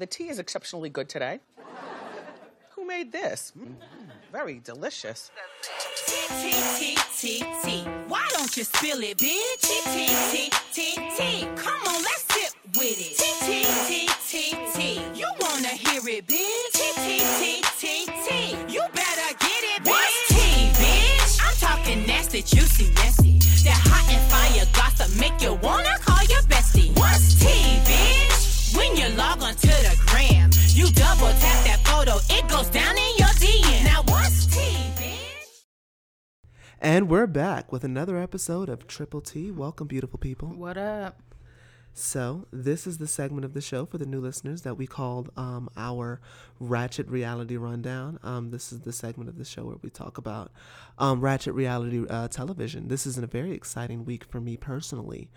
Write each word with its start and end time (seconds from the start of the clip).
The 0.00 0.06
tea 0.06 0.30
is 0.30 0.38
exceptionally 0.38 0.88
good 0.88 1.10
today. 1.10 1.40
Who 2.70 2.86
made 2.86 3.12
this? 3.12 3.52
Mm, 3.52 3.74
very 4.32 4.58
delicious. 4.64 5.30
T 6.06 6.16
T 6.40 6.52
T 6.78 6.96
T 7.18 7.44
T. 7.62 7.84
Why 8.08 8.26
don't 8.32 8.56
you 8.56 8.64
spill 8.64 9.02
it, 9.02 9.18
bitch? 9.18 9.60
T 9.60 9.76
T 9.92 10.06
T 10.32 10.50
T 10.72 10.94
T. 11.18 11.46
Come 11.54 11.82
on, 11.86 12.02
let's 12.02 12.24
sip 12.32 12.54
with 12.78 12.96
it. 12.96 13.18
T 13.18 13.26
T 13.44 14.08
T 14.08 14.08
T 14.26 14.56
T. 14.72 15.02
You 15.20 15.26
wanna 15.38 15.68
hear 15.68 16.00
it, 16.08 16.26
bitch? 16.26 16.72
T 16.72 16.92
T 16.96 17.20
T 17.38 17.62
T 17.78 18.06
T. 18.26 18.56
You 18.72 18.80
better 18.94 19.36
get 19.38 19.62
it, 19.76 19.82
bitch. 19.84 19.90
What's 19.90 20.28
tea, 20.28 20.70
bitch? 20.80 21.40
I'm 21.44 21.54
talking 21.56 22.06
nasty, 22.06 22.40
juicy, 22.40 22.90
messy. 22.94 23.38
That 23.64 23.76
hot 23.84 24.08
and 24.08 24.24
fire 24.32 24.64
gossip 24.72 25.14
make 25.20 25.42
you 25.42 25.56
wanna 25.62 25.98
call 25.98 26.19
When 28.90 28.98
you 28.98 29.16
log 29.16 29.40
on 29.40 29.54
to 29.54 29.68
the 29.68 29.96
gram, 30.06 30.50
you 30.70 30.90
double 30.90 31.28
tap 31.28 31.64
that 31.64 31.80
photo, 31.84 32.16
it 32.28 32.48
goes 32.48 32.68
down 32.70 32.98
in 32.98 33.16
your 33.18 33.28
DM. 33.28 33.84
Now 33.84 34.02
what's 34.08 34.46
tea, 34.46 34.76
bitch? 34.96 35.62
And 36.80 37.08
we're 37.08 37.28
back 37.28 37.70
with 37.70 37.84
another 37.84 38.18
episode 38.18 38.68
of 38.68 38.88
Triple 38.88 39.20
T. 39.20 39.52
Welcome, 39.52 39.86
beautiful 39.86 40.18
people. 40.18 40.48
What 40.48 40.76
up? 40.76 41.22
So, 41.92 42.48
this 42.52 42.84
is 42.84 42.98
the 42.98 43.06
segment 43.06 43.44
of 43.44 43.54
the 43.54 43.60
show 43.60 43.86
for 43.86 43.98
the 43.98 44.06
new 44.06 44.20
listeners 44.20 44.62
that 44.62 44.76
we 44.76 44.88
called 44.88 45.30
um, 45.36 45.68
our 45.76 46.20
Ratchet 46.58 47.06
Reality 47.06 47.56
Rundown. 47.56 48.18
Um, 48.24 48.50
this 48.50 48.72
is 48.72 48.80
the 48.80 48.92
segment 48.92 49.30
of 49.30 49.38
the 49.38 49.44
show 49.44 49.66
where 49.66 49.76
we 49.82 49.90
talk 49.90 50.18
about 50.18 50.50
um, 50.98 51.20
Ratchet 51.20 51.54
Reality 51.54 52.04
uh, 52.10 52.26
television. 52.26 52.88
This 52.88 53.06
is 53.06 53.18
a 53.18 53.26
very 53.28 53.52
exciting 53.52 54.04
week 54.04 54.24
for 54.24 54.40
me 54.40 54.56
personally. 54.56 55.30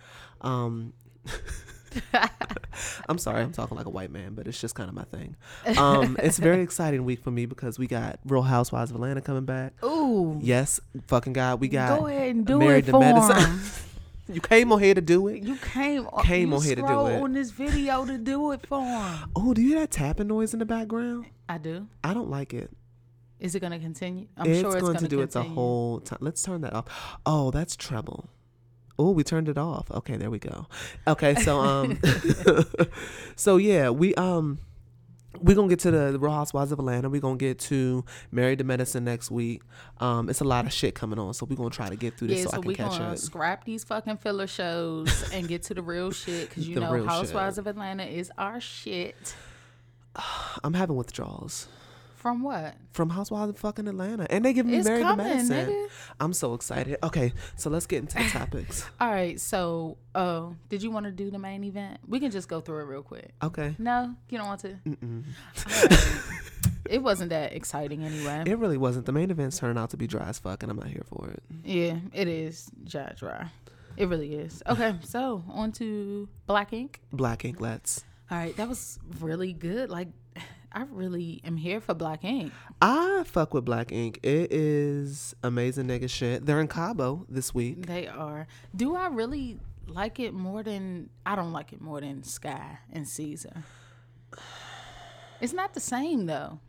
I'm 3.10 3.18
sorry, 3.18 3.42
I'm 3.42 3.52
talking 3.52 3.78
like 3.78 3.86
a 3.86 3.90
white 3.90 4.12
man, 4.12 4.34
but 4.34 4.48
it's 4.48 4.60
just 4.60 4.76
kind 4.76 4.90
of 4.90 4.96
my 4.96 5.04
thing. 5.04 5.36
Um, 5.78 6.18
it's 6.22 6.40
a 6.40 6.42
very 6.42 6.62
exciting 6.68 7.06
week 7.06 7.24
for 7.24 7.32
me 7.32 7.46
because 7.46 7.78
we 7.78 7.88
got 7.88 8.20
Real 8.26 8.42
Housewives 8.42 8.92
of 8.92 8.96
Atlanta 8.96 9.22
coming 9.22 9.46
back. 9.46 9.74
Ooh, 9.84 10.40
Yes, 10.42 10.80
fucking 11.08 11.34
God, 11.34 11.60
we 11.62 11.68
got 11.68 12.00
go 12.00 12.08
ahead 12.08 12.36
and 12.36 12.46
do 12.46 12.60
Married 12.60 12.88
it 12.88 12.92
for. 12.92 13.04
'em. 13.04 13.62
you 14.34 14.42
came 14.42 14.72
on 14.72 14.80
here 14.80 14.94
to 14.96 15.02
do 15.02 15.28
it. 15.28 15.44
You 15.44 15.56
came, 15.58 16.08
Came 16.24 16.50
you 16.50 16.56
on 16.56 16.64
here 16.64 16.76
to 16.76 16.82
do 16.82 17.08
it. 17.08 17.22
on 17.22 17.34
this 17.34 17.52
video 17.52 18.06
to 18.06 18.18
do 18.18 18.52
it 18.52 18.66
for 18.66 18.82
'em. 18.82 19.32
Oh, 19.36 19.54
do 19.54 19.62
you 19.62 19.70
hear 19.70 19.80
that 19.80 19.92
tapping 19.92 20.28
noise 20.28 20.54
in 20.54 20.60
the 20.60 20.66
background? 20.66 21.26
I 21.48 21.58
do. 21.58 21.88
I 22.04 22.14
don't 22.14 22.30
like 22.30 22.54
it. 22.54 22.72
Is 23.40 23.56
it 23.56 23.60
gonna 23.60 23.80
continue? 23.80 24.28
I'm 24.38 24.50
it's 24.50 24.62
sure 24.62 24.72
it's 24.72 24.82
going 24.82 24.98
to 25.00 25.08
do 25.10 25.20
it 25.20 25.32
the 25.32 25.44
whole 25.44 26.00
time. 26.00 26.20
Let's 26.22 26.42
turn 26.42 26.62
that 26.62 26.74
off. 26.74 26.86
Oh, 27.26 27.52
that's 27.52 27.76
treble. 27.76 28.30
Oh, 29.00 29.12
we 29.12 29.24
turned 29.24 29.50
it 29.50 29.58
off. 29.58 29.90
Okay, 29.92 30.18
there 30.18 30.30
we 30.30 30.40
go. 30.40 30.68
Okay, 31.08 31.36
so 31.36 31.60
um, 31.60 32.00
so 33.36 33.58
yeah, 33.58 33.90
we 33.90 34.14
um, 34.16 34.60
we're 35.42 35.56
gonna 35.56 35.68
get 35.68 35.80
to 35.80 35.92
the, 35.92 36.12
the 36.12 36.20
Real 36.20 36.32
Housewives 36.32 36.72
of 36.72 36.80
Atlanta. 36.80 37.10
We're 37.10 37.22
gonna 37.22 37.38
get 37.38 37.60
to 37.62 38.06
Married 38.32 38.60
to 38.60 38.64
Medicine 38.64 39.04
next 39.04 39.32
week. 39.32 39.62
Um, 40.00 40.30
it's 40.30 40.42
a 40.42 40.46
lot 40.46 40.66
of 40.66 40.74
shit 40.74 40.94
coming 40.96 41.18
on, 41.18 41.34
so 41.34 41.46
we're 41.50 41.56
gonna 41.56 41.70
try 41.72 41.90
to 41.90 41.96
get 41.96 42.18
through 42.18 42.28
this 42.30 42.40
Yeah, 42.40 42.44
so, 42.46 42.50
so, 42.52 42.58
I 42.60 42.62
can 42.62 42.76
catch 42.76 43.00
up. 43.00 43.18
scrap 43.18 43.66
these 43.66 43.84
fucking 43.84 44.18
filler 44.18 44.48
shows 44.48 45.30
and 45.34 45.48
get 45.48 45.64
to 45.64 45.74
the 45.74 45.82
real 45.82 46.12
shit 46.12 46.50
because 46.50 46.68
you 46.68 46.76
The 46.76 46.82
know 46.82 47.04
Housewives 47.06 47.56
shit. 47.56 47.60
of 47.60 47.68
Atlanta 47.68 48.04
is 48.04 48.32
our 48.38 48.62
shit. 48.62 49.36
I'm 50.64 50.76
having 50.76 50.96
withdrawals 50.96 51.68
From 52.24 52.42
what? 52.42 52.76
from 52.94 53.10
Housewives 53.10 53.50
of 53.50 53.58
fucking 53.58 53.86
Atlanta, 53.86 54.26
and 54.30 54.46
they 54.46 54.54
give 54.54 54.66
me 54.66 54.78
It's 54.78 54.88
coming, 54.88 55.18
to 55.18 55.24
Medicine. 55.24 55.68
nigga. 55.68 55.88
I'm 56.22 56.32
so 56.32 56.54
excited. 56.54 56.98
Okay, 57.04 57.34
so 57.58 57.70
let's 57.70 57.86
get 57.86 58.00
into 58.00 58.16
the 58.18 58.30
topics. 58.30 58.86
All 59.02 59.10
right, 59.12 59.38
so 59.42 59.98
oh, 60.16 60.56
did 60.70 60.82
you 60.82 60.90
want 60.90 61.06
to 61.06 61.12
do 61.12 61.30
the 61.30 61.38
main 61.38 61.66
event? 61.66 62.00
We 62.08 62.22
can 62.22 62.32
just 62.32 62.48
go 62.48 62.62
through 62.62 62.80
it 62.80 62.84
real 62.86 63.02
quick. 63.02 63.32
Okay. 63.44 63.76
No, 63.78 64.16
you 64.30 64.38
don't 64.38 64.48
want 64.48 64.62
to. 64.62 64.80
Right. 64.86 65.98
It 66.90 67.02
wasn't 67.02 67.30
that 67.32 67.54
exciting 67.54 68.04
anyway. 68.04 68.44
It 68.46 68.58
really 68.58 68.78
wasn't. 68.78 69.06
The 69.06 69.12
main 69.14 69.32
events 69.32 69.58
turned 69.58 69.80
out 69.80 69.90
to 69.92 69.98
be 69.98 70.06
dry 70.06 70.28
as 70.30 70.40
fuck, 70.40 70.64
and 70.64 70.72
I'm 70.72 70.78
not 70.78 70.88
here 70.88 71.04
for 71.08 71.30
it. 71.30 71.42
Yeah, 71.64 71.96
it 72.14 72.28
is 72.28 72.70
dry, 72.86 73.14
dry. 73.18 73.48
It 73.98 74.08
really 74.10 74.34
is. 74.36 74.62
Okay, 74.68 74.96
so 75.04 75.44
on 75.50 75.72
to 75.74 76.28
Black 76.46 76.72
Ink. 76.74 77.00
Black 77.12 77.46
ink, 77.46 77.60
let's. 77.62 78.04
All 78.32 78.38
right, 78.38 78.56
that 78.58 78.68
was 78.70 79.00
really 79.20 79.54
good. 79.54 79.90
Like, 79.90 80.10
I 80.74 80.84
really 80.90 81.40
am 81.44 81.56
here 81.58 81.80
for 81.80 81.94
Black 81.94 82.24
Ink. 82.24 82.52
I 82.82 83.24
fuck 83.28 83.54
with 83.54 83.64
Black 83.66 83.92
Ink. 83.92 84.20
It 84.24 84.52
is 84.52 85.36
amazing 85.44 85.86
nigga 85.88 86.10
shit. 86.10 86.46
They're 86.46 86.60
in 86.60 86.68
Cabo 86.68 87.26
this 87.30 87.54
week. 87.54 87.86
They 87.86 88.08
are. 88.08 88.48
Do 88.76 88.96
I 88.96 89.08
really 89.08 89.60
like 89.88 90.20
it 90.20 90.34
more 90.34 90.64
than 90.64 91.10
I 91.26 91.36
don't 91.36 91.52
like 91.52 91.74
it 91.74 91.82
more 91.82 92.02
than 92.02 92.24
Sky 92.24 92.80
and 92.92 93.08
Caesar? 93.08 93.64
It's 95.42 95.54
not 95.54 95.74
the 95.74 95.80
same 95.80 96.26
though. 96.26 96.60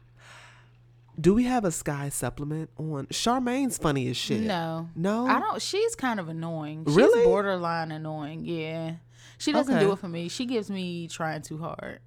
Do 1.18 1.32
we 1.32 1.44
have 1.44 1.64
a 1.64 1.70
Sky 1.70 2.08
supplement 2.08 2.70
on? 2.76 3.06
Charmaine's 3.10 3.78
funny 3.78 4.08
as 4.08 4.16
shit. 4.16 4.40
No, 4.40 4.88
No? 4.96 5.26
I 5.26 5.38
don't. 5.38 5.62
She's 5.62 5.94
kind 5.94 6.18
of 6.18 6.28
annoying. 6.28 6.84
She's 6.86 6.96
Really? 6.96 7.24
borderline 7.24 7.92
annoying. 7.92 8.44
Yeah, 8.44 8.96
she 9.38 9.52
doesn't 9.52 9.78
do 9.78 9.92
it 9.92 9.98
for 10.00 10.08
me. 10.08 10.28
She 10.28 10.44
gives 10.44 10.70
me 10.70 11.06
trying 11.08 11.42
too 11.42 11.58
hard. 11.58 12.00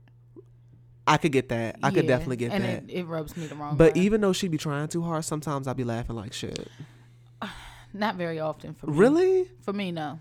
I 1.08 1.18
could 1.18 1.32
get 1.32 1.50
that. 1.50 1.78
I 1.82 1.92
could 1.92 2.08
definitely 2.08 2.38
get 2.38 2.52
and 2.52 2.64
that. 2.64 2.84
It, 2.88 3.00
it 3.00 3.04
rubs 3.06 3.36
me 3.38 3.48
the 3.48 3.56
wrong 3.56 3.78
but 3.78 3.86
way. 3.86 3.90
But 3.92 3.98
even 3.98 4.22
though 4.22 4.34
she 4.34 4.48
be 4.48 4.58
trying 4.58 4.88
too 4.90 5.02
hard, 5.02 5.26
sometimes 5.26 5.68
I 5.68 5.74
be 5.74 5.84
laughing 5.84 6.16
like 6.16 6.34
shit. 6.34 6.68
not 7.94 8.16
very 8.16 8.40
often 8.40 8.74
for 8.74 8.88
me. 8.88 8.98
Really? 8.98 9.52
For 9.62 9.74
me, 9.74 9.92
no. 9.92 10.20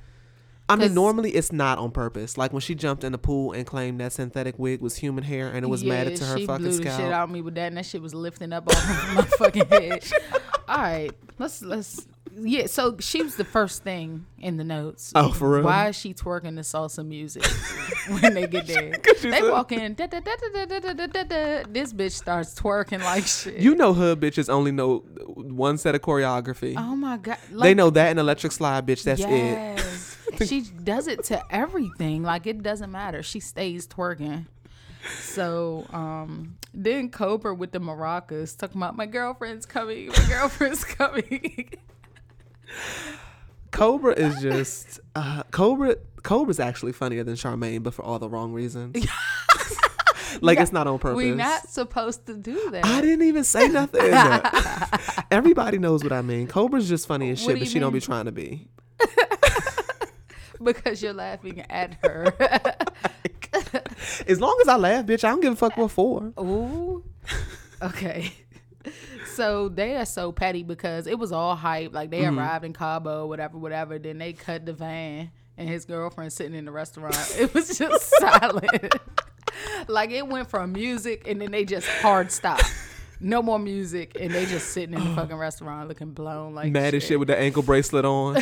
I 0.69 0.77
mean, 0.77 0.95
normally 0.95 1.31
it's 1.31 1.53
not 1.53 1.79
on 1.79 1.93
purpose. 1.93 2.37
Like 2.37 2.53
when 2.53 2.61
she 2.61 2.75
jumped 2.75 3.05
in 3.05 3.13
the 3.13 3.19
pool 3.19 3.53
and 3.53 3.67
claimed 3.67 4.01
that 4.01 4.13
synthetic 4.13 4.59
wig 4.59 4.81
was 4.81 4.97
human 4.97 5.23
hair 5.23 5.49
and 5.49 5.65
it 5.65 5.69
was 5.69 5.83
yeah, 5.83 5.95
matted 5.95 6.17
to 6.17 6.25
her 6.25 6.39
she 6.39 6.47
fucking 6.47 6.67
blew 6.67 6.79
the 6.79 6.85
shit 6.85 7.13
out 7.13 7.25
of 7.25 7.31
me 7.31 7.41
with 7.41 7.55
that, 7.55 7.69
and 7.69 7.77
that 7.77 7.87
shit 7.87 8.03
was 8.03 8.15
lifting 8.15 8.53
up 8.53 8.69
off 8.69 9.15
my 9.15 9.23
fucking 9.39 9.67
head. 9.67 10.05
All 10.69 10.79
right, 10.79 11.13
let's 11.39 11.63
let's 11.63 12.07
yeah, 12.39 12.67
so 12.67 12.97
she 13.01 13.23
was 13.23 13.37
the 13.37 13.45
first 13.45 13.83
thing 13.83 14.27
in 14.39 14.57
the 14.57 14.65
notes. 14.65 15.13
Oh, 15.15 15.31
for 15.33 15.51
real? 15.51 15.63
Why 15.65 15.89
is 15.89 15.97
she 15.97 16.13
twerking 16.13 16.55
the 16.57 16.63
salsa 16.63 17.07
music 17.07 17.45
when 18.21 18.35
they 18.35 18.47
get 18.47 18.67
there? 18.67 18.91
they 19.23 19.31
said, 19.31 19.51
walk 19.51 19.73
in, 19.73 19.95
da, 19.95 20.07
da, 20.07 20.21
da, 20.21 21.63
this 21.69 21.93
bitch 21.93 22.13
starts 22.13 22.55
twerking 22.55 23.03
like 23.03 23.27
shit. 23.27 23.59
You 23.59 23.75
know, 23.75 23.95
hood 23.95 24.21
bitches 24.21 24.49
only 24.49 24.73
know 24.73 24.99
one 24.99 25.79
set 25.79 25.95
of 25.95 26.03
choreography. 26.03 26.75
Oh 26.77 26.95
my 26.97 27.17
god, 27.17 27.39
like, 27.51 27.69
they 27.69 27.75
know 27.75 27.91
that 27.91 28.11
and 28.11 28.21
electric 28.21 28.53
slide, 28.53 28.87
bitch. 28.87 29.05
That's 29.05 29.21
yes. 29.21 30.17
it. 30.33 30.49
she 30.49 30.61
does 30.61 31.07
it 31.07 31.25
to 31.25 31.43
everything. 31.51 32.23
Like 32.23 32.47
it 32.47 32.63
doesn't 32.63 32.91
matter. 32.91 33.23
She 33.23 33.41
stays 33.41 33.87
twerking. 33.87 34.47
So 35.09 35.87
um, 35.93 36.57
then 36.75 37.11
Cobra 37.11 37.55
with 37.55 37.73
the 37.73 37.79
maracas 37.81 38.57
talking 38.57 38.81
about 38.81 38.97
my 38.97 39.07
girlfriend's 39.07 39.67
coming, 39.67 40.09
my 40.09 40.25
girlfriend's 40.29 40.85
coming. 40.85 41.71
Cobra 43.71 44.13
is 44.15 44.41
just 44.41 45.01
uh, 45.15 45.43
Cobra. 45.51 45.97
Cobra's 46.23 46.61
actually 46.61 46.93
funnier 46.93 47.25
than 47.25 47.35
Charmaine, 47.35 47.83
but 47.83 47.95
for 47.95 48.05
all 48.05 48.19
the 48.19 48.29
wrong 48.29 48.53
reasons. 48.53 48.97
like 50.41 50.59
it's 50.59 50.73
not 50.73 50.87
on 50.87 50.99
purpose. 50.99 51.17
We're 51.17 51.35
not 51.35 51.69
supposed 51.69 52.27
to 52.27 52.35
do 52.35 52.71
that. 52.71 52.85
I 52.85 53.01
didn't 53.01 53.27
even 53.27 53.45
say 53.45 53.69
nothing. 53.73 54.13
Everybody 55.31 55.79
knows 55.79 56.03
what 56.03 56.13
I 56.13 56.23
mean. 56.23 56.49
Cobra's 56.49 56.89
just 56.89 57.07
funny 57.07 57.31
as 57.31 57.41
What 57.41 57.47
shit, 57.47 57.55
but 57.57 57.61
you 57.67 57.71
she 57.71 57.79
don't 57.79 57.93
be 57.93 58.01
trying 58.01 58.25
to 58.25 58.33
be. 58.33 58.69
because 60.63 61.03
you're 61.03 61.13
laughing 61.13 61.61
at 61.71 61.95
her. 62.03 62.33
As 64.27 64.41
long 64.41 64.59
as 64.63 64.69
I 64.69 64.77
laugh, 64.77 65.07
bitch, 65.07 65.25
I 65.25 65.31
don't 65.31 65.41
give 65.41 65.53
a 65.53 65.57
fuck 65.57 65.77
what 65.77 65.91
for. 65.91 66.33
Ooh. 66.41 67.05
Okay. 67.83 68.33
So 69.37 69.69
they 69.69 69.97
are 69.97 70.05
so 70.07 70.33
petty 70.33 70.63
because 70.63 71.07
it 71.07 71.19
was 71.19 71.31
all 71.33 71.55
hype. 71.57 71.95
Like 71.95 72.11
they 72.11 72.21
Mm-hmm. 72.23 72.39
arrived 72.39 72.65
in 72.65 72.73
Cabo, 72.73 73.27
whatever, 73.27 73.59
whatever. 73.59 73.99
Then 73.99 74.19
they 74.19 74.33
cut 74.33 74.65
the 74.67 74.73
van 74.73 75.31
and 75.59 75.69
his 75.69 75.85
girlfriend 75.85 76.33
sitting 76.33 76.55
in 76.55 76.65
the 76.65 76.73
restaurant. 76.73 77.17
It 77.39 77.53
was 77.55 77.77
just 77.79 78.13
silent. 78.19 78.95
like 79.89 80.11
it 80.11 80.27
went 80.27 80.49
from 80.49 80.73
music 80.73 81.29
and 81.29 81.41
then 81.41 81.51
they 81.51 81.65
just 81.65 81.87
hard 81.87 82.33
stop. 82.33 82.61
No 83.21 83.43
more 83.43 83.59
music 83.59 84.17
and 84.21 84.31
they 84.33 84.45
just 84.47 84.73
sitting 84.73 84.95
in 84.95 85.03
the 85.03 85.15
fucking 85.17 85.37
restaurant 85.37 85.89
looking 85.89 86.11
blown 86.13 86.55
like 86.55 86.71
Mad 86.73 86.95
as 86.95 87.03
shit 87.05 87.19
with 87.19 87.29
the 87.29 87.39
ankle 87.39 87.63
bracelet 87.63 88.05
on. 88.05 88.37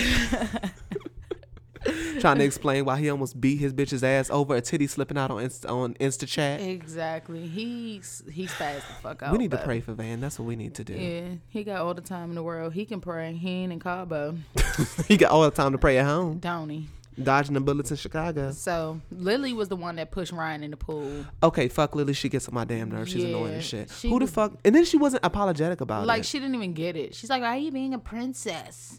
Trying 2.20 2.38
to 2.38 2.44
explain 2.44 2.84
why 2.84 2.98
he 2.98 3.10
almost 3.10 3.40
beat 3.40 3.56
his 3.56 3.72
bitch's 3.72 4.02
ass 4.04 4.30
over 4.30 4.54
a 4.54 4.60
titty 4.60 4.86
slipping 4.86 5.18
out 5.18 5.30
on 5.30 5.42
Insta, 5.42 5.68
on 5.70 5.94
Insta 5.94 6.26
chat. 6.26 6.60
Exactly. 6.60 7.46
He's 7.46 8.22
he's 8.30 8.52
fast 8.52 8.86
the 8.88 8.94
fuck 8.94 9.22
out. 9.22 9.32
we 9.32 9.38
need 9.38 9.50
to 9.50 9.58
pray 9.58 9.80
for 9.80 9.92
Van. 9.92 10.20
That's 10.20 10.38
what 10.38 10.46
we 10.46 10.56
need 10.56 10.74
to 10.76 10.84
do. 10.84 10.94
Yeah, 10.94 11.28
he 11.48 11.64
got 11.64 11.80
all 11.80 11.94
the 11.94 12.00
time 12.00 12.30
in 12.30 12.34
the 12.34 12.42
world. 12.42 12.72
He 12.72 12.84
can 12.84 13.00
pray. 13.00 13.32
He 13.34 13.48
ain't 13.50 13.72
in 13.72 13.80
Cabo, 13.80 14.36
he 15.08 15.16
got 15.16 15.30
all 15.30 15.42
the 15.42 15.50
time 15.50 15.72
to 15.72 15.78
pray 15.78 15.98
at 15.98 16.06
home, 16.06 16.38
don't 16.38 16.70
he? 16.70 16.88
dodging 17.22 17.54
the 17.54 17.60
bullets 17.60 17.90
in 17.90 17.96
Chicago. 17.96 18.50
So 18.50 19.00
Lily 19.12 19.52
was 19.52 19.68
the 19.68 19.76
one 19.76 19.96
that 19.96 20.10
pushed 20.10 20.32
Ryan 20.32 20.64
in 20.64 20.70
the 20.72 20.76
pool. 20.76 21.24
Okay, 21.42 21.68
fuck 21.68 21.94
Lily. 21.94 22.12
She 22.12 22.28
gets 22.28 22.48
on 22.48 22.54
my 22.54 22.64
damn 22.64 22.90
nerves. 22.90 23.12
She's 23.12 23.24
annoying 23.24 23.54
as 23.54 23.64
shit. 23.64 23.90
Who 24.02 24.18
the 24.18 24.24
was- 24.24 24.30
fuck? 24.30 24.54
And 24.64 24.74
then 24.74 24.84
she 24.84 24.96
wasn't 24.96 25.24
apologetic 25.24 25.80
about 25.80 26.06
Like 26.06 26.16
it. 26.16 26.18
Like 26.18 26.24
she 26.24 26.38
didn't 26.38 26.54
even 26.56 26.72
get 26.72 26.96
it. 26.96 27.14
She's 27.14 27.30
like, 27.30 27.42
"Why 27.42 27.48
are 27.54 27.58
you 27.58 27.70
being 27.70 27.94
a 27.94 27.98
princess?" 27.98 28.98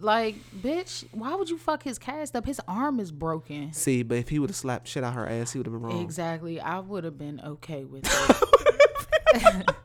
Like, 0.00 0.34
bitch, 0.60 1.04
why 1.12 1.34
would 1.34 1.48
you 1.48 1.56
fuck 1.56 1.82
his 1.82 1.98
cast 1.98 2.34
up? 2.36 2.44
His 2.46 2.60
arm 2.68 3.00
is 3.00 3.10
broken. 3.12 3.72
See, 3.72 4.02
but 4.02 4.18
if 4.18 4.28
he 4.28 4.38
would 4.38 4.50
have 4.50 4.56
slapped 4.56 4.88
shit 4.88 5.04
out 5.04 5.14
her 5.14 5.26
ass, 5.26 5.52
he 5.52 5.58
would 5.58 5.66
have 5.66 5.72
been 5.72 5.82
wrong. 5.82 6.02
Exactly. 6.02 6.60
I 6.60 6.80
would 6.80 7.04
have 7.04 7.16
been 7.18 7.40
okay 7.44 7.84
with 7.84 8.04
it. 9.34 9.70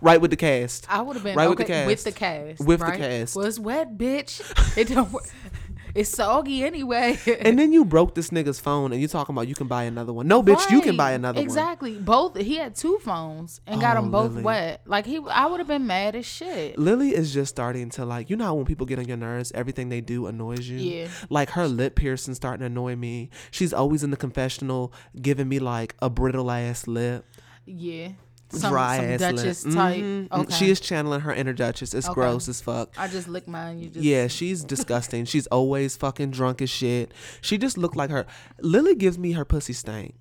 Right 0.00 0.20
with 0.20 0.30
the 0.30 0.36
cast. 0.36 0.86
I 0.90 1.00
would 1.00 1.14
have 1.14 1.22
been 1.22 1.36
Right 1.36 1.48
with 1.48 1.56
the 1.58 1.64
cast. 1.64 1.86
with 1.86 2.04
the 2.04 2.12
cast. 2.12 2.58
cast. 2.58 2.68
With 2.68 2.80
the 2.80 2.86
right? 2.86 2.98
cast. 2.98 3.36
Well, 3.36 3.46
it's 3.46 3.58
wet, 3.58 3.96
bitch. 3.96 4.42
It 4.76 4.88
don't. 4.88 5.10
It's 5.94 6.10
soggy 6.10 6.64
anyway. 6.64 7.18
And 7.40 7.58
then 7.58 7.72
you 7.72 7.84
broke 7.84 8.14
this 8.14 8.30
nigga's 8.30 8.58
phone, 8.58 8.92
and 8.92 9.00
you 9.00 9.06
talking 9.08 9.34
about 9.34 9.46
you 9.48 9.54
can 9.54 9.66
buy 9.68 9.84
another 9.84 10.12
one. 10.12 10.26
No, 10.26 10.42
bitch, 10.42 10.68
you 10.70 10.80
can 10.80 10.96
buy 10.96 11.10
Right. 11.10 11.14
another 11.14 11.36
one. 11.38 11.44
Exactly. 11.44 11.96
Both. 11.98 12.36
He 12.36 12.56
had 12.56 12.74
two 12.74 12.98
phones 13.02 13.60
and 13.66 13.80
got 13.80 13.96
Oh, 13.96 14.00
them 14.02 14.10
both 14.10 14.30
Lily. 14.32 14.42
wet. 14.42 14.80
Like 14.86 15.06
he, 15.06 15.20
I 15.30 15.46
would 15.46 15.60
have 15.60 15.68
been 15.68 15.86
mad 15.86 16.16
as 16.16 16.26
shit. 16.26 16.78
Lily 16.78 17.14
is 17.14 17.32
just 17.32 17.50
starting 17.50 17.90
to 17.90 18.04
like, 18.04 18.28
you 18.30 18.36
know 18.36 18.44
how 18.46 18.54
when 18.54 18.64
people 18.64 18.86
get 18.86 18.98
on 18.98 19.06
your 19.06 19.16
nerves, 19.16 19.52
everything 19.54 19.88
they 19.88 20.00
do 20.00 20.26
annoys 20.26 20.68
you? 20.68 20.78
Yeah. 20.78 21.08
Like 21.30 21.50
her 21.50 21.68
lip 21.68 21.94
piercing 21.96 22.34
starting 22.34 22.60
to 22.60 22.66
annoy 22.66 22.96
me. 22.96 23.30
She's 23.50 23.72
always 23.72 24.02
in 24.02 24.10
the 24.10 24.16
confessional 24.16 24.92
giving 25.20 25.48
me 25.48 25.58
like 25.58 25.94
a 26.00 26.10
brittle 26.10 26.50
ass 26.50 26.86
lip. 26.88 27.24
Yeah. 27.66 28.08
Some, 28.50 28.70
dry 28.72 28.96
some 28.98 29.04
ass 29.06 29.20
Duchess 29.20 29.64
lip. 29.66 29.74
type. 29.74 30.02
Mhm. 30.02 30.30
Okay. 30.32 30.54
She 30.54 30.70
is 30.70 30.78
channeling 30.80 31.20
her 31.20 31.32
inner 31.34 31.52
Duchess. 31.52 31.92
It's 31.94 32.06
Okay. 32.06 32.14
gross 32.14 32.48
as 32.48 32.60
fuck. 32.60 32.92
I 32.96 33.08
just 33.08 33.26
lick 33.26 33.48
mine. 33.48 33.78
You 33.80 33.88
just. 33.88 34.04
Yeah, 34.04 34.26
she's 34.28 34.62
disgusting. 34.62 35.24
she's 35.24 35.46
always 35.48 35.96
fucking 35.96 36.30
drunk 36.30 36.62
as 36.62 36.70
shit. 36.70 37.12
She 37.40 37.58
just 37.58 37.76
looked 37.78 37.96
like 37.96 38.10
her. 38.10 38.26
Lily 38.60 38.94
gives 38.94 39.18
me 39.18 39.32
her 39.32 39.44
pussy 39.44 39.72
stank. 39.72 40.14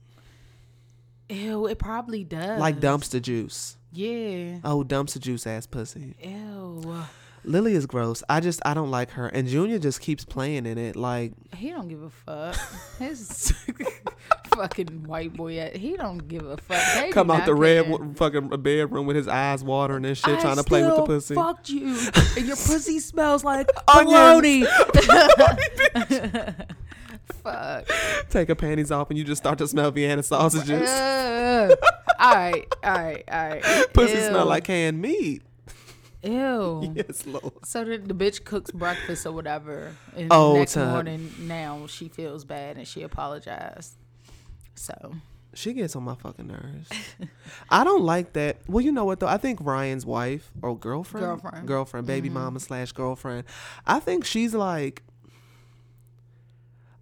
Ew. 1.29 1.67
It 1.67 1.79
probably 1.79 2.23
does. 2.23 2.59
Like 2.59 2.79
dumpster 2.79 3.21
juice. 3.21 3.77
Yeah. 3.91 4.57
Oh, 4.63 4.83
dumpster 4.83 5.19
juice 5.19 5.45
ass 5.45 5.67
pussy. 5.67 6.15
Ew. 6.23 6.81
Lily 7.45 7.73
is 7.73 7.85
gross. 7.85 8.23
I 8.29 8.39
just 8.39 8.61
I 8.65 8.73
don't 8.73 8.89
like 8.89 9.11
her. 9.11 9.27
And 9.27 9.47
Junior 9.47 9.77
just 9.77 9.99
keeps 10.01 10.23
playing 10.25 10.65
in 10.65 10.77
it. 10.77 10.95
Like 10.95 11.33
He 11.55 11.69
don't 11.71 11.87
give 11.89 12.01
a 12.01 12.09
fuck. 12.09 12.55
His 12.99 13.53
fucking 14.55 15.03
white 15.07 15.33
boy. 15.33 15.57
at- 15.59 15.75
He 15.75 15.95
don't 15.97 16.27
give 16.27 16.45
a 16.45 16.57
fuck. 16.57 16.81
They 16.95 17.09
come 17.11 17.29
out 17.31 17.45
the 17.45 17.55
red 17.55 17.89
w- 17.89 18.13
fucking 18.15 18.49
bedroom 18.61 19.05
with 19.07 19.15
his 19.15 19.27
eyes 19.27 19.63
watering 19.63 20.05
and 20.05 20.17
shit, 20.17 20.37
I 20.37 20.41
trying 20.41 20.55
to 20.57 20.63
play 20.63 20.83
with 20.83 20.95
the 20.95 21.03
pussy. 21.05 21.35
Fucked 21.35 21.69
you, 21.69 21.87
and 22.37 22.45
your 22.47 22.55
pussy 22.55 22.99
smells 22.99 23.43
like 23.43 23.69
bologna. 23.87 24.65
Fuck. 27.43 27.87
Take 28.29 28.47
her 28.49 28.55
panties 28.55 28.91
off 28.91 29.09
and 29.09 29.17
you 29.17 29.23
just 29.23 29.41
start 29.41 29.57
to 29.59 29.67
smell 29.67 29.91
Vienna 29.91 30.23
sausages. 30.23 30.89
Ugh. 30.89 31.71
all 32.19 32.33
right, 32.35 32.65
all 32.83 32.91
right, 32.93 33.23
all 33.31 33.49
right. 33.49 33.63
pussy 33.93 34.13
Ew. 34.17 34.27
smell 34.27 34.45
like 34.45 34.63
canned 34.65 35.01
meat. 35.01 35.41
Ew. 36.23 36.93
Yes, 36.95 37.25
Lord. 37.25 37.51
So 37.65 37.83
the, 37.83 37.97
the 37.97 38.13
bitch 38.13 38.45
cooks 38.45 38.71
breakfast 38.71 39.25
or 39.25 39.33
whatever, 39.33 39.93
and 40.15 40.29
Oh, 40.31 40.53
the 40.53 40.59
next 40.59 40.73
to- 40.73 40.85
morning 40.85 41.33
now 41.39 41.85
she 41.87 42.07
feels 42.07 42.45
bad 42.45 42.77
and 42.77 42.87
she 42.87 43.01
apologized. 43.03 43.95
So 44.75 45.13
She 45.53 45.73
gets 45.73 45.95
on 45.95 46.03
my 46.03 46.15
fucking 46.15 46.47
nerves. 46.47 46.89
I 47.69 47.83
don't 47.83 48.03
like 48.03 48.33
that. 48.33 48.57
Well, 48.67 48.83
you 48.83 48.91
know 48.91 49.05
what 49.05 49.19
though? 49.19 49.27
I 49.27 49.37
think 49.37 49.59
Ryan's 49.61 50.05
wife 50.05 50.51
or 50.61 50.77
girlfriend, 50.77 51.25
Girlfriend. 51.25 51.55
Mm-hmm. 51.57 51.65
girlfriend, 51.67 52.07
baby 52.07 52.29
mama 52.29 52.59
slash 52.59 52.91
girlfriend. 52.91 53.43
I 53.85 53.99
think 53.99 54.25
she's 54.25 54.53
like, 54.55 55.03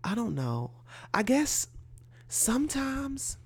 I 0.03 0.15
don't 0.15 0.35
know. 0.35 0.71
I 1.13 1.23
guess 1.23 1.68
sometimes 2.27 3.38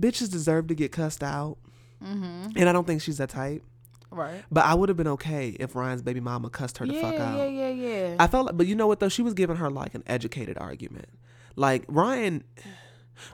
bitches 0.00 0.30
deserve 0.30 0.66
to 0.68 0.74
get 0.74 0.92
cussed 0.92 1.22
out, 1.22 1.58
Mm-hmm. 2.04 2.48
and 2.56 2.68
I 2.68 2.72
don't 2.72 2.86
think 2.86 3.00
she's 3.00 3.16
that 3.18 3.30
type. 3.30 3.62
right. 4.10 4.44
But 4.52 4.66
I 4.66 4.74
would 4.74 4.90
have 4.90 4.98
been 4.98 5.06
okay 5.08 5.56
if 5.58 5.74
Ryan's 5.74 6.02
baby 6.02 6.20
mama 6.20 6.50
cussed 6.50 6.76
her 6.78 6.86
the 6.86 7.00
fuck 7.00 7.14
out. 7.14 7.38
yeah, 7.38 7.46
yeah, 7.46 7.68
yeah. 7.70 8.16
I 8.18 8.26
felt 8.26 8.46
like, 8.46 8.56
but 8.58 8.66
you 8.66 8.74
know 8.74 8.86
what 8.86 9.00
though? 9.00 9.08
She 9.08 9.22
was 9.22 9.32
giving 9.32 9.56
her 9.56 9.70
like 9.70 9.94
an 9.94 10.02
educated 10.06 10.58
argument. 10.58 11.08
Like 11.56 11.84
Ryan, 11.88 12.44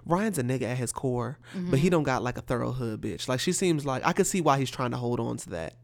Ryan's 0.07 0.39
a 0.39 0.43
nigga 0.43 0.63
at 0.63 0.77
his 0.79 0.93
core, 0.93 1.39
but 1.53 1.61
Mm-hmm. 1.61 1.75
he 1.77 1.91
don't 1.91 2.03
got 2.05 2.23
like 2.23 2.39
a 2.39 2.43
thorough 2.43 2.73
hood 2.73 3.01
bitch. 3.01 3.29
Like 3.29 3.41
she 3.41 3.53
seems 3.53 3.85
like 3.87 4.05
I 4.07 4.13
could 4.13 4.27
see 4.27 4.41
why 4.41 4.59
he's 4.59 4.71
trying 4.71 4.91
to 4.93 4.97
hold 4.97 5.21
on 5.21 5.37
to 5.39 5.51
that, 5.51 5.75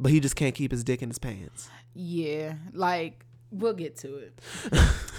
but 0.00 0.10
he 0.12 0.20
just 0.20 0.36
can't 0.36 0.54
keep 0.54 0.70
his 0.70 0.84
dick 0.84 1.02
in 1.02 1.08
his 1.10 1.18
pants. 1.18 1.68
Yeah, 1.94 2.54
like 2.72 3.24
we'll 3.50 3.72
get 3.74 3.96
to 3.98 4.16
it. 4.16 4.40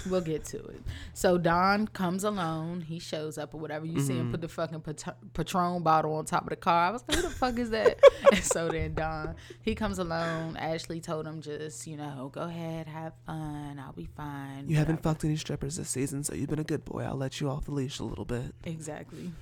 we'll 0.08 0.20
get 0.20 0.44
to 0.46 0.58
it. 0.58 0.80
So 1.14 1.36
Don 1.38 1.88
comes 1.88 2.24
alone. 2.24 2.80
He 2.82 2.98
shows 2.98 3.38
up 3.38 3.54
or 3.54 3.58
whatever. 3.60 3.84
You 3.86 4.00
see 4.00 4.12
Mm-hmm. 4.14 4.20
him 4.20 4.30
put 4.32 4.40
the 4.40 4.48
fucking 4.48 4.80
Pat- 4.80 5.16
Patron 5.34 5.82
bottle 5.82 6.14
on 6.14 6.24
top 6.24 6.44
of 6.44 6.50
the 6.50 6.56
car. 6.56 6.88
I 6.88 6.90
was 6.92 7.04
like, 7.08 7.16
who 7.16 7.22
the 7.22 7.30
fuck 7.30 7.58
is 7.58 7.70
that? 7.70 7.98
and 8.32 8.42
so 8.44 8.68
then 8.68 8.94
Don, 8.94 9.34
he 9.62 9.74
comes 9.74 9.98
alone. 9.98 10.56
Ashley 10.56 11.00
told 11.00 11.26
him 11.26 11.40
just, 11.40 11.86
you 11.86 11.96
know, 11.96 12.30
go 12.32 12.42
ahead, 12.42 12.86
have 12.86 13.12
fun. 13.26 13.78
I'll 13.78 13.92
be 13.92 14.08
fine. 14.16 14.68
You 14.68 14.76
haven't 14.76 15.02
fucked 15.02 15.24
any 15.24 15.36
strippers 15.36 15.76
this 15.76 15.88
season, 15.90 16.24
so 16.24 16.34
you've 16.34 16.48
been 16.50 16.58
a 16.58 16.64
good 16.64 16.84
boy. 16.84 17.02
I'll 17.04 17.16
let 17.16 17.40
you 17.40 17.48
off 17.50 17.64
the 17.64 17.72
leash 17.72 17.98
a 17.98 18.04
little 18.04 18.24
bit. 18.24 18.54
Exactly. 18.64 19.32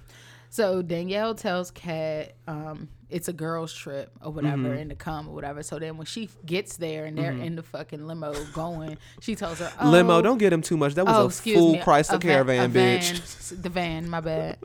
So 0.50 0.82
Danielle 0.82 1.34
tells 1.34 1.70
Kat 1.70 2.34
um, 2.46 2.88
it's 3.10 3.28
a 3.28 3.32
girls' 3.32 3.72
trip 3.72 4.10
or 4.22 4.30
whatever 4.32 4.56
Mm-hmm. 4.68 4.78
and 4.78 4.90
to 4.90 4.96
come 4.96 5.28
or 5.28 5.34
whatever. 5.34 5.62
So 5.62 5.78
then 5.78 5.96
when 5.96 6.06
she 6.06 6.28
gets 6.44 6.76
there 6.76 7.04
and 7.06 7.16
they're 7.16 7.32
in 7.32 7.56
the 7.56 7.62
fucking 7.62 8.06
limo 8.06 8.34
going, 8.52 8.98
she 9.20 9.34
tells 9.34 9.58
her, 9.60 9.72
oh, 9.80 9.88
Limo, 9.88 10.20
don't 10.22 10.38
get 10.38 10.52
him 10.52 10.62
too 10.62 10.76
much. 10.76 10.94
That 10.94 11.06
was 11.06 11.14
oh, 11.16 11.26
a 11.26 11.54
full 11.54 11.72
me, 11.74 11.78
Chrysler 11.80 12.14
a 12.14 12.18
va- 12.18 12.18
Caravan, 12.18 12.70
van, 12.70 13.00
bitch. 13.00 13.62
The 13.62 13.68
van, 13.68 14.08
my 14.10 14.20
bad. 14.20 14.58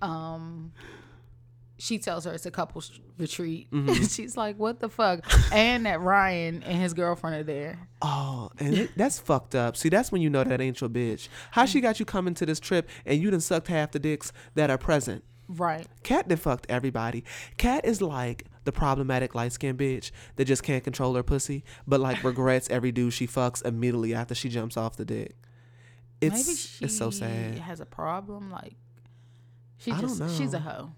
Um, 0.00 0.72
she 1.82 1.98
tells 1.98 2.26
her 2.26 2.32
it's 2.32 2.46
a 2.46 2.50
couple's 2.52 3.00
retreat. 3.18 3.68
Mm-hmm. 3.72 4.04
She's 4.08 4.36
like, 4.36 4.56
"What 4.56 4.78
the 4.78 4.88
fuck?" 4.88 5.24
And 5.52 5.84
that 5.84 6.00
Ryan 6.00 6.62
and 6.62 6.80
his 6.80 6.94
girlfriend 6.94 7.34
are 7.34 7.42
there. 7.42 7.88
Oh, 8.00 8.50
and 8.60 8.72
it, 8.78 8.90
that's 8.96 9.18
fucked 9.18 9.56
up. 9.56 9.76
See, 9.76 9.88
that's 9.88 10.12
when 10.12 10.22
you 10.22 10.30
know 10.30 10.44
that 10.44 10.60
ain't 10.60 10.80
your 10.80 10.88
bitch. 10.88 11.26
How 11.50 11.64
she 11.64 11.80
got 11.80 11.98
you 11.98 12.06
coming 12.06 12.34
to 12.34 12.46
this 12.46 12.60
trip 12.60 12.88
and 13.04 13.20
you 13.20 13.32
done 13.32 13.40
sucked 13.40 13.66
half 13.66 13.90
the 13.90 13.98
dicks 13.98 14.32
that 14.54 14.70
are 14.70 14.78
present? 14.78 15.24
Right. 15.48 15.84
Cat 16.04 16.28
done 16.28 16.38
fucked 16.38 16.66
everybody. 16.68 17.24
Cat 17.56 17.84
is 17.84 18.00
like 18.00 18.46
the 18.62 18.70
problematic 18.70 19.34
light 19.34 19.52
skinned 19.52 19.78
bitch 19.78 20.12
that 20.36 20.44
just 20.44 20.62
can't 20.62 20.84
control 20.84 21.16
her 21.16 21.24
pussy, 21.24 21.64
but 21.84 21.98
like 21.98 22.22
regrets 22.24 22.70
every 22.70 22.92
dude 22.92 23.12
she 23.12 23.26
fucks 23.26 23.60
immediately 23.64 24.14
after 24.14 24.36
she 24.36 24.48
jumps 24.48 24.76
off 24.76 24.94
the 24.94 25.04
dick. 25.04 25.34
It's 26.20 26.46
Maybe 26.46 26.56
she 26.56 26.84
it's 26.84 26.96
so 26.96 27.10
sad. 27.10 27.58
has 27.58 27.80
a 27.80 27.86
problem. 27.86 28.52
Like 28.52 28.76
she 29.78 29.90
I 29.90 30.00
just 30.00 30.38
she's 30.38 30.54
a 30.54 30.60
hoe. 30.60 30.92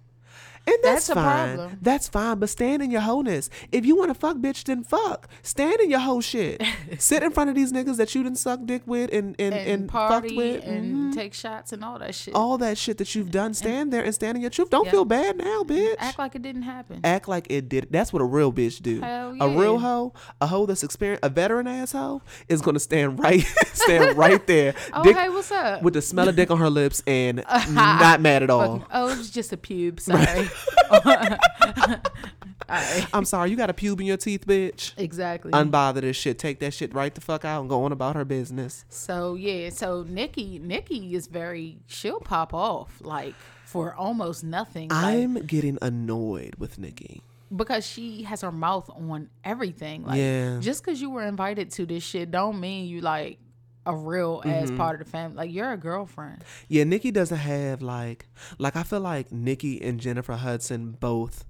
And 0.67 0.77
that's, 0.83 1.09
That's 1.09 1.21
fine. 1.21 1.79
That's 1.83 2.09
fine. 2.09 2.39
But 2.39 2.49
stand 2.49 2.83
in 2.83 2.91
your 2.91 3.03
wholeness. 3.03 3.51
If 3.71 3.85
you 3.85 3.97
want 3.97 4.09
to 4.11 4.15
fuck, 4.15 4.39
bitch, 4.39 4.65
then 4.65 4.83
fuck. 4.83 5.29
Stand 5.43 5.79
in 5.81 5.91
your 5.91 6.01
whole 6.01 6.23
shit. 6.23 6.63
Sit 6.99 7.23
in 7.23 7.33
front 7.33 7.51
of 7.51 7.57
these 7.57 7.71
niggas 7.71 7.99
that 7.99 8.15
you 8.15 8.23
done 8.23 8.35
suck 8.35 8.61
dick 8.65 8.83
with 8.87 9.13
and 9.13 9.37
and, 9.39 9.55
And, 9.55 9.69
and, 9.69 9.91
fucked 9.93 10.33
with. 10.35 10.65
and 10.65 11.13
Mhm. 11.13 11.15
take 11.15 11.35
shots 11.35 11.73
and 11.75 11.85
all 11.85 11.99
that 11.99 12.15
shit. 12.15 12.35
all 12.35 12.57
that 12.59 12.79
shit 12.79 12.97
that 12.99 13.15
you've 13.15 13.31
done. 13.31 13.53
Stand 13.53 13.93
there 13.93 14.03
and 14.03 14.15
stand 14.15 14.37
in 14.37 14.41
your 14.43 14.51
truth. 14.51 14.71
Don't 14.71 14.87
Yeah. 14.87 14.91
feel 14.93 15.05
bad 15.05 15.37
now, 15.37 15.65
bitch. 15.65 15.97
Act 15.99 16.19
like 16.19 16.35
it 16.35 16.41
didn't 16.43 16.63
happen. 16.63 17.01
Act 17.05 17.29
like 17.29 17.47
it 17.51 17.69
did. 17.69 17.89
That's 17.91 18.11
what 18.13 18.23
a 18.23 18.25
real 18.25 18.51
bitch 18.53 18.81
do. 18.81 19.01
Hell 19.03 19.37
A 19.41 19.49
real 19.51 19.79
hoe, 19.79 20.15
a 20.41 20.47
hoe 20.47 20.65
that's 20.65 20.83
experienced, 20.83 21.25
a 21.25 21.29
veteran 21.29 21.67
asshole, 21.67 22.23
is 22.49 22.63
gonna 22.63 22.81
stand 22.81 23.19
right, 23.19 23.43
stand 23.75 24.17
right 24.17 24.47
there, 24.47 24.75
oh 24.95 25.03
dick- 25.03 25.17
hey, 25.17 25.29
what's 25.29 25.53
up? 25.53 25.83
with 25.83 25.93
the 25.95 26.01
smell 26.03 26.29
of 26.29 26.37
dick 26.37 26.51
on 26.51 26.59
her 26.59 26.71
lips 26.71 27.03
and 27.07 27.45
not 27.71 28.21
mad 28.23 28.43
at 28.43 28.49
all. 28.51 28.79
Fucking- 28.79 28.87
oh, 28.93 29.09
it 29.09 29.19
was 29.19 29.31
just 29.31 29.53
a 29.53 29.57
pube. 29.59 30.01
Sorry. 30.01 30.49
Alright. 30.91 31.41
I'm 33.13 33.25
sorry, 33.25 33.51
you 33.51 33.57
got 33.57 33.69
a 33.71 33.75
pube 33.75 34.01
in 34.01 34.07
your 34.07 34.17
teeth, 34.17 34.47
bitch. 34.47 34.93
Exactly. 34.97 35.53
Unbothered 35.53 36.01
this 36.01 36.17
shit. 36.17 36.39
Take 36.39 36.61
that 36.61 36.73
shit 36.73 36.95
right 36.95 37.15
the 37.15 37.21
fuck 37.21 37.45
out 37.45 37.61
and 37.61 37.69
go 37.69 37.85
on 37.85 37.93
about 37.93 38.17
her 38.17 38.25
business. 38.25 38.85
So 38.89 39.35
yeah, 39.35 39.71
so 39.71 40.05
Nikki, 40.09 40.59
Nikki 40.59 41.15
is 41.15 41.27
very 41.27 41.79
she'll 41.87 42.21
pop 42.21 42.55
off 42.55 43.01
like 43.03 43.35
for 43.65 43.95
almost 43.95 44.45
nothing. 44.45 44.89
I'm 44.91 45.35
getting 45.47 45.79
annoyed 45.83 46.55
with 46.59 46.79
Nikki. 46.79 47.23
because 47.55 47.87
she 47.87 48.23
has 48.23 48.41
her 48.41 48.51
mouth 48.53 48.89
on 48.91 49.29
everything. 49.45 50.05
Like 50.05 50.19
Yeah. 50.19 50.59
just 50.61 50.83
because 50.85 51.01
you 51.01 51.11
were 51.11 51.23
invited 51.25 51.71
to 51.73 51.87
this 51.87 52.03
shit 52.03 52.31
don't 52.31 52.59
mean 52.61 52.87
you 52.89 53.01
like 53.01 53.39
a 53.87 53.95
real 53.97 54.43
ass 54.45 54.69
Mm-hmm. 54.69 54.77
part 54.77 55.01
of 55.01 55.05
the 55.07 55.11
family. 55.11 55.37
Like 55.37 55.53
you're 55.53 55.73
a 55.73 55.77
girlfriend. 55.77 56.43
Yeah, 56.69 56.85
Nikki 56.85 57.11
doesn't 57.11 57.37
have 57.39 57.83
like 57.83 58.27
like 58.59 58.77
I 58.77 58.83
feel 58.83 59.01
like 59.01 59.31
Nikki 59.33 59.81
and 59.83 60.01
Jennifer 60.01 60.35
Hudson 60.35 60.93
both 61.01 61.45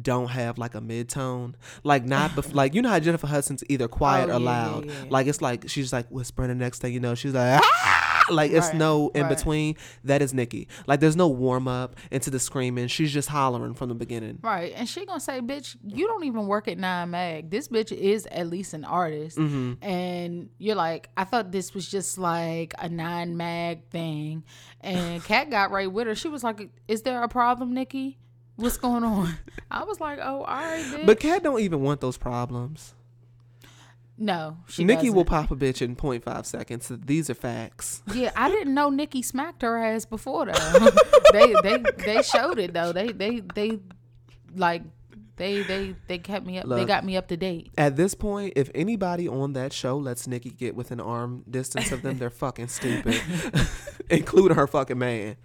don't 0.00 0.28
have 0.28 0.56
like 0.56 0.74
a 0.76 0.80
mid 0.80 1.08
tone. 1.08 1.56
Like 1.82 2.04
not 2.04 2.30
bef- 2.32 2.54
like 2.60 2.74
you 2.74 2.82
know 2.82 2.90
how 2.90 3.00
Jennifer 3.00 3.26
Hudson's 3.26 3.64
either 3.68 3.88
quiet 3.88 4.28
Oh, 4.30 4.36
or 4.36 4.40
yeah, 4.40 4.46
loud. 4.46 4.86
yeah, 4.86 4.92
yeah. 4.92 5.04
Like 5.10 5.26
it's 5.26 5.42
like 5.42 5.68
she's 5.68 5.92
like 5.92 6.06
whispering 6.10 6.48
the 6.48 6.54
next 6.54 6.78
thing 6.80 6.92
you 6.94 7.00
know, 7.00 7.14
she's 7.16 7.34
like 7.34 7.60
ah! 7.64 8.09
like 8.34 8.50
it's 8.52 8.68
Right, 8.68 8.76
no 8.76 9.10
in 9.14 9.22
right. 9.22 9.36
between. 9.36 9.76
That 10.04 10.22
is 10.22 10.32
Nikki. 10.34 10.68
Like 10.86 11.00
there's 11.00 11.16
no 11.16 11.28
warm 11.28 11.68
up 11.68 11.96
into 12.10 12.30
the 12.30 12.38
screaming. 12.38 12.88
She's 12.88 13.12
just 13.12 13.28
hollering 13.28 13.74
from 13.74 13.88
the 13.88 13.94
beginning. 13.94 14.38
Right. 14.42 14.72
And 14.76 14.88
she 14.88 15.04
gonna 15.06 15.20
say, 15.20 15.40
bitch, 15.40 15.76
you 15.86 16.06
don't 16.06 16.24
even 16.24 16.46
work 16.46 16.68
at 16.68 16.78
Nine 16.78 17.10
Mag. 17.10 17.50
This 17.50 17.68
bitch 17.68 17.92
is 17.92 18.26
at 18.26 18.46
least 18.46 18.74
an 18.74 18.84
artist. 18.84 19.38
Mm-hmm. 19.38 19.84
And 19.84 20.50
you're 20.58 20.76
like, 20.76 21.08
I 21.16 21.24
thought 21.24 21.52
this 21.52 21.74
was 21.74 21.88
just 21.90 22.18
like 22.18 22.74
a 22.78 22.88
Nine 22.88 23.36
Mag 23.36 23.88
thing. 23.90 24.44
And 24.80 25.22
Kat 25.30 25.50
got 25.50 25.70
right 25.70 25.90
with 25.90 26.06
her. 26.06 26.14
She 26.14 26.28
was 26.28 26.44
like, 26.44 26.70
Is 26.88 27.02
there 27.02 27.22
a 27.22 27.28
problem, 27.28 27.74
Nikki? 27.74 28.18
What's 28.56 28.76
going 28.76 29.04
on? 29.04 29.34
I 29.70 29.84
was 29.84 30.00
like, 30.00 30.18
Oh, 30.20 30.42
all 30.42 30.44
right, 30.44 30.84
bitch. 30.84 31.06
But 31.06 31.20
Kat 31.20 31.42
don't 31.42 31.60
even 31.60 31.80
want 31.82 32.00
those 32.00 32.16
problems. 32.18 32.94
No, 34.22 34.58
she 34.68 34.84
Nikki 34.84 35.08
will 35.08 35.24
doesn't. 35.24 35.48
pop 35.48 35.50
a 35.50 35.56
bitch 35.56 35.80
in 35.80 35.96
0.5 35.96 36.44
seconds. 36.44 36.92
These 37.06 37.30
are 37.30 37.34
facts. 37.34 38.02
Yeah, 38.14 38.30
I 38.36 38.50
didn't 38.54 38.74
know 38.74 38.90
Nikki 38.90 39.22
smacked 39.22 39.62
her 39.62 39.78
ass 39.78 40.04
before 40.04 40.44
though. 40.44 40.52
they 41.32 41.54
they 41.62 41.78
they 42.04 42.22
showed 42.22 42.58
it 42.58 42.74
though. 42.74 42.92
They 42.92 43.12
they 43.12 43.40
they 43.40 43.78
like 44.54 44.82
they 45.36 45.62
they 45.62 45.94
they 46.06 46.18
kept 46.18 46.44
me 46.44 46.58
up. 46.58 46.68
they 46.68 46.84
got 46.84 47.02
me 47.02 47.16
up 47.16 47.28
to 47.28 47.36
date. 47.38 47.70
At 47.78 47.96
this 47.96 48.12
point, 48.12 48.52
if 48.56 48.70
anybody 48.74 49.26
on 49.26 49.54
that 49.54 49.72
show 49.72 49.96
lets 49.96 50.26
Nikki 50.26 50.50
get 50.50 50.74
within 50.76 51.00
arm 51.00 51.42
distance 51.48 51.90
of 51.90 52.02
them, 52.02 52.18
they're 52.18 52.28
fucking 52.28 52.68
stupid, 52.68 53.18
including 54.10 54.54
her 54.54 54.66
fucking 54.66 54.98
man. 54.98 55.36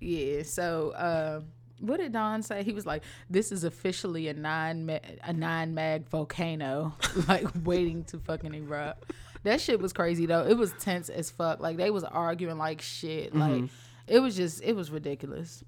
Yeah. 0.00 0.42
So 0.42 0.90
uh, 0.90 1.42
what 1.80 1.98
did 1.98 2.12
Don 2.12 2.42
say? 2.42 2.62
He 2.62 2.72
was 2.72 2.86
like, 2.86 3.02
"This 3.28 3.52
is 3.52 3.64
officially 3.64 4.28
a 4.28 4.34
nine 4.34 4.86
ma- 4.86 4.98
a 5.22 5.32
nine 5.32 5.74
mag 5.74 6.08
volcano, 6.08 6.94
like 7.28 7.46
waiting 7.64 8.04
to 8.04 8.18
fucking 8.18 8.54
erupt." 8.54 9.12
That 9.42 9.60
shit 9.60 9.80
was 9.80 9.92
crazy 9.92 10.26
though. 10.26 10.46
It 10.46 10.56
was 10.56 10.72
tense 10.78 11.08
as 11.08 11.30
fuck. 11.30 11.60
Like 11.60 11.76
they 11.76 11.90
was 11.90 12.04
arguing 12.04 12.58
like 12.58 12.80
shit. 12.80 13.30
Mm-hmm. 13.34 13.38
Like 13.38 13.70
it 14.06 14.20
was 14.20 14.36
just 14.36 14.62
it 14.62 14.74
was 14.74 14.90
ridiculous. 14.90 15.62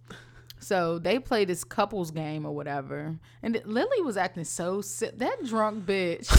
So 0.59 0.99
they 0.99 1.19
played 1.19 1.49
this 1.49 1.65
couples 1.65 2.11
game 2.11 2.47
or 2.47 2.55
whatever, 2.55 3.19
and 3.43 3.61
Lily 3.67 4.01
was 4.03 4.17
acting 4.17 4.45
so 4.45 4.81
sick. 4.81 5.19
That 5.19 5.45
drunk 5.45 5.85
bitch. 5.87 6.27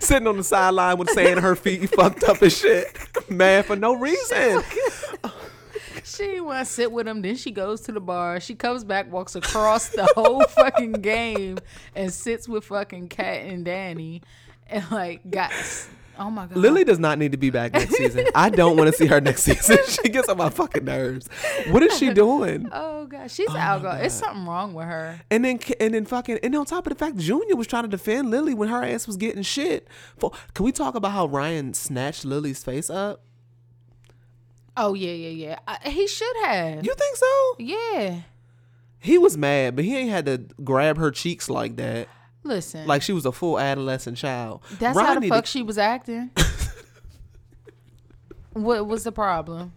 Sitting 0.00 0.26
on 0.26 0.36
the 0.36 0.44
sideline 0.44 0.98
with 0.98 1.10
saying 1.10 1.38
her 1.38 1.54
feet 1.54 1.90
fucked 1.90 2.24
up 2.24 2.40
and 2.42 2.52
shit, 2.52 2.96
mad 3.28 3.66
for 3.66 3.76
no 3.76 3.94
reason. 3.98 4.62
She 6.18 6.40
went 6.40 6.66
to 6.66 6.72
sit 6.72 6.90
with 6.90 7.06
him. 7.06 7.22
Then 7.22 7.36
she 7.36 7.52
goes 7.52 7.80
to 7.82 7.92
the 7.92 8.00
bar. 8.00 8.40
She 8.40 8.54
comes 8.54 8.82
back, 8.82 9.10
walks 9.10 9.36
across 9.36 9.88
the 9.90 10.04
whole 10.16 10.42
fucking 10.42 10.92
game, 10.94 11.58
and 11.94 12.12
sits 12.12 12.48
with 12.48 12.64
fucking 12.64 13.08
Kat 13.08 13.42
and 13.42 13.64
Danny, 13.64 14.22
and 14.66 14.84
like 14.90 15.28
got. 15.30 15.52
Oh 16.20 16.30
my 16.30 16.46
god, 16.46 16.56
Lily 16.56 16.82
does 16.82 16.98
not 16.98 17.16
need 17.20 17.30
to 17.30 17.38
be 17.38 17.50
back 17.50 17.72
next 17.74 17.94
season. 17.96 18.26
I 18.34 18.50
don't 18.50 18.76
want 18.76 18.88
to 18.88 18.92
see 18.92 19.06
her 19.06 19.20
next 19.20 19.44
season. 19.44 19.78
She 19.86 20.08
gets 20.08 20.28
on 20.28 20.36
my 20.36 20.50
fucking 20.50 20.84
nerves. 20.84 21.28
What 21.70 21.84
is 21.84 21.96
she 21.96 22.12
doing? 22.14 22.68
Oh 22.72 23.06
god, 23.06 23.30
she's 23.30 23.48
oh 23.48 23.56
alcohol. 23.56 24.00
It's 24.02 24.16
something 24.16 24.44
wrong 24.44 24.74
with 24.74 24.86
her. 24.86 25.20
And 25.30 25.44
then 25.44 25.60
and 25.78 25.94
then 25.94 26.04
fucking 26.06 26.40
and 26.42 26.56
on 26.56 26.66
top 26.66 26.88
of 26.88 26.92
the 26.92 26.98
fact, 26.98 27.18
Junior 27.18 27.54
was 27.54 27.68
trying 27.68 27.84
to 27.84 27.88
defend 27.88 28.30
Lily 28.32 28.52
when 28.54 28.68
her 28.68 28.82
ass 28.82 29.06
was 29.06 29.16
getting 29.16 29.42
shit. 29.42 29.86
For, 30.16 30.32
can 30.54 30.64
we 30.64 30.72
talk 30.72 30.96
about 30.96 31.12
how 31.12 31.26
Ryan 31.26 31.72
snatched 31.74 32.24
Lily's 32.24 32.64
face 32.64 32.90
up? 32.90 33.22
Oh 34.80 34.94
yeah, 34.94 35.12
yeah, 35.12 35.28
yeah. 35.48 35.58
I, 35.66 35.90
he 35.90 36.06
should 36.06 36.36
have. 36.44 36.84
You 36.86 36.94
think 36.94 37.16
so? 37.16 37.54
yeah. 37.58 38.20
He 39.00 39.18
was 39.18 39.36
mad, 39.36 39.76
but 39.76 39.84
he 39.84 39.96
ain't 39.96 40.10
had 40.10 40.26
to 40.26 40.38
grab 40.64 40.96
her 40.98 41.10
cheeks 41.10 41.48
like 41.48 41.76
that, 41.76 42.08
Listen, 42.42 42.86
like 42.86 43.02
she 43.02 43.12
was 43.12 43.26
a 43.26 43.32
full 43.32 43.58
adolescent 43.58 44.16
child. 44.18 44.62
that's 44.78 44.96
Ryan 44.96 45.14
how 45.14 45.20
the 45.20 45.28
fuck 45.28 45.46
she 45.46 45.62
was 45.62 45.78
acting. 45.78 46.30
what 48.52 48.86
was 48.86 49.04
the 49.04 49.12
problem? 49.12 49.72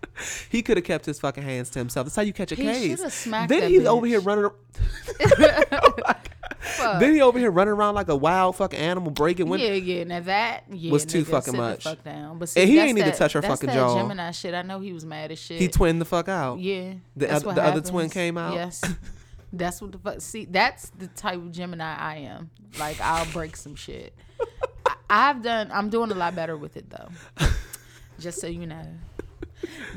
He 0.50 0.62
could 0.62 0.78
have 0.78 0.86
kept 0.86 1.06
his 1.06 1.20
fucking 1.20 1.44
hands 1.44 1.70
to 1.72 1.80
himself. 1.80 2.06
That's 2.08 2.16
how 2.16 2.22
you 2.24 2.34
catch 2.34 2.52
a 2.52 2.56
He 2.56 2.64
case. 2.64 3.14
smacked 3.14 3.50
then 3.50 3.70
he's 3.70 3.86
over 3.86 4.06
here 4.06 4.20
running. 4.22 4.50
Oh 5.72 5.96
Fuck. 6.62 7.00
Then 7.00 7.14
he 7.16 7.22
over 7.22 7.40
here 7.40 7.50
running 7.52 7.74
around 7.74 7.96
like 7.96 8.08
a 8.08 8.16
wild 8.16 8.56
fucking 8.56 8.80
animal, 8.80 9.12
breaking 9.12 9.50
windows. 9.50 9.68
yeah, 9.70 9.76
yeah. 9.98 10.04
Now 10.04 10.20
that 10.22 10.64
yeah, 10.70 10.92
Was 10.92 11.06
too 11.06 11.24
nigga, 11.24 11.28
fucking 11.32 11.58
much. 11.58 11.84
fuck 11.84 12.04
down. 12.04 12.38
But 12.38 12.54
And 12.56 12.70
he 12.70 12.80
ain't 12.80 12.96
need 12.96 13.06
to 13.06 13.12
touch 13.12 13.34
her 13.34 13.42
fucking 13.42 13.68
that 13.68 13.76
jaw. 13.76 13.96
Gemini 13.96 14.32
shit. 14.32 14.54
I 14.54 14.62
know 14.62 14.80
he 14.80 14.94
was 14.94 15.04
mad 15.06 15.32
as 15.32 15.40
shit. 15.40 15.60
He 15.60 15.68
twinned 15.68 16.00
the 16.00 16.06
fuck 16.06 16.30
out. 16.30 16.60
Yeah. 16.60 16.94
The 17.16 17.28
that's 17.28 17.34
oth- 17.40 17.46
what 17.48 17.56
the 17.56 17.64
other 17.64 17.82
twin 17.82 18.10
came 18.10 18.38
out? 18.38 18.54
Yes. 18.54 18.82
That's 19.54 19.82
what 19.82 19.92
the 19.92 19.98
fuck. 19.98 20.22
See, 20.22 20.46
that's 20.46 20.92
the 20.92 21.08
type 21.08 21.36
of 21.36 21.52
Gemini 21.52 21.84
I 21.84 22.16
am. 22.20 22.50
Like, 22.80 23.02
I'll 23.02 23.26
break 23.34 23.58
some 23.58 23.76
shit. 23.76 24.16
I, 24.86 24.96
I've 25.10 25.42
done, 25.44 25.70
I'm 25.74 25.90
doing 25.90 26.10
a 26.10 26.16
lot 26.16 26.36
better 26.38 26.56
with 26.56 26.78
it, 26.78 26.90
though. 26.90 27.10
Just 28.20 28.40
so 28.40 28.48
you 28.48 28.66
know. 28.66 28.86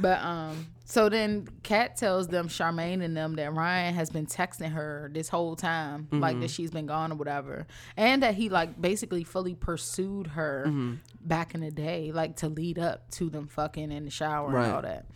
But, 0.01 0.21
um, 0.25 0.67
so 0.85 1.09
then 1.09 1.49
Kat 1.63 1.97
tells 1.97 2.29
them, 2.29 2.49
Charmaine 2.49 3.03
and 3.03 3.17
them, 3.17 3.35
that 3.37 3.55
Ryan 3.55 3.95
has 3.95 4.11
been 4.11 4.27
texting 4.27 4.73
her 4.73 5.11
this 5.13 5.29
whole 5.29 5.57
time, 5.57 6.09
like 6.13 6.33
mm-hmm. 6.33 6.41
that 6.43 6.51
she's 6.51 6.71
been 6.71 6.87
gone 6.87 7.11
or 7.13 7.15
whatever. 7.15 7.67
And 7.97 8.23
that 8.23 8.35
he, 8.35 8.49
like, 8.51 8.81
basically 8.81 9.25
fully 9.25 9.55
pursued 9.55 10.29
her 10.29 10.65
mm-hmm. 10.67 10.95
back 11.21 11.55
in 11.55 11.63
the 11.63 11.71
day, 11.71 12.13
like 12.13 12.37
to 12.37 12.49
lead 12.49 12.79
up 12.79 13.11
to 13.13 13.31
them 13.31 13.47
fucking 13.49 13.91
in 13.91 14.05
the 14.05 14.11
shower 14.11 14.51
Right. 14.51 14.65
and 14.67 14.73
all 14.75 14.83
that. 14.83 15.07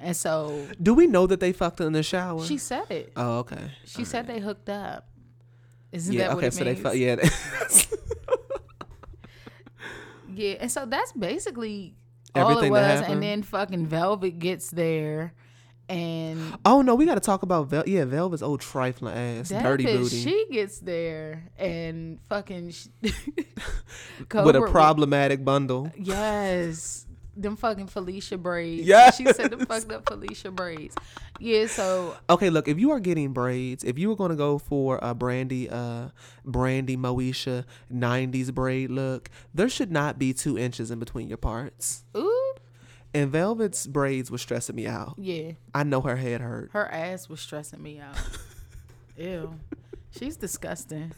And 0.00 0.16
so 0.16 0.66
Do 0.80 0.94
we 0.94 1.06
know 1.06 1.26
that 1.26 1.40
they 1.40 1.52
fucked 1.52 1.80
in 1.80 1.92
the 1.92 2.02
shower? 2.02 2.44
she 2.44 2.56
said 2.56 2.90
it. 2.90 3.12
oh, 3.16 3.38
okay. 3.40 3.72
She 3.84 4.04
said 4.04 4.26
they 4.26 4.38
hooked 4.40 4.68
up. 4.70 5.08
Isn't 5.92 6.14
Yeah. 6.14 6.28
that 6.28 6.36
what 6.36 6.44
Okay. 6.44 6.50
So 6.50 6.64
they 6.64 6.72
means? 6.72 6.82
fucked. 6.82 6.96
Yeah. 6.96 7.16
Yeah, 10.30 10.54
and 10.60 10.70
so 10.70 10.86
that's 10.86 11.10
basically 11.12 11.96
all 12.38 12.50
Everything 12.50 12.72
it 12.72 12.74
that 12.76 12.90
was. 12.92 13.00
happened? 13.00 13.14
And 13.14 13.22
then 13.22 13.42
fucking 13.42 13.86
Velvet 13.86 14.38
gets 14.38 14.70
there, 14.70 15.32
and 15.88 16.56
oh 16.64 16.82
no, 16.82 16.94
we 16.94 17.06
got 17.06 17.14
to 17.14 17.20
talk 17.20 17.42
about 17.42 17.68
Vel- 17.68 17.84
yeah, 17.88 18.04
Velvet's 18.04 18.42
old 18.42 18.60
trifling 18.60 19.14
ass, 19.14 19.48
that 19.48 19.62
dirty 19.62 19.84
bitch, 19.84 19.96
booty, 19.98 20.22
she 20.22 20.46
gets 20.50 20.78
there, 20.80 21.44
and 21.58 22.18
fucking 22.28 22.70
sh- 22.70 22.88
with 23.02 24.56
a 24.56 24.68
problematic 24.70 25.44
bundle. 25.44 25.90
Yes. 25.96 27.06
Them 27.40 27.54
fucking 27.56 27.86
Felicia 27.86 28.36
braids. 28.36 28.84
Yeah, 28.86 29.12
She 29.12 29.24
said 29.26 29.52
them 29.52 29.64
fucked 29.64 29.92
up 29.92 30.08
Felicia 30.08 30.50
braids. 30.50 30.96
Yeah, 31.38 31.66
so 31.68 32.16
Okay, 32.28 32.50
look, 32.50 32.66
if 32.66 32.80
you 32.80 32.90
are 32.90 32.98
getting 32.98 33.32
braids, 33.32 33.84
if 33.84 33.96
you 33.96 34.08
were 34.08 34.16
going 34.16 34.30
to 34.30 34.36
go 34.36 34.58
for 34.58 34.98
a 35.00 35.14
brandy, 35.14 35.70
uh, 35.70 36.08
brandy 36.44 36.96
Moesha 36.96 37.64
'90s 37.94 38.52
braid 38.52 38.90
look, 38.90 39.30
there 39.54 39.68
should 39.68 39.92
not 39.92 40.18
be 40.18 40.32
two 40.32 40.58
inches 40.58 40.90
in 40.90 40.98
between 40.98 41.28
your 41.28 41.36
parts. 41.38 42.02
ooh, 42.16 42.54
And 43.14 43.30
Velvet's 43.30 43.86
braids 43.86 44.32
were 44.32 44.38
stressing 44.38 44.74
me 44.74 44.88
out. 44.88 45.14
yeah. 45.16 45.52
I 45.72 45.84
know 45.84 46.00
her 46.00 46.16
head 46.16 46.40
hurt. 46.40 46.70
Her 46.72 46.88
ass 46.90 47.28
was 47.28 47.40
stressing 47.40 47.80
me 47.80 48.00
out. 48.00 48.16
Ew. 49.16 49.54
She's 50.10 50.36
disgusting. 50.36 51.12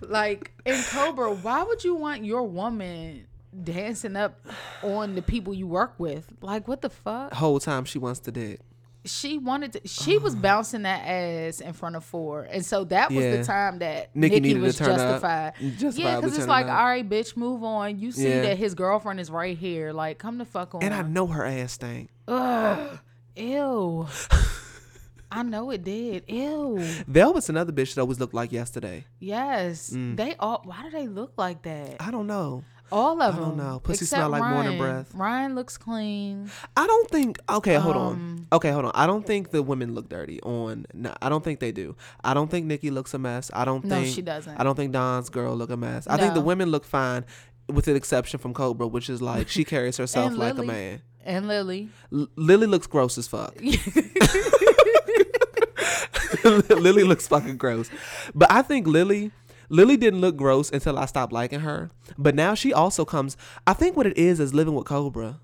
like 0.00 0.50
in 0.66 0.82
Cobra, 0.82 1.32
why 1.32 1.62
would 1.62 1.84
you 1.84 1.94
want 1.94 2.24
your 2.24 2.42
woman 2.42 3.26
dancing 3.62 4.16
up 4.16 4.38
on 4.82 5.14
the 5.14 5.22
people 5.22 5.52
you 5.54 5.66
work 5.66 5.94
with? 5.98 6.26
Like 6.40 6.66
what 6.68 6.80
the 6.82 6.90
fuck? 6.90 7.34
Whole 7.34 7.60
time 7.60 7.84
she 7.84 7.98
wants 7.98 8.20
to 8.20 8.32
dick. 8.32 8.60
She 9.04 9.36
wanted 9.36 9.72
to 9.74 9.88
she 9.88 10.16
was 10.18 10.34
bouncing 10.48 10.82
that 10.82 11.00
ass 11.06 11.60
in 11.60 11.72
front 11.72 11.96
of 11.96 12.04
four. 12.04 12.42
And 12.44 12.64
so 12.64 12.84
that 12.84 13.10
was 13.10 13.24
Yeah. 13.24 13.36
the 13.38 13.44
time 13.44 13.78
that 13.80 14.14
Nikki 14.14 14.36
Nikki, 14.36 14.40
needed 14.54 14.60
to 14.60 14.64
was 14.66 14.78
justified. 14.78 15.54
Justified 15.78 15.96
yeah, 15.98 16.16
because 16.20 16.38
it's 16.38 16.46
like, 16.46 16.66
up. 16.66 16.72
all 16.78 16.84
right, 16.86 17.08
bitch, 17.08 17.36
move 17.36 17.64
on. 17.64 17.98
You 17.98 18.12
see 18.12 18.28
Yeah. 18.28 18.42
that 18.42 18.58
his 18.58 18.74
girlfriend 18.74 19.18
is 19.20 19.30
right 19.30 19.58
here. 19.58 19.92
Like, 19.92 20.18
come 20.18 20.38
the 20.38 20.44
fuck 20.44 20.74
on. 20.74 20.82
And 20.82 20.94
I 20.94 21.02
know 21.02 21.26
her 21.26 21.44
ass 21.44 21.72
stank. 21.72 22.10
Ugh. 22.28 22.98
Ew. 23.36 24.06
I 25.32 25.42
know 25.42 25.70
it 25.70 25.82
did. 25.82 26.24
Ew. 26.28 26.76
Velvet's 27.08 27.48
another 27.48 27.72
bitch 27.72 27.94
that 27.94 28.02
always 28.02 28.20
looked 28.20 28.34
like 28.34 28.52
yesterday. 28.52 29.06
Yes. 29.18 29.90
Mm. 29.90 30.14
They 30.16 30.36
all. 30.38 30.60
Why 30.64 30.82
do 30.82 30.90
they 30.90 31.08
look 31.08 31.32
like 31.38 31.62
that? 31.62 31.96
I 32.00 32.10
don't 32.10 32.26
know. 32.26 32.64
All 32.92 33.20
of 33.22 33.34
I 33.34 33.36
them. 33.38 33.48
don't 33.48 33.56
know. 33.56 33.80
Pussy 33.82 34.04
smell 34.04 34.28
like 34.28 34.42
morning 34.42 34.78
Ryan. 34.78 34.94
breath. 35.02 35.14
Ryan 35.14 35.54
looks 35.54 35.78
clean. 35.78 36.50
I 36.76 36.86
don't 36.86 37.10
think. 37.10 37.38
Okay, 37.50 37.74
hold 37.74 37.96
Um, 37.96 38.02
on. 38.02 38.46
Okay, 38.52 38.70
hold 38.70 38.84
on. 38.84 38.92
I 38.94 39.06
don't 39.06 39.26
think 39.26 39.50
the 39.50 39.62
women 39.62 39.94
look 39.94 40.08
dirty 40.08 40.40
on. 40.42 40.84
No, 40.94 41.14
I 41.22 41.28
don't 41.28 41.42
think 41.42 41.58
they 41.60 41.72
do. 41.72 41.96
I 42.22 42.34
don't 42.34 42.50
think 42.50 42.66
Nikki 42.66 42.90
looks 42.90 43.14
a 43.14 43.18
mess. 43.18 43.50
I 43.54 43.64
don't 43.64 43.84
No, 43.84 43.96
think 43.96 44.14
she 44.14 44.22
doesn't. 44.22 44.56
I 44.60 44.62
don't 44.62 44.74
think 44.76 44.92
Don's 44.92 45.30
girl 45.30 45.56
look 45.56 45.70
a 45.70 45.76
mess. 45.76 46.06
I 46.06 46.16
think 46.18 46.34
the 46.34 46.40
women 46.42 46.70
look 46.70 46.84
fine, 46.84 47.24
with 47.68 47.86
the 47.86 47.94
exception 47.94 48.38
from 48.38 48.52
Cobra, 48.54 48.86
which 48.86 49.08
is 49.08 49.22
like 49.22 49.48
she 49.48 49.64
carries 49.72 49.96
herself 49.96 50.34
like 50.36 50.58
a 50.58 50.62
man. 50.62 51.00
And 51.24 51.46
Lily. 51.48 51.88
L- 52.12 52.28
Lily 52.36 52.66
looks 52.66 52.86
gross 52.86 53.16
as 53.16 53.26
fuck. 53.28 53.56
Lily 56.44 57.04
looks 57.04 57.28
fucking 57.28 57.56
gross. 57.56 57.88
But 58.34 58.50
I 58.50 58.62
think 58.62 58.86
Lily 58.86 59.30
Lily 59.72 59.96
didn't 59.96 60.20
look 60.20 60.36
gross 60.36 60.70
until 60.70 60.98
I 60.98 61.06
stopped 61.06 61.32
liking 61.32 61.60
her. 61.60 61.90
But 62.18 62.34
now 62.34 62.54
she 62.54 62.72
also 62.72 63.04
comes 63.04 63.36
I 63.66 63.72
think 63.72 63.96
what 63.96 64.06
it 64.06 64.16
is 64.18 64.38
is 64.38 64.52
living 64.54 64.74
with 64.74 64.84
Cobra. 64.84 65.40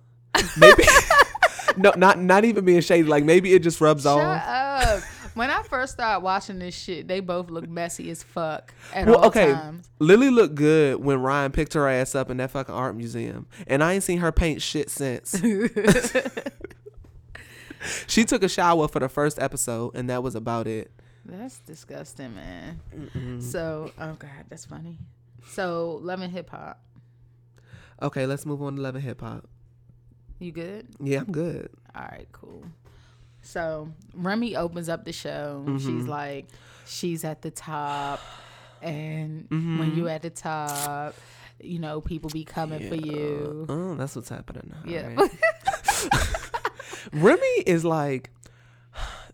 Maybe 0.58 0.84
No, 1.78 1.92
not 1.96 2.18
not 2.18 2.44
even 2.44 2.64
being 2.64 2.80
shady. 2.82 3.08
Like 3.08 3.24
maybe 3.24 3.54
it 3.54 3.62
just 3.62 3.80
rubs 3.80 4.02
Shut 4.04 4.18
off. 4.18 4.42
up. 4.46 5.02
When 5.34 5.50
I 5.50 5.62
first 5.62 5.92
started 5.92 6.24
watching 6.24 6.58
this 6.58 6.76
shit, 6.76 7.06
they 7.06 7.20
both 7.20 7.48
look 7.48 7.68
messy 7.68 8.10
as 8.10 8.24
fuck 8.24 8.74
at 8.92 9.06
Well, 9.06 9.24
okay. 9.26 9.52
times. 9.52 9.88
Lily 10.00 10.30
looked 10.30 10.56
good 10.56 10.96
when 11.02 11.20
Ryan 11.22 11.52
picked 11.52 11.74
her 11.74 11.86
ass 11.88 12.16
up 12.16 12.28
in 12.30 12.38
that 12.38 12.50
fucking 12.50 12.74
art 12.74 12.96
museum. 12.96 13.46
And 13.68 13.84
I 13.84 13.92
ain't 13.94 14.02
seen 14.02 14.18
her 14.18 14.32
paint 14.32 14.60
shit 14.60 14.90
since. 14.90 15.40
she 18.08 18.24
took 18.24 18.42
a 18.42 18.48
shower 18.48 18.88
for 18.88 18.98
the 18.98 19.08
first 19.08 19.38
episode 19.38 19.94
and 19.94 20.10
that 20.10 20.22
was 20.22 20.34
about 20.34 20.66
it. 20.66 20.90
That's 21.28 21.58
disgusting, 21.60 22.34
man. 22.34 23.40
So, 23.40 23.92
oh 23.98 24.12
god, 24.14 24.30
that's 24.48 24.64
funny. 24.64 24.98
So, 25.46 25.98
lemon 26.02 26.30
hip 26.30 26.50
hop. 26.50 26.80
Okay, 28.00 28.26
let's 28.26 28.46
move 28.46 28.62
on 28.62 28.76
to 28.76 28.82
Love 28.82 28.94
and 28.94 29.02
Hip 29.04 29.20
Hop. 29.22 29.48
You 30.38 30.52
good? 30.52 30.86
Yeah, 31.02 31.18
I'm 31.18 31.32
good. 31.32 31.68
All 31.96 32.02
right, 32.02 32.28
cool. 32.30 32.62
So 33.42 33.88
Remy 34.14 34.54
opens 34.56 34.88
up 34.88 35.04
the 35.04 35.12
show. 35.12 35.64
Mm-hmm. 35.66 35.78
She's 35.78 36.06
like, 36.06 36.46
she's 36.86 37.24
at 37.24 37.42
the 37.42 37.50
top. 37.50 38.20
and 38.82 39.48
Mm-hmm. 39.50 39.78
when 39.80 39.96
you 39.96 40.06
at 40.08 40.22
the 40.22 40.30
top, 40.30 41.14
you 41.60 41.80
know 41.80 42.00
people 42.00 42.30
be 42.30 42.44
coming 42.44 42.88
for 42.88 42.94
you. 42.94 43.66
Oh, 43.68 43.94
that's 43.96 44.14
what's 44.14 44.28
happening 44.28 44.72
now. 44.72 44.88
Yeah. 44.90 45.14
right? 45.16 45.30
Remy 47.12 47.62
is 47.66 47.84
like 47.84 48.30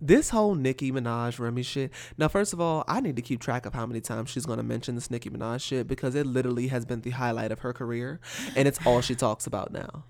this 0.01 0.31
whole 0.31 0.55
Nicki 0.55 0.93
Minaj 0.93 1.39
Remy 1.39 1.63
shit. 1.63 1.91
Now, 2.19 2.29
first 2.29 2.53
of 2.53 2.61
all, 2.61 2.85
I 2.89 3.01
need 3.01 3.17
to 3.17 3.23
keep 3.23 3.41
track 3.41 3.67
of 3.67 3.75
how 3.75 3.87
many 3.87 4.01
times 4.01 4.31
she's 4.31 4.47
gonna 4.47 4.63
mention 4.63 4.95
this 4.95 5.11
Nicki 5.11 5.31
Minaj 5.31 5.63
shit 5.63 5.87
because 5.87 6.15
it 6.15 6.27
literally 6.27 6.69
has 6.69 6.85
been 6.85 7.01
the 7.01 7.11
highlight 7.11 7.53
of 7.53 7.61
her 7.61 7.73
career, 7.73 8.21
and 8.57 8.69
it's 8.69 8.79
all 8.87 9.01
she 9.01 9.15
talks 9.15 9.47
about 9.47 9.73
now. 9.73 10.05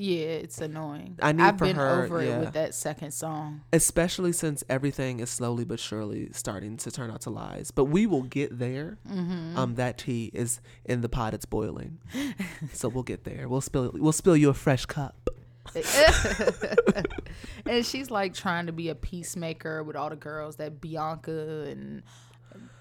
Yeah, 0.00 0.26
it's 0.26 0.60
annoying. 0.60 1.18
I 1.20 1.32
need 1.32 1.42
I've 1.42 1.58
for 1.58 1.64
been 1.64 1.74
her- 1.74 2.04
over 2.04 2.22
yeah. 2.22 2.36
it 2.36 2.40
with 2.40 2.52
that 2.52 2.72
second 2.72 3.10
song. 3.10 3.62
Especially 3.72 4.30
since 4.32 4.62
everything 4.68 5.18
is 5.18 5.28
slowly 5.28 5.64
but 5.64 5.80
surely 5.80 6.28
starting 6.32 6.76
to 6.76 6.90
turn 6.92 7.10
out 7.10 7.22
to 7.22 7.30
lies. 7.30 7.72
But 7.72 7.86
we 7.86 8.06
will 8.06 8.22
get 8.22 8.60
there. 8.60 8.98
Mm-hmm. 9.10 9.58
Um, 9.58 9.74
that 9.74 9.98
tea 9.98 10.30
is 10.32 10.60
in 10.84 11.00
the 11.00 11.08
pot; 11.08 11.34
it's 11.34 11.46
boiling, 11.46 11.98
so 12.72 12.88
we'll 12.88 13.02
get 13.02 13.24
there. 13.24 13.48
We'll 13.48 13.60
spill. 13.60 13.90
We'll 13.92 14.12
spill 14.12 14.36
you 14.36 14.50
a 14.50 14.54
fresh 14.54 14.86
cup. 14.86 15.30
and 17.66 17.84
she's 17.84 18.10
like 18.10 18.34
trying 18.34 18.66
to 18.66 18.72
be 18.72 18.88
a 18.88 18.94
peacemaker 18.94 19.82
with 19.82 19.96
all 19.96 20.10
the 20.10 20.16
girls 20.16 20.56
that 20.56 20.80
Bianca 20.80 21.66
and 21.68 22.02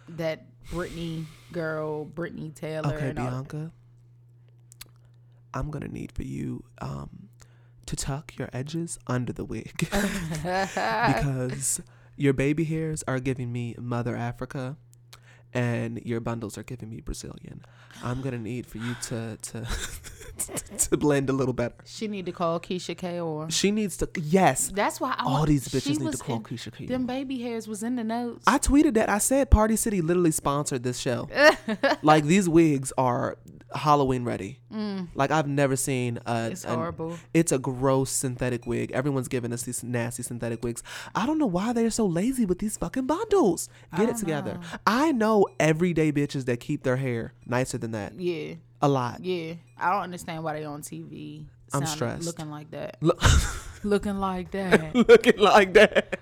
that 0.09 0.45
Brittany 0.71 1.25
girl, 1.51 2.05
Brittany 2.05 2.51
Taylor. 2.51 2.93
Okay, 2.95 3.09
and 3.09 3.19
all- 3.19 3.29
Bianca. 3.29 3.71
I'm 5.53 5.71
gonna 5.71 5.87
need 5.87 6.11
for 6.11 6.23
you 6.23 6.63
um, 6.81 7.29
to 7.87 7.95
tuck 7.95 8.37
your 8.37 8.49
edges 8.53 8.99
under 9.07 9.33
the 9.33 9.43
wig 9.45 9.71
because 9.79 11.81
your 12.15 12.33
baby 12.33 12.63
hairs 12.63 13.03
are 13.07 13.19
giving 13.19 13.51
me 13.51 13.75
Mother 13.79 14.15
Africa, 14.15 14.77
and 15.53 15.99
your 16.05 16.19
bundles 16.19 16.57
are 16.57 16.63
giving 16.63 16.89
me 16.89 17.01
Brazilian. 17.01 17.63
I'm 18.03 18.21
gonna 18.21 18.37
need 18.37 18.67
for 18.67 18.77
you 18.77 18.95
to 19.03 19.37
to 19.41 19.61
to 20.77 20.97
blend 20.97 21.29
a 21.29 21.33
little 21.33 21.53
better. 21.53 21.75
She 21.85 22.07
need 22.07 22.25
to 22.25 22.31
call 22.31 22.59
Keisha 22.59 22.97
K 22.97 23.19
or 23.19 23.49
She 23.49 23.71
needs 23.71 23.97
to. 23.97 24.09
Yes, 24.15 24.69
That's 24.73 24.99
why 24.99 25.15
I 25.17 25.23
all 25.25 25.45
these 25.45 25.67
bitches 25.67 25.99
need 25.99 26.11
to 26.11 26.17
call 26.17 26.37
in- 26.37 26.43
Keyshia 26.43 26.71
Ka'oir. 26.73 26.87
Them 26.87 27.05
baby 27.05 27.41
hairs 27.41 27.67
was 27.67 27.83
in 27.83 27.95
the 27.95 28.03
notes. 28.03 28.43
I 28.47 28.57
tweeted 28.57 28.93
that. 28.95 29.09
I 29.09 29.17
said 29.17 29.49
Party 29.49 29.75
City 29.75 30.01
literally 30.01 30.31
sponsored 30.31 30.83
this 30.83 30.99
show. 30.99 31.29
like 32.01 32.25
these 32.25 32.47
wigs 32.47 32.93
are 32.97 33.37
Halloween 33.75 34.23
ready. 34.23 34.59
Like 35.15 35.31
I've 35.31 35.47
never 35.47 35.75
seen 35.75 36.17
a. 36.25 36.31
Mm. 36.31 36.51
It's 36.51 36.63
an- 36.65 36.75
horrible. 36.75 37.17
It's 37.33 37.51
a 37.51 37.59
gross 37.59 38.09
synthetic 38.11 38.65
wig. 38.65 38.91
Everyone's 38.91 39.27
giving 39.27 39.51
us 39.53 39.63
these 39.63 39.83
nasty 39.83 40.23
synthetic 40.23 40.63
wigs. 40.63 40.83
I 41.15 41.25
don't 41.25 41.37
know 41.37 41.45
why 41.47 41.73
they're 41.73 41.89
so 41.89 42.05
lazy 42.05 42.45
with 42.45 42.59
these 42.59 42.77
fucking 42.77 43.05
bundles. 43.07 43.69
Get 43.95 44.09
it 44.09 44.17
together. 44.17 44.59
I 44.85 45.11
know 45.11 45.47
everyday 45.59 46.11
bitches 46.11 46.45
that 46.45 46.59
keep 46.59 46.83
their 46.83 46.97
hair 46.97 47.33
nicer 47.45 47.77
than 47.77 47.91
that. 47.91 48.19
yeah, 48.19 48.55
A 48.81 48.87
lot. 48.87 49.23
yeah. 49.23 49.55
I 49.77 49.91
don't 49.91 50.03
understand 50.03 50.43
why 50.43 50.53
they 50.59 50.65
on 50.65 50.81
TV. 50.81 51.45
I'm 51.73 51.85
stressed. 51.85 52.25
Looking 52.25 52.49
like 52.49 52.71
that. 52.71 52.97
Look, 53.01 53.21
Looking 53.83 54.17
like 54.19 54.51
that. 54.51 54.95
looking 55.07 55.37
like 55.37 55.73
that. 55.73 56.19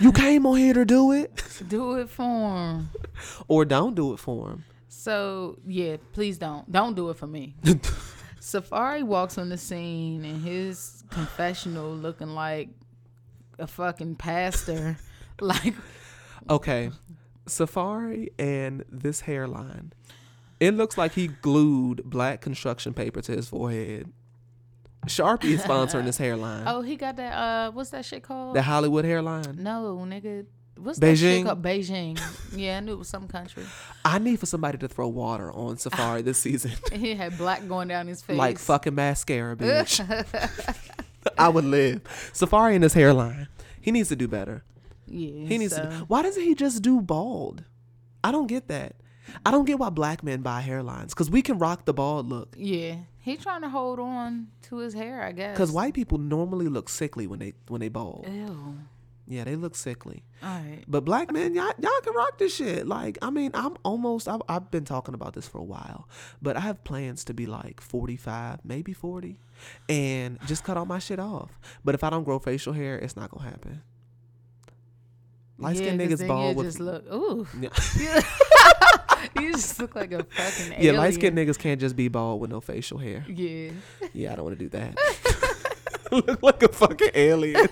You 0.00 0.10
came 0.12 0.46
on 0.46 0.56
here 0.56 0.74
to 0.74 0.84
do 0.84 1.12
it, 1.12 1.42
Do 1.68 1.94
it 2.00 2.08
for 2.10 2.22
'em. 2.24 2.90
or 3.46 3.64
don't 3.64 3.94
do 3.94 4.12
it 4.14 4.18
for 4.18 4.50
him. 4.50 4.64
So 4.98 5.60
yeah, 5.64 5.98
please 6.12 6.38
don't. 6.38 6.70
Don't 6.72 6.94
do 6.96 7.08
it 7.10 7.16
for 7.16 7.28
me. 7.28 7.54
Safari 8.40 9.04
walks 9.04 9.38
on 9.38 9.48
the 9.48 9.56
scene 9.56 10.24
in 10.24 10.40
his 10.40 11.04
confessional 11.08 11.94
looking 11.94 12.30
like 12.30 12.70
a 13.60 13.68
fucking 13.68 14.16
pastor. 14.16 14.98
like 15.40 15.74
Okay, 16.50 16.90
Safari 17.46 18.30
and 18.40 18.84
this 18.90 19.20
hairline. 19.20 19.92
It 20.58 20.74
looks 20.74 20.98
like 20.98 21.12
he 21.12 21.28
glued 21.28 22.02
black 22.04 22.40
construction 22.40 22.92
paper 22.92 23.20
to 23.20 23.32
his 23.32 23.48
forehead. 23.48 24.12
Sharpie 25.06 25.44
is 25.44 25.62
sponsoring 25.62 26.06
this 26.06 26.18
hairline. 26.26 26.64
oh 26.66 26.82
he 26.82 26.96
got 26.96 27.14
that 27.16 27.32
uh 27.34 27.70
what's 27.70 27.90
that 27.90 28.04
shit 28.04 28.24
called? 28.24 28.56
The 28.56 28.62
Hollywood 28.62 29.04
hairline. 29.04 29.62
no, 29.62 29.96
nigga. 30.08 30.46
What's 30.82 30.98
Beijing? 30.98 31.44
called? 31.44 31.62
Beijing. 31.62 32.20
Yeah, 32.54 32.78
I 32.78 32.80
knew 32.80 32.92
it 32.92 32.98
was 32.98 33.08
some 33.08 33.26
country. 33.28 33.64
I 34.04 34.18
need 34.18 34.38
for 34.38 34.46
somebody 34.46 34.78
to 34.78 34.88
throw 34.88 35.08
water 35.08 35.52
on 35.52 35.76
Safari 35.78 36.22
this 36.22 36.38
season. 36.38 36.72
He 36.92 37.14
had 37.14 37.36
black 37.36 37.66
going 37.68 37.88
down 37.88 38.06
his 38.06 38.22
face. 38.22 38.36
like 38.36 38.58
fucking 38.58 38.94
mascara, 38.94 39.56
bitch. 39.56 40.00
I 41.38 41.48
would 41.48 41.64
live. 41.64 42.02
Safari 42.32 42.74
and 42.74 42.82
his 42.82 42.94
hairline. 42.94 43.48
He 43.80 43.90
needs 43.90 44.08
to 44.08 44.16
do 44.16 44.28
better. 44.28 44.64
Yeah. 45.06 45.46
He 45.46 45.58
needs 45.58 45.74
so, 45.74 45.82
to. 45.82 45.90
Why 46.08 46.22
doesn't 46.22 46.42
he 46.42 46.54
just 46.54 46.82
do 46.82 47.00
bald? 47.00 47.64
I 48.22 48.32
don't 48.32 48.46
get 48.46 48.68
that. 48.68 48.96
I 49.44 49.50
don't 49.50 49.64
get 49.64 49.78
why 49.78 49.90
black 49.90 50.22
men 50.22 50.40
buy 50.42 50.62
hairlines 50.62 51.10
because 51.10 51.30
we 51.30 51.42
can 51.42 51.58
rock 51.58 51.84
the 51.84 51.92
bald 51.92 52.28
look. 52.28 52.54
Yeah. 52.56 52.96
He 53.20 53.36
trying 53.36 53.60
to 53.60 53.68
hold 53.68 54.00
on 54.00 54.48
to 54.62 54.78
his 54.78 54.94
hair, 54.94 55.22
I 55.22 55.32
guess. 55.32 55.54
Because 55.54 55.70
white 55.70 55.92
people 55.94 56.16
normally 56.18 56.68
look 56.68 56.88
sickly 56.88 57.26
when 57.26 57.38
they 57.38 57.52
when 57.68 57.80
they 57.80 57.88
bald. 57.88 58.26
Ew. 58.26 58.78
Yeah, 59.30 59.44
they 59.44 59.56
look 59.56 59.74
sickly. 59.76 60.24
All 60.42 60.48
right. 60.48 60.82
But 60.88 61.04
black 61.04 61.30
men, 61.30 61.54
y'all, 61.54 61.70
y'all 61.78 62.00
can 62.02 62.14
rock 62.14 62.38
this 62.38 62.54
shit. 62.56 62.86
Like, 62.86 63.18
I 63.20 63.28
mean, 63.28 63.50
I'm 63.52 63.76
almost, 63.84 64.26
I've, 64.26 64.40
I've 64.48 64.70
been 64.70 64.86
talking 64.86 65.12
about 65.14 65.34
this 65.34 65.46
for 65.46 65.58
a 65.58 65.64
while, 65.64 66.08
but 66.40 66.56
I 66.56 66.60
have 66.60 66.82
plans 66.82 67.24
to 67.24 67.34
be 67.34 67.44
like 67.44 67.82
45, 67.82 68.60
maybe 68.64 68.94
40, 68.94 69.38
and 69.90 70.38
just 70.46 70.64
cut 70.64 70.78
all 70.78 70.86
my 70.86 70.98
shit 70.98 71.20
off. 71.20 71.58
But 71.84 71.94
if 71.94 72.02
I 72.02 72.08
don't 72.08 72.24
grow 72.24 72.38
facial 72.38 72.72
hair, 72.72 72.98
it's 72.98 73.16
not 73.16 73.30
gonna 73.30 73.50
happen. 73.50 73.82
Light 75.58 75.76
skinned 75.76 76.00
Yeah, 76.00 76.06
niggas 76.06 76.26
bald 76.26 76.56
with. 76.56 76.66
just 76.66 76.80
look. 76.80 77.04
Ooh. 77.12 77.46
yeah, 77.60 77.68
you 79.38 79.52
just 79.52 79.78
look 79.78 79.94
like 79.94 80.12
a 80.12 80.24
fucking 80.24 80.82
yeah 80.82 80.92
light 80.92 81.14
skinned 81.14 81.36
niggas 81.36 81.58
can't 81.58 81.80
just 81.80 81.96
be 81.96 82.08
bald 82.08 82.40
with 82.40 82.48
no 82.50 82.60
facial 82.62 82.96
hair. 82.96 83.26
Yeah. 83.28 83.72
Yeah, 84.14 84.32
I 84.32 84.36
don't 84.36 84.44
want 84.46 84.58
to 84.58 84.64
do 84.64 84.70
that. 84.70 84.96
look 86.12 86.42
like 86.42 86.62
a 86.62 86.68
fucking 86.68 87.10
alien. 87.14 87.66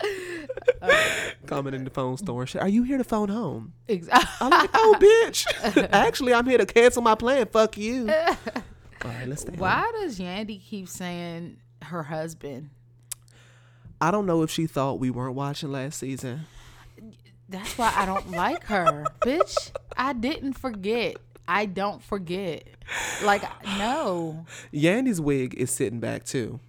Coming 1.46 1.74
in 1.74 1.84
the 1.84 1.90
phone 1.90 2.16
store 2.16 2.42
and 2.42 2.48
shit. 2.48 2.62
Are 2.62 2.68
you 2.68 2.82
here 2.82 2.98
to 2.98 3.04
phone 3.04 3.28
home? 3.28 3.72
Exactly. 3.88 4.28
I'm 4.40 4.50
like, 4.50 4.70
oh, 4.74 4.96
bitch. 4.98 5.88
Actually, 5.92 6.34
I'm 6.34 6.46
here 6.46 6.58
to 6.58 6.66
cancel 6.66 7.02
my 7.02 7.14
plan. 7.14 7.46
Fuck 7.46 7.76
you. 7.76 8.08
All 8.10 8.36
right, 9.04 9.26
let's. 9.26 9.44
Why 9.44 9.90
does 10.00 10.18
Yandy 10.18 10.62
keep 10.62 10.88
saying 10.88 11.58
her 11.82 12.04
husband? 12.04 12.70
I 14.00 14.10
don't 14.10 14.26
know 14.26 14.42
if 14.42 14.50
she 14.50 14.66
thought 14.66 15.00
we 15.00 15.10
weren't 15.10 15.34
watching 15.34 15.72
last 15.72 15.98
season. 15.98 16.46
That's 17.48 17.78
why 17.78 17.92
I 17.96 18.04
don't 18.06 18.30
like 18.30 18.64
her, 18.64 19.06
bitch. 19.20 19.72
I 19.96 20.12
didn't 20.12 20.52
forget. 20.52 21.16
I 21.48 21.64
don't 21.64 22.02
forget. 22.02 22.64
Like 23.24 23.42
no. 23.78 24.44
Yandy's 24.72 25.20
wig 25.20 25.54
is 25.54 25.70
sitting 25.70 25.98
back 25.98 26.24
too. 26.24 26.60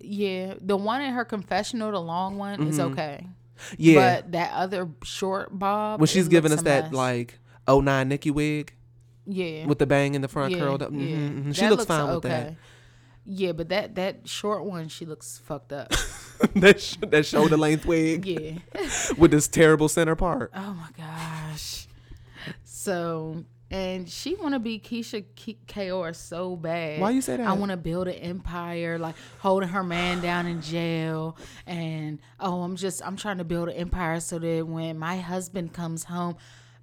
Yeah, 0.00 0.54
the 0.60 0.76
one 0.76 1.00
in 1.02 1.12
her 1.12 1.24
confessional, 1.24 1.90
the 1.92 2.00
long 2.00 2.38
one, 2.38 2.62
is 2.68 2.78
okay. 2.78 3.20
Mm-hmm. 3.22 3.74
Yeah, 3.78 4.20
But 4.20 4.32
that 4.32 4.52
other 4.54 4.88
short 5.02 5.56
bob, 5.58 6.00
when 6.00 6.06
she's 6.06 6.28
giving 6.28 6.52
us 6.52 6.62
that 6.62 6.84
mess. 6.84 6.92
like 6.92 7.38
09 7.68 8.08
Nikki 8.08 8.30
wig 8.30 8.72
yeah, 9.26 9.66
with 9.66 9.78
the 9.80 9.86
bang 9.86 10.14
in 10.14 10.22
the 10.22 10.28
front 10.28 10.52
yeah, 10.52 10.58
curled 10.60 10.82
up. 10.82 10.90
yeah. 10.92 10.98
Mhm, 10.98 11.44
mhm. 11.46 11.54
She 11.54 11.62
That 11.62 11.70
looks, 11.72 11.84
fine 11.86 12.14
with 12.14 12.22
that. 12.22 12.54
Yeah, 13.26 13.52
but 13.52 13.68
that 13.70 13.96
that 13.96 14.28
short 14.28 14.64
one, 14.64 14.88
she 14.88 15.04
looks 15.04 15.38
fucked 15.44 15.72
up. 15.72 15.90
that, 16.54 16.80
sh- 16.80 16.96
that 17.08 17.26
shoulder 17.26 17.56
length 17.56 17.84
wig 17.84 18.24
yeah. 18.24 18.58
with 19.18 19.32
this 19.32 19.48
terrible 19.48 19.88
center 19.88 20.14
part. 20.14 20.52
Oh 20.54 20.74
my 20.74 20.88
gosh. 20.96 21.88
So, 22.64 23.44
and 23.70 24.08
she 24.08 24.34
want 24.34 24.54
to 24.54 24.58
be 24.58 24.78
Keisha 24.78 25.24
K- 25.36 26.12
so 26.14 26.56
bad. 26.56 27.00
Why 27.00 27.10
you 27.10 27.20
say 27.20 27.36
that? 27.36 27.46
I 27.46 27.52
want 27.52 27.70
to 27.70 27.76
build 27.76 28.08
an 28.08 28.14
empire, 28.14 28.98
like 28.98 29.14
holding 29.40 29.68
her 29.68 29.84
man 29.84 30.20
down 30.22 30.46
in 30.46 30.62
jail, 30.62 31.36
and 31.66 32.18
oh, 32.40 32.62
I'm 32.62 32.76
just 32.76 33.02
I'm 33.04 33.16
trying 33.16 33.38
to 33.38 33.44
build 33.44 33.68
an 33.68 33.74
empire 33.74 34.20
so 34.20 34.38
that 34.38 34.66
when 34.66 34.98
my 34.98 35.18
husband 35.18 35.72
comes 35.72 36.04
home, 36.04 36.36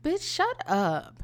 bitch, 0.03 0.21
shut 0.21 0.61
up. 0.67 1.23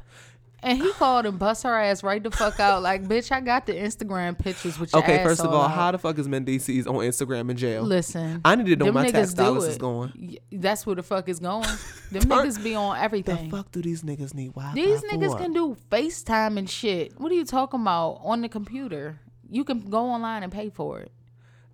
And 0.64 0.78
he 0.78 0.92
called 0.92 1.26
and 1.26 1.38
bust 1.38 1.64
her 1.64 1.76
ass 1.76 2.04
right 2.04 2.22
the 2.22 2.30
fuck 2.30 2.60
out. 2.60 2.82
Like, 2.82 3.02
bitch, 3.02 3.32
I 3.32 3.40
got 3.40 3.66
the 3.66 3.72
Instagram 3.74 4.38
pictures 4.38 4.78
with 4.78 4.92
your 4.92 5.02
Okay, 5.02 5.22
first 5.24 5.40
of 5.40 5.52
all, 5.52 5.62
out. 5.62 5.72
how 5.72 5.90
the 5.90 5.98
fuck 5.98 6.16
is 6.18 6.28
Mendeecees 6.28 6.86
on 6.86 6.94
Instagram 6.96 7.50
in 7.50 7.56
jail? 7.56 7.82
Listen, 7.82 8.40
I 8.44 8.54
need 8.54 8.66
to 8.66 8.76
know 8.76 8.92
my 8.92 9.10
tax 9.10 9.34
do 9.34 9.42
dollars 9.42 9.64
is 9.64 9.76
going. 9.78 10.38
That's 10.52 10.86
where 10.86 10.94
the 10.94 11.02
fuck 11.02 11.28
is 11.28 11.40
going. 11.40 11.62
Them 12.12 12.22
niggas 12.22 12.62
be 12.62 12.74
on 12.76 12.96
everything. 12.96 13.50
The 13.50 13.56
fuck 13.56 13.72
do 13.72 13.82
these 13.82 14.02
niggas 14.04 14.34
need 14.34 14.54
Wi-Fi 14.54 14.74
These 14.74 15.02
niggas 15.02 15.32
for? 15.32 15.38
can 15.38 15.52
do 15.52 15.76
FaceTime 15.90 16.56
and 16.58 16.70
shit. 16.70 17.18
What 17.18 17.32
are 17.32 17.34
you 17.34 17.44
talking 17.44 17.80
about 17.80 18.20
on 18.22 18.40
the 18.42 18.48
computer? 18.48 19.18
You 19.50 19.64
can 19.64 19.90
go 19.90 20.04
online 20.10 20.44
and 20.44 20.52
pay 20.52 20.70
for 20.70 21.00
it. 21.00 21.10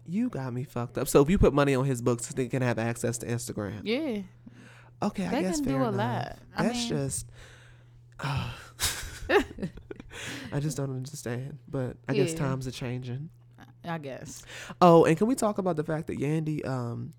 You 0.07 0.31
got 0.31 0.55
me 0.55 0.65
fucked 0.65 0.97
up. 0.97 1.09
So 1.09 1.21
if 1.21 1.29
you 1.29 1.37
put 1.37 1.53
money 1.53 1.75
on 1.75 1.85
his 1.85 2.01
books, 2.01 2.29
they 2.29 2.49
can 2.49 2.63
have 2.63 2.79
access 2.79 3.19
to 3.19 3.27
Instagram. 3.27 3.81
Yeah. 3.85 4.23
Okay, 5.03 5.27
I 5.27 5.31
They 5.31 5.43
guess 5.43 5.57
can 5.61 5.69
do 5.69 5.77
a 5.85 5.89
enough. 5.89 5.95
lot. 5.97 6.39
I 6.57 6.63
That's 6.63 6.79
mean- 6.79 6.89
just. 6.89 7.27
I 10.53 10.61
just 10.61 10.77
don't 10.77 10.91
understand, 10.91 11.59
but 11.69 11.97
I 12.09 12.15
guess 12.15 12.35
times 12.35 12.67
are 12.67 12.71
changing. 12.73 13.31
I 13.85 13.99
guess. 13.99 14.43
Oh, 14.81 15.05
and 15.05 15.17
can 15.17 15.27
we 15.27 15.35
talk 15.35 15.59
about 15.59 15.77
the 15.77 15.85
fact 15.85 16.09
that 16.09 16.19
Yandy, 16.19 16.67
um, 16.67 17.13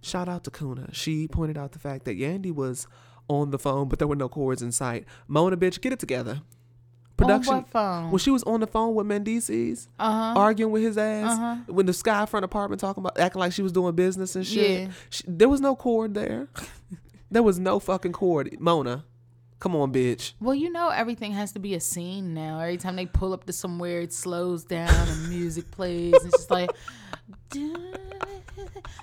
shout 0.00 0.28
out 0.28 0.44
to 0.44 0.50
Kuna. 0.50 0.92
She 0.92 1.28
pointed 1.28 1.58
out 1.58 1.72
the 1.72 1.78
fact 1.78 2.04
that 2.06 2.18
Yandy 2.18 2.52
was 2.52 2.86
on 3.28 3.50
the 3.50 3.58
phone, 3.58 3.88
but 3.88 3.98
there 3.98 4.08
were 4.08 4.16
no 4.16 4.28
cords 4.28 4.62
in 4.62 4.72
sight. 4.72 5.04
Mona, 5.28 5.56
bitch, 5.56 5.80
get 5.80 5.92
it 5.92 5.98
together. 5.98 6.40
On 6.40 7.16
Production. 7.16 7.54
what 7.54 7.68
phone? 7.68 8.10
When 8.10 8.18
she 8.18 8.30
was 8.30 8.42
on 8.44 8.60
the 8.60 8.66
phone 8.66 8.94
with 8.94 9.06
Mendeecees, 9.06 9.88
Uh-huh. 9.98 10.38
arguing 10.38 10.70
with 10.72 10.82
his 10.82 10.98
ass, 10.98 11.32
Uh-huh. 11.32 11.56
when 11.68 11.86
the 11.86 11.92
Skyfront 11.92 12.42
apartment 12.42 12.80
talking 12.80 13.02
about 13.02 13.18
acting 13.18 13.40
like 13.40 13.52
she 13.52 13.62
was 13.62 13.72
doing 13.72 13.94
business 13.94 14.36
and 14.36 14.46
shit, 14.46 14.80
Yeah. 14.82 14.88
she, 15.10 15.24
there 15.26 15.48
was 15.48 15.60
no 15.60 15.74
cord 15.76 16.14
there. 16.14 16.48
there 17.30 17.42
was 17.42 17.58
no 17.58 17.78
fucking 17.78 18.12
cord. 18.12 18.54
Mona, 18.60 19.04
come 19.58 19.76
on, 19.76 19.92
bitch. 19.92 20.32
Well, 20.40 20.54
you 20.54 20.70
know 20.70 20.88
everything 20.90 21.32
has 21.32 21.52
to 21.52 21.58
be 21.58 21.74
a 21.74 21.80
scene 21.80 22.34
now. 22.34 22.60
Every 22.60 22.76
time 22.76 22.96
they 22.96 23.06
pull 23.06 23.32
up 23.32 23.44
to 23.46 23.52
somewhere, 23.52 24.00
it 24.00 24.12
slows 24.12 24.64
down 24.64 24.90
and 24.90 25.28
music 25.28 25.70
plays. 25.70 26.14
It's 26.14 26.36
just 26.36 26.50
like, 26.50 26.70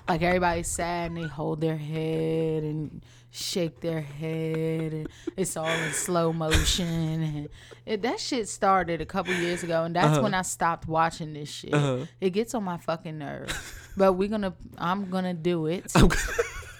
like 0.08 0.22
everybody's 0.22 0.68
sad 0.68 1.10
and 1.10 1.22
they 1.22 1.28
hold 1.28 1.60
their 1.60 1.76
head 1.76 2.62
and 2.62 3.02
shake 3.34 3.80
their 3.80 4.00
head, 4.00 4.92
and 4.92 5.08
it's 5.36 5.56
all 5.56 5.66
in 5.66 5.92
slow 5.92 6.32
motion. 6.32 7.22
And 7.22 7.48
it, 7.84 8.02
that 8.02 8.20
shit 8.20 8.48
started 8.48 9.00
a 9.00 9.06
couple 9.06 9.34
years 9.34 9.64
ago, 9.64 9.82
and 9.82 9.96
that's 9.96 10.18
when 10.18 10.34
uh-huh. 10.34 10.40
I 10.40 10.42
stopped 10.42 10.86
watching 10.86 11.32
this 11.34 11.50
shit. 11.50 11.74
Uh-huh. 11.74 12.06
It 12.20 12.30
gets 12.30 12.54
on 12.54 12.62
my 12.62 12.78
fucking 12.78 13.18
nerves. 13.18 13.54
But 13.96 14.14
we're 14.14 14.28
gonna, 14.28 14.54
I'm 14.78 15.10
gonna 15.10 15.34
do 15.34 15.66
it. 15.66 15.92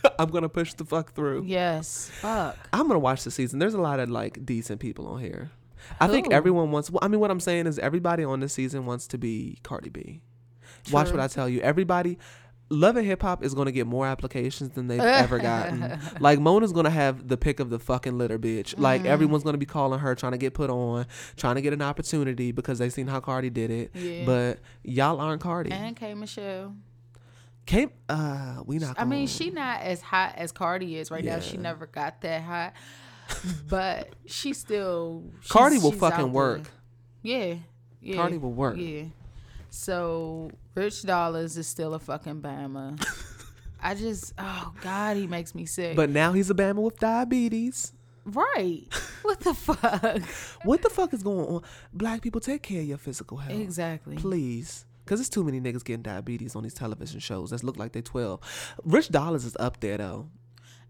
I'm 0.18 0.30
gonna, 0.30 0.48
push 0.48 0.74
the 0.74 0.84
fuck 0.84 1.12
through. 1.14 1.44
Yes, 1.46 2.10
fuck. 2.20 2.56
I'm 2.72 2.86
gonna 2.86 2.98
watch 2.98 3.24
the 3.24 3.30
season. 3.30 3.58
There's 3.58 3.74
a 3.74 3.80
lot 3.80 4.00
of 4.00 4.08
like 4.10 4.44
decent 4.46 4.80
people 4.80 5.06
on 5.06 5.20
here. 5.20 5.50
I 6.00 6.08
think 6.08 6.32
everyone 6.32 6.70
wants. 6.70 6.90
Well, 6.90 7.00
I 7.02 7.08
mean, 7.08 7.20
what 7.20 7.30
I'm 7.30 7.40
saying 7.40 7.66
is 7.66 7.78
everybody 7.78 8.24
on 8.24 8.40
this 8.40 8.52
season 8.54 8.86
wants 8.86 9.06
to 9.08 9.18
be 9.18 9.58
Cardi 9.62 9.90
B. 9.90 10.20
Watch 10.92 11.10
what 11.10 11.20
I 11.20 11.28
tell 11.28 11.48
you. 11.48 11.60
Everybody, 11.60 12.18
Love 12.70 12.96
and 12.96 13.06
Hip 13.06 13.20
Hop 13.22 13.44
is 13.44 13.54
gonna 13.54 13.72
get 13.72 13.86
more 13.86 14.06
applications 14.06 14.70
than 14.70 14.86
they've 14.88 14.98
ever 15.00 15.38
gotten. 15.38 15.98
Like 16.20 16.38
Mona's 16.40 16.72
gonna 16.72 16.88
have 16.90 17.28
the 17.28 17.36
pick 17.36 17.60
of 17.60 17.68
the 17.70 17.78
fucking 17.78 18.16
litter, 18.16 18.38
bitch. 18.38 18.78
Like 18.78 19.02
Mm-hmm. 19.02 19.10
everyone's 19.10 19.44
gonna 19.44 19.58
be 19.58 19.66
calling 19.66 20.00
her, 20.00 20.14
trying 20.14 20.32
to 20.32 20.38
get 20.38 20.54
put 20.54 20.70
on, 20.70 21.06
trying 21.36 21.56
to 21.56 21.60
get 21.62 21.72
an 21.74 21.82
opportunity 21.82 22.52
because 22.52 22.78
they 22.78 22.88
seen 22.88 23.06
how 23.06 23.20
Cardi 23.20 23.50
did 23.50 23.70
it. 23.70 23.90
Yeah. 23.94 24.24
But 24.24 24.60
y'all 24.82 25.20
aren't 25.20 25.42
Cardi. 25.42 25.70
And 25.72 25.94
K 25.96 26.14
Michelle. 26.14 26.74
Came, 27.66 27.90
uh, 28.08 28.62
we 28.66 28.78
not. 28.78 28.96
I 28.98 29.04
mean, 29.04 29.26
she 29.26 29.50
not 29.50 29.80
as 29.82 30.00
hot 30.02 30.34
as 30.36 30.52
Cardi 30.52 30.96
is 30.98 31.10
right 31.10 31.24
now. 31.24 31.40
She 31.40 31.56
never 31.56 31.86
got 31.86 32.20
that 32.20 32.42
hot, 32.42 32.74
but 33.68 34.10
she 34.26 34.52
still. 34.52 35.24
she's- 35.40 35.50
Cardi 35.50 35.78
will 35.78 35.92
fucking 35.92 36.32
work. 36.32 36.70
Yeah, 37.22 37.54
yeah. 38.02 38.16
Cardi 38.16 38.36
will 38.38 38.52
work. 38.52 38.76
Yeah. 38.76 39.04
So 39.70 40.50
Rich 40.74 41.02
Dollaz 41.02 41.56
is 41.58 41.66
still 41.66 41.94
a 41.94 41.98
fucking 41.98 42.42
Bama. 42.42 43.02
I 43.82 43.94
just, 43.94 44.32
oh 44.38 44.72
God, 44.82 45.16
he 45.16 45.26
makes 45.26 45.54
me 45.54 45.66
sick. 45.66 45.96
But 45.96 46.10
now 46.10 46.32
he's 46.32 46.50
a 46.50 46.54
Bama 46.54 46.76
with 46.82 46.98
diabetes. 46.98 47.92
right, 48.24 48.82
what 49.22 49.40
the 49.40 49.52
fuck? 49.54 50.20
What 50.64 50.80
the 50.82 50.88
fuck 50.90 51.12
is 51.12 51.22
going 51.22 51.46
on? 51.46 51.62
Black 51.92 52.22
people, 52.22 52.40
take 52.40 52.62
care 52.62 52.80
of 52.80 52.86
your 52.86 52.98
physical 52.98 53.36
health. 53.38 53.58
exactly. 53.60 54.16
Please. 54.16 54.84
Because 55.04 55.20
there's 55.20 55.28
too 55.28 55.44
many 55.44 55.60
niggas 55.60 55.84
getting 55.84 56.02
diabetes 56.02 56.56
on 56.56 56.62
these 56.62 56.74
television 56.74 57.20
shows 57.20 57.50
that 57.50 57.62
look 57.62 57.76
like 57.76 57.92
they're 57.92 58.02
12. 58.02 58.74
Rich 58.84 59.08
Dollaz 59.10 59.44
is 59.44 59.56
up 59.60 59.80
there, 59.80 59.98
though. 59.98 60.28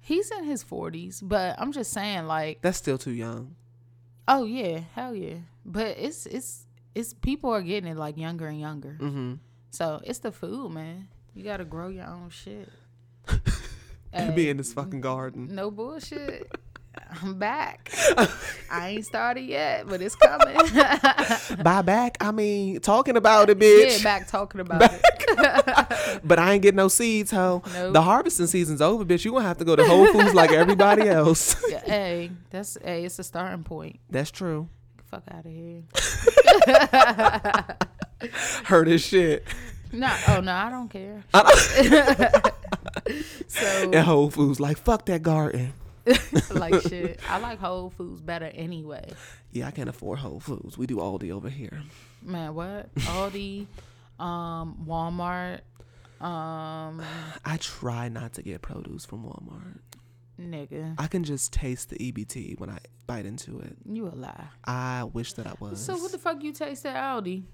He's 0.00 0.31
in 0.31 0.44
his 0.44 0.62
forties, 0.62 1.20
but 1.20 1.57
I'm 1.59 1.72
just 1.72 1.92
saying, 1.92 2.27
like, 2.27 2.61
That's 2.62 2.79
still 2.79 2.98
too 2.98 3.11
young. 3.12 3.57
oh 4.29 4.44
yeah, 4.44 4.81
hell 4.94 5.14
yeah. 5.14 5.38
But 5.64 5.96
it's 5.98 6.27
it's 6.27 6.66
it's 6.94 7.14
people 7.14 7.50
are 7.50 7.62
getting 7.62 7.90
it 7.90 7.96
like 7.96 8.16
younger 8.18 8.46
and 8.46 8.61
younger. 8.61 8.98
Mm-hmm. 9.00 9.35
So 9.70 10.00
it's 10.05 10.18
the 10.20 10.31
food, 10.31 10.72
man. 10.72 11.09
You 11.35 11.42
gotta 11.42 11.64
grow 11.64 11.88
your 11.88 12.07
own 12.07 12.31
shit. 12.31 12.68
And 14.12 14.37
be 14.37 14.48
in 14.48 14.59
this 14.59 14.72
fucking 14.72 15.00
garden. 15.00 15.48
no 15.53 15.72
bullshit. 15.72 16.48
I'm 17.22 17.38
back. 17.38 17.90
I 18.70 18.88
ain't 18.88 19.07
started 19.07 19.42
yet, 19.42 19.87
but 19.87 20.00
it's 20.02 20.16
coming. 20.16 20.57
Buy 21.62 21.83
back. 21.83 22.16
I 22.20 22.33
mean, 22.33 22.80
talking 22.80 23.16
about 23.16 23.50
it, 23.50 23.59
yeah, 23.61 23.68
bitch. 23.68 24.02
back 24.02 24.28
talking 24.28 24.61
about 24.61 24.83
it. 24.83 26.20
but 26.24 26.38
I 26.38 26.52
ain't 26.52 26.62
getting 26.62 26.76
no 26.76 26.88
seeds, 26.88 27.30
ho. 27.30 27.62
Nope. 27.72 27.92
The 27.94 28.02
harvesting 28.02 28.46
season's 28.46 28.80
over, 28.83 29.04
bitch. 29.04 29.24
You 29.24 29.33
gonna 29.33 29.44
have 29.44 29.59
to 29.59 29.64
go 29.64 29.76
to 29.76 29.85
Whole 29.85 30.07
Foods 30.12 30.35
like 30.35 30.52
everybody 30.52 31.09
else. 31.09 31.57
Yeah, 31.68 31.83
hey, 31.85 32.30
that's 32.50 32.78
hey, 32.83 33.04
it's 33.04 33.18
a 33.18 33.24
starting 33.24 33.64
point. 33.64 34.00
That's 34.11 34.30
true. 34.30 34.68
Fuck 35.11 35.24
out 35.30 35.46
of 35.46 35.52
here. 35.52 35.83
Heard 38.64 38.88
his 38.88 39.04
shit. 39.04 39.44
No, 39.92 40.14
oh 40.28 40.40
no, 40.40 40.52
I 40.52 40.70
don't 40.70 40.88
care. 40.88 41.22
so 43.46 43.90
And 43.92 44.04
Whole 44.07 44.30
Foods 44.30 44.59
like, 44.61 44.78
fuck 44.78 45.07
that 45.07 45.22
garden. 45.22 45.72
like 46.55 46.81
shit. 46.88 47.21
I 47.29 47.38
like 47.38 47.59
Whole 47.59 47.90
Foods 47.90 48.21
better 48.21 48.47
anyway. 48.55 49.11
Yeah, 49.53 49.67
I 49.67 49.71
can't 49.71 49.88
afford 49.88 50.19
Whole 50.19 50.40
Foods. 50.40 50.77
We 50.77 50.87
do 50.87 50.97
Aldi 50.97 51.31
over 51.31 51.49
here. 51.49 51.83
Man, 52.23 52.55
what? 52.55 52.95
Aldi, 52.97 53.67
um, 54.19 54.85
Walmart, 54.87 55.61
um, 56.21 57.03
I 57.45 57.57
try 57.59 58.09
not 58.09 58.35
to 58.35 58.43
get 58.43 58.62
produce 58.62 59.05
from 59.05 59.25
Walmart. 59.25 59.81
nigga. 60.40 60.95
I 60.99 61.07
can 61.07 61.25
just 61.25 61.53
taste 61.53 61.90
the 61.90 61.97
EBT 61.97 62.59
when 62.59 62.71
I 62.71 62.79
bite 63.07 63.27
into 63.27 63.59
it. 63.61 63.77
You 63.85 64.09
a 64.09 64.14
lie. 64.14 64.47
I 64.64 65.05
wish 65.05 65.33
that 65.35 65.47
I 65.47 65.55
was. 65.61 65.85
So 65.85 65.97
what 65.97 66.12
the 66.12 66.19
fuck 66.19 66.43
you 66.43 66.53
taste 66.53 66.87
at 66.87 66.97
Aldi? 66.97 67.45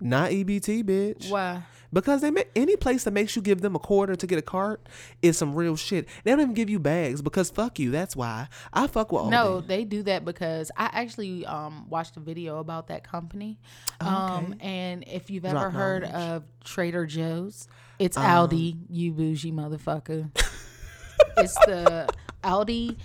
Not 0.00 0.30
EBT, 0.30 0.84
bitch. 0.84 1.30
Why? 1.30 1.62
Because 1.92 2.20
they 2.20 2.30
make 2.30 2.48
any 2.54 2.76
place 2.76 3.02
that 3.02 3.10
makes 3.10 3.34
you 3.34 3.42
give 3.42 3.62
them 3.62 3.74
a 3.74 3.78
quarter 3.80 4.14
to 4.14 4.26
get 4.26 4.38
a 4.38 4.42
cart 4.42 4.80
is 5.22 5.36
some 5.36 5.54
real 5.56 5.74
shit. 5.74 6.06
They 6.22 6.30
don't 6.30 6.40
even 6.40 6.54
give 6.54 6.70
you 6.70 6.78
bags 6.78 7.20
because 7.20 7.50
fuck 7.50 7.80
you. 7.80 7.90
That's 7.90 8.14
why 8.14 8.46
I 8.72 8.86
fuck 8.86 9.10
with 9.10 9.22
all. 9.22 9.30
No, 9.30 9.60
they 9.60 9.82
do 9.84 10.04
that 10.04 10.24
because 10.24 10.70
I 10.76 10.88
actually 10.92 11.44
um 11.46 11.88
watched 11.88 12.16
a 12.16 12.20
video 12.20 12.58
about 12.60 12.86
that 12.88 13.02
company. 13.02 13.58
Um 14.00 14.54
and 14.60 15.02
if 15.08 15.30
you've 15.30 15.44
ever 15.44 15.58
Drop 15.58 15.72
heard 15.72 16.02
knowledge. 16.04 16.14
of 16.30 16.44
Trader 16.62 17.06
Joe's, 17.06 17.66
it's 17.98 18.16
Um, 18.16 18.22
Aldi, 18.24 18.76
you 18.88 19.10
bougie 19.12 19.50
motherfucker. 19.50 20.30
it's 21.38 21.54
the 21.66 22.08
Aldi 22.42 22.96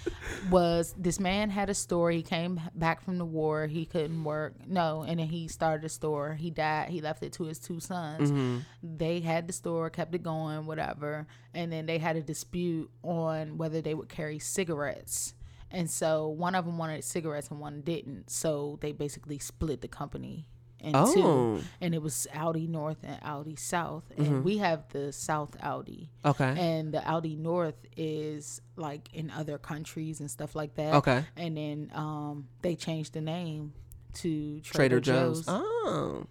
was 0.50 0.93
this 0.98 1.19
man 1.19 1.50
had 1.50 1.69
a 1.69 1.74
store. 1.74 2.12
He 2.12 2.21
came 2.21 2.60
back 2.74 3.02
from 3.02 3.17
the 3.17 3.26
war. 3.26 3.67
He 3.67 3.86
couldn't 3.86 4.24
work. 4.24 4.56
No, 4.67 5.04
and 5.08 5.19
then 5.19 5.28
he 5.28 5.48
started 5.48 5.86
a 5.86 5.89
store. 5.89 6.36
He 6.36 6.50
died. 6.50 6.89
He 6.89 7.02
left 7.02 7.24
it 7.24 7.34
to 7.34 7.43
his 7.43 7.60
two 7.60 7.80
sons. 7.80 8.32
Mm-hmm. 8.32 8.60
They 8.82 9.19
had 9.19 9.48
the 9.48 9.54
store, 9.54 9.89
kept 9.89 10.15
it 10.15 10.24
going, 10.24 10.65
whatever. 10.65 11.28
And 11.54 11.71
then 11.71 11.86
they 11.86 11.98
had 11.98 12.15
a 12.15 12.21
dispute 12.21 12.89
on 13.04 13.58
whether 13.58 13.82
they 13.82 13.93
would 13.93 14.10
carry 14.10 14.39
cigarettes. 14.39 15.34
And 15.71 15.89
so 15.89 16.28
one 16.30 16.56
of 16.56 16.65
them 16.65 16.78
wanted 16.78 17.04
cigarettes 17.04 17.50
and 17.50 17.60
one 17.60 17.82
didn't. 17.82 18.30
So 18.30 18.78
they 18.82 18.93
basically 18.93 19.39
split 19.39 19.82
the 19.82 19.88
company 19.88 20.48
in 20.86 20.95
Oh. 20.95 21.13
two. 21.13 21.63
And 21.82 21.93
it 21.95 22.02
was 22.02 22.28
Aldi 22.34 22.69
North 22.69 22.98
and 23.04 23.19
Aldi 23.21 23.58
South. 23.60 24.04
And 24.17 24.43
we 24.43 24.58
have 24.60 24.88
the 24.89 25.12
South 25.12 25.58
Aldi. 25.62 26.08
Okay. 26.24 26.56
And 26.58 26.93
the 26.93 27.00
Aldi 27.00 27.38
North 27.38 27.76
is 27.98 28.62
like 28.76 29.10
in 29.13 29.30
other 29.32 29.58
countries 29.58 30.19
and 30.19 30.30
stuff 30.32 30.56
like 30.56 30.76
that. 30.76 30.93
Okay. 30.95 31.26
And 31.36 31.58
then 31.58 31.91
um, 31.93 32.48
they 32.62 32.76
changed 32.76 33.13
the 33.13 33.21
name 33.21 33.74
to 34.15 34.62
Trader 34.62 35.00
Trader, 35.00 35.00
Joe's. 35.02 35.45
Joe's. 35.45 35.62
Oh, 35.84 36.26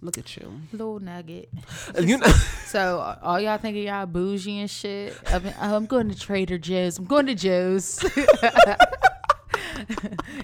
look 0.00 0.18
at 0.18 0.36
you. 0.36 0.52
Little 0.72 0.98
nugget. 0.98 1.48
You 2.00 2.18
know, 2.18 2.26
So 2.66 3.16
all 3.22 3.38
y'all 3.40 3.58
think 3.58 3.76
of 3.76 3.82
y'all 3.84 4.06
bougie 4.06 4.58
and 4.60 4.70
shit. 4.70 5.16
I 5.26 5.38
mean, 5.38 5.54
oh, 5.60 5.76
I'm 5.76 5.86
going 5.86 6.08
to 6.08 6.18
Trader 6.18 6.58
Joe's. 6.58 6.98
I'm 6.98 7.04
going 7.04 7.26
to 7.26 7.34
Joe's. 7.36 8.02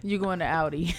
you 0.02 0.18
going 0.18 0.38
to 0.40 0.44
Aldi? 0.44 0.94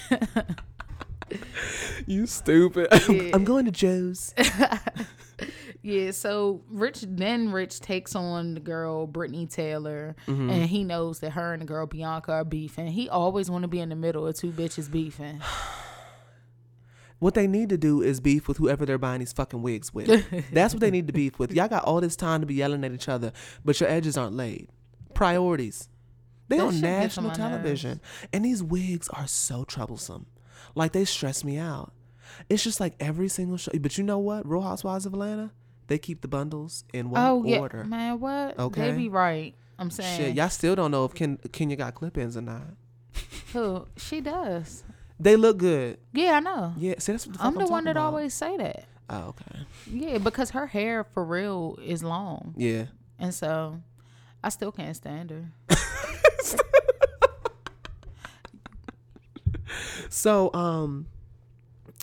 you 2.06 2.26
stupid. 2.26 2.88
Yeah. 3.08 3.30
I'm 3.34 3.44
going 3.44 3.64
to 3.64 3.70
Joe's. 3.70 4.34
yeah. 5.82 6.10
So 6.10 6.62
Rich 6.68 7.04
then 7.08 7.52
Rich 7.52 7.80
takes 7.80 8.14
on 8.14 8.54
the 8.54 8.60
girl 8.60 9.06
Brittany 9.06 9.46
Taylor, 9.46 10.16
Mm-hmm. 10.26 10.50
and 10.50 10.64
he 10.68 10.84
knows 10.84 11.20
that 11.20 11.30
her 11.30 11.52
and 11.52 11.62
the 11.62 11.66
girl 11.66 11.86
Bianca 11.86 12.32
are 12.32 12.44
beefing. 12.44 12.88
He 12.88 13.08
always 13.08 13.50
want 13.50 13.62
to 13.62 13.68
be 13.68 13.80
in 13.80 13.88
the 13.88 13.96
middle 13.96 14.26
of 14.26 14.36
two 14.36 14.50
bitches 14.52 14.90
beefing. 14.90 15.40
What 17.20 17.34
they 17.34 17.48
need 17.48 17.70
to 17.70 17.76
do 17.76 18.00
is 18.00 18.20
beef 18.20 18.46
with 18.46 18.58
whoever 18.58 18.86
they're 18.86 18.96
buying 18.96 19.18
these 19.18 19.32
fucking 19.32 19.60
wigs 19.60 19.92
with. 19.92 20.06
That's 20.52 20.72
what 20.72 20.80
they 20.80 20.92
need 20.92 21.08
to 21.08 21.12
beef 21.12 21.36
with. 21.36 21.52
Y'all 21.52 21.66
got 21.66 21.82
all 21.82 22.00
this 22.00 22.14
time 22.14 22.42
to 22.42 22.46
be 22.46 22.54
yelling 22.54 22.84
at 22.84 22.92
each 22.92 23.08
other, 23.08 23.32
but 23.64 23.80
your 23.80 23.88
edges 23.88 24.16
aren't 24.16 24.36
laid. 24.36 24.68
Priorities. 25.14 25.88
They 26.46 26.58
That 26.58 26.66
on 26.66 26.72
shit 26.74 26.82
gets 26.82 27.18
on 27.18 27.24
national 27.24 27.30
television. 27.32 28.00
And 28.32 28.44
these 28.44 28.62
wigs 28.62 29.08
are 29.08 29.26
so 29.26 29.64
troublesome. 29.64 30.26
Like 30.74 30.92
they 30.92 31.04
stress 31.04 31.44
me 31.44 31.58
out. 31.58 31.92
It's 32.48 32.62
just 32.62 32.80
like 32.80 32.94
every 33.00 33.28
single 33.28 33.56
show. 33.56 33.72
But 33.78 33.96
you 33.98 34.04
know 34.04 34.18
what? 34.18 34.48
Real 34.48 34.60
Housewives 34.60 35.06
of 35.06 35.12
Atlanta, 35.14 35.50
they 35.86 35.98
keep 35.98 36.20
the 36.20 36.28
bundles 36.28 36.84
in 36.92 37.10
one 37.10 37.22
oh 37.24 37.44
yeah, 37.44 37.58
order. 37.58 37.84
man. 37.84 38.20
What? 38.20 38.58
Okay. 38.58 38.90
They 38.90 38.96
be 38.96 39.08
right. 39.08 39.54
I'm 39.78 39.90
saying. 39.90 40.18
Shit, 40.20 40.36
y'all 40.36 40.48
still 40.48 40.74
don't 40.74 40.90
know 40.90 41.04
if 41.04 41.14
Ken, 41.14 41.38
Kenya 41.52 41.76
got 41.76 41.94
clip 41.94 42.18
ins 42.18 42.36
or 42.36 42.42
not. 42.42 42.62
Who? 43.52 43.86
She 43.96 44.20
does. 44.20 44.84
They 45.20 45.36
look 45.36 45.58
good. 45.58 45.98
Yeah, 46.12 46.32
I 46.32 46.40
know. 46.40 46.74
Yeah, 46.76 46.94
see, 46.98 47.12
that's 47.12 47.26
what 47.26 47.32
the 47.34 47.38
fuck 47.38 47.46
I'm 47.46 47.54
the 47.54 47.66
one 47.66 47.84
that 47.84 47.92
about. 47.92 48.06
always 48.06 48.34
say 48.34 48.56
that. 48.56 48.84
Oh, 49.10 49.28
okay. 49.28 49.60
Yeah, 49.90 50.18
because 50.18 50.50
her 50.50 50.66
hair 50.66 51.04
for 51.04 51.24
real 51.24 51.78
is 51.82 52.02
long. 52.02 52.54
Yeah. 52.56 52.86
And 53.18 53.34
so 53.34 53.80
I 54.44 54.50
still 54.50 54.70
can't 54.70 54.94
stand 54.94 55.30
her. 55.30 55.52
So 60.08 60.52
um 60.54 61.06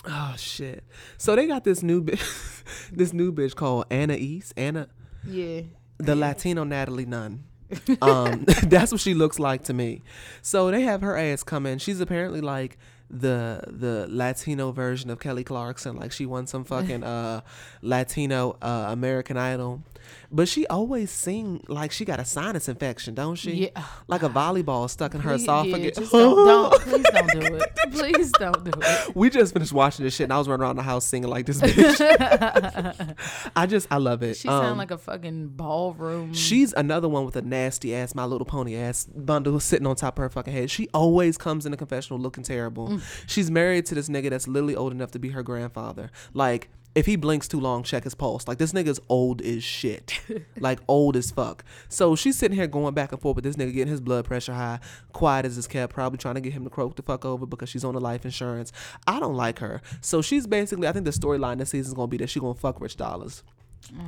oh 0.06 0.34
shit. 0.38 0.84
So 1.18 1.36
they 1.36 1.48
got 1.48 1.64
this 1.64 1.82
new 1.84 2.04
bitch 2.04 2.64
this 2.92 3.14
new 3.14 3.32
bitch 3.32 3.56
called 3.56 3.86
Anais. 3.92 4.42
Anna 4.58 4.88
Yeah. 5.28 5.62
the 5.98 6.16
Latino 6.16 6.64
Natalie 6.64 7.06
Nunn. 7.06 7.44
Um 8.02 8.46
that's 8.64 8.92
what 8.92 9.02
she 9.02 9.14
looks 9.14 9.40
like 9.40 9.64
to 9.66 9.74
me. 9.74 10.02
So 10.42 10.70
they 10.72 10.82
have 10.84 11.02
her 11.02 11.18
ass 11.18 11.44
come 11.44 11.66
in. 11.66 11.80
She's 11.80 12.00
apparently 12.00 12.42
like 12.42 12.78
the 13.10 13.62
the 13.68 14.08
Latino 14.10 14.72
version 14.72 15.10
of 15.10 15.20
Kelly 15.20 15.44
Clarkson. 15.44 15.96
Like 15.96 16.12
she 16.12 16.26
won 16.26 16.48
some 16.48 16.64
fucking 16.64 17.04
uh 17.04 17.42
Latino 17.82 18.58
uh 18.62 18.88
American 18.90 19.38
Idol. 19.38 19.84
But 20.32 20.48
she 20.48 20.66
always 20.68 21.12
sing 21.12 21.64
like 21.68 21.92
she 21.92 22.06
got 22.06 22.20
a 22.20 22.26
sinus 22.26 22.68
infection, 22.70 23.14
don't 23.14 23.36
she? 23.36 23.52
Yeah. 23.76 23.84
Like 24.08 24.24
a 24.24 24.30
volleyball 24.30 24.90
stuck 24.90 25.14
in 25.16 25.22
her 25.22 25.32
Please- 25.38 25.46
yeah, 25.46 25.64
esophagus. 25.64 25.98
just 25.98 26.12
don't, 26.14 26.36
don't, 26.46 26.82
please 26.82 27.06
don't 27.12 27.32
do 27.32 27.56
it. 27.56 27.76
Please 27.92 28.32
don't 28.32 28.64
do 28.64 28.72
it. 28.82 29.16
we 29.16 29.30
just 29.30 29.54
finished 29.54 29.74
watching 29.74 30.06
this 30.06 30.16
shit 30.16 30.26
and 30.26 30.34
I 30.34 30.38
was 30.38 30.48
running 30.48 30.64
around 30.64 30.76
the 30.78 30.84
house 30.84 31.06
singing 31.06 31.30
like 31.30 31.46
this 31.46 31.62
bitch. 31.62 33.16
I 33.56 33.66
just 33.66 33.88
I 33.92 33.98
love 33.98 34.24
it. 34.24 34.38
She 34.38 34.48
sound 34.48 34.66
Um, 34.66 34.78
like 34.78 34.92
a 34.92 34.98
fucking 34.98 35.50
ballroom. 35.50 36.34
She's 36.34 36.74
another 36.74 37.08
one 37.10 37.26
with 37.26 37.36
a 37.36 37.42
nasty 37.42 37.96
ass 37.96 38.16
My 38.16 38.26
Little 38.26 38.46
Pony 38.46 38.76
ass 38.76 39.06
bundle 39.06 39.60
sitting 39.60 39.88
on 39.88 39.96
top 39.96 40.18
of 40.18 40.24
her 40.24 40.30
fucking 40.30 40.54
head. 40.54 40.72
She 40.72 40.88
always 40.94 41.38
comes 41.38 41.66
in 41.66 41.72
the 41.72 41.78
confessional 41.78 42.20
looking 42.20 42.44
terrible. 42.44 42.90
Mm. 42.90 43.02
She's 43.28 43.50
married 43.52 43.86
to 43.88 43.96
this 43.96 44.10
nigga 44.10 44.30
that's 44.30 44.48
literally 44.48 44.76
old 44.76 44.92
enough 44.92 45.12
to 45.12 45.20
be 45.20 45.30
her 45.30 45.44
grandfather. 45.44 46.12
Like, 46.34 46.70
if 46.96 47.06
he 47.06 47.18
blinks 47.18 47.50
too 47.50 47.60
long, 47.60 47.84
check 47.84 48.06
his 48.06 48.16
pulse. 48.16 48.48
Like, 48.48 48.58
this 48.58 48.72
nigga's 48.72 49.02
old 49.10 49.42
as 49.42 49.64
shit. 49.64 50.22
like, 50.60 50.80
old 50.88 51.18
as 51.18 51.30
fuck. 51.30 51.66
So 51.90 52.16
she's 52.16 52.38
sitting 52.38 52.56
here 52.56 52.68
going 52.68 52.94
back 52.94 53.12
and 53.12 53.22
forth 53.22 53.36
with 53.36 53.44
this 53.44 53.58
nigga 53.58 53.74
getting 53.74 53.92
his 53.92 54.00
blood 54.00 54.24
pressure 54.24 54.54
high, 54.54 54.80
quiet 55.12 55.46
as 55.46 55.58
his 55.58 55.68
cat, 55.68 55.90
probably 55.90 56.18
trying 56.18 56.36
to 56.36 56.42
get 56.42 56.54
him 56.54 56.64
to 56.64 56.70
croak 56.70 56.96
the 56.96 57.04
fuck 57.04 57.26
over 57.26 57.46
because 57.46 57.68
she's 57.68 57.84
on 57.84 57.96
the 57.96 58.00
life 58.00 58.24
insurance. 58.24 58.72
I 59.06 59.20
don't 59.20 59.36
like 59.36 59.60
her. 59.60 59.82
So 60.00 60.22
she's 60.22 60.48
basically, 60.48 60.88
I 60.88 60.94
think 60.94 61.04
the 61.04 61.12
storyline 61.12 61.58
this 61.58 61.72
season 61.72 61.92
is 61.92 61.96
to 61.96 62.08
be 62.08 62.18
that 62.18 62.30
she's 62.30 62.42
going 62.42 62.56
to 62.56 62.60
fuck 62.60 62.80
Rich 62.80 62.96
Dollaz. 62.96 63.44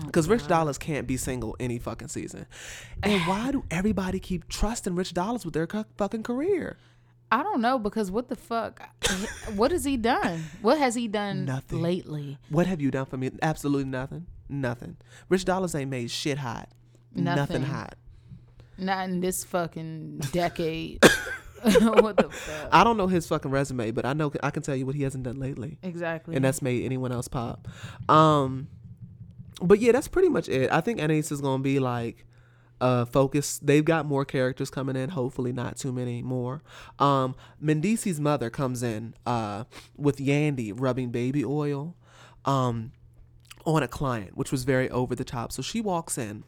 Because 0.06 0.28
oh, 0.28 0.32
Rich 0.32 0.44
Dollaz 0.44 0.80
can't 0.80 1.06
be 1.06 1.18
single 1.18 1.56
any 1.60 1.80
fucking 1.80 2.08
season. 2.08 2.46
And 3.04 3.22
why 3.28 3.52
do 3.52 3.66
everybody 3.70 4.20
keep 4.20 4.48
trusting 4.48 4.96
Rich 4.96 5.14
Dollaz 5.14 5.44
with 5.44 5.54
their 5.54 5.68
cu- 5.68 5.84
fucking 5.98 6.24
career? 6.24 6.78
I 7.32 7.44
don't 7.44 7.62
know 7.62 7.78
because 7.78 8.10
what 8.10 8.30
the 8.30 8.36
fuck? 8.36 8.82
what 9.56 9.72
has 9.72 9.84
he 9.84 9.98
done? 9.98 10.44
What 10.62 10.78
has 10.78 10.96
he 10.96 11.08
done 11.08 11.46
Nothing. 11.46 11.82
lately? 11.82 12.38
What 12.50 12.68
have 12.68 12.80
you 12.80 12.90
done 12.92 13.06
for 13.06 13.18
me? 13.18 13.32
Absolutely 13.42 13.86
nothing. 13.86 14.26
Nothing. 14.50 14.98
Rich 15.28 15.46
Dollaz 15.46 15.78
ain't 15.78 15.90
made 15.92 16.10
shit 16.10 16.38
hot. 16.38 16.70
Nothing, 17.14 17.36
Nothing. 17.36 17.64
hot. 17.64 17.96
Not 18.78 19.10
in 19.10 19.20
this 19.20 19.44
fucking 19.44 20.20
decade. 20.32 21.04
what 21.64 22.16
the 22.18 22.30
fuck? 22.30 22.70
I 22.72 22.84
don't 22.84 22.98
know 22.98 23.08
his 23.08 23.28
fucking 23.28 23.50
resume, 23.52 23.92
but 23.92 24.06
I 24.06 24.14
know 24.14 24.32
I 24.44 24.52
can 24.52 24.62
tell 24.62 24.76
you 24.76 24.86
what 24.86 24.96
he 24.96 25.04
hasn't 25.04 25.24
done 25.24 25.40
lately. 25.40 25.80
Exactly. 25.82 26.36
and 26.36 26.46
that's 26.46 26.62
made 26.62 26.86
anyone 26.86 27.12
else 27.12 27.28
pop. 27.28 27.68
Um, 28.08 28.68
but 29.62 29.80
yeah, 29.80 29.92
that's 29.92 30.08
pretty 30.08 30.30
much 30.30 30.48
it. 30.50 30.72
I 30.72 30.82
think 30.82 31.02
Anais 31.02 31.18
is 31.32 31.42
gonna 31.42 31.64
be 31.64 31.80
like 31.80 32.26
uh 32.82 33.06
focus. 33.06 33.60
They've 33.60 33.86
got 33.86 34.06
more 34.06 34.26
characters 34.26 34.70
coming 34.70 34.96
in. 34.96 35.10
Hopefully, 35.10 35.52
not 35.52 35.78
too 35.78 35.92
many 35.92 36.22
more. 36.22 36.62
Um, 37.00 37.36
Mendeecees' 37.64 38.20
mother 38.20 38.50
comes 38.50 38.84
in 38.84 39.14
uh 39.26 39.66
with 39.96 40.18
Yandy 40.18 40.74
rubbing 40.76 41.10
baby 41.12 41.44
oil. 41.44 41.96
Um. 42.46 42.92
On 43.66 43.84
a 43.84 43.88
client, 43.88 44.38
which 44.38 44.50
was 44.50 44.64
very 44.64 44.90
over 44.92 45.14
the 45.14 45.26
top. 45.26 45.52
So 45.52 45.62
she 45.62 45.82
walks 45.82 46.18
in. 46.18 46.46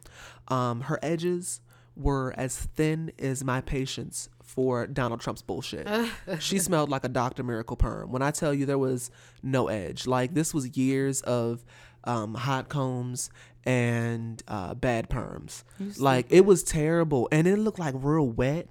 Um, 0.47 0.81
her 0.81 0.97
edges 1.03 1.59
were 1.97 2.33
as 2.37 2.57
thin 2.57 3.11
as 3.19 3.43
my 3.43 3.59
patience 3.59 4.29
for 4.41 4.87
Donald 4.87 5.19
Trump's 5.19 5.41
bullshit. 5.41 5.85
she 6.39 6.57
smelled 6.59 6.89
like 6.89 7.03
a 7.03 7.09
Dr. 7.09 7.43
Miracle 7.43 7.75
perm. 7.75 8.11
When 8.11 8.21
I 8.21 8.31
tell 8.31 8.53
you 8.53 8.65
there 8.65 8.77
was 8.77 9.11
no 9.43 9.67
edge, 9.67 10.07
like 10.07 10.33
this 10.33 10.53
was 10.53 10.77
years 10.77 11.21
of 11.21 11.65
um, 12.05 12.35
hot 12.35 12.69
combs 12.69 13.29
and 13.65 14.41
uh, 14.47 14.73
bad 14.73 15.09
perms. 15.09 15.63
Like 15.97 16.27
it 16.29 16.45
was 16.45 16.63
terrible, 16.63 17.27
and 17.31 17.47
it 17.47 17.57
looked 17.57 17.79
like 17.79 17.95
real 17.97 18.27
wet. 18.27 18.67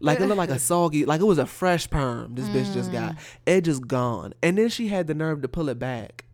Like 0.00 0.20
it 0.20 0.26
looked 0.26 0.38
like 0.38 0.50
a 0.50 0.58
soggy, 0.70 1.04
like 1.04 1.20
it 1.20 1.24
was 1.24 1.38
a 1.38 1.46
fresh 1.46 1.88
perm. 1.88 2.34
This 2.34 2.48
bitch 2.48 2.72
just 2.74 2.90
got 2.92 3.16
it 3.46 3.62
just 3.62 3.86
gone, 3.86 4.34
and 4.42 4.58
then 4.58 4.68
she 4.68 4.88
had 4.88 5.06
the 5.06 5.14
nerve 5.14 5.42
to 5.42 5.48
pull 5.48 5.68
it 5.68 5.78
back. 5.78 6.24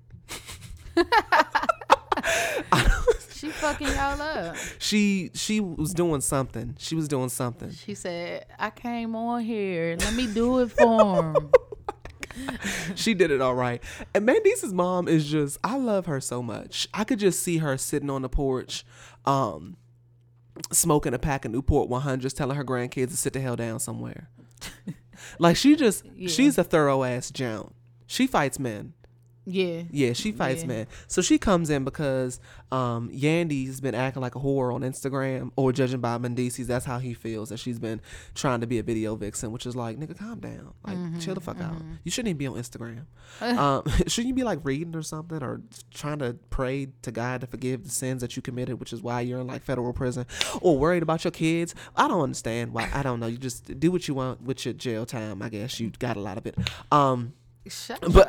she 3.33 3.48
fucking 3.51 3.88
y'all 3.88 4.20
up. 4.20 4.57
She 4.79 5.31
she 5.35 5.61
was 5.61 5.92
doing 5.92 6.20
something. 6.20 6.77
She 6.79 6.94
was 6.94 7.09
doing 7.09 7.29
something. 7.29 7.70
She 7.72 7.94
said, 7.94 8.46
"I 8.59 8.70
came 8.70 9.14
on 9.14 9.42
here. 9.42 9.96
Let 9.98 10.14
me 10.14 10.27
do 10.27 10.61
it 10.61 10.70
for 10.72 11.22
him." 11.33 11.51
she 12.95 13.14
did 13.14 13.31
it 13.31 13.41
all 13.41 13.55
right. 13.55 13.83
And 14.14 14.27
Mendeecees' 14.27 14.73
mom 14.73 15.09
is 15.09 15.31
just 15.31 15.59
I 15.62 15.77
love 15.77 16.07
her 16.07 16.21
so 16.21 16.43
much. 16.43 16.88
I 16.95 17.05
could 17.05 17.19
just 17.19 17.43
see 17.43 17.59
her 17.59 17.77
sitting 17.77 18.11
on 18.11 18.23
the 18.23 18.29
porch, 18.29 18.85
um, 19.25 19.77
smoking 20.73 21.14
a 21.14 21.19
pack 21.19 21.45
of 21.45 21.53
Newport 21.53 21.88
100s, 21.91 22.35
telling 22.35 22.57
her 22.57 22.64
grandkids 22.64 23.11
to 23.11 23.17
sit 23.17 23.33
the 23.33 23.41
hell 23.41 23.57
down 23.57 23.81
somewhere. 23.81 24.29
like 25.38 25.57
she 25.57 25.77
just 25.77 26.05
she's 26.27 26.59
a 26.59 26.64
thorough 26.64 27.05
ass 27.05 27.31
Joan. 27.31 27.75
She 28.07 28.27
fights 28.27 28.59
men. 28.59 28.95
Yeah. 29.50 29.82
Yeah, 29.90 30.12
she 30.12 30.30
fights 30.32 30.61
Yeah. 30.62 30.68
men. 30.68 30.87
So 31.06 31.22
she 31.22 31.38
comes 31.38 31.70
in 31.70 31.84
because 31.84 32.38
um 32.70 33.08
Yandy's 33.11 33.80
been 33.80 33.94
acting 33.94 34.20
like 34.20 34.34
a 34.34 34.38
whore 34.38 34.74
on 34.74 34.82
Instagram, 34.82 35.50
or 35.56 35.72
judging 35.72 36.00
by 36.00 36.18
Mendeecees, 36.18 36.66
that's 36.66 36.84
how 36.84 36.98
he 36.98 37.14
feels 37.14 37.48
that 37.48 37.56
she's 37.58 37.78
been 37.78 38.00
trying 38.34 38.61
to 38.61 38.66
be 38.66 38.78
a 38.78 38.82
video 38.82 39.16
vixen, 39.16 39.50
which 39.52 39.64
is 39.64 39.74
like, 39.74 39.98
nigga, 39.98 40.16
calm 40.18 40.40
down, 40.40 40.74
like 40.87 40.98
Mm-hmm, 40.98 41.18
chill 41.18 41.34
the 41.34 41.40
fuck 41.40 41.61
out. 41.62 41.80
You 42.04 42.11
shouldn't 42.11 42.28
even 42.28 42.38
be 42.38 42.46
on 42.46 42.56
Instagram. 42.56 43.06
um, 43.40 43.84
shouldn't 44.06 44.28
you 44.28 44.34
be 44.34 44.42
like 44.44 44.61
reading 44.64 44.94
or 44.94 45.02
something, 45.02 45.42
or 45.42 45.62
trying 45.94 46.18
to 46.18 46.37
pray 46.50 46.88
to 47.02 47.11
God 47.11 47.40
to 47.40 47.46
forgive 47.46 47.84
the 47.84 47.90
sins 47.90 48.20
that 48.20 48.37
you 48.37 48.42
committed, 48.42 48.78
which 48.80 48.92
is 48.92 49.00
why 49.02 49.22
you're 49.22 49.40
in 49.40 49.46
like 49.46 49.62
federal 49.62 49.92
prison, 49.94 50.26
or 50.61 50.78
worried 50.78 51.02
about 51.02 51.24
your 51.24 51.30
kids? 51.30 51.74
I 51.96 52.06
don't 52.06 52.20
understand 52.20 52.72
why. 52.74 52.90
I 52.92 53.02
don't 53.02 53.18
know. 53.20 53.26
You 53.28 53.38
just 53.38 53.78
do 53.80 53.90
what 53.90 54.06
you 54.08 54.14
want 54.14 54.42
with 54.42 54.64
your 54.66 54.74
jail 54.74 55.06
time. 55.06 55.40
I 55.40 55.48
guess 55.48 55.80
you 55.80 55.90
got 55.98 56.16
a 56.16 56.20
lot 56.20 56.37
of 56.37 56.46
it. 56.46 56.56
Um 56.92 57.32
Shut 57.68 58.00
but 58.12 58.28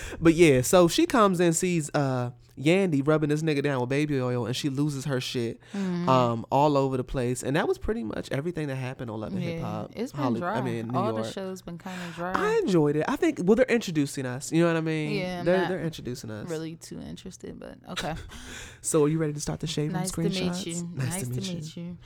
but 0.20 0.34
yeah, 0.34 0.60
so 0.62 0.88
she 0.88 1.06
comes 1.06 1.40
and 1.40 1.54
sees 1.54 1.90
uh 1.94 2.30
Yandy 2.60 3.00
rubbing 3.04 3.30
this 3.30 3.42
nigga 3.42 3.62
down 3.62 3.80
with 3.80 3.88
baby 3.88 4.20
oil 4.20 4.44
and 4.44 4.54
she 4.54 4.68
loses 4.68 5.06
her 5.06 5.22
shit 5.22 5.58
Mm-hmm. 5.74 6.06
um 6.06 6.44
all 6.50 6.76
over 6.76 6.98
the 6.98 7.02
place 7.04 7.42
and 7.42 7.56
that 7.56 7.66
was 7.66 7.78
pretty 7.78 8.04
much 8.04 8.28
everything 8.30 8.68
that 8.68 8.76
happened 8.76 9.10
on 9.10 9.20
Love 9.20 9.32
and 9.32 9.42
Hip 9.42 9.62
Hop. 9.62 9.90
it's 9.96 10.12
been 10.12 10.20
Holly- 10.22 10.40
dry. 10.40 10.58
I 10.58 10.60
mean 10.60 10.88
New 10.88 10.98
All 10.98 11.12
York. 11.12 11.24
the 11.24 11.32
shows 11.32 11.62
been 11.62 11.78
kind 11.78 11.98
of 12.08 12.14
dry. 12.14 12.32
I 12.34 12.58
enjoyed 12.62 12.96
it. 12.96 13.04
I 13.08 13.16
think 13.16 13.38
well 13.42 13.56
they're 13.56 13.64
introducing 13.66 14.26
us. 14.26 14.52
You 14.52 14.60
know 14.62 14.66
what 14.68 14.76
I 14.76 14.82
mean? 14.82 15.12
Yeah, 15.18 15.42
they're 15.44 15.66
they're 15.68 15.80
introducing 15.82 16.30
us. 16.30 16.48
really 16.50 16.76
too 16.76 17.00
interested, 17.00 17.58
but 17.58 17.76
okay. 17.92 18.14
So 18.82 19.04
are 19.04 19.08
you 19.08 19.18
ready 19.18 19.32
to 19.32 19.40
start 19.40 19.60
the 19.60 19.66
shaving 19.66 19.92
nice 19.92 20.10
to 20.10 20.20
screenshots? 20.20 20.66
meet 20.66 20.76
you. 20.76 20.88
Nice, 20.94 21.28
to 21.28 21.40
meet 21.40 21.76
you. 21.76 21.96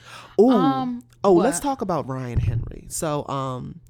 Ooh. 0.41 0.51
Um, 0.51 1.03
oh, 1.25 1.33
let's 1.33 1.59
talk 1.59 1.81
about 1.81 2.07
Ryan 2.07 2.39
Henry. 2.39 2.85
So, 2.89 3.27
um, 3.29 3.81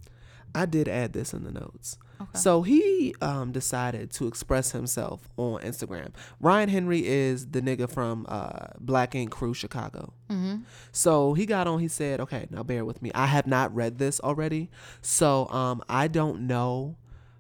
I 0.55 0.67
did 0.67 0.87
add 0.89 1.13
this 1.13 1.35
in 1.35 1.43
the 1.43 1.51
notes. 1.51 1.99
Okay. 2.21 2.39
So 2.39 2.63
he 2.63 3.15
um 3.21 3.53
decided 3.53 4.11
to 4.13 4.27
express 4.27 4.73
himself 4.73 5.29
on 5.37 5.61
Instagram. 5.63 6.11
Ryan 6.41 6.69
Henry 6.69 7.07
is 7.07 7.49
the 7.49 7.61
nigga 7.61 7.91
from 7.91 8.27
uh 8.29 8.69
Black 8.81 9.15
Ink 9.15 9.31
Crew 9.31 9.53
Chicago. 9.55 10.13
Mm-hmm. 10.31 10.63
So 10.93 11.35
he 11.35 11.47
got 11.47 11.67
on. 11.67 11.81
He 11.81 11.89
said, 11.89 12.21
"Okay, 12.21 12.47
now 12.51 12.63
bear 12.63 12.85
with 12.85 13.03
me. 13.03 13.11
I 13.15 13.27
have 13.27 13.47
not 13.47 13.75
read 13.75 13.99
this 13.99 14.19
already, 14.21 14.71
so 15.03 15.49
um 15.51 15.83
I 15.89 16.09
don't 16.09 16.47
know." 16.47 16.97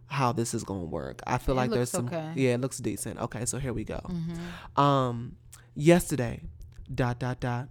How 0.08 0.30
this 0.30 0.54
is 0.54 0.62
gonna 0.62 0.84
work? 0.84 1.20
I 1.26 1.36
feel 1.38 1.56
It 1.56 1.58
like 1.58 1.70
there's 1.72 1.90
some. 1.90 2.06
okay. 2.06 2.30
Yeah, 2.36 2.54
it 2.54 2.60
looks 2.60 2.78
decent. 2.78 3.18
Okay, 3.18 3.44
so 3.44 3.58
here 3.58 3.72
we 3.72 3.82
go. 3.82 4.00
Mm-hmm. 4.08 4.80
Um, 4.80 5.34
yesterday, 5.74 6.42
dot 6.94 7.18
dot 7.18 7.40
dot. 7.40 7.68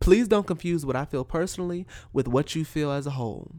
Please 0.00 0.28
don't 0.28 0.46
confuse 0.46 0.86
what 0.86 0.96
I 0.96 1.04
feel 1.04 1.26
personally 1.26 1.86
with 2.10 2.26
what 2.26 2.54
you 2.54 2.64
feel 2.64 2.90
as 2.90 3.06
a 3.06 3.10
whole. 3.10 3.50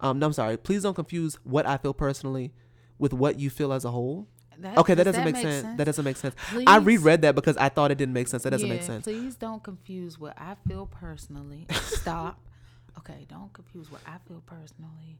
Um, 0.00 0.18
no, 0.18 0.26
I'm 0.26 0.32
sorry. 0.32 0.56
Please 0.56 0.82
don't 0.82 0.94
confuse 0.94 1.34
what 1.44 1.66
I 1.66 1.76
feel 1.76 1.94
personally 1.94 2.52
with 2.98 3.12
what 3.12 3.38
you 3.38 3.50
feel 3.50 3.72
as 3.72 3.84
a 3.84 3.90
whole. 3.90 4.28
That, 4.58 4.78
Okay, 4.78 4.94
that 4.94 5.04
does 5.04 5.14
doesn't 5.14 5.32
make, 5.32 5.42
sense. 5.42 5.76
That 5.76 5.84
doesn't 5.84 6.04
make 6.04 6.16
sense. 6.16 6.34
I 6.66 6.78
reread 6.78 7.22
that 7.22 7.34
because 7.36 7.56
I 7.56 7.68
thought 7.68 7.92
it 7.92 7.98
didn't 7.98 8.14
make 8.14 8.26
sense. 8.26 8.42
That 8.42 8.50
doesn't 8.50 8.68
make 8.68 8.82
sense. 8.82 9.04
Please 9.04 9.36
don't 9.36 9.62
confuse 9.62 10.18
what 10.18 10.34
I 10.36 10.56
feel 10.66 10.86
personally. 10.86 11.66
Stop. 11.82 12.40
Okay, 12.98 13.24
don't 13.28 13.52
confuse 13.52 13.90
what 13.90 14.00
I 14.04 14.16
feel 14.26 14.42
personally 14.46 15.18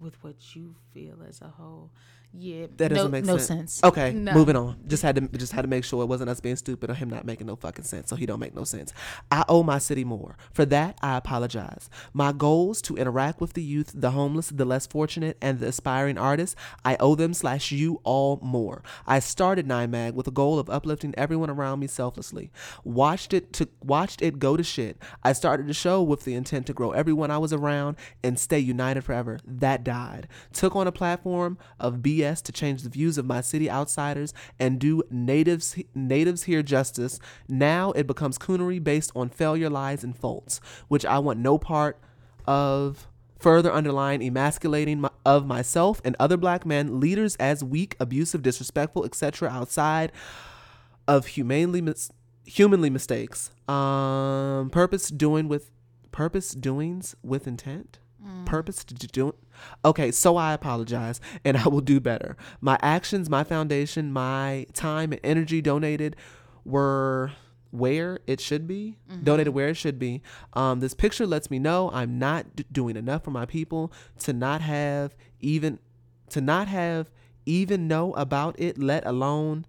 with 0.00 0.22
what 0.24 0.56
you 0.56 0.74
feel 0.94 1.18
as 1.28 1.42
a 1.42 1.48
whole. 1.48 1.90
Yeah, 2.34 2.66
That 2.78 2.88
doesn't 2.88 3.04
no, 3.04 3.08
make 3.10 3.24
no 3.26 3.36
sense. 3.36 3.74
sense. 3.74 3.84
Okay, 3.84 4.12
No. 4.14 4.32
moving 4.32 4.56
on. 4.56 4.76
Just 4.88 5.02
had 5.02 5.16
to 5.16 5.28
just 5.36 5.52
had 5.52 5.62
to 5.62 5.68
make 5.68 5.84
sure 5.84 6.02
it 6.02 6.06
wasn't 6.06 6.30
us 6.30 6.40
being 6.40 6.56
stupid 6.56 6.88
or 6.88 6.94
him 6.94 7.10
not 7.10 7.26
making 7.26 7.46
no 7.46 7.56
fucking 7.56 7.84
sense. 7.84 8.08
So 8.08 8.16
he 8.16 8.24
don't 8.24 8.40
make 8.40 8.54
no 8.54 8.64
sense. 8.64 8.94
I 9.30 9.44
owe 9.50 9.62
my 9.62 9.78
city 9.78 10.02
more. 10.02 10.36
For 10.54 10.64
that, 10.66 10.96
I 11.02 11.18
apologize. 11.18 11.90
My 12.14 12.32
goals 12.32 12.80
to 12.82 12.96
interact 12.96 13.40
with 13.42 13.52
the 13.52 13.62
youth, 13.62 13.92
the 13.94 14.12
homeless, 14.12 14.48
the 14.48 14.64
less 14.64 14.86
fortunate, 14.86 15.36
and 15.42 15.60
the 15.60 15.66
aspiring 15.68 16.16
artists, 16.16 16.56
I 16.86 16.96
owe 17.00 17.14
them 17.16 17.34
slash 17.34 17.70
you 17.70 18.00
all 18.02 18.38
more. 18.42 18.82
I 19.06 19.18
started 19.18 19.66
Nine 19.66 19.90
Mag 19.90 20.14
with 20.14 20.26
a 20.26 20.30
goal 20.30 20.58
of 20.58 20.70
uplifting 20.70 21.14
everyone 21.18 21.50
around 21.50 21.80
me 21.80 21.86
selflessly. 21.86 22.50
Watched 22.82 23.34
it 23.34 23.52
to 23.54 23.68
watched 23.84 24.22
it 24.22 24.38
go 24.38 24.56
to 24.56 24.62
shit. 24.62 24.96
I 25.22 25.34
started 25.34 25.66
the 25.66 25.74
show 25.74 26.02
with 26.02 26.24
the 26.24 26.32
intent 26.34 26.66
to 26.68 26.72
grow 26.72 26.92
everyone 26.92 27.30
I 27.30 27.36
was 27.38 27.52
around 27.52 27.96
and 28.24 28.38
stay 28.40 28.58
united 28.58 29.02
forever. 29.02 29.38
That 29.46 29.84
died. 29.84 30.28
Took 30.54 30.74
on 30.74 30.86
a 30.86 30.92
platform 30.92 31.58
of 31.78 31.96
BS 31.96 32.21
to 32.22 32.52
change 32.52 32.82
the 32.82 32.88
views 32.88 33.18
of 33.18 33.26
my 33.26 33.40
city 33.40 33.70
outsiders 33.70 34.32
and 34.58 34.78
do 34.78 35.02
natives 35.10 35.76
natives 35.94 36.44
here 36.44 36.62
justice. 36.62 37.18
Now 37.48 37.92
it 37.92 38.06
becomes 38.06 38.38
coonery 38.38 38.82
based 38.82 39.12
on 39.14 39.28
failure, 39.28 39.70
lies, 39.70 40.04
and 40.04 40.16
faults, 40.16 40.60
which 40.88 41.04
I 41.04 41.18
want 41.18 41.38
no 41.38 41.58
part 41.58 41.98
of. 42.46 43.08
Further 43.38 43.72
underlying 43.72 44.22
emasculating 44.22 45.00
my, 45.00 45.10
of 45.26 45.46
myself 45.46 46.00
and 46.04 46.14
other 46.20 46.36
black 46.36 46.64
men, 46.64 47.00
leaders 47.00 47.34
as 47.40 47.64
weak, 47.64 47.96
abusive, 47.98 48.40
disrespectful, 48.40 49.04
etc. 49.04 49.48
outside 49.50 50.12
of 51.08 51.26
humanely 51.26 51.80
mis- 51.80 52.12
humanly 52.44 52.88
mistakes. 52.88 53.50
Um, 53.68 54.70
purpose 54.70 55.08
doing 55.08 55.48
with 55.48 55.72
purpose 56.12 56.52
doings 56.52 57.16
with 57.22 57.48
intent. 57.48 57.98
Purpose 58.44 58.84
to 58.84 58.94
do. 58.94 59.28
it? 59.30 59.34
Okay, 59.84 60.10
so 60.12 60.36
I 60.36 60.52
apologize, 60.52 61.20
and 61.44 61.56
I 61.56 61.68
will 61.68 61.80
do 61.80 62.00
better. 62.00 62.36
My 62.60 62.78
actions, 62.82 63.28
my 63.30 63.44
foundation, 63.44 64.12
my 64.12 64.66
time 64.74 65.12
and 65.12 65.20
energy 65.24 65.60
donated 65.62 66.16
were 66.64 67.32
where 67.70 68.20
it 68.26 68.38
should 68.38 68.68
be 68.68 68.98
donated 69.24 69.54
where 69.54 69.68
it 69.68 69.76
should 69.78 69.98
be 69.98 70.20
um, 70.52 70.80
this 70.80 70.92
picture 70.92 71.26
lets 71.26 71.50
me 71.50 71.58
know 71.58 71.90
i'm 71.94 72.18
not 72.18 72.54
d- 72.54 72.66
doing 72.70 72.96
enough 72.98 73.24
for 73.24 73.30
my 73.30 73.46
people 73.46 73.90
to 74.18 74.34
not 74.34 74.60
have 74.60 75.16
even 75.40 75.78
to 76.28 76.42
not 76.42 76.68
have 76.68 77.10
even 77.46 77.88
know 77.88 78.12
about 78.12 78.54
it 78.60 78.76
let 78.76 79.06
alone 79.06 79.64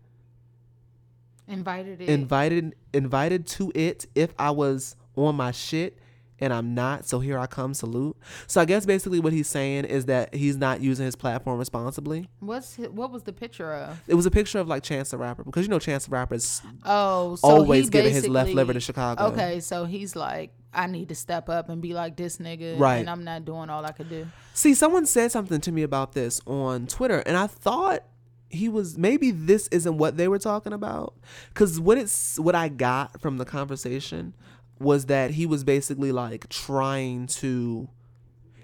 Invited 1.48 2.02
it. 2.02 2.10
invited 2.10 2.76
invited 2.94 3.46
to 3.48 3.72
it 3.76 4.06
if 4.16 4.34
I 4.38 4.52
was 4.52 4.96
on 5.16 5.36
my 5.36 5.52
shit 5.52 5.98
and 6.40 6.52
I'm 6.54 6.74
not. 6.74 7.06
So 7.06 7.20
here 7.20 7.38
I 7.38 7.46
come, 7.48 7.74
salute. 7.74 8.18
So 8.48 8.60
I 8.62 8.66
guess 8.66 8.86
basically 8.86 9.20
what 9.20 9.34
he's 9.34 9.48
saying 9.48 9.86
is 9.86 10.06
that 10.06 10.34
he's 10.34 10.58
not 10.58 10.82
using 10.82 11.06
his 11.06 11.16
platform 11.16 11.60
responsibly. 11.60 12.28
What's 12.40 12.76
hi- 12.78 12.88
what 12.88 13.12
was 13.12 13.24
the 13.24 13.34
picture 13.34 13.74
of? 13.74 14.02
It 14.08 14.16
was 14.16 14.26
a 14.26 14.32
picture 14.32 14.60
of 14.60 14.68
like 14.68 14.84
Chance 14.84 15.12
the 15.12 15.18
Rapper 15.18 15.44
because 15.44 15.64
you 15.64 15.70
know 15.70 15.80
Chance 15.80 16.06
the 16.06 16.12
Rapper 16.12 16.36
is 16.36 16.62
Oh, 16.86 17.36
so 17.36 17.48
always 17.48 17.90
giving 17.90 18.14
his 18.14 18.28
left 18.28 18.52
liver 18.52 18.74
to 18.74 18.80
Chicago. 18.80 19.26
Okay, 19.28 19.60
so 19.60 19.86
he's 19.86 20.16
like, 20.16 20.52
I 20.74 20.88
need 20.88 21.10
to 21.10 21.16
step 21.16 21.50
up 21.50 21.70
and 21.70 21.82
be 21.82 21.94
like 21.94 22.16
this 22.16 22.38
nigga, 22.38 22.80
Right. 22.80 22.98
And 22.98 23.10
I'm 23.10 23.24
not 23.24 23.46
doing 23.46 23.70
all 23.70 23.86
I 23.86 23.92
could 23.92 24.10
do. 24.10 24.28
See, 24.54 24.74
someone 24.74 25.06
said 25.06 25.32
something 25.32 25.62
to 25.62 25.72
me 25.72 25.84
about 25.84 26.14
this 26.14 26.42
on 26.48 26.88
Twitter, 26.88 27.20
and 27.20 27.38
I 27.38 27.48
thought 27.48 28.04
he 28.50 28.70
was 28.70 28.98
maybe 29.00 29.32
this 29.32 29.68
isn't 29.70 29.98
what 29.98 30.16
they 30.16 30.28
were 30.28 30.38
talking 30.38 30.74
about 30.74 31.16
because 31.50 31.80
what 31.80 31.98
it's 31.98 32.38
what 32.40 32.54
I 32.54 32.70
got 32.70 33.20
from 33.20 33.38
the 33.40 33.46
conversation 33.46 34.36
was 34.84 35.06
that 35.08 35.32
he 35.32 35.46
was 35.46 35.64
basically 35.64 36.12
like 36.12 36.48
trying 36.50 37.28
to. 37.28 37.90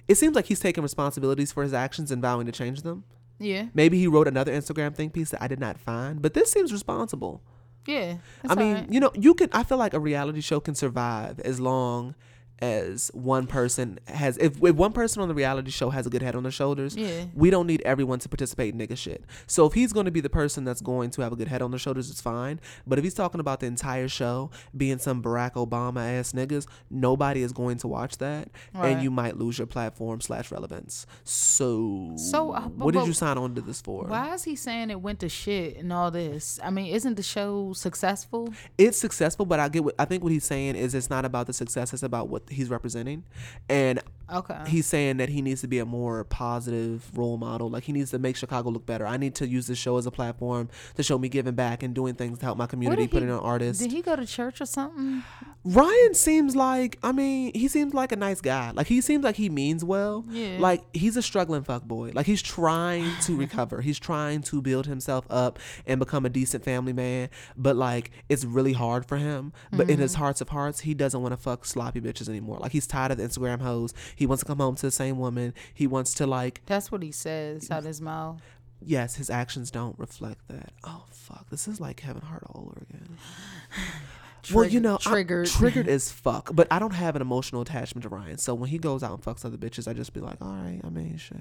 It 0.07 0.15
seems 0.15 0.35
like 0.35 0.45
he's 0.45 0.59
taking 0.59 0.83
responsibilities 0.83 1.51
for 1.51 1.63
his 1.63 1.73
actions 1.73 2.11
and 2.11 2.21
vowing 2.21 2.45
to 2.47 2.51
change 2.51 2.81
them. 2.81 3.03
Yeah, 3.39 3.67
Maybe 3.73 3.97
he 3.97 4.07
wrote 4.07 4.27
another 4.27 4.51
Instagram 4.51 4.93
think 4.93 5.13
piece 5.13 5.29
that 5.29 5.41
I 5.41 5.47
did 5.47 5.59
not 5.59 5.79
find, 5.79 6.21
but 6.21 6.33
this 6.33 6.51
seems 6.51 6.73
responsible. 6.73 7.41
yeah. 7.87 8.17
I 8.47 8.55
mean, 8.55 8.67
alright. 8.75 8.91
you 8.91 8.99
know, 8.99 9.11
you 9.15 9.33
can. 9.33 9.49
I 9.53 9.63
feel 9.63 9.77
like 9.77 9.93
a 9.93 9.99
reality 9.99 10.41
show 10.41 10.59
can 10.59 10.75
survive 10.75 11.39
as 11.39 11.59
long 11.61 12.15
as 12.61 13.09
one 13.13 13.47
person 13.47 13.99
has. 14.07 14.37
If, 14.37 14.61
if 14.63 14.75
one 14.75 14.91
person 14.91 15.21
on 15.21 15.27
the 15.27 15.33
reality 15.33 15.71
show 15.71 15.89
has 15.89 16.05
a 16.05 16.09
good 16.09 16.21
head 16.21 16.35
on 16.35 16.43
their 16.43 16.51
shoulders, 16.51 16.95
Yeah. 16.95 17.25
we 17.33 17.49
don't 17.49 17.67
need 17.67 17.81
everyone 17.85 18.19
to 18.19 18.29
participate 18.29 18.73
in 18.73 18.79
nigga 18.79 18.97
shit. 18.97 19.23
So 19.47 19.65
if 19.65 19.73
he's 19.73 19.93
going 19.93 20.05
to 20.05 20.11
be 20.11 20.21
the 20.21 20.29
person 20.29 20.63
that's 20.63 20.81
going 20.81 21.09
to 21.11 21.21
have 21.21 21.31
a 21.31 21.35
good 21.35 21.47
head 21.47 21.61
on 21.61 21.71
their 21.71 21.79
shoulders, 21.79 22.09
it's 22.09 22.21
fine. 22.21 22.59
But 22.85 22.97
if 22.99 23.03
he's 23.03 23.13
talking 23.13 23.39
about 23.39 23.59
the 23.59 23.65
entire 23.67 24.07
show 24.07 24.51
being 24.75 24.99
some 24.99 25.21
Barack 25.23 25.53
Obama 25.53 26.01
ass 26.19 26.33
niggas, 26.33 26.67
nobody 26.89 27.41
is 27.43 27.51
going 27.53 27.77
to 27.79 27.87
watch 27.87 28.17
that, 28.17 28.49
and 28.73 29.01
you 29.01 29.11
might 29.11 29.37
lose 29.37 29.57
your 29.57 29.67
platform 29.67 30.21
slash 30.21 30.51
relevance. 30.51 31.05
So, 31.23 32.13
So, 32.17 32.51
uh, 32.51 32.67
but- 32.67 32.85
what 32.85 32.93
did 32.93 33.07
you 33.07 33.13
sign 33.13 33.37
on 33.37 33.55
to 33.55 33.61
this 33.61 33.81
for? 33.81 34.03
why 34.05 34.33
is 34.33 34.43
he 34.43 34.55
saying 34.55 34.89
it 34.89 35.01
went 35.01 35.19
to 35.21 35.29
shit 35.29 35.77
and 35.77 35.91
all 35.93 36.11
this? 36.11 36.59
I 36.63 36.69
mean, 36.69 36.93
isn't 36.93 37.15
the 37.15 37.23
show 37.23 37.73
successful? 37.73 38.53
it's 38.77 38.97
successful, 38.97 39.45
but 39.45 39.59
I 39.59 39.69
get 39.69 39.83
what 39.83 39.95
I 39.99 40.05
think 40.05 40.23
what 40.23 40.31
he's 40.31 40.43
saying 40.45 40.75
is 40.75 40.93
it's 40.95 41.09
not 41.09 41.25
about 41.25 41.47
the 41.47 41.53
success, 41.53 41.93
it's 41.93 42.03
about 42.03 42.29
what 42.29 42.47
he's 42.49 42.69
representing. 42.69 43.23
And 43.69 43.99
Okay. 44.31 44.59
he's 44.67 44.85
saying 44.85 45.17
that 45.17 45.29
he 45.29 45.41
needs 45.41 45.61
to 45.61 45.67
be 45.67 45.79
a 45.79 45.85
more 45.85 46.23
positive 46.23 47.09
role 47.17 47.37
model. 47.37 47.67
Like 47.69 47.83
he 47.85 47.93
needs 47.93 48.11
to 48.11 48.19
make 48.19 48.35
Chicago 48.35 48.69
look 48.69 48.85
better. 48.85 49.05
I 49.07 49.17
need 49.17 49.33
to 49.35 49.47
use 49.47 49.65
this 49.67 49.77
show 49.79 49.97
as 49.97 50.05
a 50.05 50.11
platform 50.11 50.69
to 50.95 51.01
show 51.03 51.17
me 51.17 51.29
giving 51.29 51.55
back 51.55 51.81
and 51.81 51.95
doing 51.95 52.13
things 52.13 52.37
to 52.39 52.45
help 52.45 52.57
my 52.57 52.67
community, 52.67 53.07
putting 53.07 53.29
he- 53.29 53.33
on 53.33 53.39
artists. 53.39 53.81
Did 53.81 53.91
he 53.91 54.01
go 54.03 54.15
to 54.15 54.25
church 54.27 54.61
or 54.61 54.65
something? 54.67 55.23
Ryan 55.65 56.13
seems 56.13 56.55
like 56.55 56.97
I 57.03 57.11
mean, 57.11 57.51
he 57.53 57.67
seems 57.67 57.93
like 57.93 58.11
a 58.13 58.15
nice 58.15 58.39
guy. 58.39 58.71
Like 58.71 58.87
he 58.87 59.01
seems 59.01 59.23
like 59.25 59.35
he 59.35 59.49
means 59.49 59.83
well. 59.83 60.23
Yeah. 60.29 60.55
Like 60.57 60.83
he's 60.95 61.17
a 61.17 61.21
struggling 61.21 61.63
fuck 61.63 61.83
boy. 61.83 62.11
Like 62.13 62.25
he's 62.25 62.41
trying 62.41 63.11
to 63.23 63.35
recover. 63.35 63.81
He's 63.81 63.99
trying 63.99 64.41
to 64.43 64.61
build 64.61 64.85
himself 64.87 65.25
up 65.29 65.59
and 65.85 65.99
become 65.99 66.25
a 66.25 66.29
decent 66.29 66.63
family 66.63 66.93
man. 66.93 67.29
But 67.57 67.75
like 67.75 68.11
it's 68.29 68.45
really 68.45 68.71
hard 68.73 69.05
for 69.05 69.17
him. 69.17 69.51
But 69.71 69.89
in 69.89 69.99
his 69.99 70.13
Mm-hmm. 70.13 70.19
hearts 70.23 70.41
of 70.41 70.49
hearts, 70.49 70.79
he 70.81 70.93
doesn't 70.93 71.21
want 71.21 71.33
to 71.33 71.37
fuck 71.37 71.65
sloppy 71.65 71.99
bitches 71.99 72.29
anymore. 72.29 72.57
Like 72.59 72.71
he's 72.71 72.87
tired 72.87 73.11
of 73.11 73.17
the 73.17 73.23
Instagram 73.25 73.59
hoes. 73.61 73.93
He 74.15 74.25
wants 74.25 74.41
to 74.43 74.47
come 74.47 74.59
home 74.59 74.75
to 74.75 74.85
the 74.87 74.91
same 74.91 75.19
woman. 75.19 75.53
He 75.73 75.87
wants 75.87 76.13
to 76.15 76.25
like 76.25 76.61
That's 76.67 76.89
what 76.89 77.03
he 77.03 77.11
says 77.11 77.69
out 77.69 77.83
his 77.83 77.99
mouth. 77.99 78.41
yes, 78.81 79.15
his 79.15 79.29
actions 79.29 79.71
don't 79.71 79.99
reflect 79.99 80.47
that. 80.47 80.71
Oh 80.85 81.03
fuck. 81.11 81.49
This 81.49 81.67
is 81.67 81.81
like 81.81 81.97
Kevin 81.97 82.21
Hart 82.21 82.43
all 82.47 82.61
over 82.71 82.85
again. 82.89 83.17
well, 84.53 84.65
you 84.65 84.79
know, 84.79 84.93
I'm 84.93 84.99
triggered. 84.99 85.47
triggered 85.47 85.87
as 85.89 86.11
fuck. 86.11 86.51
But 86.53 86.67
I 86.71 86.79
don't 86.79 86.93
have 86.93 87.15
an 87.15 87.21
emotional 87.21 87.61
attachment 87.61 88.03
to 88.03 88.09
Ryan. 88.09 88.37
So 88.37 88.53
when 88.53 88.69
he 88.69 88.77
goes 88.77 89.03
out 89.03 89.11
and 89.11 89.21
fucks 89.21 89.45
other 89.45 89.57
bitches, 89.57 89.87
I 89.87 89.93
just 89.93 90.13
be 90.13 90.19
like, 90.19 90.41
all 90.41 90.51
right, 90.53 90.79
I 90.83 90.89
mean, 90.89 91.17
shit. 91.17 91.37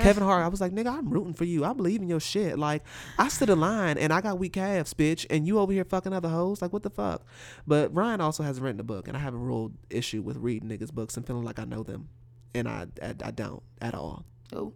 Kevin 0.00 0.22
Hart, 0.22 0.44
I 0.44 0.48
was 0.48 0.60
like, 0.60 0.72
nigga, 0.72 0.96
I'm 0.96 1.10
rooting 1.10 1.34
for 1.34 1.44
you. 1.44 1.64
I 1.64 1.72
believe 1.72 2.00
in 2.02 2.08
your 2.08 2.20
shit. 2.20 2.58
Like, 2.58 2.82
I 3.18 3.28
stood 3.28 3.50
in 3.50 3.60
line 3.60 3.98
and 3.98 4.12
I 4.12 4.20
got 4.20 4.38
weak 4.38 4.54
calves, 4.54 4.94
bitch, 4.94 5.26
and 5.30 5.46
you 5.46 5.58
over 5.58 5.72
here 5.72 5.84
fucking 5.84 6.12
other 6.12 6.28
hoes. 6.28 6.62
Like, 6.62 6.72
what 6.72 6.82
the 6.82 6.90
fuck? 6.90 7.24
But 7.66 7.94
Ryan 7.94 8.20
also 8.20 8.42
has 8.42 8.60
written 8.60 8.80
a 8.80 8.84
book, 8.84 9.08
and 9.08 9.16
I 9.16 9.20
have 9.20 9.34
a 9.34 9.38
real 9.38 9.72
issue 9.90 10.22
with 10.22 10.36
reading 10.36 10.68
niggas' 10.68 10.92
books 10.92 11.16
and 11.16 11.26
feeling 11.26 11.44
like 11.44 11.58
I 11.58 11.64
know 11.64 11.82
them, 11.82 12.08
and 12.54 12.68
I 12.68 12.86
I, 13.02 13.14
I 13.24 13.30
don't 13.30 13.62
at 13.80 13.94
all. 13.94 14.24
Oh, 14.52 14.72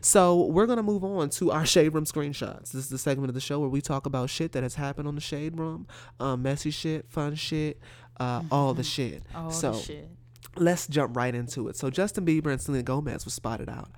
So 0.00 0.44
we're 0.46 0.66
gonna 0.66 0.82
move 0.82 1.02
on 1.04 1.30
to 1.30 1.50
our 1.50 1.66
shade 1.66 1.88
room 1.94 2.04
screenshots. 2.04 2.72
This 2.72 2.84
is 2.84 2.88
the 2.88 2.98
segment 2.98 3.28
of 3.28 3.34
the 3.34 3.40
show 3.40 3.58
where 3.60 3.68
we 3.68 3.80
talk 3.80 4.06
about 4.06 4.30
shit 4.30 4.52
that 4.52 4.62
has 4.62 4.74
happened 4.74 5.08
on 5.08 5.14
the 5.14 5.20
shade 5.20 5.58
room, 5.58 5.86
um, 6.20 6.42
messy 6.42 6.70
shit, 6.70 7.06
fun 7.08 7.34
shit, 7.34 7.80
uh, 8.20 8.42
all 8.50 8.74
the 8.74 8.84
shit. 8.96 9.22
all 9.34 9.50
so 9.50 9.72
the 9.72 9.78
shit. 9.78 10.08
Let's 10.58 10.86
jump 10.86 11.16
right 11.16 11.34
into 11.34 11.68
it. 11.68 11.76
So 11.76 11.90
Justin 11.90 12.24
Bieber 12.26 12.50
and 12.50 12.60
Selena 12.60 12.82
Gomez 12.82 13.24
was 13.24 13.34
spotted 13.34 13.68
out. 13.68 13.90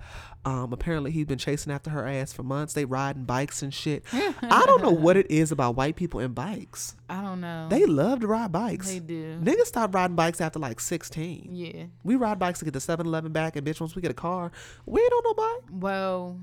Um, 0.45 0.71
apparently 0.71 1.11
he's 1.11 1.25
been 1.25 1.37
chasing 1.37 1.71
after 1.71 1.89
her 1.89 2.07
ass 2.07 2.31
for 2.31 2.43
months. 2.43 2.73
They 2.73 2.85
riding 2.85 3.25
bikes 3.25 3.61
and 3.61 3.73
shit. 3.73 4.03
I 4.13 4.63
don't 4.65 4.81
know 4.81 4.91
what 4.91 5.17
it 5.17 5.29
is 5.29 5.51
about 5.51 5.75
white 5.75 5.95
people 5.95 6.19
and 6.19 6.33
bikes. 6.33 6.95
I 7.09 7.21
don't 7.21 7.41
know. 7.41 7.67
They 7.69 7.85
love 7.85 8.21
to 8.21 8.27
ride 8.27 8.51
bikes. 8.51 8.87
They 8.89 8.99
do. 8.99 9.39
Niggas 9.39 9.65
stop 9.65 9.93
riding 9.93 10.15
bikes 10.15 10.39
after 10.41 10.59
like 10.59 10.79
16. 10.79 11.49
yeah. 11.53 11.85
We 12.03 12.15
ride 12.15 12.39
bikes 12.39 12.59
to 12.59 12.65
get 12.65 12.73
the 12.73 12.79
7-Eleven 12.79 13.31
back, 13.31 13.55
and 13.55 13.65
bitch, 13.65 13.79
once 13.79 13.95
we 13.95 14.01
get 14.01 14.11
a 14.11 14.15
car, 14.15 14.51
we 14.85 15.07
don't 15.09 15.23
know 15.25 15.33
bike. 15.33 15.69
Well, 15.71 16.39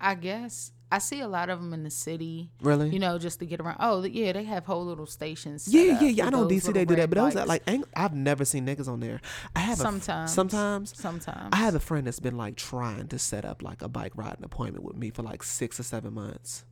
I 0.00 0.14
guess 0.14 0.72
I 0.92 0.98
see 0.98 1.20
a 1.20 1.28
lot 1.28 1.50
of 1.50 1.60
them 1.60 1.72
in 1.72 1.84
the 1.84 1.90
city. 1.90 2.50
Really? 2.60 2.88
You 2.90 2.98
know, 2.98 3.18
just 3.18 3.38
to 3.38 3.46
get 3.46 3.60
around. 3.60 3.76
Oh, 3.80 4.02
yeah, 4.02 4.32
they 4.32 4.44
have 4.44 4.64
whole 4.66 4.84
little 4.84 5.06
stations. 5.06 5.68
Yeah, 5.68 6.00
yeah, 6.00 6.08
yeah. 6.08 6.26
I 6.26 6.30
know 6.30 6.46
DC 6.46 6.72
they 6.72 6.84
do 6.84 6.96
that, 6.96 7.08
but 7.10 7.16
those 7.16 7.36
are 7.36 7.46
bikes. 7.46 7.48
like 7.48 7.62
ain't, 7.68 7.84
I've 7.94 8.14
never 8.14 8.44
seen 8.44 8.66
niggas 8.66 8.88
on 8.88 9.00
there. 9.00 9.20
I 9.54 9.60
have 9.60 9.78
a 9.78 9.82
f- 9.82 9.86
sometimes. 9.86 10.32
sometimes 10.32 10.96
Sometimes. 10.96 11.48
I 11.52 11.56
have 11.56 11.74
a 11.74 11.80
friend 11.80 12.06
that's 12.06 12.20
been 12.20 12.36
like 12.36 12.56
trying 12.56 13.08
to 13.08 13.18
set 13.18 13.44
up 13.44 13.62
like 13.62 13.82
a 13.82 13.88
bike 13.88 14.12
riding 14.16 14.44
appointment 14.44 14.84
with 14.84 14.96
me 14.96 15.10
for 15.10 15.22
like 15.22 15.42
six 15.42 15.78
or 15.78 15.84
seven 15.84 16.14
months, 16.14 16.64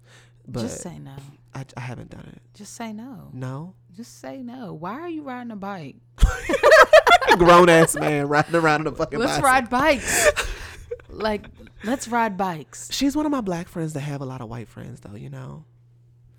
but 0.46 0.62
Just 0.62 0.80
say 0.82 0.98
no. 0.98 1.14
I, 1.54 1.64
I 1.76 1.80
haven't 1.80 2.10
done 2.10 2.28
it. 2.34 2.42
Just 2.54 2.74
say 2.74 2.92
no. 2.92 3.30
No, 3.32 3.74
Just 3.96 4.20
say 4.20 4.42
no. 4.42 4.72
Why 4.74 4.94
are 4.94 5.08
you 5.08 5.22
riding 5.22 5.50
a 5.52 5.56
bike? 5.56 5.96
grown 7.38 7.68
ass 7.68 7.94
man 7.94 8.26
riding 8.28 8.54
around 8.56 8.82
on 8.82 8.86
a 8.88 8.96
fucking 8.96 9.18
bike. 9.18 9.28
Let's 9.28 9.40
bicycle. 9.40 9.50
ride 9.50 9.70
bikes. 9.70 10.30
like, 11.08 11.46
let's 11.84 12.08
ride 12.08 12.36
bikes. 12.36 12.88
She's 12.92 13.16
one 13.16 13.26
of 13.26 13.32
my 13.32 13.40
black 13.40 13.68
friends 13.68 13.92
that 13.94 14.00
have 14.00 14.20
a 14.20 14.24
lot 14.24 14.40
of 14.40 14.48
white 14.48 14.68
friends 14.68 15.00
though. 15.00 15.16
You 15.16 15.30
know, 15.30 15.64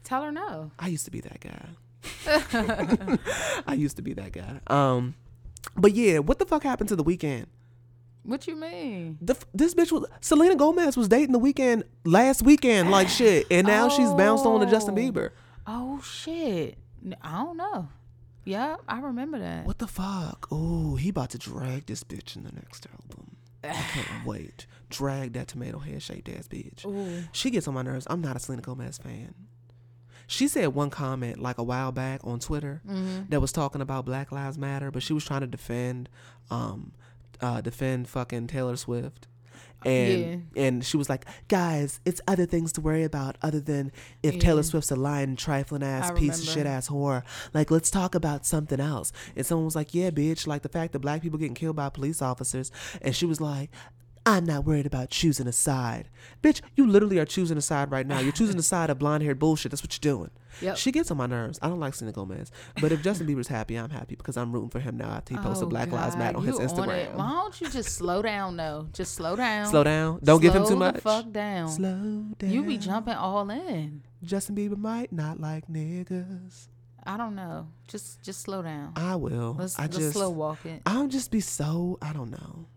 Tell 0.03 0.23
her 0.23 0.31
no. 0.31 0.71
I 0.79 0.87
used 0.87 1.05
to 1.05 1.11
be 1.11 1.21
that 1.21 1.39
guy. 1.39 3.17
I 3.67 3.73
used 3.73 3.95
to 3.97 4.01
be 4.01 4.13
that 4.13 4.31
guy. 4.31 4.59
Um, 4.67 5.15
but 5.75 5.93
yeah, 5.93 6.19
what 6.19 6.39
the 6.39 6.45
fuck 6.45 6.63
happened 6.63 6.89
to 6.89 6.95
the 6.95 7.03
Weeknd? 7.03 7.45
What 8.23 8.47
you 8.47 8.55
mean? 8.55 9.17
The, 9.21 9.35
this 9.53 9.73
bitch 9.73 9.91
was 9.91 10.05
Selena 10.21 10.55
Gomez 10.55 10.95
was 10.97 11.07
dating 11.07 11.31
the 11.31 11.39
Weeknd 11.39 11.83
last 12.05 12.41
weekend 12.43 12.91
like 12.91 13.07
shit, 13.09 13.47
and 13.49 13.65
now 13.65 13.89
she's 13.89 14.11
bounced 14.13 14.45
on 14.45 14.59
to 14.59 14.65
Justin 14.65 14.93
Oh. 14.93 14.97
Bieber. 14.97 15.29
Oh 15.65 16.01
shit. 16.01 16.77
I 17.21 17.43
don't 17.43 17.57
know. 17.57 17.87
Yeah, 18.45 18.77
I 18.87 18.99
remember 18.99 19.39
that. 19.39 19.65
What 19.65 19.77
the 19.77 19.87
fuck? 19.87 20.47
Oh, 20.51 20.95
he 20.95 21.09
about 21.09 21.29
to 21.31 21.37
drag 21.37 21.85
this 21.85 22.03
bitch 22.03 22.35
in 22.35 22.43
the 22.43 22.51
next 22.51 22.87
album. 22.91 23.28
I 23.63 23.73
can't 23.73 24.07
wait. 24.25 24.65
Drag 24.89 25.33
that 25.33 25.47
tomato 25.47 25.79
head 25.79 26.01
shaped 26.01 26.29
ass 26.29 26.47
bitch. 26.47 26.85
Ooh. 26.85 27.23
She 27.31 27.49
gets 27.51 27.67
on 27.67 27.73
my 27.73 27.81
nerves. 27.81 28.07
I'm 28.09 28.21
not 28.21 28.35
a 28.35 28.39
Selena 28.39 28.61
Gomez 28.61 28.97
fan. 28.97 29.33
She 30.27 30.47
said 30.47 30.67
one 30.69 30.89
comment 30.91 31.39
like 31.41 31.57
a 31.57 31.63
while 31.63 31.91
back 31.91 32.21
on 32.23 32.39
Twitter 32.39 32.81
Mm-hmm. 32.87 33.29
that 33.29 33.41
was 33.41 33.51
talking 33.51 33.81
about 33.81 34.05
Black 34.05 34.31
Lives 34.31 34.57
Matter, 34.57 34.91
but 34.91 35.01
she 35.03 35.13
was 35.13 35.25
trying 35.25 35.41
to 35.41 35.47
defend, 35.47 36.07
um, 36.51 36.93
uh, 37.41 37.61
defend 37.61 38.07
fucking 38.07 38.47
Taylor 38.47 38.75
Swift. 38.75 39.27
And 39.85 40.47
and 40.57 40.83
she 40.85 40.97
was 40.97 41.09
like, 41.09 41.25
guys, 41.47 42.01
it's 42.05 42.19
other 42.27 42.45
things 42.45 42.73
to 42.73 42.81
worry 42.81 43.03
about 43.03 43.37
other 43.41 43.61
than 43.61 43.91
if 44.21 44.37
Taylor 44.39 44.63
Swift's 44.63 44.91
a 44.91 44.95
lying, 44.95 45.35
trifling 45.37 45.83
ass 45.83 46.11
I 46.11 46.15
piece 46.15 46.39
of 46.39 46.49
shit 46.49 46.65
ass 46.65 46.89
whore. 46.89 47.23
Like, 47.53 47.71
let's 47.71 47.89
talk 47.89 48.13
about 48.13 48.45
something 48.45 48.79
else. 48.79 49.13
And 49.35 49.45
someone 49.45 49.65
was 49.65 49.75
like, 49.75 49.93
yeah, 49.93 50.09
bitch, 50.09 50.47
like 50.47 50.63
the 50.63 50.69
fact 50.69 50.93
that 50.93 50.99
black 50.99 51.21
people 51.21 51.39
getting 51.39 51.53
killed 51.53 51.77
by 51.77 51.89
police 51.89 52.21
officers. 52.21 52.71
And 53.01 53.15
she 53.15 53.25
was 53.25 53.39
like, 53.39 53.69
I'm 54.29 54.45
not 54.45 54.63
worried 54.63 54.85
about 54.85 55.09
choosing 55.09 55.47
a 55.47 55.51
side. 55.51 56.07
Bitch, 56.43 56.61
you 56.75 56.85
literally 56.85 57.17
are 57.17 57.25
choosing 57.25 57.57
a 57.57 57.61
side 57.61 57.89
right 57.89 58.05
now. 58.05 58.19
You're 58.19 58.31
choosing 58.31 58.59
a 58.59 58.61
side 58.73 58.91
of 58.91 58.99
blonde 58.99 59.23
haired 59.23 59.39
bullshit. 59.39 59.71
That's 59.71 59.81
what 59.81 59.91
you're 59.91 60.13
doing. 60.13 60.29
Yep. 60.61 60.77
She 60.77 60.91
gets 60.91 61.09
on 61.09 61.17
my 61.17 61.25
nerves. 61.25 61.57
I 61.63 61.67
don't 61.67 61.79
like 61.79 61.95
Selena 61.95 62.13
Gomez. 62.13 62.51
But 62.79 62.91
if 62.91 63.01
Justin 63.01 63.25
Bieber's 63.25 63.47
happy, 63.47 63.75
I'm 63.75 63.89
happy 63.89 64.15
because 64.15 64.37
I'm 64.37 64.51
rooting 64.51 64.69
for 64.69 64.79
him 64.79 64.97
now 64.97 65.09
after 65.09 65.33
he 65.33 65.39
oh, 65.39 65.43
posted 65.43 65.65
Oh, 65.65 65.69
Black 65.69 65.91
Lives 65.91 66.15
Matter 66.15 66.37
on 66.37 66.43
his 66.43 66.59
you 66.59 66.61
it. 66.61 66.69
Instagram. 66.69 67.15
Why 67.15 67.29
don't 67.29 67.59
you 67.59 67.69
just 67.71 67.95
slow 67.95 68.21
down 68.21 68.55
though? 68.55 68.87
Just 68.93 69.15
slow 69.15 69.35
down. 69.35 69.65
Slow 69.65 69.83
down. 69.83 70.19
Don't 70.23 70.41
give 70.41 70.53
him 70.53 70.61
too 70.61 70.67
Slow 70.69 70.77
much. 70.77 70.95
The 70.95 71.01
fuck 71.01 71.31
down. 71.31 71.69
Slow 71.69 72.25
down. 72.37 72.51
You 72.51 72.63
be 72.63 72.77
jumping 72.77 73.15
all 73.15 73.49
in. 73.49 74.03
Justin 74.21 74.55
Bieber 74.55 74.77
might 74.77 75.11
not 75.11 75.39
like 75.39 75.67
niggas. 75.67 76.67
I 77.03 77.17
don't 77.17 77.33
know. 77.33 77.69
Just 77.87 78.21
just 78.21 78.41
slow 78.41 78.61
down. 78.61 78.93
I 78.95 79.15
will. 79.15 79.55
Let's, 79.57 79.79
I 79.79 79.83
let's 79.83 79.97
just 79.97 80.13
slow 80.13 80.29
walk 80.29 80.67
it. 80.67 80.83
I'll 80.85 81.07
just 81.07 81.31
be 81.31 81.39
so 81.39 81.97
I 81.99 82.13
don't 82.13 82.29
know. 82.29 82.67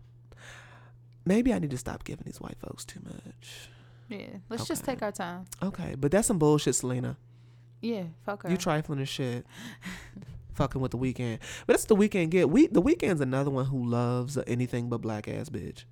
Maybe 1.25 1.53
I 1.53 1.59
need 1.59 1.71
to 1.71 1.77
stop 1.77 2.03
giving 2.03 2.25
these 2.25 2.41
white 2.41 2.57
folks 2.59 2.85
too 2.85 2.99
much. 3.03 3.69
Yeah. 4.09 4.37
Let's 4.49 4.67
just 4.67 4.83
take 4.83 5.01
our 5.01 5.11
time. 5.11 5.45
Okay, 5.61 5.95
but 5.97 6.11
that's 6.11 6.27
some 6.27 6.37
bullshit, 6.37 6.75
Selena. 6.75 7.17
Yeah. 7.81 8.03
Fuck 8.25 8.43
her. 8.43 8.49
You 8.49 8.57
trifling 8.57 8.99
as 8.99 9.09
shit. 9.09 9.45
Fucking 10.53 10.81
with 10.81 10.91
the 10.91 10.97
Weeknd. 10.97 11.39
But 11.65 11.73
that's 11.73 11.85
the 11.85 11.95
Weeknd 11.95 12.29
get. 12.29 12.49
We 12.49 12.67
the 12.67 12.81
Weeknd's 12.81 13.21
another 13.21 13.49
one 13.49 13.65
who 13.65 13.83
loves 13.83 14.37
anything 14.45 14.87
but 14.87 14.99
black 14.99 15.27
ass 15.27 15.49
bitch. 15.49 15.85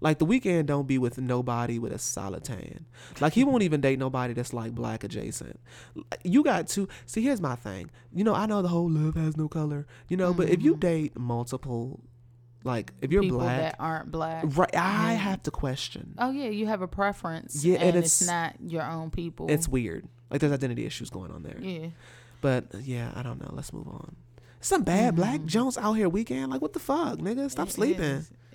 Like 0.00 0.18
the 0.18 0.26
Weeknd 0.26 0.66
don't 0.66 0.86
be 0.86 0.98
with 0.98 1.18
nobody 1.18 1.78
with 1.78 1.92
a 1.92 1.98
solid 1.98 2.44
tan. 2.44 2.86
Like 3.20 3.34
he 3.34 3.44
won't 3.44 3.62
even 3.62 3.80
date 3.80 3.98
nobody 3.98 4.34
that's 4.34 4.52
like 4.52 4.74
black 4.74 5.04
adjacent. 5.04 5.60
You 6.24 6.42
got 6.42 6.68
to 6.68 6.88
see. 7.06 7.22
Here's 7.22 7.40
my 7.40 7.56
thing. 7.56 7.90
You 8.12 8.24
know, 8.24 8.34
I 8.34 8.46
know 8.46 8.62
the 8.62 8.68
whole 8.68 8.90
love 8.90 9.14
has 9.14 9.36
no 9.36 9.48
color. 9.48 9.86
You 10.08 10.16
know, 10.16 10.32
but 10.32 10.48
if 10.48 10.62
you 10.62 10.72
mm-hmm. 10.72 10.80
date 10.80 11.18
multiple, 11.18 12.00
like 12.66 12.92
if 13.00 13.10
you're 13.12 13.22
Mm-hmm. 13.22 13.28
People 13.28 13.38
black, 13.40 13.58
that 13.60 13.76
aren't 13.78 14.10
black. 14.10 14.44
right? 14.56 14.76
I 14.76 15.12
have 15.14 15.42
to 15.44 15.50
question. 15.50 16.14
Oh 16.18 16.30
yeah, 16.30 16.48
you 16.50 16.66
have 16.66 16.82
a 16.82 16.88
preference. 16.88 17.64
Yeah, 17.64 17.76
and 17.76 17.84
and, 17.90 17.96
it's, 17.98 18.20
it's- 18.22 18.28
not 18.28 18.70
your 18.70 18.82
own 18.82 19.10
people. 19.10 19.46
It's 19.48 19.68
weird. 19.68 20.06
Like 20.30 20.40
there's 20.40 20.52
identity 20.52 20.84
issues 20.84 21.08
going 21.08 21.30
on 21.30 21.42
there. 21.42 21.58
yeah. 21.60 21.88
But 22.42 22.66
yeah, 22.82 23.10
I 23.16 23.22
don't 23.22 23.40
know. 23.40 23.50
Let's 23.52 23.72
move 23.72 23.88
on. 23.88 24.16
Some 24.60 24.82
bad 24.82 25.14
black 25.16 25.44
Jones 25.44 25.78
out 25.78 25.94
here 25.94 26.10
Weeknd. 26.10 26.48
Like 26.50 26.60
what 26.60 26.72
the 26.72 26.78
fuck, 26.80 27.18
nigga? 27.18 27.50
Stop 27.50 27.68
Mm-hmm. 27.68 27.70
It 27.70 27.72
sleeping. 27.72 28.04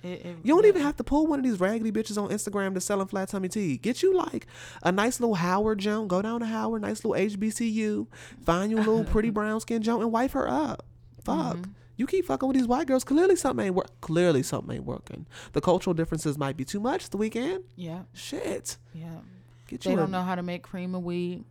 It- 0.02 0.26
it- 0.26 0.36
You 0.42 0.54
don't 0.54 0.66
even 0.66 0.82
have 0.82 0.96
to 0.96 1.04
pull 1.04 1.26
one 1.28 1.38
of 1.38 1.44
these 1.44 1.60
raggedy 1.60 1.92
bitches 1.92 2.20
on 2.20 2.28
Instagram 2.30 2.74
to 2.74 2.80
selling 2.80 3.06
flat 3.06 3.28
tummy 3.28 3.48
tea. 3.48 3.76
Get 3.78 4.02
you 4.02 4.14
like 4.16 4.46
a 4.82 4.90
nice 4.92 5.20
little 5.20 5.36
Howard 5.36 5.78
Joan. 5.78 6.08
Go 6.08 6.20
down 6.20 6.40
to 6.40 6.46
Howard, 6.46 6.82
nice 6.82 7.04
little 7.04 7.12
HBCU. 7.24 8.08
Find 8.44 8.70
you 8.72 8.78
a 8.78 8.80
little 8.80 9.04
pretty 9.14 9.30
brown 9.30 9.60
skin 9.60 9.80
Joan 9.80 10.02
and 10.02 10.10
wipe 10.12 10.32
her 10.32 10.48
up. 10.48 10.84
Fuck. 11.24 11.56
Mm-hmm. 11.56 11.70
You 11.96 12.06
keep 12.06 12.24
fucking 12.26 12.48
with 12.48 12.56
these 12.56 12.66
white 12.66 12.86
girls. 12.86 13.04
Clearly 13.04 13.36
something 13.36 13.66
ain't 13.66 13.74
work. 13.74 14.00
Clearly 14.00 14.42
something 14.42 14.74
ain't 14.76 14.84
working. 14.86 15.26
The 15.52 15.60
cultural 15.60 15.94
differences 15.94 16.38
might 16.38 16.56
be 16.56 16.64
too 16.64 16.80
much 16.80 17.10
the 17.10 17.18
Weeknd. 17.18 17.62
Yeah. 17.76 18.02
Shit. 18.14 18.76
Yeah. 18.94 19.06
Get 19.68 19.84
you 19.84 19.90
They 19.92 19.96
don't 19.96 20.10
know 20.10 20.22
how 20.22 20.34
to 20.34 20.42
make 20.42 20.62
cream 20.62 20.94
of 20.94 21.02
wheat. 21.04 21.44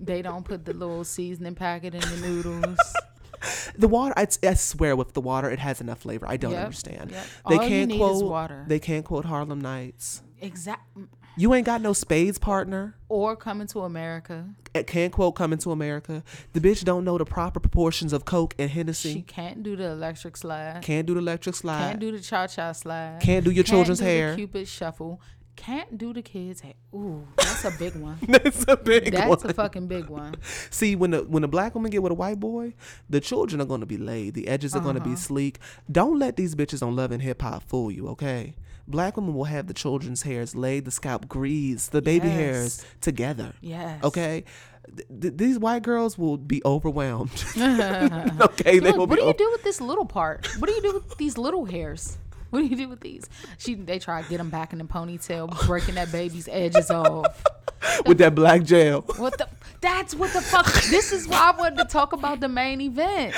They 0.00 0.22
don't 0.22 0.44
put 0.44 0.64
the 0.64 0.72
little 0.72 1.04
seasoning 1.04 1.54
packet 1.54 1.94
in 1.94 2.00
the 2.00 2.16
noodles. 2.28 2.78
The 3.76 3.86
water, 3.86 4.12
I, 4.16 4.26
I 4.42 4.54
swear, 4.54 4.96
with 4.96 5.12
the 5.12 5.20
water, 5.20 5.48
it 5.48 5.60
has 5.60 5.80
enough 5.80 6.00
flavor. 6.00 6.26
I 6.28 6.36
don't 6.36 6.50
Yep, 6.50 6.64
understand. 6.64 7.10
yep. 7.12 7.24
They 7.48 7.54
All 7.56 7.68
can't 7.68 7.92
quote. 7.92 8.24
water. 8.24 8.64
They 8.66 8.80
can't 8.80 9.04
quote 9.04 9.24
Harlem 9.26 9.60
Nights. 9.60 10.22
exact. 10.40 10.82
You 11.38 11.54
ain't 11.54 11.64
got 11.64 11.80
no 11.80 11.92
spades 11.92 12.36
partner. 12.38 12.96
Or 13.08 13.36
coming 13.36 13.68
to 13.68 13.80
America. 13.82 14.44
It 14.74 14.86
Can't 14.88 15.12
quote 15.12 15.36
Coming 15.36 15.58
to 15.60 15.70
America. 15.70 16.24
The 16.52 16.60
bitch 16.60 16.82
don't 16.84 17.04
know 17.04 17.16
the 17.16 17.24
proper 17.24 17.60
proportions 17.60 18.12
of 18.12 18.24
Coke 18.24 18.54
and 18.58 18.68
Hennessy. 18.68 19.12
She 19.14 19.22
can't 19.22 19.62
do 19.62 19.76
the 19.76 19.84
electric 19.90 20.36
slide. 20.36 20.82
Can't 20.82 21.06
do 21.06 21.14
the 21.14 21.20
electric 21.20 21.54
slide. 21.54 21.78
Can't 21.90 22.00
do 22.00 22.10
the 22.12 22.20
cha 22.20 22.48
cha 22.48 22.72
slide. 22.72 23.20
Can't 23.22 23.44
do 23.44 23.52
your 23.52 23.62
children's 23.64 24.00
do 24.00 24.04
hair. 24.04 24.30
The 24.32 24.36
Cupid 24.36 24.66
shuffle. 24.68 25.20
Can't 25.54 25.96
do 25.98 26.12
the 26.12 26.22
kids' 26.22 26.60
hair. 26.60 26.74
Ooh, 26.94 27.26
that's 27.36 27.64
a 27.64 27.72
big 27.72 27.96
one. 27.96 28.16
That's 28.28 28.64
a 28.68 28.76
big 28.76 29.10
That's 29.10 29.28
one. 29.28 29.38
That's 29.40 29.44
a 29.50 29.54
fucking 29.54 29.88
big 29.88 30.06
one. 30.08 30.36
See, 30.70 30.94
when 30.94 31.10
the 31.10 31.24
when 31.24 31.42
a 31.42 31.48
black 31.48 31.74
woman 31.74 31.90
get 31.90 32.00
with 32.00 32.12
a 32.12 32.14
white 32.14 32.38
boy, 32.38 32.74
the 33.10 33.20
children 33.20 33.60
are 33.60 33.64
going 33.64 33.80
to 33.80 33.86
be 33.86 33.96
laid. 33.96 34.34
The 34.34 34.46
edges 34.46 34.76
are 34.76 34.80
going 34.80 34.94
to 34.94 35.00
Uh-huh. 35.00 35.10
be 35.10 35.16
sleek. 35.16 35.58
Don't 35.90 36.16
let 36.18 36.36
these 36.36 36.54
bitches 36.54 36.80
on 36.86 36.94
Love 36.94 37.10
and 37.10 37.20
Hip 37.22 37.42
Hop 37.42 37.64
fool 37.64 37.90
you, 37.90 38.06
okay? 38.08 38.54
Black 38.88 39.16
women 39.16 39.34
will 39.34 39.44
have 39.44 39.66
the 39.66 39.74
children's 39.74 40.22
hairs 40.22 40.54
laid, 40.54 40.84
the 40.86 40.90
scalp 40.90 41.28
greased, 41.28 41.92
the 41.92 42.02
baby 42.02 42.28
hairs 42.28 42.84
together. 43.00 43.52
Yes. 43.60 44.02
Okay, 44.02 44.44
Th- 44.96 45.06
th- 45.20 45.34
these 45.36 45.58
white 45.58 45.82
girls 45.82 46.16
will 46.16 46.38
be 46.38 46.62
overwhelmed. 46.64 47.30
okay, 48.40 48.78
they 48.78 48.92
will 48.92 49.06
what 49.06 49.18
do 49.18 49.24
you 49.24 49.34
do 49.34 49.50
with 49.52 49.62
this 49.62 49.80
little 49.80 50.06
part? 50.06 50.46
What 50.58 50.68
do 50.68 50.74
you 50.74 50.80
do 50.82 50.92
with 50.94 51.18
these 51.18 51.36
little 51.36 51.66
hairs? 51.66 52.16
What 52.50 52.60
do 52.60 52.66
you 52.66 52.76
do 52.76 52.88
with 52.88 53.00
these? 53.00 53.28
She 53.58 53.74
they 53.74 53.98
try 53.98 54.22
to 54.22 54.28
get 54.28 54.38
them 54.38 54.48
back 54.48 54.72
in 54.72 54.78
the 54.78 54.84
ponytail, 54.84 55.66
breaking 55.66 55.96
that 55.96 56.10
baby's 56.10 56.48
edges 56.48 56.90
off. 56.90 57.44
with 58.06 58.18
that 58.18 58.34
black 58.34 58.62
gel. 58.62 59.02
What 59.02 59.36
the? 59.38 59.48
That's 59.80 60.14
what 60.14 60.32
the 60.32 60.40
fuck. 60.40 60.66
This 60.90 61.12
is 61.12 61.28
why 61.28 61.52
I 61.54 61.56
wanted 61.56 61.78
to 61.78 61.84
talk 61.84 62.12
about 62.12 62.40
the 62.40 62.48
main 62.48 62.80
event. 62.80 63.34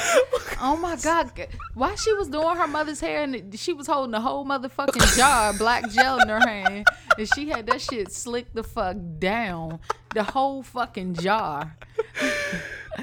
Oh 0.61 0.78
my 0.80 0.96
god, 0.96 1.30
why 1.74 1.94
she 1.96 2.12
was 2.14 2.28
doing 2.28 2.56
her 2.56 2.66
mother's 2.66 3.00
hair 3.00 3.24
and 3.24 3.58
she 3.58 3.72
was 3.72 3.86
holding 3.86 4.14
a 4.14 4.20
whole 4.20 4.46
motherfucking 4.46 5.16
jar 5.16 5.50
of 5.50 5.58
black 5.58 5.90
gel 5.90 6.18
in 6.20 6.28
her 6.28 6.40
hand, 6.40 6.86
and 7.18 7.28
she 7.34 7.48
had 7.48 7.66
that 7.66 7.80
shit 7.80 8.11
slick 8.12 8.52
the 8.54 8.62
fuck 8.62 8.96
down, 9.18 9.80
the 10.14 10.22
whole 10.22 10.62
fucking 10.62 11.14
jar. 11.14 11.76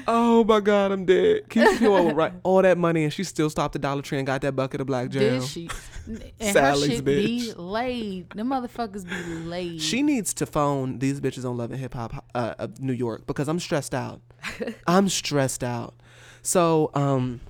Oh 0.06 0.44
my 0.44 0.60
God, 0.60 0.92
I'm 0.92 1.04
dead. 1.04 1.48
Keyshia 1.48 1.78
Cole 1.78 2.06
would 2.06 2.16
write 2.16 2.32
all 2.42 2.62
that 2.62 2.78
money 2.78 3.04
and 3.04 3.12
she 3.12 3.24
still 3.24 3.50
stopped 3.50 3.74
at 3.76 3.82
Dollar 3.82 4.02
Tree 4.02 4.18
and 4.18 4.26
got 4.26 4.40
that 4.42 4.52
bucket 4.56 4.80
of 4.80 4.86
black 4.86 5.10
gel. 5.10 5.40
Did 5.40 5.42
she? 5.44 5.68
And 6.40 6.54
Sally's 6.54 6.86
her 6.86 6.96
shit 6.96 7.04
be 7.04 7.52
bitch. 7.52 7.54
laid. 7.58 8.30
The 8.30 8.42
motherfuckers 8.42 9.06
be 9.06 9.34
laid. 9.46 9.82
She 9.82 10.02
needs 10.02 10.32
to 10.34 10.46
phone 10.46 11.00
these 11.00 11.20
bitches 11.20 11.44
on 11.46 11.58
Love 11.58 11.70
and 11.70 11.78
Hip 11.78 11.92
Hop 11.92 12.24
uh, 12.34 12.54
of 12.58 12.80
New 12.80 12.94
York 12.94 13.26
because 13.26 13.46
I'm 13.46 13.58
stressed 13.60 13.94
out. 13.94 14.22
I'm 14.86 15.10
stressed 15.10 15.62
out. 15.62 15.94
So, 16.40 16.90
um, 16.94 17.40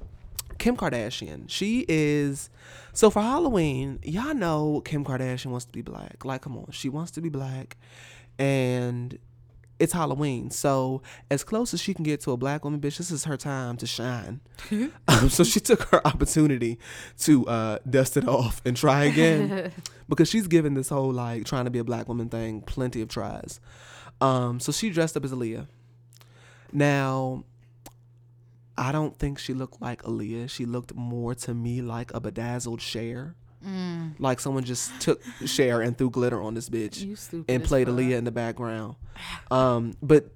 Kim 0.58 0.76
Kardashian, 0.76 1.44
she 1.48 1.84
is. 1.88 2.50
So 2.92 3.10
for 3.10 3.22
Halloween, 3.22 4.00
y'all 4.02 4.34
know 4.34 4.82
Kim 4.84 5.04
Kardashian 5.04 5.52
wants 5.52 5.66
to 5.66 5.72
be 5.72 5.82
black. 5.82 6.24
Like, 6.24 6.42
come 6.42 6.56
on, 6.56 6.66
she 6.72 6.88
wants 6.88 7.12
to 7.12 7.20
be 7.20 7.28
black, 7.28 7.76
and 8.40 9.16
it's 9.78 9.92
Halloween. 9.92 10.50
So 10.50 11.02
as 11.30 11.44
close 11.44 11.72
as 11.72 11.80
she 11.80 11.94
can 11.94 12.04
get 12.04 12.20
to 12.22 12.32
a 12.32 12.36
black 12.36 12.64
woman, 12.64 12.80
bitch, 12.80 12.98
this 12.98 13.10
is 13.10 13.24
her 13.24 13.36
time 13.36 13.76
to 13.78 13.86
shine. 13.86 14.40
um, 15.08 15.28
so 15.28 15.44
she 15.44 15.60
took 15.60 15.82
her 15.90 16.06
opportunity 16.06 16.78
to 17.20 17.46
uh, 17.46 17.78
dust 17.88 18.16
it 18.16 18.26
off 18.26 18.60
and 18.64 18.76
try 18.76 19.04
again 19.04 19.72
because 20.08 20.28
she's 20.28 20.46
given 20.46 20.74
this 20.74 20.88
whole 20.88 21.12
like 21.12 21.44
trying 21.44 21.64
to 21.64 21.70
be 21.70 21.78
a 21.78 21.84
black 21.84 22.08
woman 22.08 22.28
thing 22.28 22.62
plenty 22.62 23.02
of 23.02 23.08
tries. 23.08 23.60
Um, 24.20 24.60
so 24.60 24.72
she 24.72 24.90
dressed 24.90 25.16
up 25.16 25.24
as 25.24 25.32
Aaliyah. 25.32 25.66
Now, 26.72 27.44
I 28.76 28.92
don't 28.92 29.16
think 29.18 29.38
she 29.38 29.54
looked 29.54 29.80
like 29.80 30.02
Aaliyah. 30.02 30.50
She 30.50 30.66
looked 30.66 30.94
more 30.94 31.34
to 31.36 31.54
me 31.54 31.82
like 31.82 32.12
a 32.14 32.20
bedazzled 32.20 32.80
Cher. 33.64 34.14
Like 34.18 34.40
someone 34.40 34.64
just 34.64 34.90
took 35.00 35.22
Cher 35.46 35.80
and 35.80 35.96
threw 35.96 36.10
glitter 36.10 36.40
on 36.40 36.54
this 36.54 36.68
bitch 36.68 37.02
and 37.48 37.64
played. 37.64 37.88
Aaliyah 37.88 38.16
in 38.18 38.24
the 38.24 38.30
background. 38.30 38.96
Um, 39.50 39.94
but 40.02 40.30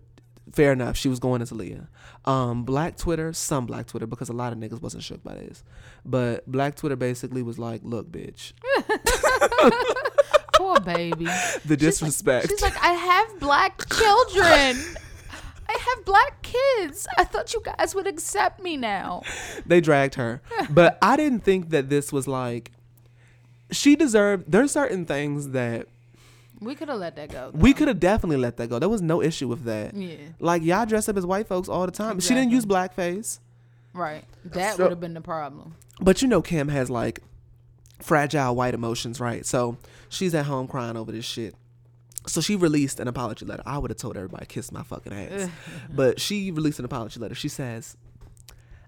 fair 0.52 0.72
enough, 0.72 0.96
she 0.96 1.08
was 1.08 1.18
going 1.18 1.40
as 1.42 1.50
Aaliyah. 1.52 1.86
Um, 2.24 2.64
Black 2.64 2.96
Twitter, 2.96 3.32
some 3.32 3.66
Black 3.66 3.86
Twitter, 3.86 4.06
because 4.06 4.28
a 4.28 4.32
lot 4.32 4.52
of 4.52 4.58
niggas 4.58 4.80
wasn't 4.80 5.02
shook 5.02 5.22
by 5.24 5.34
this. 5.34 5.64
But 6.04 6.50
Black 6.50 6.76
Twitter 6.76 6.96
basically 6.96 7.42
was 7.42 7.58
like, 7.58 7.80
"Look, 7.84 8.10
bitch, 8.12 8.52
Poor 10.54 10.78
baby. 10.80 11.26
the 11.64 11.76
disrespect." 11.76 12.48
She's 12.48 12.62
like, 12.62 12.76
I 12.82 12.92
have 12.92 13.40
black 13.40 13.88
children. 13.90 14.96
I 15.68 15.78
have 15.96 16.04
black 16.04 16.42
kids. 16.42 17.06
I 17.16 17.24
thought 17.24 17.54
you 17.54 17.62
guys 17.64 17.94
would 17.94 18.06
accept 18.06 18.62
me 18.62 18.76
now. 18.76 19.22
they 19.64 19.80
dragged 19.80 20.16
her. 20.16 20.42
But 20.70 20.98
I 21.00 21.16
didn't 21.16 21.44
think 21.44 21.70
that 21.70 21.88
this 21.88 22.12
was 22.12 22.28
like 22.28 22.72
she 23.72 23.96
deserved 23.96 24.44
there's 24.50 24.70
certain 24.70 25.04
things 25.06 25.48
that 25.50 25.88
We 26.60 26.74
could 26.74 26.88
have 26.88 26.98
let 26.98 27.16
that 27.16 27.30
go. 27.30 27.50
we 27.54 27.72
could 27.72 27.88
have 27.88 27.98
definitely 28.00 28.36
let 28.36 28.56
that 28.58 28.68
go. 28.70 28.78
There 28.78 28.88
was 28.88 29.02
no 29.02 29.20
issue 29.22 29.48
with 29.48 29.64
that. 29.64 29.94
Yeah. 29.94 30.16
Like 30.38 30.62
y'all 30.62 30.86
dress 30.86 31.08
up 31.08 31.16
as 31.16 31.26
white 31.26 31.48
folks 31.48 31.68
all 31.68 31.86
the 31.86 31.92
time. 31.92 32.20
She 32.20 32.34
didn't 32.34 32.50
use 32.50 32.64
blackface. 32.66 33.38
Right. 33.94 34.24
That 34.44 34.76
So- 34.76 34.84
would 34.84 34.90
have 34.92 35.00
been 35.00 35.14
the 35.14 35.20
problem. 35.20 35.74
But 36.00 36.22
you 36.22 36.28
know 36.28 36.42
Kim 36.42 36.68
has 36.68 36.88
like 36.90 37.20
fragile 38.00 38.54
white 38.56 38.74
emotions, 38.74 39.20
right? 39.20 39.44
So 39.46 39.76
she's 40.08 40.34
at 40.34 40.46
home 40.46 40.66
crying 40.66 40.96
over 40.96 41.12
this 41.12 41.24
shit. 41.24 41.54
So 42.26 42.40
she 42.40 42.54
released 42.56 43.00
an 43.00 43.08
apology 43.08 43.44
letter. 43.44 43.62
I 43.66 43.78
would 43.78 43.90
have 43.90 43.98
told 43.98 44.16
everybody 44.16 44.46
kiss 44.46 44.70
my 44.72 44.82
fucking 44.82 45.12
ass. 45.12 45.48
but 45.92 46.20
she 46.20 46.50
released 46.52 46.78
an 46.78 46.84
apology 46.84 47.18
letter. 47.20 47.34
She 47.34 47.48
says, 47.48 47.96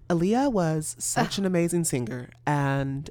Aaliyah 0.09 0.53
was 0.53 0.95
such 0.99 1.39
an 1.39 1.45
amazing 1.45 1.85
singer 1.85 2.31
and 2.47 3.09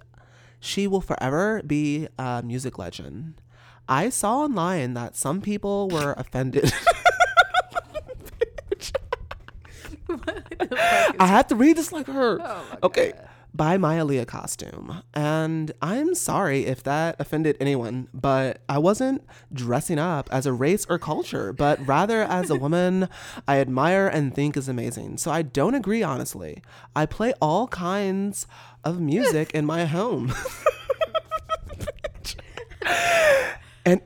she 0.63 0.87
will 0.87 1.01
forever 1.01 1.61
be 1.67 2.07
a 2.17 2.41
music 2.43 2.79
legend. 2.79 3.33
I 3.89 4.07
saw 4.09 4.39
online 4.39 4.93
that 4.93 5.17
some 5.17 5.41
people 5.41 5.89
were 5.89 6.13
offended. 6.17 6.71
I 11.19 11.25
have 11.27 11.47
to 11.47 11.55
read 11.55 11.75
this 11.75 11.91
like 11.91 12.07
her. 12.07 12.39
Oh 12.41 12.63
okay. 12.83 13.13
By 13.55 13.77
my 13.77 13.97
Aaliyah 13.97 14.25
costume. 14.25 15.03
And 15.13 15.73
I'm 15.79 16.15
sorry 16.15 16.65
if 16.65 16.81
that 16.83 17.17
offended 17.19 17.55
anyone, 17.59 18.07
but 18.13 18.61
I 18.67 18.79
wasn't 18.79 19.21
dressing 19.51 19.99
up 19.99 20.27
as 20.31 20.47
a 20.47 20.53
race 20.53 20.87
or 20.89 20.97
culture, 20.97 21.53
but 21.53 21.85
rather 21.85 22.23
as 22.23 22.49
a 22.49 22.55
woman 22.55 23.09
I 23.47 23.59
admire 23.59 24.07
and 24.07 24.33
think 24.33 24.57
is 24.57 24.67
amazing. 24.67 25.17
So 25.17 25.29
I 25.29 25.43
don't 25.43 25.75
agree, 25.75 26.01
honestly. 26.01 26.63
I 26.95 27.05
play 27.05 27.33
all 27.41 27.67
kinds 27.67 28.47
of 28.83 28.99
music 28.99 29.51
in 29.51 29.65
my 29.65 29.85
home. 29.85 30.33
and 33.85 34.01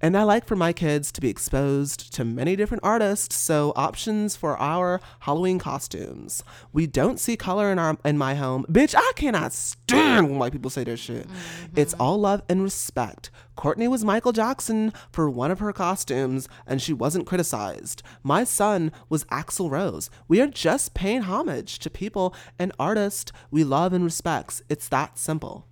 and 0.00 0.16
I 0.16 0.22
like 0.22 0.44
for 0.44 0.56
my 0.56 0.72
kids 0.72 1.10
to 1.12 1.20
be 1.20 1.28
exposed 1.28 2.12
to 2.14 2.24
many 2.24 2.56
different 2.56 2.84
artists, 2.84 3.36
so 3.36 3.72
options 3.74 4.36
for 4.36 4.56
our 4.58 5.00
Halloween 5.20 5.58
costumes. 5.58 6.44
We 6.72 6.86
don't 6.86 7.18
see 7.18 7.36
color 7.36 7.72
in 7.72 7.78
our 7.78 7.98
in 8.04 8.16
my 8.16 8.34
home. 8.34 8.64
Bitch, 8.70 8.94
I 8.94 9.12
cannot 9.16 9.52
stand 9.52 10.28
when 10.28 10.38
white 10.38 10.52
people 10.52 10.70
say 10.70 10.84
that 10.84 10.98
shit. 10.98 11.26
Mm-hmm. 11.26 11.80
It's 11.80 11.94
all 11.94 12.18
love 12.18 12.42
and 12.48 12.62
respect. 12.62 13.30
Courtney 13.56 13.88
was 13.88 14.04
Michael 14.04 14.30
Jackson 14.30 14.92
for 15.10 15.28
one 15.28 15.50
of 15.50 15.58
her 15.58 15.72
costumes 15.72 16.48
and 16.64 16.80
she 16.80 16.92
wasn't 16.92 17.26
criticized. 17.26 18.04
My 18.22 18.44
son 18.44 18.92
was 19.08 19.24
Axl 19.24 19.68
Rose. 19.68 20.10
We 20.28 20.40
are 20.40 20.46
just 20.46 20.94
paying 20.94 21.22
homage 21.22 21.80
to 21.80 21.90
people 21.90 22.36
and 22.56 22.70
artists 22.78 23.32
we 23.50 23.64
love 23.64 23.92
and 23.92 24.04
respect. 24.04 24.62
It's 24.68 24.88
that 24.90 25.18
simple 25.18 25.66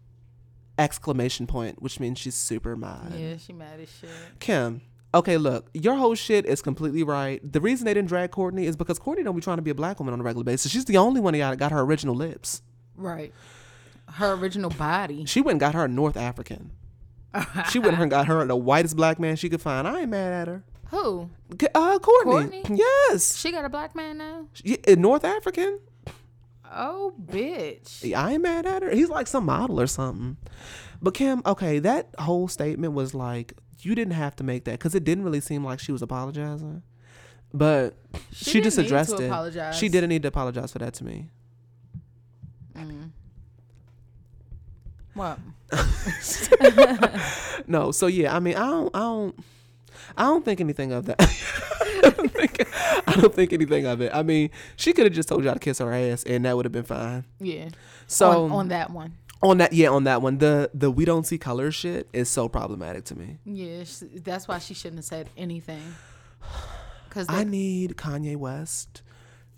exclamation 0.79 1.47
point, 1.47 1.81
which 1.83 2.01
means 2.01 2.19
she's 2.19 2.35
super 2.35 2.77
mad. 2.77 3.13
Yeah, 3.17 3.37
she 3.37 3.53
mad 3.53 3.81
as 3.81 3.89
shit. 3.91 4.11
Kim, 4.41 4.83
okay, 5.15 5.37
look, 5.37 5.69
your 5.75 5.95
whole 5.95 6.15
shit 6.15 6.47
is 6.47 6.63
completely 6.63 7.03
right. 7.03 7.41
The 7.51 7.61
reason 7.61 7.87
they 7.87 7.95
didn't 7.95 8.09
drag 8.09 8.31
Courtney 8.31 8.67
is 8.67 8.77
because 8.77 8.99
Courtney 8.99 9.25
don't 9.25 9.35
be 9.35 9.43
trying 9.43 9.57
to 9.57 9.63
be 9.63 9.71
a 9.71 9.75
black 9.75 9.99
woman 9.99 10.13
on 10.13 10.21
a 10.21 10.23
regular 10.23 10.45
basis. 10.45 10.71
She's 10.73 10.85
the 10.85 10.97
only 10.97 11.21
one 11.21 11.35
that 11.35 11.59
got, 11.59 11.73
her 11.73 11.81
original 11.81 12.15
lips. 12.15 12.63
Right. 12.95 13.33
Her 14.09 14.33
original 14.33 14.71
body. 14.71 15.25
She 15.25 15.41
went 15.41 15.55
and 15.55 15.61
got 15.61 15.75
her 15.75 15.85
a 15.85 15.89
North 15.89 16.17
African. 16.17 16.73
she 17.71 17.79
went 17.79 17.99
and 17.99 18.11
got 18.11 18.27
her 18.27 18.45
the 18.47 18.57
whitest 18.57 18.97
black 18.97 19.19
man 19.19 19.37
she 19.37 19.49
could 19.49 19.61
find. 19.61 19.87
I 19.87 20.01
ain't 20.01 20.11
mad 20.11 20.33
at 20.33 20.49
her. 20.49 20.65
Who? 20.91 21.31
Uh, 21.75 21.99
Courtney. 21.99 22.33
Courtney? 22.33 22.63
Yes. 22.71 23.37
She 23.37 23.51
got 23.51 23.65
a 23.65 23.69
black 23.69 23.95
man 23.95 24.19
now? 24.19 24.47
She, 24.53 24.79
North 24.97 25.25
African. 25.25 25.81
Oh, 26.73 27.15
bitch. 27.25 28.15
I 28.15 28.33
ain't 28.33 28.43
mad 28.43 28.67
at 28.67 28.83
her. 28.83 28.91
He's 28.91 29.09
like 29.09 29.27
some 29.27 29.45
model 29.47 29.81
or 29.81 29.87
something. 29.87 30.37
But 31.01 31.15
Kim, 31.15 31.43
okay, 31.47 31.79
that 31.79 32.15
whole 32.19 32.49
statement 32.49 32.95
was 32.95 33.15
like 33.15 33.55
you 33.81 33.95
didn't 33.95 34.15
have 34.15 34.35
to 34.37 34.45
make 34.45 34.65
that 34.65 34.73
because 34.73 34.95
it 34.95 35.05
didn't 35.05 35.25
really 35.25 35.41
seem 35.41 35.65
like 35.65 35.81
she 35.81 35.93
was 35.93 36.03
apologizing. 36.03 36.83
But 37.53 37.97
she, 38.33 38.55
didn't 38.55 38.65
just 38.65 38.79
need 38.79 38.83
to 38.83 38.89
addressed 38.89 39.21
it. 39.21 39.27
apologize. 39.27 39.77
She 39.79 39.89
didn't 39.89 40.09
need 40.09 40.23
to 40.23 40.29
apologize 40.29 40.73
for 40.73 40.79
that 40.81 40.95
to 40.95 41.05
me. 41.05 41.29
Mm. 42.75 43.11
What? 45.15 45.39
No, 47.69 47.91
so 47.91 48.07
yeah, 48.07 48.37
I 48.37 48.39
mean, 48.39 48.55
I 48.55 48.67
don't, 48.67 48.95
I 48.95 48.99
don't, 49.01 49.45
I 50.17 50.25
don't 50.25 50.45
think 50.45 50.61
anything 50.61 50.93
of 50.93 51.07
that. 51.07 51.17
I, 52.05 52.11
don't 52.11 52.33
think, 52.33 52.69
I 53.07 53.13
don't 53.17 53.35
think 53.35 53.53
anything 53.53 53.87
of 53.87 54.01
it. 54.01 54.11
I 54.15 54.23
mean, 54.23 54.51
she 54.77 54.93
could 54.93 55.05
have 55.05 55.13
just 55.15 55.29
told 55.29 55.45
y'all 55.45 55.55
to 55.55 55.61
kiss 55.61 55.79
her 55.79 55.93
ass, 55.93 56.23
and 56.25 56.45
that 56.45 56.57
would 56.57 56.65
have 56.65 56.73
been 56.73 56.85
fine. 56.85 57.25
Yeah. 57.41 57.69
So 58.07 58.45
on, 58.45 58.53
on 58.53 58.69
that 58.69 58.91
one. 58.91 59.15
on 59.43 59.59
that, 59.59 59.73
yeah, 59.73 59.89
on 59.89 60.05
that 60.05 60.23
one, 60.23 60.39
the 60.39 60.71
the 60.73 60.91
we 60.91 61.05
don't 61.05 61.27
see 61.27 61.39
color 61.39 61.71
shit 61.71 62.09
is 62.13 62.29
so 62.29 62.49
problematic 62.49 63.05
to 63.07 63.19
me. 63.19 63.39
Yeah, 63.45 63.85
that's 64.15 64.49
why 64.49 64.59
she 64.59 64.75
shouldn't 64.75 64.99
have 64.99 65.05
said 65.05 65.29
anything. 65.37 65.83
Cause 67.11 67.27
I 67.29 67.45
need 67.45 67.97
Kanye 67.97 68.37
West. 68.37 69.03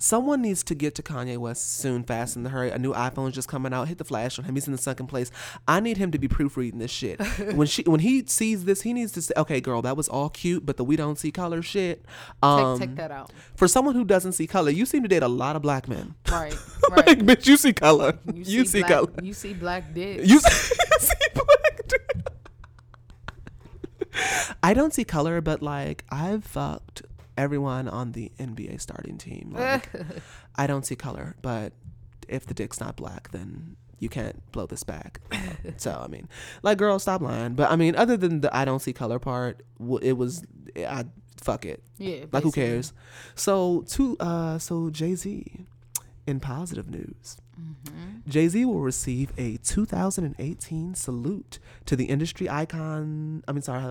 Someone 0.01 0.41
needs 0.43 0.63
to 0.63 0.77
get 0.77 0.95
to 0.95 1.03
Kanye 1.03 1.37
West 1.39 1.77
soon, 1.79 2.05
fast 2.05 2.37
in 2.37 2.45
the 2.45 2.51
hurry. 2.51 2.71
A 2.71 2.79
new 2.79 2.93
iPhone's 2.95 3.35
just 3.35 3.49
coming 3.49 3.73
out. 3.73 3.89
Hit 3.89 3.99
the 3.99 4.05
flash 4.05 4.39
on 4.39 4.45
him. 4.45 4.55
He's 4.55 4.67
in 4.69 4.73
the 4.73 4.79
second 4.79 5.09
place. 5.09 5.31
I 5.67 5.81
need 5.81 5.97
him 5.97 6.13
to 6.13 6.19
be 6.19 6.29
proofreading 6.29 6.79
this 6.79 6.93
shit. 6.93 7.21
when 7.55 7.67
she 7.67 7.83
when 7.83 7.99
he 8.01 8.25
sees 8.27 8.65
this, 8.65 8.83
he 8.83 8.93
needs 8.93 9.11
to 9.13 9.23
say, 9.23 9.35
"Okay, 9.37 9.61
girl, 9.61 9.83
that 9.83 9.97
was 9.97 10.09
all 10.09 10.29
cute, 10.31 10.65
but 10.65 10.77
the 10.77 10.85
we 10.85 10.95
don't 10.95 11.19
see 11.19 11.33
color 11.33 11.63
shit." 11.63 12.05
take, 12.05 12.43
Um, 12.45 12.79
take 12.79 12.95
that 12.95 13.11
out. 13.11 13.33
For 13.57 13.67
someone 13.67 13.97
who 13.97 14.05
doesn't 14.05 14.33
see 14.35 14.47
color, 14.47 14.71
you 14.71 14.87
seem 14.87 15.03
to 15.03 15.09
date 15.09 15.25
a 15.25 15.29
lot 15.29 15.57
of 15.57 15.63
black 15.63 15.89
men. 15.89 16.15
Right. 16.31 16.53
like, 16.91 17.07
Right. 17.07 17.19
bitch, 17.19 17.47
you 17.49 17.57
see 17.57 17.73
color. 17.73 18.19
You, 18.33 18.65
see, 18.65 18.81
black, 18.81 18.91
color. 18.93 19.11
You 19.21 19.33
see 19.33 19.53
black 19.55 19.95
dick. 19.95 20.21
You 20.25 20.39
see, 20.39 20.75
you 20.93 20.99
see 21.01 21.15
black. 21.35 21.89
dude. 21.89 22.31
I 24.63 24.75
don't 24.75 24.93
see 24.95 25.05
color, 25.05 25.41
but 25.41 25.63
like 25.63 26.05
I've 26.11 26.45
fucked 26.45 27.03
everyone 27.39 27.89
on 27.89 28.13
the 28.13 28.31
NBA 28.39 28.81
starting 28.81 29.17
team. 29.17 29.53
Like, 29.55 29.89
I 30.57 30.67
don't 30.67 30.85
see 30.85 30.97
color, 30.97 31.37
but 31.41 31.73
if 32.29 32.45
the 32.45 32.53
dick's 32.53 32.81
not 32.81 32.97
black, 32.97 33.31
then 33.31 33.77
you 33.99 34.09
can't 34.09 34.51
blow 34.53 34.67
this 34.67 34.83
back. 34.83 35.21
so 35.79 36.03
I 36.05 36.09
mean, 36.09 36.29
like, 36.63 36.77
girl, 36.77 36.99
stop 36.99 37.23
lying. 37.23 37.55
But 37.55 37.71
I 37.71 37.77
mean, 37.77 37.97
other 37.97 38.17
than 38.17 38.43
the 38.43 38.55
I 38.55 38.65
don't 38.65 38.81
see 38.81 38.93
color 38.93 39.19
part, 39.19 39.63
it 40.03 40.19
was 40.19 40.45
I 40.77 41.07
fuck 41.41 41.65
it. 41.65 41.83
yeah. 41.97 42.25
Like 42.33 42.43
who 42.43 42.53
cares? 42.53 42.93
So 43.35 43.85
to 43.89 44.17
uh 44.19 44.59
so 44.59 44.91
Jay 44.91 45.15
Z, 45.15 45.67
in 46.27 46.41
positive 46.41 46.91
news, 46.91 47.39
Jay 48.29 48.49
Z 48.49 48.65
will 48.65 48.81
receive 48.81 49.33
a 49.39 49.57
2018 49.59 50.95
salute 50.95 51.59
to 51.87 51.97
the 51.97 52.05
industry 52.05 52.49
icon. 52.51 53.43
I 53.49 53.53
mean, 53.53 53.63
sorry, 53.63 53.83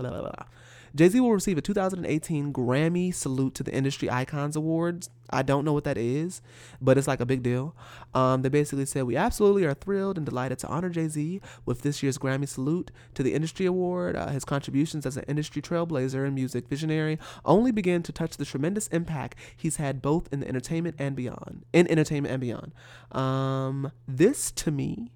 Jay 0.94 1.08
Z 1.08 1.20
will 1.20 1.32
receive 1.32 1.58
a 1.58 1.62
2018 1.62 2.52
Grammy 2.52 3.14
salute 3.14 3.54
to 3.54 3.62
the 3.62 3.72
Industry 3.72 4.10
Icons 4.10 4.56
Awards. 4.56 5.10
I 5.30 5.42
don't 5.42 5.64
know 5.64 5.74
what 5.74 5.84
that 5.84 5.98
is, 5.98 6.40
but 6.80 6.96
it's 6.96 7.06
like 7.06 7.20
a 7.20 7.26
big 7.26 7.42
deal. 7.42 7.76
Um, 8.14 8.42
they 8.42 8.48
basically 8.48 8.86
said 8.86 9.04
we 9.04 9.16
absolutely 9.16 9.64
are 9.64 9.74
thrilled 9.74 10.16
and 10.16 10.24
delighted 10.24 10.58
to 10.60 10.68
honor 10.68 10.88
Jay 10.88 11.08
Z 11.08 11.40
with 11.66 11.82
this 11.82 12.02
year's 12.02 12.16
Grammy 12.16 12.48
salute 12.48 12.90
to 13.14 13.22
the 13.22 13.34
Industry 13.34 13.66
Award. 13.66 14.16
Uh, 14.16 14.28
his 14.28 14.44
contributions 14.44 15.04
as 15.04 15.16
an 15.16 15.24
industry 15.28 15.60
trailblazer 15.60 16.24
and 16.24 16.34
music 16.34 16.68
visionary 16.68 17.18
only 17.44 17.70
begin 17.70 18.02
to 18.04 18.12
touch 18.12 18.36
the 18.36 18.44
tremendous 18.44 18.88
impact 18.88 19.36
he's 19.56 19.76
had 19.76 20.00
both 20.00 20.32
in 20.32 20.40
the 20.40 20.48
entertainment 20.48 20.96
and 20.98 21.14
beyond. 21.14 21.64
In 21.72 21.90
entertainment 21.90 22.32
and 22.32 22.40
beyond. 22.40 22.72
Um, 23.12 23.92
this 24.06 24.50
to 24.52 24.70
me 24.70 25.12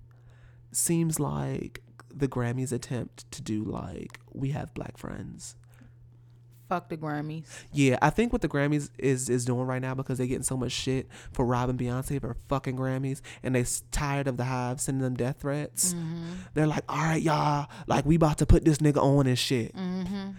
seems 0.73 1.19
like 1.19 1.81
the 2.15 2.29
Grammys 2.29 2.73
attempt 2.73 3.31
to 3.33 3.43
do 3.43 3.65
like 3.65 4.21
we 4.33 4.51
have 4.51 4.75
black 4.75 4.99
friends. 4.99 5.57
Fuck 6.73 6.89
the 6.89 6.97
Grammys. 6.97 7.45
Yeah, 7.71 7.99
I 8.01 8.09
think 8.09 8.33
what 8.33 8.41
the 8.41 8.49
Grammys 8.49 8.89
is 8.99 9.29
is 9.29 9.45
doing 9.45 9.67
right 9.67 9.83
now 9.83 9.93
because 9.93 10.17
they're 10.17 10.27
getting 10.27 10.43
so 10.43 10.57
much 10.57 10.73
shit 10.73 11.07
for 11.31 11.45
robbing 11.45 11.77
Beyonce 11.77 12.19
for 12.19 12.35
fucking 12.49 12.79
Grammys, 12.79 13.21
and 13.43 13.55
they 13.55 13.61
s- 13.61 13.83
tired 13.91 14.27
of 14.27 14.39
the 14.39 14.45
Hive 14.45 14.81
sending 14.81 15.03
them 15.03 15.15
death 15.15 15.41
threats. 15.41 15.93
Mm-hmm. 15.93 16.33
They're 16.55 16.67
like, 16.67 16.85
all 16.89 16.97
right, 16.97 17.21
y'all, 17.21 17.67
like 17.87 18.07
we 18.07 18.15
about 18.15 18.39
to 18.39 18.47
put 18.47 18.65
this 18.65 18.79
nigga 18.79 19.03
on 19.03 19.27
and 19.27 19.39
shit. 19.39 19.77
Mm-hmm. 19.77 20.31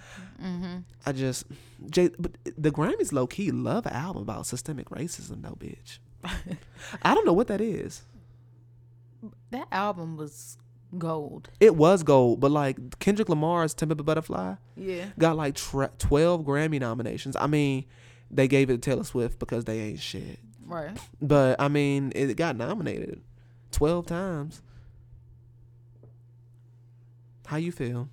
Mm-hmm. 0.44 0.78
I 1.06 1.12
just, 1.12 1.46
Jay, 1.92 2.10
but 2.18 2.32
the 2.58 2.72
Grammys 2.72 3.14
low 3.14 3.28
key 3.28 3.52
love 3.52 3.86
an 3.86 3.94
album 3.94 4.24
about 4.24 4.48
systemic 4.48 4.90
racism 4.90 5.44
though, 5.44 5.56
bitch. 5.60 6.00
I 7.04 7.14
don't 7.14 7.28
know 7.28 7.34
what 7.34 7.46
that 7.50 7.62
is. 7.62 8.02
That 9.52 9.68
album 9.72 10.18
was 10.18 10.58
gold. 10.98 11.50
It 11.60 11.76
was 11.76 12.04
gold, 12.04 12.40
but 12.40 12.52
like 12.52 13.00
Kendrick 13.00 13.30
Lamar's 13.30 13.74
"To 13.76 13.88
Pimp 13.88 14.00
a 14.00 14.04
Butterfly" 14.04 14.56
Yeah. 14.76 15.06
got 15.18 15.36
like 15.36 15.56
tra- 15.56 15.92
twelve 15.98 16.42
Grammy 16.44 16.80
nominations. 16.80 17.36
I 17.36 17.48
mean, 17.48 17.86
they 18.32 18.48
gave 18.48 18.70
it 18.70 18.74
to 18.74 18.78
Taylor 18.90 19.04
Swift 19.04 19.40
because 19.40 19.66
they 19.66 19.80
ain't 19.80 20.00
shit. 20.00 20.40
Right. 20.66 20.98
But 21.22 21.60
I 21.60 21.68
mean, 21.68 22.12
it 22.16 22.36
got 22.38 22.56
nominated 22.56 23.22
twelve 23.72 24.06
times. 24.08 24.62
How 27.46 27.58
you 27.58 27.72
feel? 27.72 28.10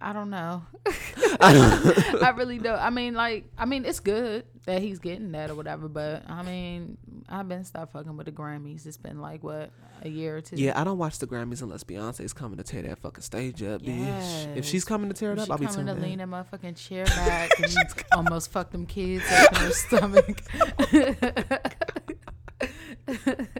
I 0.00 0.12
don't 0.12 0.30
know. 0.30 0.62
I 1.40 2.32
really 2.36 2.58
don't. 2.58 2.78
I 2.78 2.90
mean, 2.90 3.14
like, 3.14 3.44
I 3.56 3.64
mean, 3.64 3.84
it's 3.84 4.00
good 4.00 4.44
that 4.66 4.82
he's 4.82 4.98
getting 4.98 5.32
that 5.32 5.50
or 5.50 5.54
whatever. 5.54 5.88
But 5.88 6.28
I 6.28 6.42
mean, 6.42 6.98
I've 7.28 7.48
been 7.48 7.64
stopped 7.64 7.92
fucking 7.92 8.16
with 8.16 8.26
the 8.26 8.32
Grammys. 8.32 8.86
It's 8.86 8.96
been 8.96 9.20
like 9.20 9.42
what 9.42 9.70
a 10.02 10.08
year 10.08 10.36
or 10.36 10.40
two. 10.40 10.56
Yeah, 10.56 10.78
I 10.78 10.84
don't 10.84 10.98
watch 10.98 11.18
the 11.18 11.26
Grammys 11.26 11.62
unless 11.62 11.84
Beyonce's 11.84 12.32
coming 12.32 12.58
to 12.58 12.64
tear 12.64 12.82
that 12.82 12.98
fucking 12.98 13.22
stage 13.22 13.62
up, 13.62 13.82
bitch. 13.82 14.56
If 14.56 14.64
she's 14.64 14.84
coming 14.84 15.08
to 15.10 15.14
tear 15.14 15.32
it 15.32 15.38
up, 15.38 15.50
I'll 15.50 15.58
be 15.58 15.66
coming 15.66 15.86
to 15.86 15.92
in. 15.92 16.02
lean 16.02 16.18
that 16.18 16.28
motherfucking 16.28 16.76
chair 16.76 17.04
back 17.06 17.50
and 17.60 17.76
almost 18.12 18.52
fuck 18.52 18.70
them 18.70 18.86
kids 18.86 19.24
up 19.30 19.52
in 19.52 19.58
her 19.58 19.72
stomach. 19.72 20.42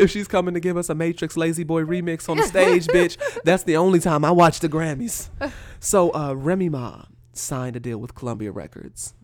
if 0.00 0.10
she's 0.10 0.26
coming 0.26 0.54
to 0.54 0.60
give 0.60 0.76
us 0.76 0.88
a 0.88 0.94
Matrix 0.94 1.36
Lazy 1.36 1.64
Boy 1.64 1.82
remix 1.82 2.28
on 2.28 2.36
the 2.36 2.44
stage, 2.44 2.86
bitch, 2.86 3.16
that's 3.44 3.64
the 3.64 3.76
only 3.76 4.00
time 4.00 4.24
I 4.24 4.30
watch 4.30 4.60
the 4.60 4.68
Grammys. 4.68 5.28
So, 5.78 6.12
uh, 6.14 6.34
Remy 6.34 6.68
Ma 6.68 7.04
signed 7.32 7.76
a 7.76 7.80
deal 7.80 7.98
with 7.98 8.14
Columbia 8.14 8.52
Records. 8.52 9.14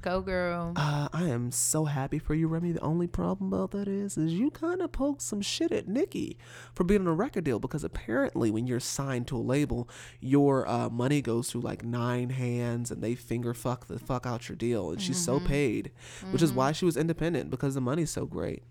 Go 0.00 0.20
girl. 0.20 0.72
Uh, 0.76 1.08
I 1.12 1.24
am 1.24 1.50
so 1.50 1.84
happy 1.84 2.18
for 2.18 2.34
you, 2.34 2.48
Remy. 2.48 2.72
The 2.72 2.80
only 2.80 3.06
problem 3.06 3.52
about 3.52 3.70
that 3.72 3.88
is, 3.88 4.16
is 4.16 4.32
you 4.32 4.50
kind 4.50 4.80
of 4.80 4.90
poked 4.92 5.22
some 5.22 5.40
shit 5.40 5.70
at 5.72 5.86
Nicki 5.88 6.36
for 6.74 6.84
being 6.84 7.02
on 7.02 7.06
a 7.06 7.12
record 7.12 7.44
deal 7.44 7.58
because 7.58 7.84
apparently 7.84 8.50
when 8.50 8.66
you're 8.66 8.80
signed 8.80 9.26
to 9.28 9.36
a 9.36 9.38
label, 9.38 9.88
your 10.20 10.68
uh, 10.68 10.88
money 10.88 11.20
goes 11.22 11.50
through 11.50 11.60
like 11.62 11.84
nine 11.84 12.30
hands 12.30 12.90
and 12.90 13.02
they 13.02 13.14
finger 13.14 13.54
fuck 13.54 13.86
the 13.86 13.98
fuck 13.98 14.26
out 14.26 14.48
your 14.48 14.56
deal, 14.56 14.90
and 14.90 15.00
she's 15.00 15.22
so 15.22 15.38
paid, 15.40 15.90
which 16.30 16.42
is 16.42 16.52
why 16.52 16.72
she 16.72 16.84
was 16.84 16.96
independent 16.96 17.50
because 17.50 17.74
the 17.74 17.80
money's 17.80 18.10
so 18.10 18.26
great. 18.26 18.62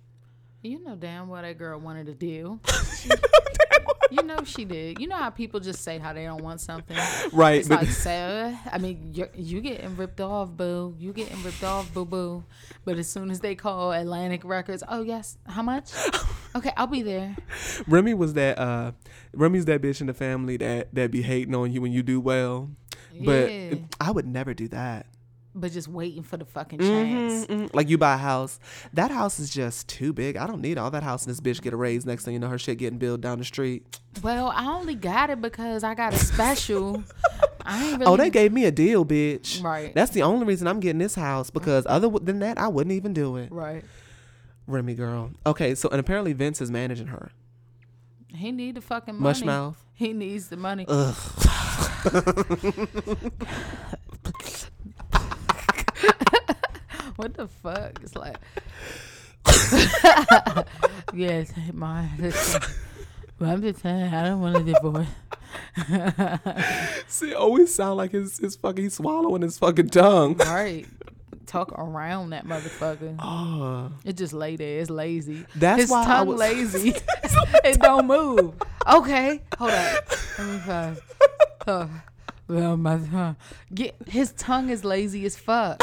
You 0.68 0.84
know 0.84 0.96
damn 0.96 1.30
well 1.30 1.42
that 1.42 1.58
girl 1.58 1.80
wanted 1.80 2.10
a 2.10 2.14
deal. 2.14 2.60
you 4.12 4.22
know 4.24 4.44
she 4.44 4.66
did. 4.66 5.00
You 5.00 5.08
know 5.08 5.16
how 5.16 5.30
people 5.30 5.60
just 5.60 5.82
say 5.84 5.98
how 5.98 6.12
they 6.14 6.24
don't 6.26 6.44
want 6.44 6.60
something. 6.62 6.98
Right, 7.32 7.60
It's 7.60 7.70
but- 7.70 7.80
like 7.84 7.90
say, 7.90 8.58
I 8.72 8.78
mean, 8.78 9.12
you're, 9.14 9.30
you 9.36 9.62
getting 9.62 9.96
ripped 9.96 10.20
off, 10.22 10.50
boo. 10.52 10.96
You 11.00 11.14
getting 11.14 11.42
ripped 11.44 11.64
off, 11.64 11.94
boo 11.94 12.06
boo. 12.06 12.44
But 12.86 12.98
as 12.98 13.08
soon 13.10 13.32
as 13.32 13.40
they 13.40 13.56
call 13.56 13.92
Atlantic 13.94 14.44
Records, 14.44 14.84
oh 14.90 15.02
yes, 15.04 15.38
how 15.48 15.62
much? 15.62 15.92
Okay, 16.56 16.72
I'll 16.76 16.88
be 16.88 17.02
there. 17.02 17.36
Remy 17.88 18.14
was 18.14 18.34
that 18.34 18.58
uh 18.60 18.92
Remy's 19.34 19.66
that 19.66 19.82
bitch 19.82 20.02
in 20.02 20.08
the 20.08 20.14
family 20.14 20.58
that 20.58 20.94
that 20.94 21.12
be 21.12 21.22
hating 21.22 21.56
on 21.56 21.72
you 21.72 21.82
when 21.82 21.92
you 21.92 22.04
do 22.04 22.20
well. 22.20 22.70
But 23.20 23.52
Yeah. 23.52 23.76
I 24.00 24.12
would 24.12 24.28
never 24.28 24.54
do 24.54 24.68
that. 24.70 25.08
But 25.60 25.72
just 25.72 25.88
waiting 25.88 26.22
for 26.22 26.38
the 26.38 26.46
fucking 26.46 26.78
chance. 26.80 27.48
Mm, 27.48 27.74
Like 27.74 27.90
you 27.90 27.98
buy 27.98 28.14
a 28.14 28.18
house, 28.18 28.60
that 28.94 29.10
house 29.10 29.40
is 29.40 29.50
just 29.50 29.88
too 29.88 30.14
big. 30.14 30.38
I 30.38 30.46
don't 30.46 30.62
need 30.62 30.78
all 30.78 30.92
that 30.92 31.02
house 31.02 31.26
and 31.26 31.32
this 31.36 31.42
bitch 31.42 31.64
get 31.64 31.74
a 31.74 31.78
raise. 31.78 32.06
Next 32.06 32.26
thing 32.26 32.36
you 32.36 32.40
know, 32.40 32.48
her 32.48 32.60
shit 32.60 32.78
getting 32.78 33.00
built 33.00 33.22
down 33.22 33.40
the 33.40 33.44
street. 33.46 34.00
Well, 34.22 34.54
I 34.56 34.68
only 34.68 34.94
got 34.94 35.32
it 35.32 35.42
because 35.42 35.84
I 35.84 35.96
got 35.96 36.14
a 36.14 36.20
special. 36.20 37.04
I 37.66 37.86
ain't 37.88 38.00
really. 38.00 38.12
Oh, 38.12 38.18
they 38.18 38.30
gave 38.30 38.52
me 38.54 38.66
a 38.66 38.72
deal, 38.72 39.04
bitch. 39.04 39.64
Right. 39.64 39.96
That's 39.96 40.12
the 40.12 40.22
only 40.22 40.46
reason 40.46 40.68
I'm 40.68 40.80
getting 40.80 41.00
this 41.00 41.16
house 41.16 41.50
because 41.50 41.86
other 41.90 42.08
than 42.10 42.38
that, 42.40 42.60
I 42.60 42.68
wouldn't 42.68 42.94
even 42.94 43.14
do 43.14 43.38
it. 43.38 43.52
right. 43.52 43.84
Remy 44.68 44.94
girl. 44.96 45.32
Okay, 45.46 45.74
so 45.76 45.88
and 45.90 46.00
apparently 46.00 46.34
Vince 46.34 46.60
is 46.62 46.70
managing 46.70 47.08
her. 47.08 47.32
He 48.36 48.52
need 48.52 48.76
the 48.76 48.82
fucking 48.82 49.16
money. 49.16 49.24
Mush 49.24 49.42
mouth. 49.44 49.84
He 49.94 50.12
needs 50.14 50.50
the 50.50 50.58
money. 50.58 50.86
what 57.18 57.34
the 57.36 57.48
fuck? 57.48 58.00
It's 58.02 58.16
like, 58.16 58.38
yes, 61.14 61.52
my. 61.74 62.08
But 63.40 63.50
I'm 63.50 63.62
just 63.62 63.82
saying, 63.82 64.14
I 64.14 64.24
don't 64.30 64.42
want 64.42 64.58
a 64.58 64.64
divorce. 64.64 65.08
See, 67.08 67.32
it 67.32 67.36
always 67.36 67.74
sound 67.74 67.98
like 67.98 68.12
his 68.12 68.38
his 68.40 68.56
fucking 68.56 68.90
swallowing 68.90 69.42
his 69.44 69.58
fucking 69.60 69.90
tongue. 69.90 70.38
Right. 70.38 70.86
Talk 71.46 71.72
around 71.80 72.32
that 72.32 72.46
motherfucker. 72.46 73.16
Oh, 73.20 73.90
It 74.04 74.18
just 74.18 74.34
lay 74.34 74.58
there. 74.58 74.80
It's 74.82 74.90
lazy. 74.90 75.46
That's 75.56 75.84
His 75.84 75.90
why 75.90 76.02
I 76.02 76.06
tongue 76.06 76.28
was- 76.28 76.40
lazy. 76.40 76.90
it 77.64 77.80
don't 77.80 78.06
move. 78.06 78.54
Okay, 78.86 79.42
hold 79.58 79.72
on. 79.72 79.96
Let 80.38 80.48
me 80.48 80.58
find. 80.60 80.98
Oh, 81.68 81.90
well, 82.50 82.76
my 82.76 82.98
tongue. 82.98 83.36
Get 83.74 83.96
his 84.08 84.34
tongue 84.34 84.70
is 84.70 84.84
lazy 84.84 85.26
as 85.26 85.38
fuck. 85.38 85.82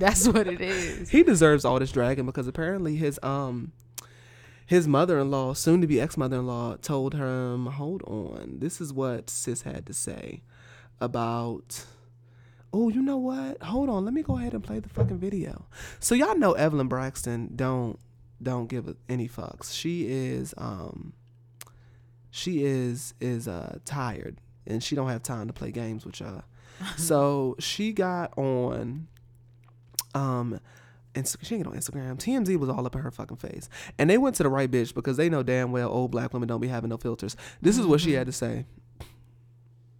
That's 0.00 0.26
what 0.26 0.46
it 0.46 0.60
is. 0.60 1.10
he 1.10 1.22
deserves 1.22 1.64
all 1.64 1.78
this 1.78 1.92
dragging 1.92 2.26
because 2.26 2.48
apparently 2.48 2.96
his 2.96 3.20
um 3.22 3.72
his 4.66 4.86
mother-in-law, 4.86 5.54
soon 5.54 5.80
to 5.80 5.88
be 5.88 6.00
ex-mother-in-law, 6.00 6.76
told 6.76 7.14
him, 7.14 7.66
"Hold 7.66 8.02
on, 8.04 8.60
this 8.60 8.80
is 8.80 8.92
what 8.92 9.28
sis 9.28 9.62
had 9.62 9.84
to 9.86 9.92
say 9.92 10.42
about." 11.00 11.86
Oh, 12.72 12.88
you 12.88 13.02
know 13.02 13.16
what? 13.16 13.60
Hold 13.64 13.88
on, 13.88 14.04
let 14.04 14.14
me 14.14 14.22
go 14.22 14.38
ahead 14.38 14.54
and 14.54 14.62
play 14.62 14.78
the 14.78 14.88
fucking 14.88 15.18
video. 15.18 15.66
So 15.98 16.14
y'all 16.14 16.38
know 16.38 16.52
Evelyn 16.52 16.86
Braxton 16.86 17.50
don't 17.56 17.98
don't 18.42 18.68
give 18.68 18.94
any 19.08 19.28
fucks. 19.28 19.74
She 19.74 20.08
is 20.08 20.54
um 20.56 21.12
she 22.30 22.64
is 22.64 23.12
is 23.20 23.48
uh 23.48 23.80
tired 23.84 24.40
and 24.66 24.82
she 24.82 24.94
don't 24.94 25.08
have 25.08 25.22
time 25.22 25.48
to 25.48 25.52
play 25.52 25.72
games 25.72 26.06
with 26.06 26.20
y'all. 26.20 26.44
so 26.96 27.56
she 27.58 27.92
got 27.92 28.36
on 28.38 29.08
um 30.14 30.60
Insta- 31.14 31.38
she 31.42 31.56
ain't 31.56 31.66
on 31.66 31.74
Instagram. 31.74 32.18
TMZ 32.18 32.56
was 32.56 32.68
all 32.68 32.86
up 32.86 32.94
in 32.94 33.00
her 33.02 33.10
fucking 33.10 33.36
face. 33.38 33.68
And 33.98 34.08
they 34.08 34.16
went 34.16 34.36
to 34.36 34.44
the 34.44 34.48
right 34.48 34.70
bitch 34.70 34.94
because 34.94 35.16
they 35.16 35.28
know 35.28 35.42
damn 35.42 35.72
well 35.72 35.88
old 35.90 36.12
black 36.12 36.32
women 36.32 36.48
don't 36.48 36.60
be 36.60 36.68
having 36.68 36.90
no 36.90 36.96
filters. 36.98 37.34
This 37.60 37.78
is 37.78 37.84
what 37.86 38.00
she 38.00 38.12
had 38.12 38.26
to 38.26 38.32
say. 38.32 38.64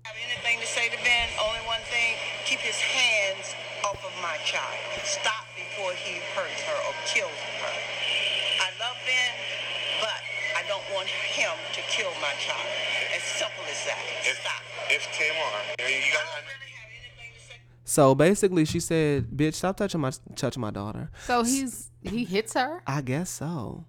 Have 0.05 0.15
anything 0.23 0.61
to 0.61 0.67
say 0.67 0.89
to 0.89 0.97
Ben? 1.03 1.29
Only 1.43 1.59
one 1.67 1.81
thing: 1.91 2.15
keep 2.47 2.61
his 2.61 2.79
hands 2.79 3.55
off 3.85 3.99
of 4.07 4.15
my 4.23 4.37
child. 4.47 4.79
Stop 5.03 5.47
before 5.59 5.93
he 5.99 6.23
hurts 6.39 6.63
her 6.63 6.79
or 6.87 6.95
kills 7.11 7.41
her. 7.59 7.75
I 8.63 8.71
love 8.79 8.95
Ben, 9.03 9.35
but 9.99 10.21
I 10.55 10.63
don't 10.71 10.85
want 10.95 11.09
him 11.11 11.51
to 11.75 11.81
kill 11.91 12.11
my 12.23 12.33
child. 12.39 12.71
As 13.17 13.23
simple 13.27 13.67
as 13.67 13.83
that. 13.91 13.99
If, 14.31 14.39
Stop. 14.39 14.63
if 14.95 15.03
Tamar, 15.11 15.59
you 15.83 15.91
I 15.91 16.15
got, 16.15 16.23
don't 16.23 16.47
really 16.55 16.71
have 16.79 16.91
anything 16.95 17.31
to 17.35 17.43
say. 17.43 17.59
So 17.91 18.15
basically 18.15 18.65
she 18.67 18.79
said, 18.79 19.31
Bitch, 19.31 19.55
stop 19.55 19.77
touching 19.77 20.01
my 20.01 20.13
touching 20.37 20.61
my 20.61 20.71
daughter. 20.71 21.11
So 21.27 21.43
he's 21.43 21.91
he 22.05 22.25
hits 22.25 22.55
her. 22.55 22.85
I 22.87 23.01
guess 23.01 23.29
so. 23.29 23.85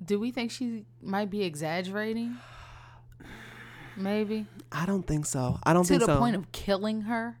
Do 0.00 0.20
we 0.20 0.30
think 0.30 0.52
she 0.52 0.84
might 1.02 1.28
be 1.28 1.42
exaggerating? 1.42 2.36
Maybe 3.96 4.46
I 4.70 4.86
don't 4.86 5.04
think 5.04 5.26
so. 5.26 5.58
I 5.64 5.72
don't 5.72 5.82
to 5.82 5.98
think 5.98 6.06
the 6.06 6.18
point 6.18 6.36
of 6.36 6.52
killing 6.52 7.00
her. 7.02 7.36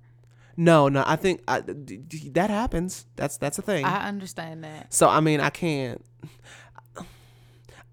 no, 0.56 0.88
no. 0.88 1.04
I 1.06 1.14
think 1.14 1.44
I, 1.46 1.60
that 1.60 2.50
happens. 2.50 3.06
That's 3.14 3.36
that's 3.36 3.60
a 3.60 3.62
thing. 3.62 3.84
I 3.84 4.08
understand 4.08 4.64
that. 4.64 4.92
So 4.92 5.08
I 5.08 5.20
mean, 5.20 5.38
I 5.38 5.50
can't. 5.50 6.04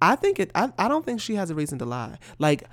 I 0.02 0.16
think 0.16 0.40
it. 0.40 0.50
I, 0.56 0.74
I 0.80 0.88
don't 0.88 1.06
think 1.06 1.22
she 1.22 1.36
has 1.36 1.52
a 1.52 1.56
reason 1.56 1.78
to 1.78 1.86
lie. 1.86 2.18
Like 2.40 2.64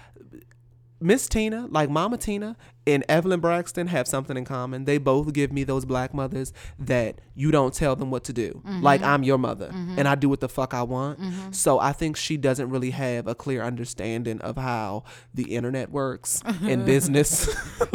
Miss 0.98 1.28
Tina, 1.28 1.66
like 1.70 1.90
Mama 1.90 2.16
Tina, 2.16 2.56
and 2.86 3.04
Evelyn 3.08 3.40
Braxton 3.40 3.86
have 3.86 4.06
something 4.06 4.36
in 4.36 4.44
common. 4.44 4.84
They 4.84 4.98
both 4.98 5.32
give 5.32 5.52
me 5.52 5.64
those 5.64 5.84
black 5.84 6.12
mothers 6.12 6.52
that 6.78 7.20
you 7.34 7.50
don't 7.50 7.72
tell 7.72 7.96
them 7.96 8.10
what 8.10 8.24
to 8.24 8.32
do. 8.32 8.62
Like 8.64 9.02
I'm 9.02 9.22
your 9.22 9.38
mother, 9.38 9.70
and 9.72 10.06
I 10.06 10.14
do 10.14 10.28
what 10.28 10.40
the 10.40 10.48
fuck 10.48 10.74
I 10.74 10.82
want. 10.82 11.54
So 11.54 11.78
I 11.78 11.92
think 11.92 12.16
she 12.16 12.36
doesn't 12.36 12.68
really 12.70 12.90
have 12.90 13.26
a 13.26 13.34
clear 13.34 13.62
understanding 13.62 14.40
of 14.40 14.56
how 14.56 15.04
the 15.32 15.54
internet 15.54 15.90
works 15.90 16.42
in 16.62 16.84
business 16.86 17.46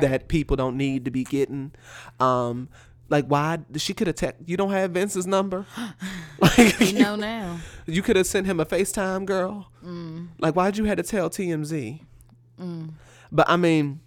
that 0.00 0.26
people 0.28 0.56
don't 0.56 0.76
need 0.76 1.04
to 1.06 1.10
be 1.10 1.24
getting. 1.24 1.72
Um, 2.20 2.68
like 3.10 3.26
why 3.26 3.58
she 3.76 3.92
could 3.92 4.06
have 4.06 4.16
text 4.16 4.40
you 4.46 4.56
don't 4.56 4.70
have 4.70 4.92
Vince's 4.92 5.26
number 5.26 5.66
like 6.40 6.80
You 6.80 6.98
know 6.98 7.16
now. 7.16 7.58
you 7.86 8.00
could 8.00 8.16
have 8.16 8.26
sent 8.26 8.46
him 8.46 8.58
a 8.60 8.64
FaceTime 8.64 9.26
girl. 9.26 9.70
Mm. 9.84 10.28
Like, 10.38 10.54
why'd 10.56 10.78
you 10.78 10.84
had 10.84 10.96
to 10.96 11.02
tell 11.02 11.28
TMZ? 11.28 12.00
But 13.30 13.48
I 13.48 13.56
mean, 13.56 14.00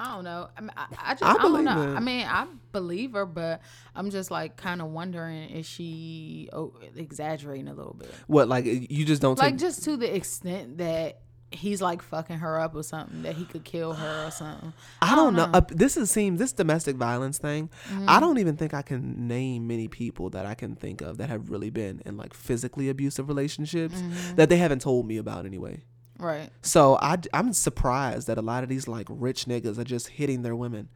I 0.00 0.14
don't 0.14 0.24
know. 0.24 0.48
I, 0.56 0.60
mean, 0.60 0.70
I, 0.76 0.86
I 1.06 1.14
just 1.14 1.22
I 1.24 1.32
I, 1.32 1.42
don't 1.42 1.64
know. 1.64 1.82
it. 1.92 1.96
I 1.96 2.00
mean, 2.00 2.26
I 2.26 2.46
believe 2.72 3.12
her, 3.12 3.26
but 3.26 3.60
I'm 3.94 4.10
just 4.10 4.30
like 4.30 4.56
kind 4.56 4.80
of 4.80 4.88
wondering 4.88 5.50
is 5.50 5.66
she 5.66 6.48
oh, 6.52 6.74
exaggerating 6.96 7.68
a 7.68 7.74
little 7.74 7.94
bit? 7.98 8.10
what? 8.26 8.48
Like, 8.48 8.64
you 8.64 9.04
just 9.04 9.20
don't 9.22 9.38
Like 9.38 9.54
take. 9.54 9.60
just 9.60 9.82
to 9.84 9.96
the 9.96 10.14
extent 10.14 10.78
that 10.78 11.20
he's 11.50 11.80
like 11.80 12.02
fucking 12.02 12.36
her 12.38 12.60
up 12.60 12.74
or 12.74 12.82
something 12.82 13.22
that 13.22 13.34
he 13.34 13.44
could 13.44 13.64
kill 13.64 13.94
her 13.94 14.26
or 14.26 14.30
something. 14.30 14.72
I 15.00 15.14
don't 15.16 15.34
know. 15.34 15.50
Uh, 15.52 15.62
this 15.68 15.96
is 15.96 16.10
seems 16.10 16.38
this 16.38 16.52
domestic 16.52 16.96
violence 16.96 17.38
thing. 17.38 17.70
I 18.06 18.20
don't 18.20 18.38
even 18.38 18.56
think 18.56 18.74
I 18.74 18.82
can 18.82 19.26
name 19.28 19.66
many 19.66 19.88
people 19.88 20.30
that 20.30 20.44
I 20.46 20.54
can 20.54 20.76
think 20.76 21.00
of 21.00 21.16
that 21.18 21.28
have 21.30 21.50
really 21.50 21.70
been 21.70 22.02
in 22.04 22.16
like 22.16 22.34
physically 22.34 22.88
abusive 22.88 23.28
relationships 23.28 24.00
that 24.36 24.48
they 24.48 24.58
haven't 24.58 24.82
told 24.82 25.06
me 25.06 25.16
about 25.16 25.46
anyway. 25.46 25.82
Right. 26.18 26.50
So 26.62 26.98
I, 27.00 27.16
I'm 27.32 27.52
surprised 27.52 28.26
that 28.26 28.38
a 28.38 28.42
lot 28.42 28.62
of 28.64 28.68
these 28.68 28.88
like 28.88 29.06
rich 29.08 29.44
niggas 29.44 29.78
are 29.78 29.84
just 29.84 30.08
hitting 30.08 30.42
their 30.42 30.56
women. 30.56 30.88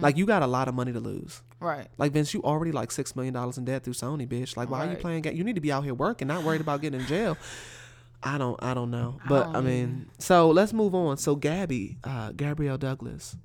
Like 0.00 0.16
you 0.16 0.26
got 0.26 0.42
a 0.42 0.46
lot 0.46 0.68
of 0.68 0.74
money 0.74 0.92
to 0.92 1.00
lose. 1.00 1.42
Right. 1.58 1.88
Like 1.98 2.12
Vince, 2.12 2.32
you 2.32 2.42
already 2.42 2.72
like 2.72 2.90
six 2.92 3.14
million 3.16 3.34
dollars 3.34 3.58
in 3.58 3.64
debt 3.64 3.82
through 3.82 3.94
Sony, 3.94 4.26
bitch. 4.28 4.56
Like 4.56 4.70
why 4.70 4.86
are 4.86 4.90
you 4.90 4.96
playing? 4.96 5.22
ga- 5.22 5.34
You 5.34 5.44
need 5.44 5.56
to 5.56 5.60
be 5.60 5.72
out 5.72 5.84
here 5.84 5.92
working, 5.94 6.28
not 6.28 6.44
worried 6.44 6.60
about 6.60 6.80
getting 6.82 7.00
in 7.00 7.06
jail. 7.06 7.36
I 8.22 8.38
don't 8.38 8.62
I 8.62 8.74
don't 8.74 8.90
know. 8.90 9.18
But 9.28 9.48
I, 9.48 9.52
don't 9.54 9.64
mean, 9.64 10.10
so 10.18 10.50
let's 10.50 10.72
move 10.72 10.94
on. 10.94 11.16
So 11.16 11.36
Gabby, 11.36 11.98
uh, 12.04 12.32
Gabrielle 12.32 12.78
Douglas, 12.78 13.36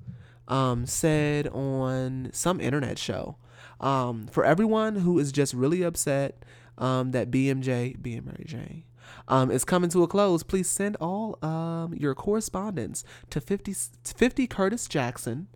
um, 0.48 0.86
said 0.86 1.48
on 1.48 2.30
some 2.32 2.60
internet 2.60 2.98
show, 2.98 3.36
um, 3.80 4.26
for 4.30 4.44
everyone 4.44 4.96
who 4.96 5.18
is 5.18 5.32
just 5.32 5.54
really 5.54 5.82
upset 5.82 6.44
um, 6.78 7.10
that 7.12 7.30
BMJ, 7.30 8.00
being 8.00 8.24
Mary 8.26 8.44
Jane, 8.46 8.84
um, 9.28 9.50
is 9.50 9.64
coming 9.64 9.90
to 9.90 10.02
a 10.02 10.08
close, 10.08 10.42
please 10.42 10.68
send 10.68 10.96
all 11.00 11.38
um, 11.42 11.94
your 11.94 12.14
correspondence 12.14 13.04
to 13.30 13.40
50, 13.40 13.74
50 14.04 14.46
Curtis 14.46 14.86
Jackson, 14.88 15.48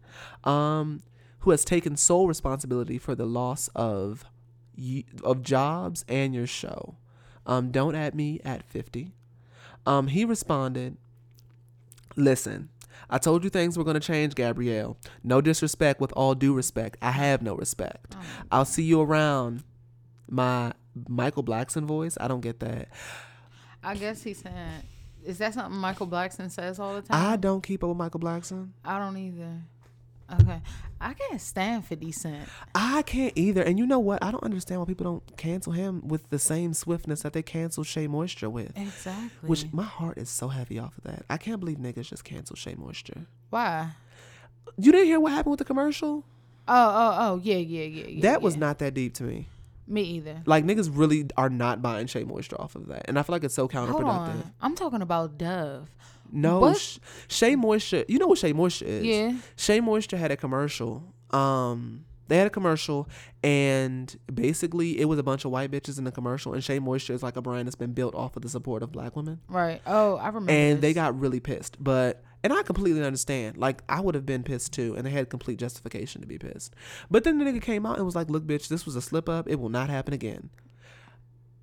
um, 0.45 1.03
who 1.41 1.51
has 1.51 1.65
taken 1.65 1.97
sole 1.97 2.27
responsibility 2.27 2.99
for 2.99 3.15
the 3.15 3.27
loss 3.27 3.69
of 3.75 4.25
of 5.23 5.43
jobs 5.43 6.05
and 6.09 6.35
your 6.35 6.47
show. 6.47 6.97
Um, 7.47 7.71
don't 7.71 7.95
at 7.95 8.15
me 8.15 8.41
at 8.45 8.63
50. 8.63 9.13
Um, 9.87 10.09
he 10.09 10.25
responded, 10.25 10.97
Listen, 12.17 12.71
I 13.09 13.19
told 13.19 13.45
you 13.45 13.51
things 13.51 13.79
were 13.79 13.85
going 13.85 13.95
to 13.95 14.01
change, 14.01 14.35
Gabrielle. 14.35 14.97
No 15.23 15.41
disrespect 15.41 16.01
with 16.01 16.13
all 16.13 16.35
due 16.35 16.55
respect. 16.55 16.97
I 17.01 17.13
have 17.13 17.43
no 17.43 17.55
respect. 17.55 18.15
I'll 18.51 18.65
see 18.65 18.83
you 18.83 19.01
around. 19.01 19.63
My 20.29 20.73
Michael 21.09 21.43
Blackson 21.43 21.85
voice, 21.85 22.17
I 22.21 22.29
don't 22.29 22.41
get 22.41 22.61
that. 22.61 22.89
I 23.83 23.95
guess 23.95 24.23
he 24.23 24.35
said, 24.35 24.85
"Is 25.25 25.39
that 25.39 25.55
something 25.55 25.79
Michael 25.79 26.07
Blackson 26.07 26.51
says 26.51 26.79
all 26.79 26.95
the 26.95 27.03
time? 27.03 27.33
I 27.33 27.37
don't 27.37 27.63
keep 27.63 27.83
up 27.83 27.89
with 27.89 27.99
Michael 27.99 28.21
Blackson. 28.21 28.71
I 28.85 28.99
don't 28.99 29.17
either. 29.17 29.63
Okay, 30.41 30.61
I 31.01 31.15
can't 31.15 31.41
stand 31.41 31.87
Fifty 31.87 32.13
Cent. 32.13 32.49
I 32.75 33.03
can't 33.03 33.33
either. 33.37 33.63
And 33.63 33.79
you 33.79 33.87
know 33.87 33.99
what? 33.99 34.23
I 34.23 34.31
don't 34.31 34.45
understand 34.45 34.81
why 34.81 34.87
people 34.87 35.05
don't 35.05 35.37
cancel 35.37 35.73
him 35.73 36.07
with 36.07 36.31
the 36.31 36.39
same 36.39 36.73
swiftness 36.73 37.23
that 37.23 37.33
they 37.33 37.43
cancel 37.43 37.83
Shea 37.83 38.07
Moisture 38.07 38.49
with. 38.49 38.77
Exactly. 38.77 39.49
Which 39.49 39.67
my 39.73 39.83
heart 39.83 40.19
is 40.19 40.29
so 40.29 40.49
heavy 40.49 40.79
off 40.79 40.97
of 40.99 41.05
that. 41.05 41.25
I 41.29 41.37
can't 41.37 41.59
believe 41.59 41.79
niggas 41.79 42.09
just 42.09 42.25
cancel 42.25 42.55
Shea 42.55 42.75
Moisture. 42.75 43.27
Why? 43.51 43.91
You 44.79 44.93
didn't 44.93 45.07
hear 45.07 45.19
what 45.19 45.33
happened 45.33 45.53
with 45.53 45.59
the 45.59 45.65
commercial? 45.65 46.25
Oh, 46.69 46.73
oh, 46.73 47.17
oh, 47.19 47.41
yeah, 47.43 47.57
yeah, 47.57 47.85
yeah. 47.85 48.07
yeah 48.07 48.23
that 48.23 48.43
was 48.43 48.55
yeah. 48.55 48.61
not 48.61 48.79
that 48.79 48.95
deep 48.95 49.15
to 49.15 49.25
me. 49.25 49.49
Me 49.91 50.03
either. 50.03 50.43
Like 50.47 50.65
niggas 50.65 50.91
really 50.93 51.27
are 51.37 51.51
not 51.51 51.83
buying 51.83 52.07
Shea 52.07 52.25
Moisture 52.25 52.61
off 52.61 52.75
of 52.77 52.87
that, 52.89 53.07
and 53.07 53.19
I 53.19 53.23
feel 53.23 53.35
like 53.35 53.45
it's 53.45 53.55
so 53.55 53.69
counterproductive. 53.69 53.93
Hold 53.93 54.07
on, 54.07 54.53
I'm 54.61 54.75
talking 54.75 55.03
about 55.03 55.37
Dove. 55.39 55.91
No, 56.33 56.73
sh- 56.75 56.99
Shea 57.29 57.57
Moisture. 57.57 58.05
You 58.09 58.19
know 58.19 58.29
what 58.29 58.39
Shea 58.39 58.53
Moisture 58.53 58.85
is? 58.87 59.05
Yeah. 59.05 59.33
Shea 59.57 59.81
Moisture 59.81 60.17
had 60.17 60.31
a 60.31 60.37
commercial. 60.37 61.13
Um, 61.33 62.05
they 62.29 62.37
had 62.37 62.47
a 62.47 62.51
commercial, 62.51 63.09
and 63.43 64.17
basically 64.33 65.01
it 65.01 65.07
was 65.07 65.19
a 65.19 65.23
bunch 65.25 65.45
of 65.45 65.51
white 65.51 65.73
bitches 65.73 65.99
in 65.99 66.05
the 66.05 66.13
commercial. 66.13 66.53
And 66.55 66.63
Shea 66.63 66.79
Moisture 66.79 67.13
is 67.13 67.23
like 67.25 67.37
a 67.37 67.43
brand 67.43 67.67
that's 67.67 67.75
been 67.75 67.93
built 67.93 68.15
off 68.15 68.37
of 68.37 68.43
the 68.43 68.49
support 68.49 68.85
of 68.85 68.93
black 68.93 69.17
women. 69.17 69.41
Right. 69.49 69.83
Oh, 69.87 70.15
I 70.17 70.27
remember. 70.27 70.53
And 70.53 70.81
they 70.81 70.93
got 70.93 71.19
really 71.19 71.41
pissed, 71.41 71.77
but 71.83 72.23
and 72.43 72.53
I 72.53 72.63
completely 72.63 73.03
understand. 73.05 73.57
Like 73.57 73.83
I 73.89 74.01
would 74.01 74.15
have 74.15 74.27
been 74.27 74.43
pissed 74.43 74.73
too, 74.73 74.95
and 74.97 75.07
they 75.07 75.11
had 75.11 75.29
complete 75.31 75.59
justification 75.59 76.21
to 76.21 76.27
be 76.27 76.39
pissed. 76.39 76.75
But 77.11 77.25
then 77.25 77.39
the 77.39 77.45
nigga 77.45 77.61
came 77.63 77.85
out 77.87 77.97
and 77.97 78.05
was 78.07 78.15
like, 78.17 78.31
"Look, 78.31 78.45
bitch, 78.45 78.69
this 78.69 78.87
was 78.87 78.97
a 78.97 79.03
slip 79.03 79.29
up. 79.29 79.49
It 79.49 79.61
will 79.61 79.69
not 79.69 79.91
happen 79.91 80.15
again." 80.15 80.51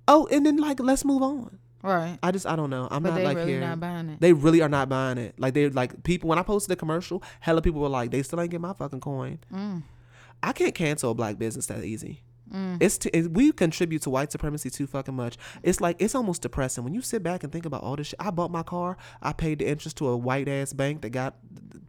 Oh, 0.06 0.26
and 0.30 0.44
then 0.46 0.56
like 0.56 0.80
let's 0.80 1.04
move 1.04 1.22
on. 1.22 1.58
right. 1.82 2.18
I 2.22 2.30
just 2.30 2.46
I 2.46 2.56
don't 2.56 2.70
know. 2.70 2.88
I'm 2.90 3.02
But 3.02 3.10
not 3.10 3.16
they 3.18 3.24
like 3.24 3.36
really 3.36 3.52
here. 3.52 3.60
not 3.60 3.78
buying 3.80 4.08
it. 4.08 4.20
They 4.20 4.32
really 4.32 4.62
are 4.62 4.68
not 4.68 4.88
buying 4.88 5.18
it. 5.18 5.38
Like 5.38 5.54
they 5.54 5.68
like 5.68 6.02
people 6.02 6.28
when 6.28 6.38
I 6.38 6.42
posted 6.42 6.70
the 6.70 6.76
commercial, 6.76 7.22
hella 7.40 7.60
people 7.62 7.80
were 7.80 7.88
like, 7.88 8.10
they 8.10 8.22
still 8.22 8.40
ain't 8.40 8.50
get 8.50 8.60
my 8.60 8.72
fucking 8.72 9.00
coin. 9.00 9.38
Mm. 9.52 9.82
I 10.42 10.52
can't 10.52 10.74
cancel 10.74 11.10
a 11.10 11.14
black 11.14 11.38
business 11.38 11.66
that 11.66 11.84
easy. 11.84 12.22
It's 12.80 12.98
t- 12.98 13.10
it, 13.12 13.30
we 13.32 13.52
contribute 13.52 14.02
to 14.02 14.10
white 14.10 14.32
supremacy 14.32 14.70
too 14.70 14.86
fucking 14.86 15.14
much. 15.14 15.36
It's 15.62 15.80
like 15.80 15.96
it's 15.98 16.14
almost 16.14 16.42
depressing 16.42 16.84
when 16.84 16.94
you 16.94 17.02
sit 17.02 17.22
back 17.22 17.42
and 17.42 17.52
think 17.52 17.66
about 17.66 17.82
all 17.82 17.96
this 17.96 18.08
shit. 18.08 18.20
I 18.20 18.30
bought 18.30 18.50
my 18.50 18.62
car. 18.62 18.96
I 19.22 19.32
paid 19.32 19.58
the 19.58 19.66
interest 19.68 19.96
to 19.98 20.08
a 20.08 20.16
white 20.16 20.48
ass 20.48 20.72
bank 20.72 21.02
that 21.02 21.10
got 21.10 21.36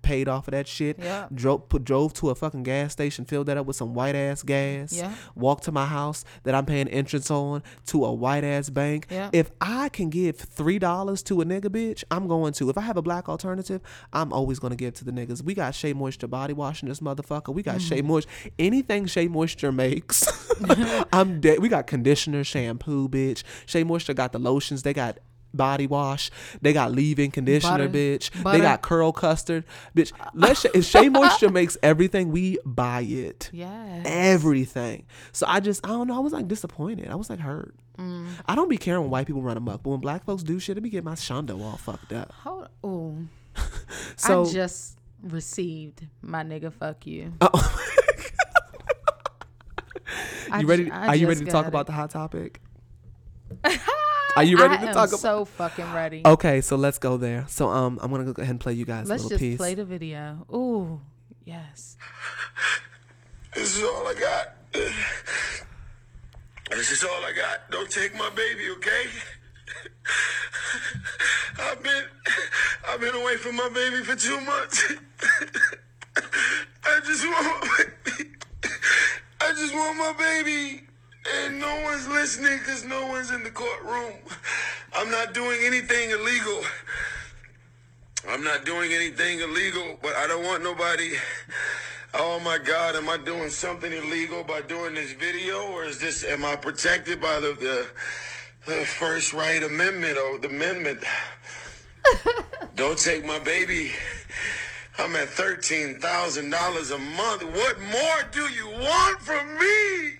paid 0.02 0.28
off 0.28 0.48
of 0.48 0.54
that 0.54 0.68
shit. 0.68 0.98
Yeah. 1.00 1.28
Drove 1.34 1.70
put, 1.70 1.84
drove 1.84 2.14
to 2.14 2.30
a 2.30 2.36
fucking 2.36 2.64
gas 2.64 2.92
station, 2.94 3.26
filled 3.26 3.48
that 3.48 3.58
up 3.58 3.66
with 3.66 3.76
some 3.76 3.94
white 3.94 4.16
ass 4.16 4.44
gas. 4.44 4.94
Yeah. 4.94 5.14
Walked 5.36 5.64
to 5.66 5.72
my 5.72 5.86
house 5.86 6.24
that 6.44 6.56
I'm 6.56 6.66
paying 6.66 6.88
interest 6.88 7.30
on 7.32 7.62
to 7.88 8.06
a 8.06 8.14
white 8.14 8.44
ass 8.44 8.70
bank. 8.70 9.08
Yeah. 9.10 9.30
If 9.34 9.52
I 9.62 9.90
can 9.90 10.10
give 10.10 10.38
three 10.38 10.80
dollars 10.80 11.22
to 11.24 11.42
a 11.42 11.46
nigga 11.46 11.66
bitch, 11.68 12.04
I'm 12.12 12.28
going 12.28 12.54
to. 12.54 12.70
If 12.70 12.78
I 12.78 12.82
have 12.82 12.98
a 12.98 13.02
black 13.02 13.30
alternative, 13.30 13.82
I'm 14.14 14.34
always 14.34 14.60
gonna 14.60 14.76
give 14.76 14.94
to 14.96 15.06
the 15.06 15.12
niggas. 15.12 15.44
We 15.44 15.54
got 15.54 15.76
Shea 15.76 15.94
Moisture 15.94 16.28
body 16.28 16.54
wash 16.54 16.82
in 16.84 16.90
this 16.90 17.00
motherfucker. 17.00 17.54
We 17.54 17.64
got 17.64 17.70
Mm-hmm. 17.80 17.96
Shea 17.96 18.02
Moisture. 18.02 18.30
Anything 18.58 19.06
Shea 19.06 19.28
Moisture 19.28 19.72
makes, 19.72 20.26
I'm 21.14 21.40
dead. 21.42 21.60
We 21.60 21.70
got 21.70 21.88
conditioner, 21.88 22.44
shampoo, 22.44 23.08
bitch. 23.10 23.44
Shea 23.66 23.84
Moisture 23.84 24.14
got 24.14 24.32
the 24.32 24.40
lotions. 24.40 24.84
They 24.84 24.94
got 24.94 25.20
body 25.54 25.88
wash. 25.88 26.30
They 26.62 26.74
got 26.74 26.92
leave-in 26.92 27.32
conditioner, 27.32 27.88
Butter. 27.88 27.90
bitch. 27.90 28.30
They 28.52 28.60
got 28.62 28.82
curl 28.84 29.12
custard, 29.12 29.64
bitch. 29.96 30.12
Let's 30.34 30.64
if 30.66 30.86
Shea 30.86 31.10
Moisture 31.10 31.50
makes 31.50 31.76
everything. 31.82 32.32
We 32.32 32.58
buy 32.66 33.02
it 33.02 33.50
Yeah. 33.52 34.04
everything. 34.06 35.06
So 35.32 35.46
I 35.48 35.60
just, 35.60 35.84
I 35.86 35.90
don't 35.90 36.08
know. 36.08 36.16
I 36.16 36.20
was 36.20 36.34
like 36.34 36.48
disappointed. 36.48 37.10
I 37.10 37.16
was 37.16 37.30
like 37.30 37.40
hurt. 37.40 37.74
Mm. 37.98 38.28
I 38.46 38.56
don't 38.56 38.70
be 38.70 38.78
caring 38.78 39.02
when 39.02 39.10
white 39.10 39.28
people 39.28 39.42
run 39.42 39.58
amok, 39.58 39.84
but 39.84 39.90
when 39.90 40.00
black 40.00 40.24
folks 40.24 40.44
do 40.44 40.60
shit, 40.60 40.78
it 40.78 40.82
be 40.82 40.90
getting 40.90 41.04
my 41.06 41.16
shondo 41.16 41.62
all 41.62 41.78
fucked 41.78 42.14
up. 42.14 42.32
Hold. 42.44 42.68
Ooh. 42.86 43.28
So 44.16 44.46
I 44.46 44.52
just 44.52 44.98
received 45.24 46.06
my 46.22 46.44
nigga. 46.44 46.72
Fuck 46.72 47.08
you. 47.08 47.34
Oh. 47.42 47.82
I 50.56 50.60
you 50.62 50.68
ready? 50.68 50.92
I 50.92 51.08
Are 51.08 51.16
you 51.16 51.28
ready 51.28 51.40
to 51.46 51.46
talk 51.52 51.64
got 51.66 51.70
about 51.70 51.82
it. 51.82 51.86
the 51.88 51.94
hot 51.94 52.10
topic? 52.12 52.62
Are 54.36 54.44
you 54.44 54.58
ready 54.58 54.76
I 54.76 54.78
to 54.82 54.88
am 54.90 54.94
talk 54.94 55.10
about? 55.10 55.20
so 55.20 55.44
fucking 55.46 55.92
ready. 55.94 56.22
Okay, 56.26 56.62
so 56.62 56.76
let's 56.76 56.98
go 57.00 57.18
there. 57.18 57.46
So 57.48 57.68
um, 57.70 58.00
I'm 58.02 58.12
gonna 58.12 58.26
go 58.32 58.42
ahead 58.42 58.52
and 58.52 58.60
play 58.60 58.74
you 58.74 58.86
guys 58.86 59.10
Let's 59.10 59.24
a 59.24 59.26
little 59.26 59.30
just 59.38 59.40
piece. 59.42 59.58
play 59.58 59.74
the 59.76 59.86
video. 59.86 60.46
Ooh. 60.54 61.02
Yes. 61.46 61.98
This 63.56 63.76
is 63.78 63.84
all 63.84 64.08
I 64.08 64.14
got. 64.14 64.56
This 66.70 66.92
is 66.92 67.04
all 67.04 67.26
I 67.26 67.34
got. 67.36 67.72
Don't 67.72 67.90
take 67.90 68.14
my 68.16 68.30
baby, 68.30 68.70
okay? 68.78 69.06
I've 71.60 71.82
been 71.84 72.04
I've 72.88 73.02
been 73.02 73.16
away 73.16 73.38
from 73.38 73.56
my 73.56 73.68
baby 73.70 74.04
for 74.04 74.16
two 74.16 74.40
months. 74.42 74.94
I 76.86 77.00
just 77.06 77.26
want 77.26 77.44
my 77.66 77.78
baby. 77.78 77.92
I 79.50 79.54
just 79.54 79.74
want 79.74 79.98
my 79.98 80.14
baby. 80.14 80.84
And 81.44 81.60
no 81.60 81.82
one's 81.84 82.08
listening 82.08 82.60
because 82.60 82.86
no 82.86 83.08
one's 83.08 83.32
in 83.32 83.44
the 83.44 83.50
courtroom. 83.50 84.14
I'm 84.96 85.10
not 85.10 85.34
doing 85.34 85.58
anything 85.64 86.12
illegal. 86.12 86.62
I'm 88.30 88.44
not 88.44 88.64
doing 88.64 88.94
anything 88.94 89.40
illegal, 89.40 89.98
but 90.04 90.16
I 90.18 90.28
don't 90.28 90.44
want 90.44 90.62
nobody. 90.62 91.14
Oh 92.14 92.40
my 92.42 92.60
God, 92.60 92.96
am 92.96 93.10
I 93.10 93.18
doing 93.18 93.50
something 93.50 93.92
illegal 93.92 94.44
by 94.44 94.62
doing 94.62 94.94
this 94.94 95.14
video, 95.14 95.64
or 95.72 95.86
is 95.86 96.00
this? 96.00 96.24
Am 96.24 96.46
I 96.46 96.56
protected 96.56 97.20
by 97.20 97.40
the 97.40 97.58
the, 97.60 97.88
the 98.72 98.86
First 98.86 99.34
Right 99.34 99.64
Amendment 99.64 100.18
or 100.18 100.38
the 100.38 100.50
amendment? 100.50 101.04
don't 102.76 103.00
take 103.00 103.26
my 103.26 103.40
baby. 103.40 103.94
I'm 105.00 105.16
at 105.16 105.30
thirteen 105.30 106.00
thousand 106.00 106.50
dollars 106.50 106.92
a 106.92 106.98
month. 106.98 107.44
What 107.44 107.80
more 107.80 108.24
do 108.32 108.42
you 108.52 108.68
want 108.68 109.22
from 109.22 109.58
me? 109.58 110.12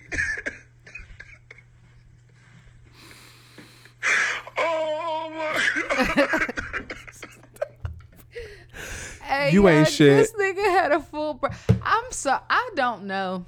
oh 4.58 5.30
my 5.34 6.16
God. 6.16 6.94
Hey, 9.22 9.52
You 9.52 9.68
ain't 9.68 9.78
yeah, 9.80 9.84
shit. 9.84 10.16
This 10.16 10.32
nigga 10.32 10.64
had 10.70 10.92
a 10.92 11.00
full. 11.00 11.34
Br- 11.34 11.48
I'm 11.82 12.04
so. 12.10 12.38
I 12.48 12.70
don't 12.74 13.04
know. 13.04 13.44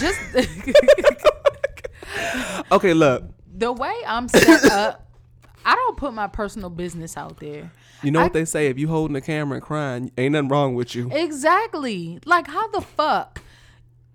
Just 0.00 0.18
Okay, 2.72 2.94
look. 2.94 3.24
the 3.54 3.72
way 3.72 3.94
I'm 4.06 4.28
set 4.28 4.64
up, 4.70 5.06
I 5.64 5.74
don't 5.74 5.96
put 5.96 6.14
my 6.14 6.26
personal 6.28 6.70
business 6.70 7.16
out 7.16 7.38
there. 7.38 7.70
You 8.02 8.10
know 8.10 8.20
I- 8.20 8.24
what 8.24 8.32
they 8.32 8.44
say? 8.44 8.66
If 8.68 8.78
you 8.78 8.88
holding 8.88 9.14
the 9.14 9.20
camera 9.20 9.56
and 9.56 9.64
crying, 9.64 10.12
ain't 10.18 10.32
nothing 10.32 10.48
wrong 10.48 10.74
with 10.74 10.94
you. 10.94 11.10
Exactly. 11.12 12.18
Like 12.24 12.46
how 12.46 12.68
the 12.68 12.80
fuck? 12.80 13.40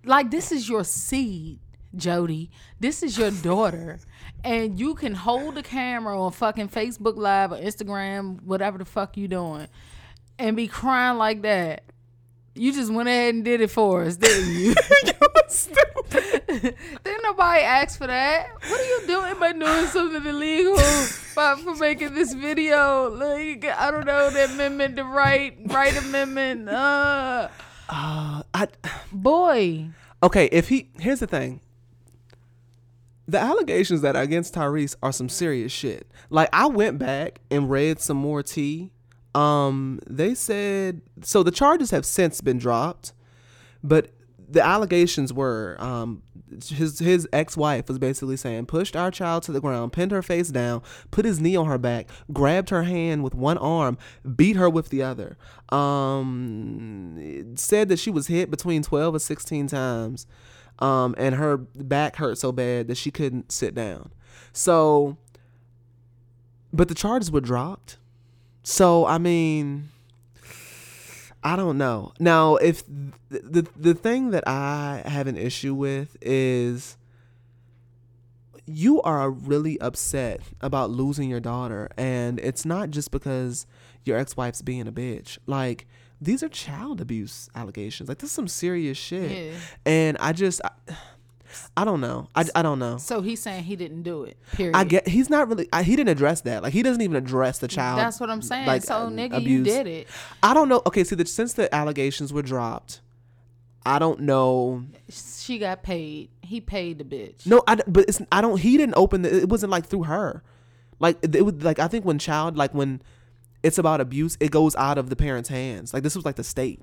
Like 0.05 0.31
this 0.31 0.51
is 0.51 0.67
your 0.69 0.83
seed, 0.83 1.59
Jody. 1.95 2.49
This 2.79 3.03
is 3.03 3.17
your 3.17 3.31
daughter. 3.31 3.99
And 4.43 4.79
you 4.79 4.95
can 4.95 5.13
hold 5.13 5.53
the 5.53 5.61
camera 5.61 6.19
on 6.19 6.31
fucking 6.31 6.69
Facebook 6.69 7.15
Live 7.15 7.51
or 7.51 7.57
Instagram, 7.57 8.41
whatever 8.41 8.79
the 8.79 8.85
fuck 8.85 9.15
you 9.15 9.27
doing, 9.27 9.67
and 10.39 10.55
be 10.55 10.67
crying 10.67 11.19
like 11.19 11.43
that. 11.43 11.83
You 12.53 12.73
just 12.73 12.91
went 12.91 13.07
ahead 13.07 13.33
and 13.35 13.45
did 13.45 13.61
it 13.61 13.69
for 13.71 14.03
us, 14.03 14.17
didn't 14.17 14.53
you? 14.53 14.73
You 15.05 15.13
stupid. 15.47 15.81
Didn't 17.03 17.23
nobody 17.23 17.61
ask 17.61 17.97
for 17.97 18.07
that. 18.07 18.47
What 18.67 18.79
are 18.79 18.83
you 18.83 19.01
doing 19.07 19.39
by 19.39 19.51
doing 19.53 19.85
something 19.87 20.25
illegal 20.25 20.75
by, 21.35 21.55
for 21.55 21.75
making 21.75 22.13
this 22.13 22.33
video? 22.33 23.09
Like 23.09 23.65
I 23.65 23.89
don't 23.91 24.05
know 24.05 24.29
the 24.29 24.45
amendment, 24.45 24.95
the 24.97 25.03
right 25.03 25.55
right 25.65 25.95
amendment. 25.97 26.69
Uh, 26.69 27.49
Uh, 27.89 28.43
I 28.53 28.67
boy, 29.11 29.87
okay. 30.23 30.45
If 30.51 30.69
he 30.69 30.89
here's 30.99 31.19
the 31.19 31.27
thing. 31.27 31.61
the 33.27 33.39
allegations 33.39 34.01
that 34.01 34.15
are 34.15 34.21
against 34.23 34.53
Tyrese 34.53 34.95
are 35.03 35.11
some 35.11 35.29
serious 35.29 35.71
shit. 35.71 36.07
Like 36.29 36.49
I 36.53 36.67
went 36.67 36.99
back 36.99 37.39
and 37.49 37.69
read 37.69 37.99
some 37.99 38.17
more 38.17 38.43
tea. 38.43 38.91
Um, 39.33 39.99
they 40.09 40.35
said 40.35 41.01
so 41.21 41.43
the 41.43 41.51
charges 41.51 41.91
have 41.91 42.05
since 42.05 42.41
been 42.41 42.57
dropped, 42.57 43.13
but 43.83 44.11
the 44.51 44.61
allegations 44.61 45.31
were 45.31 45.77
um 45.79 46.21
his 46.67 46.99
his 46.99 47.27
ex-wife 47.31 47.87
was 47.87 47.97
basically 47.97 48.35
saying 48.35 48.65
pushed 48.65 48.95
our 48.95 49.09
child 49.09 49.43
to 49.43 49.51
the 49.51 49.61
ground, 49.61 49.93
pinned 49.93 50.11
her 50.11 50.21
face 50.21 50.49
down, 50.49 50.81
put 51.09 51.23
his 51.23 51.39
knee 51.39 51.55
on 51.55 51.67
her 51.67 51.77
back, 51.77 52.09
grabbed 52.33 52.69
her 52.69 52.83
hand 52.83 53.23
with 53.23 53.33
one 53.33 53.57
arm, 53.57 53.97
beat 54.35 54.57
her 54.57 54.69
with 54.69 54.89
the 54.89 55.01
other. 55.01 55.37
Um 55.69 57.55
said 57.55 57.87
that 57.89 57.99
she 57.99 58.11
was 58.11 58.27
hit 58.27 58.51
between 58.51 58.83
12 58.83 59.15
or 59.15 59.19
16 59.19 59.67
times. 59.67 60.27
Um 60.79 61.15
and 61.17 61.35
her 61.35 61.57
back 61.57 62.17
hurt 62.17 62.37
so 62.37 62.51
bad 62.51 62.87
that 62.89 62.97
she 62.97 63.11
couldn't 63.11 63.51
sit 63.51 63.73
down. 63.73 64.11
So 64.51 65.17
but 66.73 66.89
the 66.89 66.95
charges 66.95 67.31
were 67.31 67.41
dropped. 67.41 67.97
So 68.63 69.05
I 69.05 69.17
mean 69.17 69.89
I 71.43 71.55
don't 71.55 71.77
know. 71.77 72.13
Now, 72.19 72.55
if 72.57 72.83
th- 72.85 73.43
the 73.43 73.67
the 73.75 73.93
thing 73.93 74.31
that 74.31 74.47
I 74.47 75.01
have 75.05 75.27
an 75.27 75.37
issue 75.37 75.73
with 75.73 76.15
is 76.21 76.97
you 78.67 79.01
are 79.01 79.29
really 79.29 79.79
upset 79.81 80.41
about 80.61 80.91
losing 80.91 81.29
your 81.29 81.39
daughter 81.39 81.89
and 81.97 82.39
it's 82.39 82.63
not 82.63 82.89
just 82.91 83.11
because 83.11 83.65
your 84.05 84.17
ex-wife's 84.17 84.61
being 84.61 84.87
a 84.87 84.91
bitch. 84.91 85.37
Like 85.47 85.87
these 86.21 86.43
are 86.43 86.49
child 86.49 87.01
abuse 87.01 87.49
allegations. 87.55 88.07
Like 88.07 88.19
this 88.19 88.29
is 88.29 88.35
some 88.35 88.47
serious 88.47 88.97
shit. 88.97 89.31
Yeah. 89.31 89.57
And 89.85 90.17
I 90.19 90.33
just 90.33 90.61
I, 90.63 90.69
I 91.75 91.85
don't 91.85 92.01
know. 92.01 92.27
I, 92.35 92.45
I 92.55 92.61
don't 92.61 92.79
know. 92.79 92.97
So 92.97 93.21
he's 93.21 93.41
saying 93.41 93.63
he 93.63 93.75
didn't 93.75 94.03
do 94.03 94.23
it. 94.23 94.37
Period. 94.53 94.75
I 94.75 94.83
get 94.83 95.07
he's 95.07 95.29
not 95.29 95.47
really 95.47 95.67
I, 95.71 95.83
he 95.83 95.95
didn't 95.95 96.09
address 96.09 96.41
that. 96.41 96.63
Like 96.63 96.73
he 96.73 96.83
doesn't 96.83 97.01
even 97.01 97.15
address 97.15 97.59
the 97.59 97.67
child. 97.67 97.99
That's 97.99 98.19
what 98.19 98.29
I'm 98.29 98.41
saying. 98.41 98.67
like, 98.67 98.83
so 98.83 98.95
uh, 98.95 99.09
nigga, 99.09 99.41
you 99.41 99.63
did 99.63 99.87
it. 99.87 100.07
I 100.43 100.53
don't 100.53 100.69
know. 100.69 100.81
Okay, 100.85 101.03
see, 101.03 101.15
the, 101.15 101.25
since 101.25 101.53
the 101.53 101.73
allegations 101.73 102.33
were 102.33 102.41
dropped, 102.41 103.01
I 103.85 103.99
don't 103.99 104.21
know. 104.21 104.85
She 105.09 105.57
got 105.57 105.83
paid. 105.83 106.29
He 106.41 106.61
paid 106.61 106.99
the 106.99 107.03
bitch. 107.03 107.45
No, 107.47 107.63
I, 107.67 107.77
but 107.87 108.05
it's 108.07 108.21
I 108.31 108.41
don't. 108.41 108.59
He 108.59 108.77
didn't 108.77 108.95
open. 108.95 109.21
The, 109.21 109.41
it 109.41 109.49
wasn't 109.49 109.71
like 109.71 109.85
through 109.85 110.03
her. 110.03 110.43
Like 110.99 111.17
it, 111.21 111.35
it 111.35 111.41
was 111.41 111.55
like 111.63 111.79
I 111.79 111.87
think 111.87 112.05
when 112.05 112.19
child 112.19 112.57
like 112.57 112.73
when 112.73 113.01
it's 113.63 113.77
about 113.77 114.01
abuse, 114.01 114.37
it 114.39 114.51
goes 114.51 114.75
out 114.75 114.97
of 114.97 115.09
the 115.09 115.15
parents' 115.15 115.49
hands. 115.49 115.93
Like 115.93 116.03
this 116.03 116.15
was 116.15 116.25
like 116.25 116.35
the 116.35 116.43
state. 116.43 116.81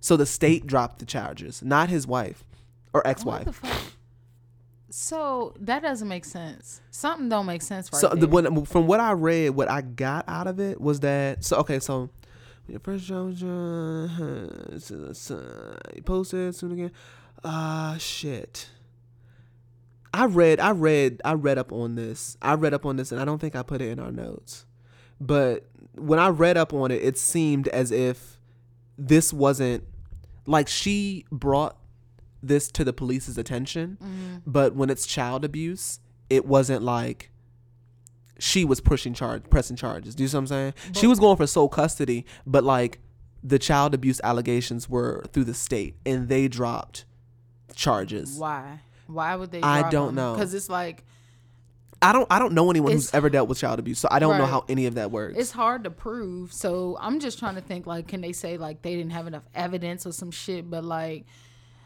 So 0.00 0.16
the 0.16 0.26
state 0.26 0.66
dropped 0.66 1.00
the 1.00 1.06
charges, 1.06 1.62
not 1.62 1.88
his 1.88 2.06
wife 2.06 2.44
or 2.92 3.06
ex-wife. 3.06 3.94
So 4.90 5.54
that 5.60 5.82
doesn't 5.82 6.08
make 6.08 6.24
sense. 6.24 6.80
Something 6.90 7.28
don't 7.28 7.46
make 7.46 7.60
sense 7.60 7.92
right 7.92 8.00
so 8.00 8.08
the, 8.08 8.26
when, 8.26 8.64
from 8.64 8.86
what 8.86 9.00
I 9.00 9.12
read, 9.12 9.50
what 9.50 9.70
I 9.70 9.82
got 9.82 10.24
out 10.26 10.46
of 10.46 10.60
it 10.60 10.80
was 10.80 11.00
that 11.00 11.44
so 11.44 11.58
okay, 11.58 11.78
so 11.78 12.08
your 12.68 12.80
first 12.80 13.04
job, 13.04 13.36
you 13.38 14.10
posted 16.04 16.54
soon 16.54 16.72
again. 16.72 16.92
Ah, 17.44 17.96
shit. 17.98 18.68
I 20.12 20.26
read, 20.26 20.60
I 20.60 20.70
read, 20.70 21.20
I 21.24 21.34
read 21.34 21.58
up 21.58 21.72
on 21.72 21.94
this. 21.94 22.36
I 22.42 22.54
read 22.54 22.74
up 22.74 22.84
on 22.84 22.96
this, 22.96 23.12
and 23.12 23.20
I 23.20 23.24
don't 23.24 23.38
think 23.38 23.56
I 23.56 23.62
put 23.62 23.80
it 23.80 23.90
in 23.90 23.98
our 23.98 24.10
notes. 24.10 24.66
But 25.20 25.66
when 25.94 26.18
I 26.18 26.28
read 26.28 26.56
up 26.56 26.72
on 26.72 26.90
it, 26.90 27.02
it 27.02 27.18
seemed 27.18 27.68
as 27.68 27.90
if 27.90 28.38
this 28.96 29.32
wasn't 29.32 29.84
like 30.46 30.68
she 30.68 31.24
brought 31.30 31.76
this 32.42 32.70
to 32.72 32.84
the 32.84 32.92
police's 32.92 33.38
attention, 33.38 33.98
mm-hmm. 34.02 34.36
but 34.46 34.74
when 34.74 34.90
it's 34.90 35.06
child 35.06 35.44
abuse, 35.44 36.00
it 36.30 36.44
wasn't 36.44 36.82
like 36.82 37.30
she 38.38 38.64
was 38.64 38.80
pushing 38.80 39.14
charge, 39.14 39.42
pressing 39.50 39.76
charges. 39.76 40.14
Do 40.14 40.22
you 40.22 40.28
see 40.28 40.36
what 40.36 40.40
I'm 40.40 40.46
saying? 40.46 40.74
she 40.92 41.06
was 41.06 41.18
going 41.18 41.36
for 41.36 41.46
sole 41.46 41.68
custody, 41.68 42.24
but 42.46 42.64
like 42.64 43.00
the 43.42 43.58
child 43.58 43.94
abuse 43.94 44.20
allegations 44.22 44.88
were 44.88 45.24
through 45.32 45.44
the 45.44 45.54
state, 45.54 45.96
and 46.06 46.28
they 46.28 46.48
dropped 46.48 47.04
charges. 47.74 48.36
Why? 48.38 48.80
Why 49.06 49.34
would 49.36 49.50
they? 49.50 49.62
I 49.62 49.90
don't 49.90 50.14
know. 50.14 50.34
Because 50.34 50.54
it's 50.54 50.68
like 50.68 51.04
I 52.00 52.12
don't, 52.12 52.26
I 52.30 52.38
don't 52.38 52.52
know 52.52 52.70
anyone 52.70 52.92
It's- 52.92 53.06
who's 53.06 53.14
ever 53.14 53.28
dealt 53.28 53.48
with 53.48 53.58
child 53.58 53.78
abuse, 53.78 53.98
so 53.98 54.08
I 54.10 54.18
don't 54.18 54.38
know 54.38 54.46
how 54.46 54.64
any 54.68 54.86
of 54.86 54.94
that 54.94 55.10
works. 55.10 55.36
it's 55.36 55.50
hard 55.50 55.84
to 55.84 55.90
prove. 55.90 56.52
So 56.52 56.96
I'm 57.00 57.18
just 57.18 57.38
trying 57.38 57.56
to 57.56 57.60
think 57.60 57.86
like, 57.86 58.06
can 58.06 58.20
they 58.20 58.32
say 58.32 58.56
like 58.56 58.82
they 58.82 58.94
didn't 58.94 59.12
have 59.12 59.26
enough 59.26 59.44
evidence 59.54 60.06
or 60.06 60.12
some 60.12 60.30
shit? 60.30 60.70
But 60.70 60.84
like, 60.84 61.26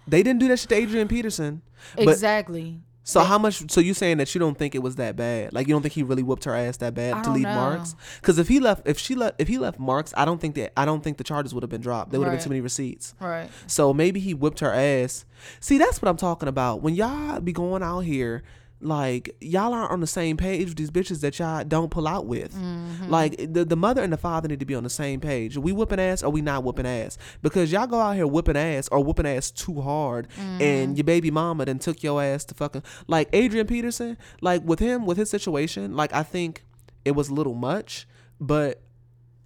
they 0.06 0.22
didn't 0.22 0.40
do 0.40 0.48
that 0.48 0.58
shit 0.58 0.68
to 0.70 0.74
Adrian 0.76 1.08
Peterson. 1.08 1.62
But 1.96 2.08
exactly. 2.08 2.80
so 3.02 3.20
how 3.20 3.38
much? 3.38 3.70
So 3.70 3.80
you 3.80 3.94
saying 3.94 4.18
that 4.18 4.34
you 4.34 4.38
don't 4.38 4.56
think 4.56 4.74
it 4.74 4.82
was 4.82 4.96
that 4.96 5.16
bad? 5.16 5.52
Like 5.52 5.66
you 5.66 5.74
don't 5.74 5.82
think 5.82 5.94
he 5.94 6.02
really 6.02 6.22
whooped 6.22 6.44
her 6.44 6.54
ass 6.54 6.76
that 6.78 6.94
bad 6.94 7.14
I 7.14 7.22
to 7.22 7.30
leave 7.32 7.42
know. 7.42 7.54
marks? 7.54 7.96
Because 8.20 8.38
if 8.38 8.48
he 8.48 8.60
left, 8.60 8.86
if 8.86 8.98
she 8.98 9.14
left, 9.14 9.40
if 9.40 9.48
he 9.48 9.58
left 9.58 9.78
marks, 9.78 10.12
I 10.16 10.24
don't 10.24 10.40
think 10.40 10.54
that 10.54 10.72
I 10.76 10.84
don't 10.84 11.02
think 11.02 11.16
the 11.18 11.24
charges 11.24 11.52
would 11.54 11.62
have 11.62 11.70
been 11.70 11.80
dropped. 11.80 12.10
There 12.12 12.20
would 12.20 12.26
have 12.26 12.32
Right. 12.34 12.38
been 12.38 12.44
too 12.44 12.50
many 12.50 12.60
receipts. 12.60 13.14
Right. 13.20 13.48
So 13.66 13.92
maybe 13.92 14.20
he 14.20 14.34
whipped 14.34 14.60
her 14.60 14.72
ass. 14.72 15.24
See, 15.60 15.78
that's 15.78 16.00
what 16.00 16.08
I'm 16.08 16.16
talking 16.16 16.48
about. 16.48 16.82
When 16.82 16.94
y'all 16.94 17.40
be 17.40 17.52
going 17.52 17.82
out 17.82 18.00
here, 18.00 18.42
like 18.82 19.34
y'all 19.40 19.72
aren't 19.72 19.90
on 19.92 20.00
the 20.00 20.06
same 20.06 20.36
page 20.36 20.68
with 20.68 20.76
these 20.76 20.90
bitches 20.90 21.20
that 21.20 21.38
y'all 21.38 21.64
don't 21.64 21.90
pull 21.90 22.06
out 22.08 22.26
with. 22.26 22.52
Mm-hmm. 22.54 23.08
Like 23.10 23.36
the 23.52 23.64
the 23.64 23.76
mother 23.76 24.02
and 24.02 24.12
the 24.12 24.16
father 24.16 24.48
need 24.48 24.60
to 24.60 24.66
be 24.66 24.74
on 24.74 24.82
the 24.84 24.90
same 24.90 25.20
page. 25.20 25.56
Are 25.56 25.60
we 25.60 25.72
whooping 25.72 26.00
ass 26.00 26.22
or 26.22 26.30
we 26.30 26.40
not 26.42 26.64
whooping 26.64 26.86
ass? 26.86 27.16
Because 27.42 27.70
y'all 27.72 27.86
go 27.86 28.00
out 28.00 28.16
here 28.16 28.26
whooping 28.26 28.56
ass 28.56 28.88
or 28.90 29.02
whooping 29.02 29.26
ass 29.26 29.50
too 29.50 29.80
hard, 29.80 30.28
Mm-hmm. 30.30 30.62
and 30.62 30.96
your 30.96 31.04
baby 31.04 31.30
mama 31.30 31.64
then 31.64 31.78
took 31.78 32.02
your 32.02 32.22
ass 32.22 32.44
to 32.46 32.54
fucking 32.54 32.82
like 33.06 33.28
Adrian 33.32 33.66
Peterson. 33.66 34.18
Like 34.40 34.62
with 34.64 34.78
him 34.80 35.06
with 35.06 35.16
his 35.18 35.30
situation, 35.30 35.94
like 35.96 36.12
I 36.12 36.22
think 36.22 36.64
it 37.04 37.12
was 37.12 37.28
a 37.28 37.34
little 37.34 37.54
much, 37.54 38.06
but 38.40 38.82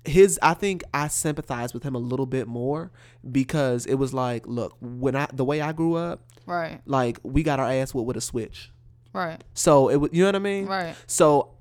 his 0.04 0.38
I 0.40 0.54
think 0.54 0.84
I 0.94 1.08
sympathize 1.08 1.74
with 1.74 1.82
him 1.82 1.94
a 1.96 1.98
little 1.98 2.26
bit 2.26 2.46
more 2.46 2.92
because 3.28 3.86
it 3.86 3.94
was 3.94 4.14
like, 4.14 4.46
look, 4.46 4.76
when 4.80 5.16
I 5.16 5.26
the 5.32 5.44
way 5.44 5.60
I 5.60 5.72
grew 5.72 5.94
up, 5.94 6.20
Right. 6.46 6.80
like 6.86 7.18
we 7.24 7.42
got 7.42 7.58
our 7.58 7.68
ass 7.68 7.92
whooped 7.92 8.06
with 8.06 8.16
a 8.16 8.20
switch. 8.20 8.70
Right. 9.16 9.42
So 9.54 9.88
it 9.88 9.96
was, 9.96 10.10
you 10.12 10.20
know 10.22 10.28
what 10.28 10.36
I 10.36 10.40
mean? 10.40 10.66
Right. 10.66 10.94
So 11.06 11.54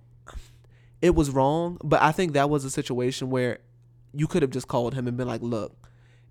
it 1.02 1.16
was 1.16 1.30
wrong, 1.30 1.78
but 1.84 2.02
I 2.02 2.12
think 2.12 2.34
that 2.34 2.50
was 2.50 2.66
a 2.66 2.70
situation 2.70 3.30
where 3.30 3.60
you 4.14 4.28
could 4.28 4.42
have 4.42 4.52
just 4.52 4.68
called 4.68 4.94
him 4.94 5.08
and 5.08 5.16
been 5.18 5.28
like, 5.28 5.42
look, 5.42 5.76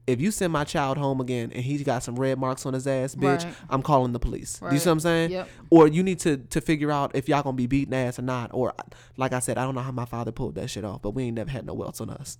if 0.06 0.20
you 0.20 0.30
send 0.30 0.52
my 0.52 0.64
child 0.64 0.98
home 0.98 1.18
again 1.20 1.50
and 1.54 1.64
he's 1.64 1.82
got 1.82 2.02
some 2.02 2.16
red 2.16 2.38
marks 2.38 2.66
on 2.66 2.74
his 2.74 2.86
ass, 2.86 3.14
bitch, 3.14 3.44
Right. 3.44 3.54
I'm 3.70 3.82
calling 3.82 4.12
the 4.12 4.18
police. 4.18 4.58
Do 4.58 4.68
you 4.70 4.78
see 4.78 4.88
what 4.90 4.92
I'm 4.92 5.00
saying? 5.00 5.30
Yep. 5.30 5.48
Or 5.70 5.88
you 5.88 6.02
need 6.02 6.18
to 6.20 6.36
to 6.36 6.60
figure 6.60 6.90
out 6.90 7.12
if 7.14 7.26
y'all 7.26 7.42
gonna 7.42 7.56
be 7.56 7.66
beating 7.66 7.94
ass 7.94 8.18
or 8.18 8.22
not. 8.22 8.50
Or 8.52 8.74
like 9.16 9.32
I 9.32 9.38
said, 9.38 9.56
I 9.56 9.64
don't 9.64 9.74
know 9.74 9.80
how 9.80 9.92
my 9.92 10.04
father 10.04 10.30
pulled 10.30 10.56
that 10.56 10.68
shit 10.68 10.84
off, 10.84 11.00
but 11.00 11.12
we 11.12 11.22
ain't 11.24 11.36
never 11.36 11.50
had 11.50 11.64
no 11.64 11.72
welts 11.72 12.02
on 12.02 12.10
us. 12.10 12.36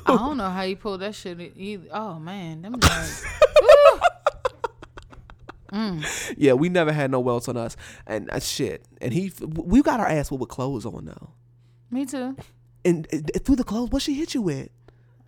I 0.06 0.16
don't 0.16 0.38
know 0.38 0.48
how 0.48 0.62
you 0.62 0.76
pulled 0.76 1.00
that 1.00 1.14
shit 1.14 1.38
either. 1.56 1.88
Oh 1.92 2.18
man, 2.18 2.62
them 2.62 2.76
guys. 5.72 6.34
yeah, 6.36 6.52
we 6.52 6.68
never 6.68 6.92
had 6.92 7.10
no 7.10 7.20
welts 7.20 7.48
on 7.48 7.56
us, 7.56 7.76
and 8.06 8.30
uh, 8.30 8.38
shit. 8.40 8.84
And 9.00 9.12
he, 9.12 9.32
we 9.40 9.82
got 9.82 10.00
our 10.00 10.06
ass 10.08 10.30
with 10.30 10.48
clothes 10.48 10.84
on 10.86 11.04
though. 11.06 11.30
Me 11.90 12.04
too. 12.06 12.36
And 12.84 13.06
uh, 13.12 13.38
through 13.40 13.56
the 13.56 13.64
clothes, 13.64 13.90
what 13.90 14.02
she 14.02 14.14
hit 14.14 14.34
you 14.34 14.42
with? 14.42 14.68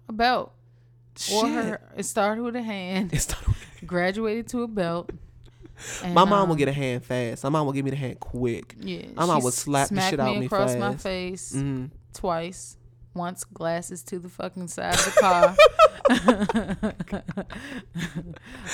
A 0.08 0.12
belt. 0.12 0.52
Or 1.32 1.46
Shit. 1.46 1.54
her. 1.54 1.80
It 1.96 2.02
started 2.04 2.42
with 2.42 2.56
a 2.56 2.62
hand. 2.62 3.12
It's 3.12 3.28
not- 3.30 3.56
graduated 3.86 4.48
to 4.48 4.62
a 4.62 4.68
belt. 4.68 5.10
And, 6.04 6.14
my 6.14 6.24
mom 6.24 6.48
will 6.48 6.52
um, 6.54 6.58
get 6.58 6.68
a 6.68 6.72
hand 6.72 7.04
fast. 7.04 7.42
My 7.42 7.50
mom 7.50 7.66
will 7.66 7.72
give 7.72 7.84
me 7.84 7.90
the 7.90 7.96
hand 7.96 8.20
quick. 8.20 8.76
Yeah, 8.78 9.06
My 9.16 9.26
mom 9.26 9.42
would 9.42 9.52
slap 9.54 9.88
the 9.88 10.00
shit 10.02 10.20
out 10.20 10.30
of 10.30 10.38
me 10.38 10.46
across 10.46 10.76
my 10.76 10.92
fast. 10.92 11.02
face 11.02 11.52
Mhm. 11.52 11.90
twice. 12.12 12.76
Once 13.14 13.44
glasses 13.44 14.02
to 14.02 14.18
the 14.18 14.28
fucking 14.28 14.68
side 14.68 14.94
of 14.94 15.04
the 15.04 15.20
car. 15.20 15.56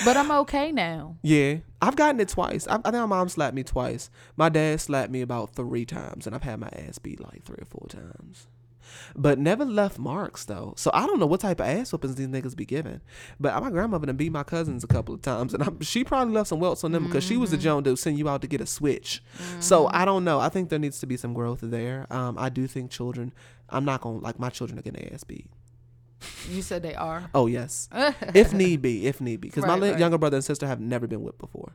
but 0.04 0.16
I'm 0.16 0.32
okay 0.32 0.72
now. 0.72 1.16
Yeah, 1.22 1.58
I've 1.80 1.96
gotten 1.96 2.20
it 2.20 2.28
twice. 2.28 2.66
I, 2.66 2.76
I 2.76 2.90
think 2.90 2.94
my 2.94 3.06
mom 3.06 3.28
slapped 3.28 3.54
me 3.54 3.62
twice. 3.62 4.10
My 4.36 4.48
dad 4.48 4.80
slapped 4.80 5.12
me 5.12 5.20
about 5.20 5.54
three 5.54 5.84
times, 5.84 6.26
and 6.26 6.34
I've 6.34 6.42
had 6.42 6.58
my 6.58 6.70
ass 6.72 6.98
beat 6.98 7.20
like 7.20 7.44
three 7.44 7.58
or 7.60 7.66
four 7.66 7.86
times. 7.88 8.48
But 9.16 9.38
never 9.38 9.64
left 9.64 9.98
marks 9.98 10.44
though. 10.44 10.74
So 10.76 10.90
I 10.94 11.06
don't 11.06 11.18
know 11.18 11.26
what 11.26 11.40
type 11.40 11.60
of 11.60 11.66
ass 11.66 11.92
whoopings 11.92 12.16
these 12.16 12.28
niggas 12.28 12.56
be 12.56 12.64
giving. 12.64 13.00
But 13.38 13.60
my 13.62 13.70
grandmother 13.70 14.06
done 14.06 14.16
beat 14.16 14.32
my 14.32 14.42
cousins 14.42 14.84
a 14.84 14.86
couple 14.86 15.14
of 15.14 15.22
times, 15.22 15.54
and 15.54 15.62
I'm, 15.62 15.80
she 15.80 16.04
probably 16.04 16.34
left 16.34 16.48
some 16.48 16.60
welts 16.60 16.84
on 16.84 16.92
them 16.92 17.06
because 17.06 17.24
she 17.24 17.36
was 17.36 17.50
the 17.50 17.56
mm. 17.56 17.62
joan 17.62 17.84
to 17.84 17.96
send 17.96 18.18
you 18.18 18.28
out 18.28 18.42
to 18.42 18.46
get 18.48 18.60
a 18.60 18.66
switch. 18.66 19.22
So 19.60 19.86
mm. 19.86 19.90
I 19.92 20.04
don't 20.04 20.24
know. 20.24 20.40
I 20.40 20.48
think 20.48 20.68
there 20.68 20.78
needs 20.78 21.00
to 21.00 21.06
be 21.06 21.16
some 21.16 21.34
growth 21.34 21.60
there. 21.62 22.06
Um, 22.10 22.38
I 22.38 22.48
do 22.48 22.66
think 22.66 22.90
children. 22.90 23.32
I'm 23.68 23.84
not 23.84 24.00
gonna 24.00 24.18
like 24.18 24.38
my 24.38 24.50
children 24.50 24.78
are 24.78 24.82
getting 24.82 25.12
ass 25.12 25.24
beat. 25.24 25.46
You 26.48 26.62
said 26.62 26.82
they 26.82 26.94
are. 26.94 27.30
Oh 27.34 27.46
yes, 27.46 27.88
if 28.34 28.52
need 28.52 28.82
be, 28.82 29.06
if 29.06 29.20
need 29.20 29.40
be, 29.40 29.48
because 29.48 29.64
my 29.64 29.74
Right, 29.74 29.82
li- 29.82 29.90
right. 29.90 29.98
younger 29.98 30.18
brother 30.18 30.36
and 30.36 30.44
sister 30.44 30.66
have 30.66 30.80
never 30.80 31.06
been 31.06 31.22
whipped 31.22 31.38
before. 31.38 31.72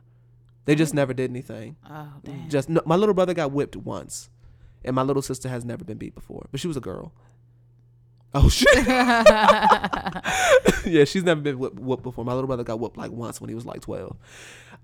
They 0.66 0.74
just 0.74 0.92
mm. 0.92 0.96
never 0.96 1.14
did 1.14 1.30
anything. 1.30 1.76
Oh 1.88 2.12
damn. 2.24 2.48
Just 2.48 2.68
no, 2.68 2.82
my 2.84 2.96
little 2.96 3.14
brother 3.14 3.34
got 3.34 3.52
whipped 3.52 3.76
once, 3.76 4.30
and 4.86 4.94
my 4.94 5.02
little 5.02 5.22
sister 5.22 5.48
has 5.48 5.64
never 5.64 5.84
been 5.84 5.98
beat 5.98 6.14
before, 6.14 6.46
but 6.50 6.60
she 6.60 6.68
was 6.68 6.76
a 6.76 6.80
girl. 6.80 7.12
Oh 8.34 8.48
shit. 8.48 8.68
yeah, 10.86 11.04
she's 11.04 11.24
never 11.24 11.40
been 11.40 11.58
whooped, 11.58 11.78
whooped 11.78 12.02
before. 12.02 12.24
My 12.24 12.34
little 12.34 12.46
brother 12.46 12.64
got 12.64 12.80
whooped 12.80 12.96
like 12.96 13.10
once 13.10 13.40
when 13.40 13.48
he 13.48 13.54
was 13.54 13.66
like 13.66 13.80
twelve. 13.80 14.16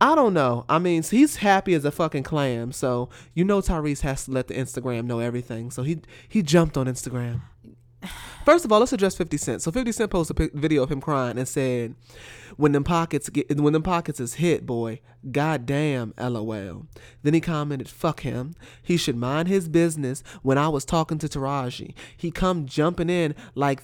I 0.00 0.14
don't 0.14 0.34
know. 0.34 0.64
I 0.68 0.78
mean, 0.78 1.02
he's 1.02 1.36
happy 1.36 1.74
as 1.74 1.84
a 1.84 1.90
fucking 1.90 2.22
clam. 2.22 2.72
So 2.72 3.08
you 3.34 3.44
know 3.44 3.60
Tyrese 3.60 4.00
has 4.00 4.24
to 4.24 4.30
let 4.30 4.48
the 4.48 4.54
Instagram 4.54 5.04
know 5.04 5.18
everything. 5.18 5.70
So 5.70 5.82
he 5.82 6.00
he 6.28 6.42
jumped 6.42 6.76
on 6.76 6.86
Instagram. 6.86 7.42
First 8.44 8.64
of 8.64 8.72
all, 8.72 8.80
let's 8.80 8.92
address 8.92 9.16
Fifty 9.16 9.36
Cent. 9.36 9.62
So 9.62 9.70
Fifty 9.70 9.92
Cent 9.92 10.10
posted 10.10 10.40
a 10.40 10.50
video 10.54 10.82
of 10.82 10.90
him 10.90 11.00
crying 11.00 11.38
and 11.38 11.46
said, 11.46 11.94
"When 12.56 12.72
them 12.72 12.84
pockets 12.84 13.28
get 13.28 13.56
when 13.56 13.72
them 13.72 13.82
pockets 13.82 14.18
is 14.18 14.34
hit, 14.34 14.66
boy, 14.66 15.00
goddamn, 15.30 16.12
lol." 16.18 16.86
Then 17.22 17.34
he 17.34 17.40
commented, 17.40 17.88
"Fuck 17.88 18.20
him. 18.20 18.54
He 18.82 18.96
should 18.96 19.16
mind 19.16 19.48
his 19.48 19.68
business." 19.68 20.22
When 20.42 20.58
I 20.58 20.68
was 20.68 20.84
talking 20.84 21.18
to 21.18 21.28
Taraji, 21.28 21.94
he 22.16 22.30
come 22.30 22.66
jumping 22.66 23.10
in 23.10 23.34
like 23.54 23.82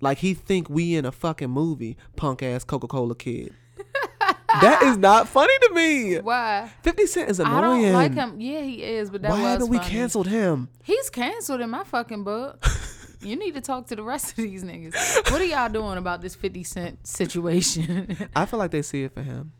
like 0.00 0.18
he 0.18 0.32
think 0.32 0.70
we 0.70 0.94
in 0.94 1.04
a 1.04 1.12
fucking 1.12 1.50
movie. 1.50 1.96
Punk 2.16 2.42
ass 2.42 2.64
Coca 2.64 2.86
Cola 2.86 3.14
kid. 3.14 3.52
that 4.62 4.82
is 4.84 4.96
not 4.96 5.28
funny 5.28 5.52
to 5.68 5.74
me. 5.74 6.18
Why? 6.18 6.70
Fifty 6.82 7.06
Cent 7.06 7.30
is 7.30 7.40
annoying. 7.40 7.56
I 7.56 7.60
don't 7.60 7.92
like 7.92 8.14
him. 8.14 8.40
Yeah, 8.40 8.62
he 8.62 8.82
is, 8.82 9.10
but 9.10 9.20
Why 9.22 9.36
haven't 9.38 9.68
we 9.68 9.76
funny. 9.76 9.90
canceled 9.90 10.28
him? 10.28 10.68
He's 10.82 11.10
canceled 11.10 11.60
in 11.60 11.68
my 11.68 11.84
fucking 11.84 12.24
book. 12.24 12.64
you 13.20 13.36
need 13.36 13.54
to 13.54 13.60
talk 13.60 13.86
to 13.88 13.96
the 13.96 14.02
rest 14.02 14.30
of 14.30 14.36
these 14.36 14.64
niggas. 14.64 15.30
What 15.30 15.40
are 15.40 15.44
y'all 15.44 15.68
doing 15.68 15.98
about 15.98 16.20
this 16.20 16.34
50 16.34 16.62
Cent 16.64 17.06
situation? 17.06 18.28
I 18.36 18.46
feel 18.46 18.58
like 18.58 18.70
they 18.70 18.82
see 18.82 19.04
it 19.04 19.12
for 19.12 19.22
him. 19.22 19.52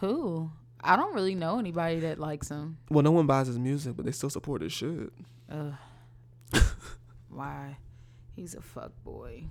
Who? 0.00 0.50
I 0.80 0.96
don't 0.96 1.14
really 1.14 1.34
know 1.34 1.58
anybody 1.58 2.00
that 2.00 2.18
likes 2.18 2.48
him. 2.48 2.78
Well, 2.90 3.02
no 3.02 3.10
one 3.10 3.26
buys 3.26 3.46
his 3.46 3.58
music, 3.58 3.96
but 3.96 4.04
they 4.04 4.12
still 4.12 4.30
support 4.30 4.62
his 4.62 4.72
shit. 4.72 5.10
Ugh. 5.50 5.74
Why? 7.30 7.78
He's 8.36 8.54
a 8.54 8.60
fuck 8.60 8.92
boy. 9.04 9.44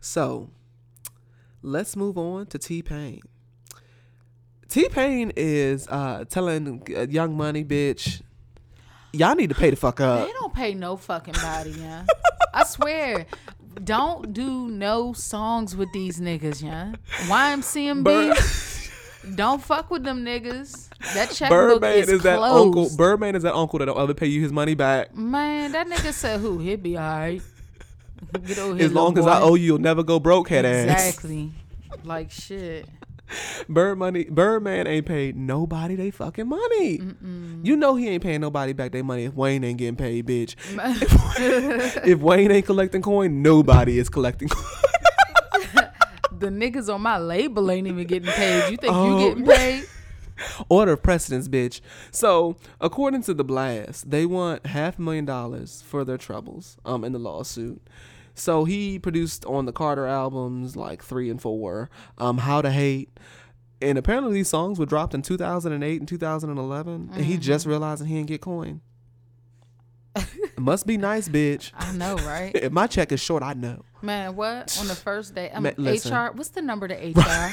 So, 0.00 0.50
let's 1.62 1.96
move 1.96 2.18
on 2.18 2.46
to 2.46 2.58
T 2.58 2.82
Pain. 2.82 3.20
T 4.68 4.88
Pain 4.88 5.32
is 5.36 5.86
uh, 5.88 6.24
telling 6.28 6.82
Young 7.10 7.36
Money, 7.36 7.64
bitch, 7.64 8.22
y'all 9.12 9.34
need 9.34 9.48
to 9.50 9.54
pay 9.54 9.70
the 9.70 9.76
fuck 9.76 10.00
up. 10.00 10.26
They 10.26 10.32
don't 10.32 10.54
pay 10.54 10.74
no 10.74 10.96
fucking 10.96 11.34
body, 11.34 11.70
yeah. 11.72 12.04
I 12.54 12.64
swear. 12.64 13.26
Don't 13.82 14.32
do 14.32 14.68
no 14.68 15.12
songs 15.12 15.74
with 15.74 15.92
these 15.92 16.20
niggas, 16.20 16.62
yeah. 16.62 16.92
YMCMB. 17.26 18.04
Bird- 18.04 19.36
don't 19.36 19.62
fuck 19.62 19.90
with 19.90 20.02
them 20.02 20.24
niggas. 20.24 20.88
That 21.14 21.30
checkbook 21.30 21.80
Birdman 21.80 21.98
is, 21.98 22.08
is, 22.08 22.22
that 22.22 22.38
closed. 22.38 22.66
uncle. 22.66 22.96
Birdman 22.96 23.36
is 23.36 23.44
that 23.44 23.54
uncle 23.54 23.78
that'll 23.78 23.98
ever 23.98 24.14
pay 24.14 24.26
you 24.26 24.42
his 24.42 24.52
money 24.52 24.74
back. 24.74 25.14
Man, 25.14 25.72
that 25.72 25.86
nigga 25.86 26.12
said 26.12 26.40
who? 26.40 26.58
He'll 26.58 26.76
be 26.76 26.98
alright. 26.98 27.40
Get 28.46 28.58
over 28.58 28.76
here, 28.76 28.86
As 28.86 28.92
long 28.92 29.16
as 29.18 29.24
little 29.24 29.40
I 29.40 29.42
owe 29.42 29.54
you, 29.54 29.66
you'll 29.66 29.78
never 29.78 30.02
go 30.02 30.18
broke, 30.18 30.48
head 30.48 30.64
ass. 30.64 31.06
Exactly. 31.06 31.52
Like 32.04 32.30
shit. 32.30 32.88
Bird 33.68 33.98
money, 33.98 34.24
Birdman 34.24 34.86
ain't 34.86 35.06
paid 35.06 35.36
nobody 35.36 35.94
they 35.94 36.10
fucking 36.10 36.48
money. 36.48 37.00
You 37.62 37.76
know 37.76 37.96
he 37.96 38.08
ain't 38.08 38.22
paying 38.22 38.40
nobody 38.40 38.72
back 38.72 38.92
their 38.92 39.04
money 39.04 39.24
if 39.24 39.34
Wayne 39.34 39.64
ain't 39.64 39.78
getting 39.78 39.96
paid, 39.96 40.26
bitch. 40.26 40.54
if 42.06 42.20
Wayne 42.20 42.50
ain't 42.50 42.66
collecting 42.66 43.02
coin, 43.02 43.42
nobody 43.42 43.98
is 43.98 44.08
collecting 44.08 44.48
coin. 44.48 44.64
The 46.38 46.48
niggas 46.48 46.92
on 46.92 47.02
my 47.02 47.18
label 47.18 47.70
ain't 47.70 47.86
even 47.86 48.04
getting 48.04 48.32
paid. 48.32 48.68
You 48.72 48.76
think 48.76 48.92
Oh, 48.92 49.20
you 49.20 49.28
getting 49.30 49.44
paid? 49.56 49.84
Order 50.68 50.94
of 50.94 51.02
precedence, 51.02 51.46
bitch. 51.46 51.80
So, 52.10 52.56
according 52.80 53.22
to 53.24 53.34
the 53.34 53.44
blast, 53.44 54.10
they 54.10 54.26
want 54.26 54.66
half 54.66 54.98
a 54.98 55.02
million 55.02 55.24
dollars 55.24 55.84
for 55.86 56.04
their 56.04 56.18
troubles 56.18 56.78
um 56.84 57.04
in 57.04 57.12
the 57.12 57.20
lawsuit. 57.20 57.80
So 58.34 58.64
he 58.64 58.98
produced 58.98 59.44
on 59.44 59.66
the 59.66 59.72
Carter 59.72 60.06
albums 60.06 60.76
like 60.76 61.02
three 61.02 61.28
and 61.30 61.40
four, 61.40 61.90
um, 62.18 62.38
How 62.38 62.62
to 62.62 62.70
Hate. 62.70 63.10
And 63.80 63.98
apparently 63.98 64.32
these 64.32 64.48
songs 64.48 64.78
were 64.78 64.86
dropped 64.86 65.12
in 65.12 65.22
2008 65.22 66.00
and 66.00 66.08
2011. 66.08 67.10
And 67.12 67.24
he 67.24 67.36
just 67.36 67.66
realizing 67.66 68.06
he 68.06 68.14
didn't 68.14 68.28
get 68.28 68.40
coin. 68.40 68.80
it 70.14 70.58
must 70.58 70.86
be 70.86 70.96
nice, 70.96 71.28
bitch. 71.28 71.72
I 71.78 71.92
know, 71.92 72.16
right? 72.18 72.52
If 72.54 72.70
my 72.72 72.86
check 72.86 73.12
is 73.12 73.20
short, 73.20 73.42
I 73.42 73.54
know. 73.54 73.82
Man, 74.00 74.36
what? 74.36 74.76
On 74.80 74.86
the 74.86 74.94
first 74.94 75.34
day. 75.34 75.50
Um, 75.50 75.64
Ma- 75.64 75.70
listen. 75.76 76.14
HR, 76.14 76.30
what's 76.32 76.50
the 76.50 76.62
number 76.62 76.86
to 76.88 76.94
HR? 77.16 77.50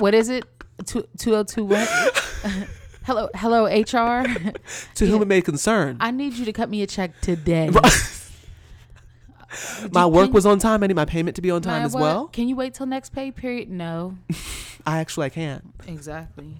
what 0.00 0.14
is 0.14 0.28
it? 0.28 0.44
Two- 0.84 1.06
2021? 1.18 1.86
hello, 3.04 3.28
hello, 3.34 3.64
HR. 3.66 4.26
To 4.96 5.06
whom 5.06 5.22
it 5.22 5.28
may 5.28 5.40
concern. 5.40 5.96
I 6.00 6.10
need 6.10 6.34
you 6.34 6.44
to 6.44 6.52
cut 6.52 6.68
me 6.68 6.82
a 6.82 6.86
check 6.86 7.20
today. 7.20 7.70
My 9.92 10.06
work 10.06 10.32
was 10.32 10.46
on 10.46 10.58
time. 10.58 10.82
I 10.82 10.86
need 10.86 10.96
my 10.96 11.04
payment 11.04 11.36
to 11.36 11.42
be 11.42 11.50
on 11.50 11.62
time 11.62 11.84
as 11.84 11.94
well. 11.94 12.28
Can 12.28 12.48
you 12.48 12.56
wait 12.56 12.74
till 12.74 12.86
next 12.86 13.10
pay 13.10 13.30
period? 13.30 13.70
No. 13.70 14.16
I 14.86 14.98
actually 14.98 15.26
I 15.26 15.30
can't. 15.30 15.72
Exactly. 15.86 16.56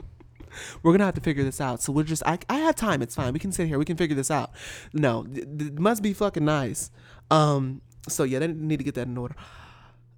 We're 0.83 0.93
gonna 0.93 1.05
have 1.05 1.15
to 1.15 1.21
figure 1.21 1.45
this 1.45 1.61
out. 1.61 1.83
So 1.83 1.93
we're 1.93 2.05
just 2.05 2.23
I, 2.25 2.39
I 2.49 2.59
have 2.61 2.77
time. 2.77 3.03
It's 3.03 3.15
fine. 3.15 3.33
We 3.33 3.39
can 3.39 3.53
sit 3.53 3.67
here. 3.67 3.79
We 3.79 3.85
can 3.85 3.97
figure 3.97 4.17
this 4.17 4.31
out. 4.31 4.53
No, 4.93 5.27
it 5.33 5.79
must 5.79 6.03
be 6.03 6.13
fucking 6.13 6.45
nice. 6.45 6.91
Um. 7.31 7.81
So 8.09 8.23
yeah, 8.25 8.39
they 8.39 8.49
need 8.49 8.79
to 8.79 8.85
get 8.85 8.95
that 8.95 9.07
in 9.07 9.17
order. 9.17 9.35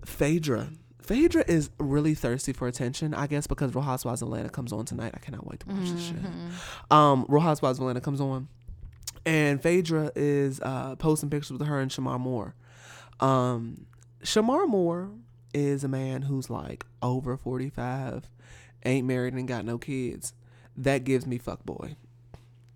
Phaedra. 0.04 0.70
Phaedra 1.00 1.44
is 1.46 1.70
really 1.78 2.14
thirsty 2.14 2.52
for 2.52 2.66
attention. 2.66 3.14
I 3.14 3.28
guess 3.28 3.46
because 3.46 3.74
Real 3.74 3.84
Housewives 3.84 4.22
of 4.22 4.28
Atlanta 4.28 4.48
comes 4.48 4.72
on 4.72 4.84
tonight. 4.84 5.12
I 5.14 5.18
cannot 5.20 5.46
wait 5.46 5.60
to 5.60 5.68
watch 5.68 5.90
this 5.90 6.06
shit. 6.06 6.16
Um. 6.90 7.24
Real 7.28 7.42
Housewives 7.42 7.78
of 7.78 7.82
Atlanta 7.82 8.00
comes 8.00 8.20
on, 8.20 8.48
and 9.24 9.62
Phaedra 9.62 10.12
is 10.14 10.60
uh 10.60 10.96
posting 10.96 11.30
pictures 11.30 11.52
with 11.52 11.66
her 11.66 11.80
and 11.80 11.90
Shemar 11.90 12.20
Moore. 12.20 12.54
Um. 13.20 13.86
Shemar 14.22 14.66
Moore 14.66 15.10
is 15.54 15.84
a 15.84 15.88
man 15.88 16.22
who's 16.22 16.50
like 16.50 16.84
over 17.02 17.36
forty 17.36 17.70
five 17.70 18.28
ain't 18.84 19.06
married 19.06 19.34
and 19.34 19.46
got 19.46 19.64
no 19.64 19.78
kids. 19.78 20.32
That 20.76 21.04
gives 21.04 21.26
me 21.26 21.38
fuck 21.38 21.64
boy. 21.64 21.96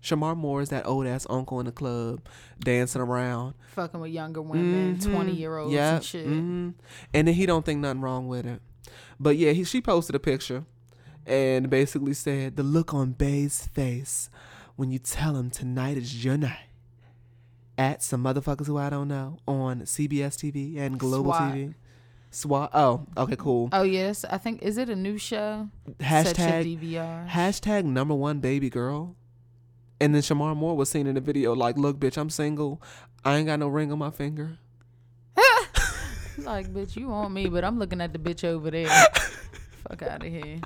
Shemar 0.01 0.35
Moore 0.35 0.61
is 0.61 0.69
that 0.69 0.87
old 0.87 1.05
ass 1.05 1.27
uncle 1.29 1.59
in 1.59 1.65
the 1.67 1.71
club 1.71 2.21
dancing 2.59 3.01
around. 3.01 3.53
Fucking 3.75 3.99
with 3.99 4.11
younger 4.11 4.41
women, 4.41 4.97
20 4.99 5.31
year 5.31 5.57
olds 5.57 5.73
Yeah. 5.73 5.95
and 5.97 6.03
shit. 6.03 6.25
mhm. 6.27 6.73
And 7.13 7.27
then 7.27 7.35
he 7.35 7.45
don't 7.45 7.63
think 7.65 7.81
nothing 7.81 8.01
wrong 8.01 8.27
with 8.27 8.45
it. 8.47 8.61
But 9.19 9.37
yeah, 9.37 9.51
he, 9.51 9.63
she 9.63 9.79
posted 9.79 10.15
a 10.15 10.19
picture 10.19 10.65
and 11.27 11.69
basically 11.69 12.13
said 12.15 12.55
the 12.55 12.63
look 12.63 12.93
on 12.95 13.11
Bay's 13.11 13.67
face 13.67 14.29
when 14.75 14.89
you 14.89 14.97
tell 14.97 15.35
him 15.35 15.51
tonight 15.51 15.97
is 15.97 16.25
your 16.25 16.35
night. 16.37 16.70
At 17.81 18.03
some 18.03 18.23
motherfuckers 18.23 18.67
who 18.67 18.77
I 18.77 18.91
don't 18.91 19.07
know 19.07 19.39
on 19.47 19.81
CBS 19.81 20.35
TV 20.35 20.77
and 20.77 20.99
Global 20.99 21.31
SWAT. 21.31 21.51
TV. 21.51 21.73
SWAT. 22.29 22.69
Oh, 22.75 23.07
okay, 23.17 23.35
cool. 23.35 23.69
Oh, 23.73 23.81
yes. 23.81 24.23
I 24.23 24.37
think, 24.37 24.61
is 24.61 24.77
it 24.77 24.87
a 24.87 24.95
new 24.95 25.17
show? 25.17 25.67
Hashtag 25.99 26.77
DVR. 26.79 27.27
hashtag 27.27 27.85
number 27.85 28.13
one 28.13 28.37
baby 28.37 28.69
girl. 28.69 29.15
And 29.99 30.13
then 30.13 30.21
Shemar 30.21 30.55
Moore 30.55 30.77
was 30.77 30.89
seen 30.89 31.07
in 31.07 31.15
the 31.15 31.21
video 31.21 31.55
like, 31.55 31.75
look, 31.75 31.97
bitch, 31.99 32.17
I'm 32.17 32.29
single. 32.29 32.79
I 33.25 33.37
ain't 33.37 33.47
got 33.47 33.57
no 33.57 33.67
ring 33.67 33.91
on 33.91 33.97
my 33.97 34.11
finger. 34.11 34.59
like, 36.37 36.71
bitch, 36.71 36.95
you 36.95 37.07
want 37.07 37.33
me, 37.33 37.47
but 37.47 37.63
I'm 37.63 37.79
looking 37.79 37.99
at 37.99 38.13
the 38.13 38.19
bitch 38.19 38.43
over 38.43 38.69
there. 38.69 38.85
Fuck 39.89 40.03
out 40.03 40.23
of 40.23 40.31
here. 40.31 40.59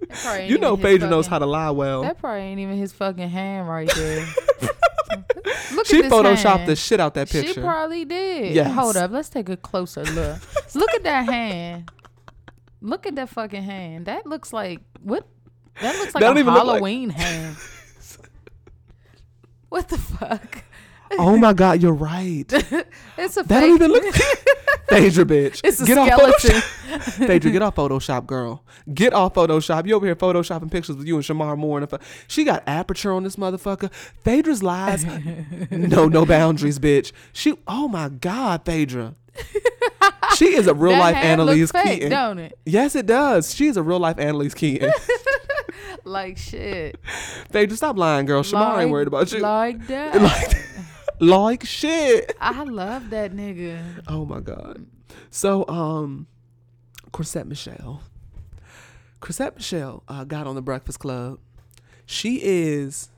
That 0.00 0.10
probably 0.10 0.40
ain't 0.42 0.50
You 0.50 0.58
know 0.58 0.76
Phaedra 0.76 1.08
knows 1.08 1.26
how 1.26 1.38
to 1.38 1.46
lie 1.46 1.70
well. 1.70 2.02
That 2.02 2.18
probably 2.18 2.42
ain't 2.42 2.60
even 2.60 2.76
his 2.76 2.92
fucking 2.92 3.30
hand 3.30 3.66
right 3.66 3.90
there. 3.96 4.26
Look 5.74 5.86
She 5.86 5.98
at 5.98 6.02
this 6.04 6.12
photoshopped 6.12 6.58
hand. 6.58 6.68
the 6.68 6.76
shit 6.76 7.00
out 7.00 7.14
that 7.14 7.28
picture. 7.30 7.54
She 7.54 7.60
probably 7.60 8.04
did. 8.04 8.54
Yes. 8.54 8.72
Hold 8.74 8.96
up, 8.96 9.10
let's 9.10 9.28
take 9.28 9.48
a 9.48 9.56
closer 9.56 10.04
look. 10.04 10.38
look 10.74 10.90
at 10.94 11.02
that 11.04 11.26
hand. 11.26 11.90
Look 12.80 13.06
at 13.06 13.14
that 13.16 13.28
fucking 13.28 13.62
hand. 13.62 14.06
That 14.06 14.26
looks 14.26 14.52
like 14.52 14.80
what? 15.02 15.26
That 15.80 15.94
looks 15.96 16.14
like 16.14 16.20
That 16.22 16.34
don't 16.34 16.36
a 16.48 16.50
look 16.50 16.64
like- 16.66 16.66
Halloween 16.66 17.10
hand. 17.10 17.56
What 19.68 19.88
the 19.88 19.98
fuck? 19.98 20.64
oh 21.18 21.36
my 21.36 21.52
god, 21.52 21.80
you're 21.82 21.92
right. 21.92 22.46
that 22.48 22.86
It's 23.18 23.36
a 23.36 23.44
don't 23.44 23.60
fake. 23.60 23.74
even 23.74 23.90
look 23.92 24.04
Phaedra, 24.88 25.24
bitch. 25.24 25.60
It's 25.62 25.80
a 25.80 25.86
get 25.86 25.96
skeleton. 25.96 26.56
off 26.56 26.62
Photoshop. 27.00 27.26
Phaedra, 27.26 27.50
get 27.52 27.62
off 27.62 27.74
Photoshop, 27.76 28.26
girl. 28.26 28.64
Get 28.92 29.12
off 29.12 29.34
Photoshop. 29.34 29.86
You 29.86 29.94
over 29.94 30.06
here 30.06 30.16
photoshopping 30.16 30.70
pictures 30.70 30.96
with 30.96 31.06
you 31.06 31.14
and 31.16 31.24
Shemar 31.24 31.56
Moore. 31.56 31.78
And 31.78 31.88
fu- 31.88 31.98
she 32.26 32.44
got 32.44 32.62
aperture 32.66 33.12
on 33.12 33.22
this 33.22 33.36
motherfucker. 33.36 33.92
Phaedra's 34.24 34.62
lies. 34.62 35.04
no, 35.70 36.08
no 36.08 36.26
boundaries, 36.26 36.78
bitch. 36.78 37.12
She. 37.32 37.54
Oh 37.68 37.88
my 37.88 38.08
god, 38.08 38.64
Phaedra. 38.64 39.14
She 40.36 40.54
is 40.54 40.66
a 40.66 40.74
real 40.74 40.92
That 40.92 41.00
life 41.00 41.16
Annalise 41.16 41.70
fake, 41.70 41.84
Keating. 41.84 42.10
don't 42.10 42.38
it? 42.38 42.58
Yes, 42.64 42.94
it 42.96 43.06
does. 43.06 43.54
She 43.54 43.66
is 43.66 43.76
a 43.76 43.82
real 43.82 43.98
life 43.98 44.18
Annalise 44.18 44.54
Keating. 44.54 44.90
Like 46.04 46.38
shit. 46.38 46.98
Phaedra, 47.50 47.76
stop 47.76 47.98
lying, 47.98 48.26
girl. 48.26 48.42
Shemar 48.42 48.72
like, 48.74 48.82
ain't 48.82 48.90
worried 48.90 49.06
about 49.08 49.30
you. 49.32 49.40
Like 49.40 49.86
that. 49.88 50.20
like, 50.20 50.56
like 51.20 51.64
shit. 51.64 52.34
I 52.40 52.64
love 52.64 53.10
that 53.10 53.32
nigga. 53.32 54.02
Oh 54.08 54.24
my 54.24 54.40
god. 54.40 54.86
So 55.30 55.66
um 55.68 56.26
Chrisette 57.12 57.46
Michelle. 57.46 58.02
Chrisette 59.20 59.56
Michelle 59.56 60.02
uh, 60.08 60.24
got 60.24 60.46
on 60.46 60.54
the 60.54 60.62
Breakfast 60.62 60.98
Club. 60.98 61.38
She 62.06 62.40
is 62.42 63.10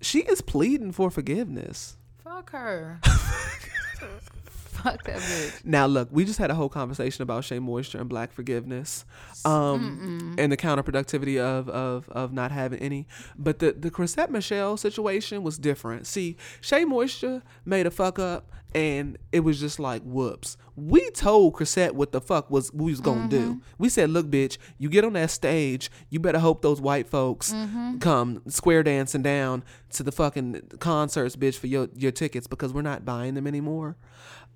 she 0.00 0.20
is 0.20 0.40
pleading 0.40 0.92
for 0.92 1.10
forgiveness. 1.10 1.96
Fuck 2.24 2.50
her. 2.50 3.00
Fuck 4.82 5.04
that 5.04 5.18
bitch. 5.18 5.64
Now, 5.64 5.86
look, 5.86 6.08
we 6.10 6.24
just 6.24 6.38
had 6.38 6.50
a 6.50 6.54
whole 6.54 6.68
conversation 6.68 7.22
about 7.22 7.44
Shea 7.44 7.58
Moisture 7.58 7.98
and 7.98 8.08
black 8.08 8.32
forgiveness, 8.32 9.04
um, 9.44 10.34
and 10.38 10.52
the 10.52 10.56
counterproductivity 10.56 11.38
of, 11.38 11.68
of 11.68 12.08
of 12.10 12.32
not 12.32 12.52
having 12.52 12.78
any. 12.80 13.06
But 13.36 13.58
the 13.58 13.72
the 13.72 13.90
Chrisette 13.90 14.30
Michelle 14.30 14.76
situation 14.76 15.42
was 15.42 15.58
different. 15.58 16.06
See, 16.06 16.36
Shea 16.60 16.84
Moisture 16.84 17.42
made 17.64 17.86
a 17.86 17.90
fuck 17.90 18.18
up, 18.18 18.50
and 18.74 19.18
it 19.32 19.40
was 19.40 19.58
just 19.60 19.78
like 19.80 20.02
whoops. 20.02 20.56
We 20.76 21.10
told 21.10 21.54
Chrisette 21.54 21.94
what 21.96 22.12
the 22.12 22.20
fuck 22.20 22.50
was 22.50 22.72
we 22.72 22.92
was 22.92 23.00
gonna 23.00 23.28
do. 23.28 23.60
We 23.78 23.88
said, 23.88 24.10
look, 24.10 24.26
bitch, 24.28 24.58
you 24.78 24.88
get 24.88 25.04
on 25.04 25.14
that 25.14 25.30
stage, 25.30 25.90
you 26.08 26.20
better 26.20 26.38
hope 26.38 26.62
those 26.62 26.80
white 26.80 27.08
folks 27.08 27.52
come 28.00 28.42
square 28.48 28.84
dancing 28.84 29.22
down 29.22 29.64
to 29.90 30.04
the 30.04 30.12
fucking 30.12 30.62
concerts, 30.78 31.34
bitch, 31.34 31.56
for 31.58 31.66
your 31.66 31.88
your 31.96 32.12
tickets 32.12 32.46
because 32.46 32.72
we're 32.72 32.82
not 32.82 33.04
buying 33.04 33.34
them 33.34 33.46
anymore. 33.48 33.96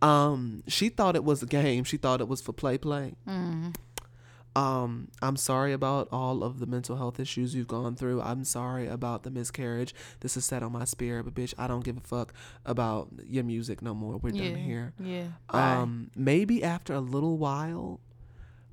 Um, 0.02 0.62
she 0.66 0.88
thought 0.88 1.16
it 1.16 1.24
was 1.24 1.42
a 1.42 1.46
game. 1.46 1.84
She 1.84 1.96
thought 1.96 2.20
it 2.20 2.28
was 2.28 2.40
for 2.42 2.52
play 2.52 2.76
play. 2.78 3.14
Mm. 3.26 3.74
Um, 4.54 5.08
I'm 5.22 5.36
sorry 5.36 5.72
about 5.72 6.08
all 6.12 6.44
of 6.44 6.58
the 6.58 6.66
mental 6.66 6.96
health 6.98 7.18
issues 7.18 7.54
you've 7.54 7.68
gone 7.68 7.96
through. 7.96 8.20
I'm 8.20 8.44
sorry 8.44 8.86
about 8.86 9.22
the 9.22 9.30
miscarriage. 9.30 9.94
This 10.20 10.36
is 10.36 10.44
set 10.44 10.62
on 10.62 10.72
my 10.72 10.84
spirit, 10.84 11.24
but 11.24 11.34
bitch, 11.34 11.54
I 11.56 11.66
don't 11.66 11.82
give 11.84 11.96
a 11.96 12.00
fuck 12.00 12.34
about 12.66 13.08
your 13.26 13.44
music 13.44 13.80
no 13.80 13.94
more. 13.94 14.18
We're 14.18 14.34
Yeah. 14.34 14.50
done 14.50 14.58
here. 14.58 14.92
Yeah. 15.00 15.26
Um, 15.48 16.10
maybe 16.14 16.62
after 16.62 16.92
a 16.92 17.00
little 17.00 17.38
while, 17.38 18.00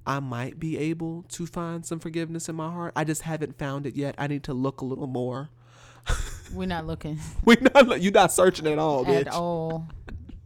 I 0.05 0.19
might 0.19 0.59
be 0.59 0.77
able 0.77 1.23
to 1.29 1.45
find 1.45 1.85
some 1.85 1.99
forgiveness 1.99 2.49
in 2.49 2.55
my 2.55 2.69
heart. 2.71 2.91
I 2.97 3.05
just 3.05 3.21
haven't 3.21 3.57
found 3.57 3.85
it 3.85 3.95
yet. 3.95 4.15
I 4.17 4.27
need 4.27 4.43
to 4.45 4.53
look 4.53 4.81
a 4.81 4.85
little 4.85 5.07
more. 5.07 5.49
We're 6.53 6.65
not 6.65 6.87
looking 6.87 7.19
We're 7.45 7.57
not 7.75 8.01
you're 8.01 8.11
not 8.11 8.33
searching 8.33 8.65
at 8.67 8.79
all, 8.79 9.05
bitch. 9.05 9.21
at 9.21 9.27
all. 9.29 9.87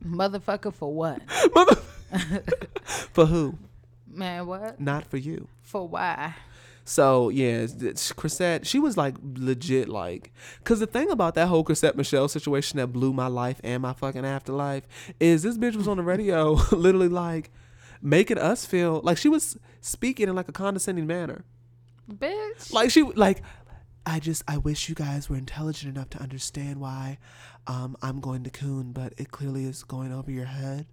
Motherfucker 0.05 0.73
for 0.73 0.93
what? 0.93 1.21
For 3.13 3.25
who? 3.25 3.57
Man, 4.07 4.45
what? 4.45 4.79
Not 4.79 5.05
for 5.05 5.17
you. 5.17 5.47
For 5.61 5.87
why? 5.87 6.35
So 6.85 7.29
yeah, 7.29 7.61
it's- 7.63 8.11
Chrisette, 8.11 8.67
she 8.67 8.77
was 8.77 8.97
like 8.97 9.15
legit 9.23 9.87
like, 9.89 10.31
cause 10.63 10.79
the 10.79 10.85
thing 10.87 11.09
about 11.09 11.33
that 11.35 11.47
whole 11.47 11.63
Chrisette 11.63 11.95
Michelle 11.95 12.27
situation 12.27 12.77
that 12.77 12.87
blew 12.87 13.13
my 13.13 13.27
life 13.27 13.59
and 13.63 13.81
my 13.81 13.93
fucking 13.93 14.25
afterlife 14.25 14.85
is 15.19 15.43
this 15.43 15.57
bitch 15.57 15.75
was 15.75 15.87
on 15.87 15.97
the 15.97 16.03
radio, 16.03 16.51
literally 16.71 17.07
like 17.07 17.51
making 18.01 18.37
us 18.37 18.65
feel 18.65 18.99
like 19.03 19.17
she 19.17 19.29
was 19.29 19.57
speaking 19.81 20.27
in 20.27 20.35
like 20.35 20.49
a 20.49 20.51
condescending 20.51 21.07
manner. 21.07 21.45
Bitch. 22.11 22.73
Like 22.73 22.91
she 22.91 23.01
like, 23.03 23.41
I 24.05 24.19
just 24.19 24.43
I 24.47 24.57
wish 24.57 24.89
you 24.89 24.95
guys 24.95 25.29
were 25.29 25.37
intelligent 25.37 25.95
enough 25.95 26.09
to 26.11 26.21
understand 26.21 26.79
why 26.79 27.17
um, 27.67 27.95
I'm 28.01 28.19
going 28.19 28.43
to 28.43 28.49
coon, 28.49 28.91
but 28.91 29.13
it 29.17 29.31
clearly 29.31 29.65
is 29.65 29.83
going 29.83 30.11
over 30.11 30.31
your 30.31 30.45
head. 30.45 30.85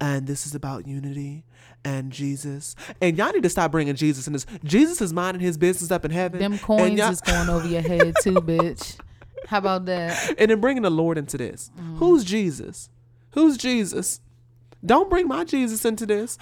And 0.00 0.26
this 0.26 0.46
is 0.46 0.54
about 0.54 0.86
unity 0.86 1.44
and 1.84 2.12
Jesus. 2.12 2.74
And 3.00 3.16
y'all 3.16 3.32
need 3.32 3.42
to 3.44 3.48
stop 3.48 3.70
bringing 3.72 3.94
Jesus 3.94 4.26
in 4.26 4.32
this. 4.34 4.44
Jesus 4.64 5.00
is 5.00 5.12
minding 5.12 5.40
his 5.40 5.56
business 5.56 5.90
up 5.90 6.04
in 6.04 6.10
heaven. 6.10 6.40
Them 6.40 6.52
and 6.52 6.60
coins 6.60 7.00
is 7.00 7.20
going 7.22 7.48
over 7.48 7.66
your 7.66 7.80
head 7.80 8.14
too, 8.22 8.34
bitch. 8.34 8.98
How 9.46 9.58
about 9.58 9.86
that? 9.86 10.34
and 10.38 10.50
then 10.50 10.60
bringing 10.60 10.82
the 10.82 10.90
Lord 10.90 11.16
into 11.16 11.38
this. 11.38 11.70
Mm. 11.78 11.98
Who's 11.98 12.24
Jesus? 12.24 12.90
Who's 13.32 13.56
Jesus? 13.56 14.20
Don't 14.84 15.08
bring 15.08 15.28
my 15.28 15.44
Jesus 15.44 15.84
into 15.84 16.06
this. 16.06 16.38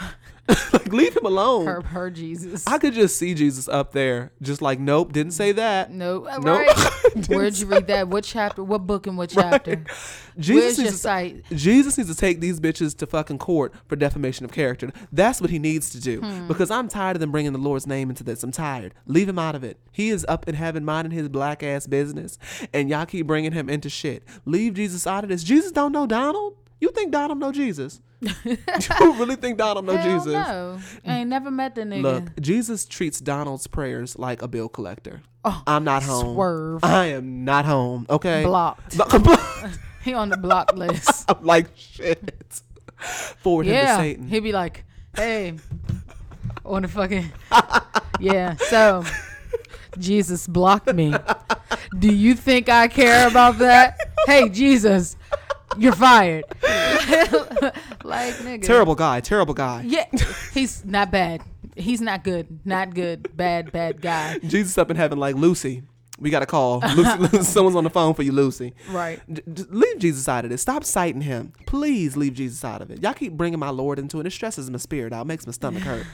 like 0.72 0.92
leave 0.92 1.16
him 1.16 1.24
alone. 1.26 1.66
Her, 1.66 1.80
her 1.82 2.10
Jesus. 2.10 2.66
I 2.66 2.78
could 2.78 2.94
just 2.94 3.16
see 3.16 3.34
Jesus 3.34 3.68
up 3.68 3.92
there, 3.92 4.32
just 4.42 4.60
like, 4.60 4.80
nope, 4.80 5.12
didn't 5.12 5.32
say 5.32 5.52
that. 5.52 5.92
no, 5.92 6.20
Nope. 6.40 6.44
right? 6.44 7.28
Where'd 7.28 7.56
you 7.58 7.66
read 7.66 7.86
that? 7.86 8.08
What 8.08 8.24
chapter? 8.24 8.64
What 8.64 8.86
book 8.86 9.06
and 9.06 9.16
what 9.16 9.30
chapter? 9.30 9.84
Jesus 10.38 10.62
Where's 10.64 10.78
needs 10.78 10.90
to, 10.92 10.96
site? 10.98 11.44
Jesus 11.54 11.98
needs 11.98 12.10
to 12.10 12.16
take 12.16 12.40
these 12.40 12.58
bitches 12.60 12.96
to 12.98 13.06
fucking 13.06 13.38
court 13.38 13.74
for 13.86 13.94
defamation 13.96 14.44
of 14.44 14.52
character. 14.52 14.90
That's 15.12 15.40
what 15.40 15.50
he 15.50 15.58
needs 15.58 15.90
to 15.90 16.00
do. 16.00 16.20
Hmm. 16.20 16.48
Because 16.48 16.70
I'm 16.70 16.88
tired 16.88 17.16
of 17.16 17.20
them 17.20 17.30
bringing 17.30 17.52
the 17.52 17.58
Lord's 17.58 17.86
name 17.86 18.08
into 18.10 18.24
this. 18.24 18.42
I'm 18.42 18.52
tired. 18.52 18.94
Leave 19.06 19.28
him 19.28 19.38
out 19.38 19.54
of 19.54 19.62
it. 19.62 19.78
He 19.92 20.08
is 20.08 20.24
up 20.28 20.48
in 20.48 20.54
heaven 20.54 20.84
minding 20.84 21.12
his 21.12 21.28
black 21.28 21.62
ass 21.62 21.86
business, 21.86 22.38
and 22.72 22.88
y'all 22.88 23.06
keep 23.06 23.26
bringing 23.26 23.52
him 23.52 23.68
into 23.68 23.88
shit. 23.90 24.24
Leave 24.46 24.74
Jesus 24.74 25.06
out 25.06 25.22
of 25.24 25.30
this. 25.30 25.44
Jesus 25.44 25.70
don't 25.72 25.92
know 25.92 26.06
Donald. 26.06 26.54
You 26.80 26.90
think 26.90 27.12
Donald 27.12 27.38
know 27.38 27.52
Jesus? 27.52 28.00
you 28.44 28.56
really 29.14 29.36
think 29.36 29.58
Donald 29.58 29.84
know 29.86 29.96
Hell 29.96 30.18
Jesus? 30.18 30.32
no. 30.32 30.78
I 31.06 31.18
ain't 31.18 31.30
never 31.30 31.50
met 31.50 31.74
the 31.74 31.82
nigga. 31.82 32.02
Look, 32.02 32.40
Jesus 32.40 32.84
treats 32.86 33.20
Donald's 33.20 33.66
prayers 33.66 34.18
like 34.18 34.42
a 34.42 34.48
bill 34.48 34.68
collector. 34.68 35.22
Oh, 35.44 35.62
I'm 35.66 35.84
not 35.84 36.02
home. 36.02 36.26
Oh, 36.28 36.34
swerve. 36.34 36.84
I 36.84 37.06
am 37.06 37.44
not 37.44 37.64
home. 37.64 38.06
Okay. 38.10 38.44
Blocked. 38.44 38.98
He 40.02 40.14
on 40.14 40.30
the 40.30 40.36
block 40.38 40.72
list. 40.76 41.30
I'm 41.30 41.44
like 41.44 41.66
shit. 41.76 42.62
Forward 42.96 43.66
him 43.66 43.86
to. 43.86 43.94
Satan. 43.96 44.28
He'd 44.28 44.40
be 44.40 44.52
like, 44.52 44.84
hey, 45.14 45.58
on 46.64 46.82
the 46.82 46.88
fucking. 46.88 47.30
yeah. 48.18 48.56
So, 48.56 49.04
Jesus 49.98 50.46
blocked 50.46 50.92
me. 50.94 51.14
Do 51.98 52.12
you 52.12 52.34
think 52.34 52.68
I 52.70 52.88
care 52.88 53.28
about 53.28 53.58
that? 53.58 53.98
Hey, 54.26 54.48
Jesus, 54.48 55.16
you're 55.78 55.92
fired. 55.92 56.44
like, 58.04 58.34
nigga. 58.36 58.62
terrible 58.62 58.94
guy. 58.94 59.20
Terrible 59.20 59.54
guy. 59.54 59.82
Yeah. 59.86 60.06
He's 60.54 60.84
not 60.84 61.10
bad. 61.10 61.42
He's 61.76 62.00
not 62.00 62.24
good. 62.24 62.60
Not 62.64 62.94
good. 62.94 63.36
Bad, 63.36 63.72
bad 63.72 64.00
guy. 64.00 64.38
Jesus 64.38 64.76
up 64.78 64.90
in 64.90 64.96
heaven 64.96 65.18
like 65.18 65.34
Lucy. 65.36 65.82
We 66.18 66.28
got 66.28 66.42
a 66.42 66.46
call. 66.46 66.80
Lucy, 66.96 67.42
someone's 67.44 67.76
on 67.76 67.84
the 67.84 67.90
phone 67.90 68.12
for 68.12 68.22
you, 68.22 68.32
Lucy. 68.32 68.74
Right. 68.90 69.20
D- 69.32 69.40
d- 69.50 69.64
leave 69.70 69.98
Jesus 69.98 70.28
out 70.28 70.44
of 70.44 70.50
this. 70.50 70.60
Stop 70.60 70.84
citing 70.84 71.22
him. 71.22 71.54
Please 71.66 72.14
leave 72.16 72.34
Jesus 72.34 72.62
out 72.62 72.82
of 72.82 72.90
it. 72.90 73.02
Y'all 73.02 73.14
keep 73.14 73.32
bringing 73.32 73.58
my 73.58 73.70
Lord 73.70 73.98
into 73.98 74.20
it. 74.20 74.26
It 74.26 74.32
stresses 74.32 74.70
my 74.70 74.76
spirit 74.78 75.14
out. 75.14 75.26
Makes 75.26 75.46
my 75.46 75.52
stomach 75.52 75.82
hurt. 75.82 76.04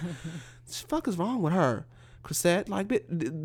the 0.66 0.72
fuck 0.72 1.08
is 1.08 1.16
wrong 1.16 1.42
with 1.42 1.52
her? 1.54 1.86
Chrisette, 2.22 2.68
like, 2.68 2.88
d- 2.88 3.00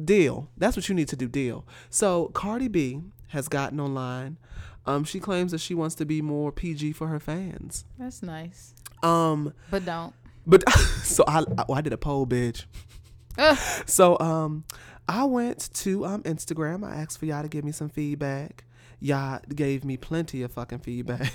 deal. 0.05 0.49
That's 0.57 0.75
what 0.75 0.87
you 0.87 0.93
need 0.93 1.07
to 1.09 1.15
do, 1.15 1.27
deal. 1.27 1.65
So, 1.89 2.27
Cardi 2.33 2.67
B 2.67 3.01
has 3.29 3.47
gotten 3.47 3.79
online. 3.79 4.37
Um, 4.85 5.03
she 5.03 5.19
claims 5.19 5.51
that 5.51 5.59
she 5.61 5.75
wants 5.75 5.95
to 5.95 6.05
be 6.05 6.21
more 6.21 6.51
PG 6.51 6.93
for 6.93 7.07
her 7.07 7.19
fans. 7.19 7.85
That's 7.99 8.23
nice. 8.23 8.73
Um, 9.03 9.53
But 9.69 9.85
don't. 9.85 10.13
but 10.47 10.67
so 11.03 11.23
I, 11.27 11.39
I, 11.57 11.65
well, 11.67 11.77
I 11.77 11.81
did 11.81 11.93
a 11.93 11.97
poll, 11.97 12.25
bitch. 12.25 12.65
Ugh. 13.37 13.57
So 13.85 14.17
um, 14.19 14.63
I 15.07 15.23
went 15.25 15.69
to 15.75 16.05
um 16.05 16.23
Instagram. 16.23 16.83
I 16.87 16.95
asked 16.95 17.19
for 17.19 17.25
y'all 17.25 17.41
to 17.43 17.47
give 17.47 17.63
me 17.63 17.71
some 17.71 17.89
feedback. 17.89 18.63
Y'all 18.99 19.39
gave 19.55 19.83
me 19.83 19.97
plenty 19.97 20.43
of 20.43 20.51
fucking 20.51 20.79
feedback, 20.79 21.31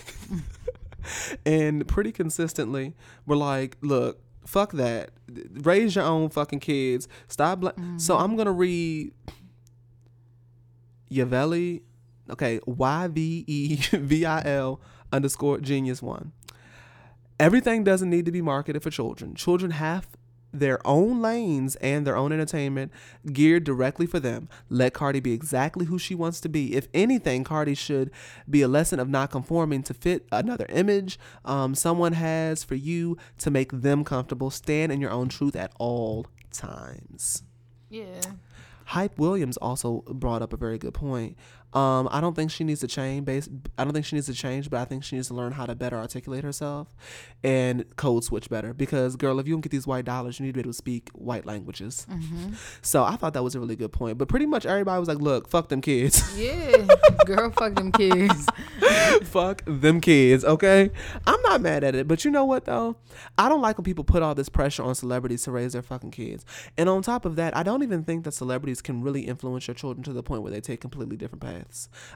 and 1.46 1.86
pretty 1.88 2.12
consistently 2.12 2.94
were 3.26 3.36
like, 3.36 3.76
"Look, 3.80 4.20
fuck 4.44 4.72
that. 4.72 5.10
Raise 5.52 5.96
your 5.96 6.04
own 6.04 6.28
fucking 6.30 6.60
kids. 6.60 7.08
Stop." 7.28 7.60
Bla-. 7.60 7.74
So 7.96 8.16
I'm 8.18 8.36
gonna 8.36 8.52
read 8.52 9.12
Yavelli. 11.10 11.82
Okay, 12.30 12.60
Y 12.66 13.08
V 13.08 13.44
E 13.46 13.76
V 13.92 14.24
I 14.24 14.42
L 14.44 14.80
underscore 15.12 15.58
genius 15.58 16.02
one. 16.02 16.32
Everything 17.38 17.84
doesn't 17.84 18.10
need 18.10 18.24
to 18.24 18.32
be 18.32 18.42
marketed 18.42 18.82
for 18.82 18.90
children. 18.90 19.34
Children 19.34 19.72
have 19.72 20.08
their 20.52 20.84
own 20.86 21.20
lanes 21.20 21.76
and 21.76 22.06
their 22.06 22.16
own 22.16 22.32
entertainment 22.32 22.92
geared 23.32 23.64
directly 23.64 24.06
for 24.06 24.20
them. 24.20 24.48
Let 24.70 24.94
Cardi 24.94 25.20
be 25.20 25.32
exactly 25.32 25.86
who 25.86 25.98
she 25.98 26.14
wants 26.14 26.40
to 26.42 26.48
be. 26.48 26.74
If 26.74 26.88
anything, 26.94 27.44
Cardi 27.44 27.74
should 27.74 28.10
be 28.48 28.62
a 28.62 28.68
lesson 28.68 28.98
of 28.98 29.08
not 29.08 29.30
conforming 29.30 29.82
to 29.84 29.94
fit 29.94 30.26
another 30.32 30.66
image 30.68 31.18
um, 31.44 31.74
someone 31.74 32.14
has 32.14 32.64
for 32.64 32.74
you 32.74 33.16
to 33.38 33.50
make 33.50 33.70
them 33.72 34.04
comfortable. 34.04 34.50
Stand 34.50 34.92
in 34.92 35.00
your 35.00 35.10
own 35.10 35.28
truth 35.28 35.56
at 35.56 35.72
all 35.78 36.26
times. 36.52 37.42
Yeah. 37.90 38.20
Hype 38.86 39.18
Williams 39.18 39.56
also 39.56 40.04
brought 40.06 40.42
up 40.42 40.52
a 40.52 40.56
very 40.56 40.78
good 40.78 40.94
point. 40.94 41.36
Um, 41.76 42.08
I 42.10 42.22
don't 42.22 42.34
think 42.34 42.50
she 42.50 42.64
needs 42.64 42.80
to 42.80 42.86
change. 42.86 43.26
Base, 43.26 43.50
I 43.76 43.84
don't 43.84 43.92
think 43.92 44.06
she 44.06 44.16
needs 44.16 44.26
to 44.26 44.32
change, 44.34 44.70
but 44.70 44.80
I 44.80 44.86
think 44.86 45.04
she 45.04 45.14
needs 45.16 45.28
to 45.28 45.34
learn 45.34 45.52
how 45.52 45.66
to 45.66 45.74
better 45.74 45.98
articulate 45.98 46.42
herself 46.42 46.94
and 47.44 47.84
code 47.96 48.24
switch 48.24 48.48
better. 48.48 48.72
Because, 48.72 49.14
girl, 49.16 49.38
if 49.38 49.46
you 49.46 49.52
don't 49.52 49.60
get 49.60 49.72
these 49.72 49.86
white 49.86 50.06
dollars, 50.06 50.40
you 50.40 50.46
need 50.46 50.52
to 50.52 50.54
be 50.54 50.60
able 50.60 50.70
to 50.70 50.76
speak 50.76 51.10
white 51.12 51.44
languages. 51.44 52.06
So 52.80 53.04
I 53.04 53.16
thought 53.16 53.34
that 53.34 53.42
was 53.42 53.54
a 53.54 53.60
really 53.60 53.76
good 53.76 53.92
point. 53.92 54.16
But 54.16 54.28
pretty 54.28 54.46
much 54.46 54.64
everybody 54.64 54.98
was 54.98 55.08
like, 55.08 55.18
"Look, 55.18 55.48
fuck 55.48 55.68
them 55.68 55.80
kids, 55.80 56.22
Yeah. 56.38 56.86
Girl, 57.26 57.50
fuck 57.50 57.74
them 57.74 57.92
kids. 57.92 58.46
fuck 59.24 59.62
them 59.66 60.00
kids." 60.00 60.44
Okay, 60.44 60.90
I'm 61.26 61.40
not 61.42 61.60
mad 61.60 61.84
at 61.84 61.94
it, 61.94 62.06
but 62.08 62.24
you 62.24 62.30
know 62.30 62.44
what 62.44 62.64
though? 62.64 62.96
I 63.36 63.48
don't 63.48 63.60
like 63.60 63.76
when 63.76 63.84
people 63.84 64.04
put 64.04 64.22
all 64.22 64.34
this 64.34 64.48
pressure 64.48 64.82
on 64.82 64.94
celebrities 64.94 65.42
to 65.42 65.50
raise 65.50 65.72
their 65.72 65.82
fucking 65.82 66.12
kids. 66.12 66.44
And 66.78 66.88
on 66.88 67.02
top 67.02 67.24
of 67.24 67.36
that, 67.36 67.56
I 67.56 67.62
don't 67.62 67.82
even 67.82 68.04
think 68.04 68.24
that 68.24 68.32
celebrities 68.32 68.80
can 68.80 69.02
really 69.02 69.22
influence 69.22 69.66
your 69.66 69.74
children 69.74 70.02
to 70.04 70.12
the 70.12 70.22
point 70.22 70.42
where 70.42 70.52
they 70.52 70.60
take 70.60 70.80
completely 70.80 71.16
different 71.16 71.42
paths. 71.42 71.65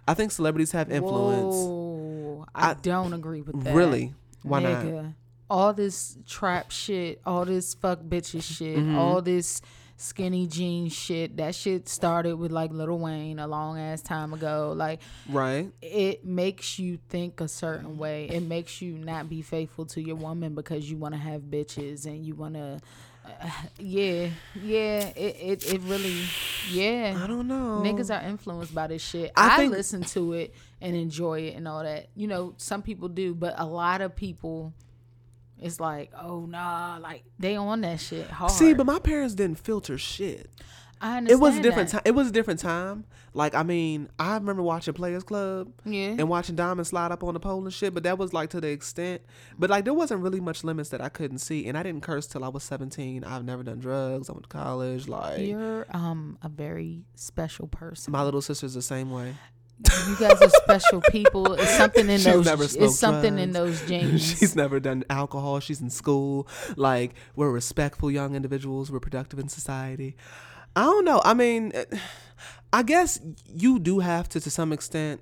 I 0.07 0.15
think 0.15 0.33
celebrities 0.33 0.73
have 0.73 0.91
influence. 0.91 1.55
Whoa. 1.55 2.47
I, 2.55 2.71
I- 2.71 2.75
don't 2.75 3.13
agree 3.13 3.43
with 3.43 3.63
that. 3.65 3.75
Really? 3.75 4.15
Why 4.43 4.61
not? 4.63 5.05
All 5.51 5.73
this 5.73 6.17
trap 6.29 6.71
shit, 6.71 7.21
all 7.27 7.45
this 7.45 7.75
fuck 7.75 8.01
bitches 8.03 8.43
shit, 8.45 8.79
Mm-hmm. 8.79 8.97
all 8.97 9.21
this 9.21 9.61
skinny 9.97 10.47
jeans 10.47 10.93
shit. 10.95 11.37
That 11.37 11.55
shit 11.55 11.89
started 11.89 12.37
with 12.37 12.53
like 12.53 12.71
Lil 12.71 12.99
Wayne 12.99 13.39
a 13.41 13.47
long 13.49 13.79
ass 13.79 14.01
time 14.01 14.33
ago. 14.33 14.73
Like 14.77 15.01
Right. 15.29 15.71
it 15.83 16.25
makes 16.25 16.79
you 16.79 16.99
think 17.09 17.41
a 17.41 17.49
certain 17.49 17.99
way. 17.99 18.27
It 18.31 18.43
makes 18.45 18.81
you 18.81 18.97
not 18.97 19.29
be 19.29 19.43
faithful 19.43 19.85
to 19.87 20.01
your 20.01 20.17
woman 20.17 20.55
because 20.55 20.89
you 20.91 20.97
want 20.97 21.15
to 21.15 21.21
have 21.21 21.43
bitches 21.43 22.07
and 22.07 22.25
you 22.25 22.35
want 22.37 22.55
to. 22.55 22.81
Uh, 23.41 23.51
yeah, 23.79 24.29
yeah. 24.63 25.09
It, 25.17 25.37
it 25.65 25.75
it 25.75 25.81
really, 25.83 26.25
yeah. 26.71 27.19
I 27.23 27.27
don't 27.27 27.47
know. 27.49 27.83
Niggas 27.85 28.15
are 28.15 28.27
influenced 28.27 28.75
by 28.75 28.87
this 28.87 29.03
shit. 29.03 29.33
I 29.37 29.55
I, 29.55 29.57
think- 29.57 29.73
listen 29.73 30.03
to 30.03 30.33
it 30.35 30.55
and 30.81 30.97
enjoy 30.97 31.41
it 31.41 31.57
and 31.57 31.67
all 31.69 31.83
that. 31.83 32.09
You 32.15 32.27
know, 32.27 32.55
some 32.57 32.83
people 32.83 33.09
do, 33.09 33.35
but 33.35 33.55
a 33.59 33.67
lot 33.67 34.01
of 34.01 34.17
people, 34.17 34.73
it's 35.59 35.79
like, 35.81 36.11
oh 36.21 36.47
nah, 36.47 36.99
like 37.01 37.25
they 37.39 37.57
on 37.57 37.81
that 37.83 38.01
shit 38.01 38.29
hard. 38.29 38.53
See, 38.53 38.75
but 38.75 38.87
my 38.87 38.99
parents 38.99 39.35
didn't 39.35 39.59
filter 39.59 39.99
shit. 39.99 40.51
I 41.03 41.25
It 41.27 41.41
was 41.41 41.57
a 41.57 41.63
different 41.63 41.89
time. 41.89 42.03
It 42.05 42.11
was 42.13 42.29
a 42.29 42.33
different 42.33 42.61
time. 42.61 43.05
Like 43.33 43.55
I 43.55 43.63
mean, 43.63 44.09
I 44.19 44.35
remember 44.35 44.63
watching 44.63 44.93
Players 44.95 45.23
Club, 45.23 45.73
Yeah. 45.85 46.17
and 46.19 46.29
watching 46.29 46.57
Diamond 46.57 46.87
slide 46.87 47.13
up 47.13 47.23
on 47.25 47.35
the 47.35 47.41
pole 47.41 47.63
and 47.65 47.73
shit. 47.73 47.95
But 47.95 48.03
that 48.03 48.19
was 48.19 48.33
like 48.35 48.51
to 48.51 48.61
the 48.61 48.69
extent. 48.69 49.23
But 49.59 49.71
like 49.71 49.85
there 49.85 49.95
wasn't 49.95 50.21
really 50.23 50.41
much 50.41 50.65
limits 50.65 50.91
that 50.91 51.01
I 51.01 51.09
couldn't 51.09 51.39
see, 51.39 51.67
and 51.67 51.79
I 51.79 51.83
didn't 51.83 52.03
curse 52.03 52.27
till 52.27 52.45
I 52.45 52.49
was 52.49 52.65
seventeen. 52.65 53.25
I've 53.25 53.45
never 53.45 53.63
done 53.63 53.79
drugs. 53.79 54.29
I 54.29 54.33
went 54.33 54.43
to 54.45 54.49
college. 54.49 55.09
Like 55.09 55.41
You're 55.41 55.87
um 55.91 56.39
a 56.43 56.49
very 56.49 57.05
special 57.15 57.69
person. 57.69 58.13
my 58.13 58.23
little 58.25 58.43
sister's 58.43 58.75
the 58.75 58.83
same 58.83 59.11
way. 59.11 59.35
You 60.09 60.17
guys 60.19 60.43
are 60.43 60.51
special 60.51 61.01
people. 61.11 61.55
It's 61.55 61.71
something 61.79 62.07
in 62.11 62.19
She's 62.21 62.25
those. 62.45 62.77
It's 62.77 62.99
something 62.99 63.39
in 63.39 63.53
those 63.53 63.81
genes. 63.89 64.39
She's 64.39 64.55
never 64.55 64.79
done 64.79 65.05
alcohol. 65.09 65.59
She's 65.61 65.81
in 65.81 65.89
school. 65.89 66.47
Like 66.77 67.15
we're 67.35 67.51
respectful 67.51 68.11
young 68.11 68.35
individuals. 68.35 68.93
We're 68.93 69.01
productive 69.01 69.39
in 69.39 69.49
society. 69.49 70.17
I 70.77 70.83
don't 70.83 71.05
know. 71.05 71.21
I 71.25 71.35
mean, 71.35 71.73
eh, 71.75 71.85
I 72.73 72.83
guess 72.83 73.19
you 73.47 73.79
do 73.79 73.99
have 73.99 74.29
to, 74.31 74.41
to 74.41 74.51
some 74.51 74.73
extent, 74.73 75.21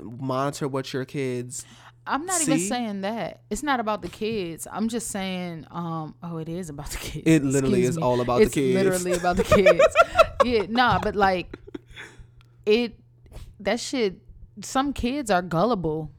monitor 0.00 0.66
what 0.68 0.92
your 0.92 1.04
kids. 1.04 1.64
I'm 2.06 2.24
not 2.24 2.40
even 2.40 2.60
saying 2.60 3.00
that. 3.00 3.40
It's 3.50 3.62
not 3.64 3.80
about 3.80 4.00
the 4.00 4.08
kids. 4.08 4.66
I'm 4.70 4.88
just 4.88 5.08
saying. 5.08 5.66
Um. 5.70 6.14
Oh, 6.22 6.38
it 6.38 6.48
is 6.48 6.70
about 6.70 6.90
the 6.90 6.98
kids. 6.98 7.24
It 7.26 7.44
literally 7.44 7.80
Excuse 7.80 7.90
is 7.90 7.96
me. 7.96 8.02
all 8.02 8.20
about 8.20 8.38
the 8.38 8.44
kids. 8.44 8.56
it's 8.56 8.74
kids. 8.74 8.84
Literally 8.84 9.12
about 9.12 9.36
the 9.36 9.44
kids. 9.44 9.96
yeah. 10.44 10.62
Nah. 10.68 10.98
But 11.00 11.16
like, 11.16 11.58
it. 12.64 12.98
That 13.60 13.80
shit. 13.80 14.18
Some 14.62 14.92
kids 14.92 15.30
are 15.30 15.42
gullible. 15.42 16.10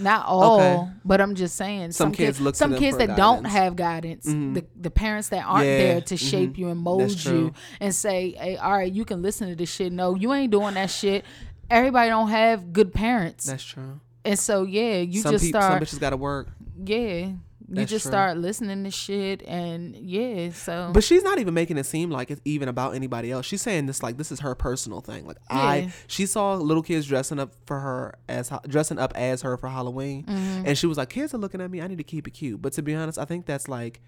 Not 0.00 0.26
all, 0.26 0.60
Okay. 0.60 0.90
but 1.04 1.20
I'm 1.20 1.34
just 1.34 1.56
saying 1.56 1.92
Some 1.92 2.06
some, 2.06 2.12
kids 2.12 2.38
kids, 2.38 2.40
look 2.40 2.54
some 2.56 2.74
kids 2.76 2.96
that 2.98 3.16
don't 3.16 3.42
guidance. 3.42 3.46
Mm-hmm. 3.46 3.56
have 3.56 3.76
guidance, 3.76 4.24
the 4.26 4.64
the 4.80 4.90
parents 4.90 5.28
that 5.28 5.44
aren't 5.46 5.66
Yeah, 5.66 5.78
there 5.78 6.00
to 6.00 6.14
mhm. 6.14 6.30
shape 6.30 6.58
you 6.58 6.68
and 6.68 6.80
mold 6.80 7.24
you 7.24 7.52
and 7.80 7.94
say, 7.94 8.32
"Hey, 8.32 8.56
all 8.56 8.72
right, 8.72 8.92
you 8.92 9.04
can 9.04 9.22
listen 9.22 9.48
to 9.48 9.54
this 9.54 9.70
shit." 9.70 9.92
No, 9.92 10.14
you 10.14 10.32
ain't 10.32 10.50
doing 10.50 10.74
that 10.74 10.90
shit. 10.90 11.24
Everybody 11.70 12.08
don't 12.10 12.28
have 12.30 12.72
good 12.72 12.92
parents, 12.92 13.44
That's 13.46 13.62
true. 13.62 14.00
and 14.24 14.38
so 14.38 14.64
yeah, 14.64 14.96
you 14.98 15.20
some 15.22 15.32
just 15.32 15.44
people, 15.44 15.60
start 15.60 15.86
some 15.88 15.98
bitches 15.98 16.00
got 16.00 16.10
to 16.10 16.16
work. 16.16 16.48
yeah 16.84 17.28
you 17.70 17.76
That's 17.76 17.90
just 17.90 18.02
true. 18.02 18.10
start 18.10 18.36
listening 18.36 18.82
to 18.84 18.90
shit 18.90 19.42
and 19.46 19.94
yeah 19.96 20.50
so 20.50 20.90
But 20.92 21.04
she's 21.04 21.22
not 21.22 21.38
even 21.38 21.54
making 21.54 21.78
it 21.78 21.84
seem 21.86 22.10
like 22.10 22.30
it's 22.30 22.40
even 22.44 22.68
about 22.68 22.96
anybody 22.96 23.30
else. 23.30 23.46
She's 23.46 23.62
saying 23.62 23.86
this 23.86 24.02
like 24.02 24.16
this 24.18 24.32
is 24.32 24.40
her 24.40 24.54
personal 24.56 25.00
thing. 25.00 25.24
Like 25.24 25.36
Yeah. 25.50 25.56
I, 25.56 25.92
she 26.08 26.26
saw 26.26 26.54
little 26.54 26.82
kids 26.82 27.06
dressing 27.06 27.38
up 27.38 27.52
for 27.66 27.78
her 27.78 28.16
as 28.28 28.50
dressing 28.68 28.98
up 28.98 29.12
as 29.16 29.42
her 29.42 29.56
for 29.56 29.68
Halloween, 29.68 30.24
Mm-hmm. 30.24 30.66
and 30.66 30.76
she 30.76 30.86
was 30.86 30.98
like, 30.98 31.10
"Kids 31.10 31.32
are 31.32 31.38
looking 31.38 31.60
at 31.60 31.70
me. 31.70 31.80
I 31.80 31.86
need 31.86 31.98
to 31.98 32.04
keep 32.04 32.26
it 32.26 32.32
cute." 32.32 32.60
But 32.60 32.72
to 32.74 32.82
be 32.82 32.94
honest, 32.94 33.18
I 33.18 33.24
think 33.24 33.46
that's 33.46 33.68
like 33.68 34.00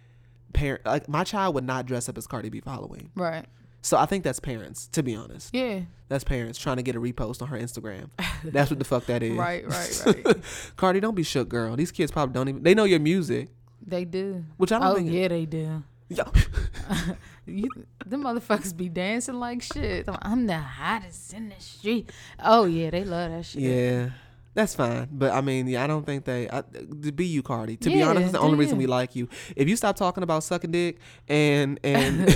parent. 0.52 0.84
Like 0.84 1.09
my 1.09 1.22
child 1.24 1.55
would 1.55 1.64
not 1.64 1.86
dress 1.86 2.09
up 2.09 2.18
as 2.18 2.26
Cardi 2.26 2.48
B 2.51 2.60
for 2.60 2.70
Halloween. 2.70 3.10
right 3.14 3.47
So 3.83 3.99
I 3.99 4.07
think 4.07 4.23
that's 4.25 4.41
parents. 4.41 4.87
To 4.93 5.03
be 5.03 5.15
honest, 5.15 5.51
yeah 5.53 5.81
that's 6.09 6.25
parents 6.25 6.59
trying 6.59 6.77
to 6.77 6.83
get 6.83 6.95
a 6.95 7.01
repost 7.01 7.41
on 7.43 7.49
her 7.49 7.59
Instagram. 7.59 8.11
That's 8.45 8.71
what 8.71 8.79
the 8.79 8.85
fuck 8.85 9.07
that 9.07 9.23
is. 9.23 9.33
right 9.37 9.67
right 9.67 10.03
right 10.27 10.37
Cardi, 10.77 11.01
don't 11.01 11.15
be 11.15 11.23
shook, 11.23 11.49
girl. 11.49 11.75
These 11.77 11.91
kids 11.91 12.11
probably 12.13 12.35
don't 12.35 12.49
even. 12.49 12.63
They 12.63 12.75
know 12.75 12.85
your 12.85 13.01
music, 13.01 13.49
they 13.85 14.05
do 14.05 14.45
which 14.59 14.71
I 14.73 14.79
don't 14.79 14.89
oh 14.89 14.95
think. 14.97 15.11
yeah 15.11 15.29
they 15.29 15.45
do 15.47 15.83
Yo. 16.13 16.25
you 17.47 17.69
the 18.07 18.17
motherfuckers 18.17 18.77
be 18.77 18.89
dancing 18.91 19.41
like 19.41 19.63
shit 19.63 20.07
i'm 20.21 20.47
the 20.47 20.59
hottest 20.59 21.33
in 21.33 21.49
the 21.49 21.55
street 21.59 22.11
oh 22.39 22.67
yeah 22.67 22.91
they 22.91 23.03
love 23.03 23.31
that 23.31 23.45
shit 23.47 23.63
Yeah, 23.63 24.11
that's 24.55 24.74
fine. 24.74 25.09
But 25.11 25.33
I 25.33 25.41
mean, 25.41 25.66
yeah, 25.66 25.83
I 25.83 25.87
don't 25.87 26.05
think 26.05 26.24
they. 26.24 26.49
I, 26.51 26.62
to 27.03 27.12
be 27.12 27.27
you, 27.27 27.43
Cardi. 27.43 27.77
To 27.79 27.89
be 27.91 28.03
honest, 28.03 28.20
that's 28.20 28.33
the 28.33 28.39
only 28.41 28.59
reason 28.59 28.77
we 28.79 28.87
like 28.87 29.16
you. 29.16 29.29
If 29.57 29.69
you 29.69 29.77
stop 29.77 29.97
talking 29.97 30.23
about 30.23 30.45
sucking 30.45 30.70
dick 30.73 30.99
and 31.29 31.81
and 31.83 32.29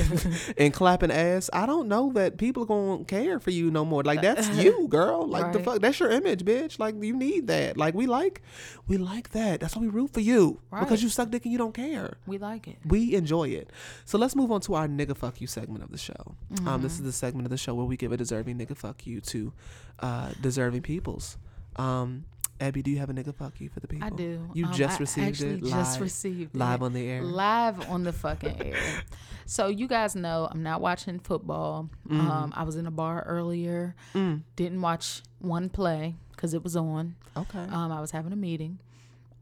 and 0.59 0.73
clapping 0.73 1.11
ass, 1.11 1.51
I 1.53 1.67
don't 1.67 1.89
know 1.89 2.13
that 2.15 2.39
people 2.39 2.63
are 2.63 2.67
gonna 2.67 3.05
care 3.05 3.39
for 3.39 3.51
you 3.51 3.71
no 3.71 3.85
more. 3.85 4.03
Like 4.03 4.23
that's 4.23 4.49
you, 4.63 4.89
girl. 4.89 5.27
Like 5.29 5.53
the 5.53 5.61
fuck, 5.61 5.81
that's 5.81 6.01
your 6.01 6.11
image, 6.11 6.45
bitch. 6.45 6.79
Like 6.79 6.95
you 7.03 7.15
need 7.17 7.49
that. 7.49 7.77
Like 7.77 7.95
we 7.95 8.07
like, 8.07 8.43
we 8.87 8.97
like 8.97 9.31
that. 9.31 9.61
That's 9.61 9.77
why 9.77 9.83
we 9.83 9.89
root 9.89 10.13
for 10.15 10.21
you 10.21 10.61
because 10.81 11.03
you 11.03 11.09
suck 11.09 11.31
dick 11.31 11.45
and 11.45 11.53
you 11.53 11.59
don't 11.59 11.75
care. 11.75 12.17
we 12.27 12.39
like 12.39 12.67
it 12.69 12.77
We 12.87 13.15
enjoy 13.15 13.49
it. 13.49 13.71
So 14.05 14.17
let's 14.19 14.35
move 14.35 14.51
on 14.53 14.61
to 14.63 14.75
our 14.75 14.89
nigga 14.89 15.17
fuck 15.17 15.41
you 15.41 15.47
segment 15.47 15.85
of 15.85 15.91
the 15.91 15.99
show. 15.99 16.15
Um, 16.19 16.37
Mm-hmm. 16.57 16.83
this 16.83 16.93
is 16.93 17.03
the 17.03 17.13
segment 17.13 17.47
of 17.47 17.51
the 17.51 17.57
show 17.57 17.75
where 17.75 17.85
we 17.87 17.97
give 17.97 18.13
a 18.13 18.17
deserving 18.17 18.59
nigga 18.59 18.77
fuck 18.77 19.07
you 19.07 19.21
to 19.21 19.53
uh, 20.01 20.31
deserving 20.41 20.83
peoples. 20.83 21.37
Um, 21.77 22.25
Abby, 22.59 22.83
do 22.83 22.91
you 22.91 22.99
have 22.99 23.11
a 23.11 23.13
nigga 23.13 23.35
fuck 23.35 23.61
you 23.61 23.69
for 23.69 23.81
the 23.81 23.87
people? 23.89 24.07
I 24.07 24.11
do. 24.11 24.49
You 24.55 24.65
Um, 24.67 24.73
just 24.73 24.97
I 24.99 25.01
received 25.01 25.43
it. 25.43 25.63
just 25.65 26.01
received 26.01 26.57
live 26.57 26.81
it. 26.81 26.85
on 26.87 26.93
the 26.95 27.07
air. 27.07 27.23
Live 27.23 27.89
on 27.91 28.03
the 28.05 28.13
fucking 28.13 28.63
air. 28.65 28.75
So 29.49 29.69
you 29.69 29.87
guys 29.87 30.17
know 30.17 30.49
I'm 30.51 30.65
not 30.65 30.81
watching 30.81 31.21
football. 31.21 31.89
Mm. 32.09 32.19
Um, 32.19 32.53
I 32.57 32.65
was 32.65 32.75
in 32.75 32.85
a 32.89 32.91
bar 32.91 33.23
earlier. 33.29 33.95
Didn't 34.13 34.81
watch 34.83 35.23
one 35.39 35.69
play 35.69 36.17
because 36.33 36.53
it 36.53 36.65
was 36.65 36.75
on. 36.75 37.15
Okay. 37.37 37.61
Um, 37.61 37.93
I 37.93 38.01
was 38.01 38.11
having 38.11 38.33
a 38.33 38.37
meeting. 38.37 38.81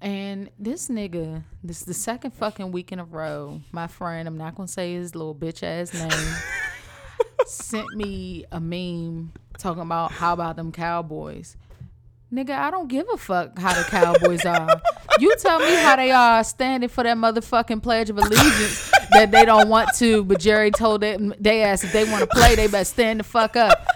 And 0.03 0.51
this 0.59 0.89
nigga, 0.91 1.45
this 1.63 1.79
is 1.79 1.85
the 1.87 1.95
second 1.95 2.33
fucking 2.33 2.71
week 2.71 2.93
in 2.93 2.99
a 2.99 3.05
row, 3.07 3.63
my 3.73 3.87
friend, 3.87 4.29
I'm 4.29 4.37
not 4.37 4.57
gonna 4.57 4.69
say 4.69 4.93
his 4.93 5.15
little 5.15 5.35
bitch 5.35 5.63
ass 5.63 5.95
name, 5.95 6.11
sent 7.47 7.95
me 7.95 8.45
a 8.53 8.61
meme 8.61 9.33
talking 9.59 9.83
about 9.83 10.13
how 10.13 10.35
about 10.35 10.57
them 10.57 10.71
cowboys. 10.71 11.57
Nigga, 12.33 12.51
I 12.51 12.71
don't 12.71 12.89
give 12.89 13.07
a 13.13 13.17
fuck 13.17 13.57
how 13.59 13.75
the 13.75 13.85
Cowboys 13.85 14.45
are. 14.45 14.81
You 15.21 15.37
tell 15.37 15.61
me 15.61 15.73
how 15.77 15.95
they 15.95 16.11
are 16.11 16.43
standing 16.43 16.89
for 16.89 17.05
that 17.05 17.17
motherfucking 17.17 17.83
Pledge 17.83 18.11
of 18.11 18.19
Allegiance 18.19 18.91
that 19.13 19.31
they 19.31 19.45
don't 19.45 19.69
want 19.69 19.95
to, 19.97 20.25
but 20.25 20.41
Jerry 20.41 20.73
told 20.73 21.03
them 21.03 21.33
they 21.39 21.63
asked 21.63 21.85
if 21.85 21.93
they 21.93 22.05
want 22.05 22.23
to 22.23 22.27
play, 22.27 22.57
they 22.57 22.67
better 22.67 22.85
stand 22.85 23.21
the 23.21 23.25
fuck 23.25 23.55
up. 23.57 23.87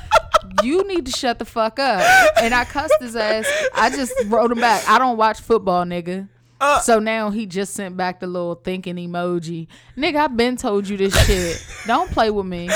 You 0.62 0.86
need 0.86 1.06
to 1.06 1.12
shut 1.12 1.38
the 1.38 1.44
fuck 1.44 1.78
up. 1.78 2.02
And 2.40 2.54
I 2.54 2.64
cussed 2.64 3.00
his 3.00 3.16
ass. 3.16 3.46
I 3.74 3.90
just 3.90 4.12
wrote 4.26 4.52
him 4.52 4.60
back. 4.60 4.88
I 4.88 4.98
don't 4.98 5.16
watch 5.16 5.40
football, 5.40 5.84
nigga. 5.84 6.28
Uh. 6.60 6.80
so 6.80 6.98
now 6.98 7.30
he 7.30 7.46
just 7.46 7.74
sent 7.74 7.96
back 7.96 8.18
the 8.18 8.26
little 8.26 8.56
thinking 8.56 8.96
emoji. 8.96 9.68
Nigga, 9.96 10.16
I've 10.16 10.36
been 10.36 10.56
told 10.56 10.88
you 10.88 10.96
this 10.96 11.16
shit. 11.26 11.64
Don't 11.86 12.10
play 12.10 12.30
with 12.30 12.46
me. 12.46 12.68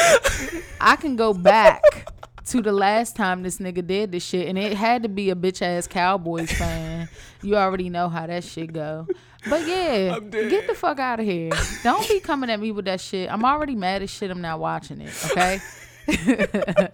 I 0.80 0.96
can 0.96 1.16
go 1.16 1.34
back 1.34 2.11
to 2.46 2.60
the 2.62 2.72
last 2.72 3.16
time 3.16 3.42
this 3.42 3.58
nigga 3.58 3.86
did 3.86 4.12
this 4.12 4.24
shit, 4.24 4.48
and 4.48 4.58
it 4.58 4.74
had 4.74 5.02
to 5.04 5.08
be 5.08 5.30
a 5.30 5.34
bitch 5.34 5.62
ass 5.62 5.86
Cowboys 5.86 6.50
fan. 6.52 7.08
You 7.42 7.56
already 7.56 7.88
know 7.88 8.08
how 8.08 8.26
that 8.26 8.44
shit 8.44 8.72
go. 8.72 9.06
But 9.48 9.66
yeah, 9.66 10.18
get 10.20 10.66
the 10.68 10.74
fuck 10.74 10.98
out 11.00 11.18
of 11.20 11.26
here. 11.26 11.50
Don't 11.82 12.08
be 12.08 12.20
coming 12.20 12.50
at 12.50 12.60
me 12.60 12.70
with 12.72 12.84
that 12.84 13.00
shit. 13.00 13.32
I'm 13.32 13.44
already 13.44 13.74
mad 13.74 14.02
as 14.02 14.10
shit. 14.10 14.30
I'm 14.30 14.40
not 14.40 14.60
watching 14.60 15.00
it. 15.00 15.12
Okay. 15.30 15.58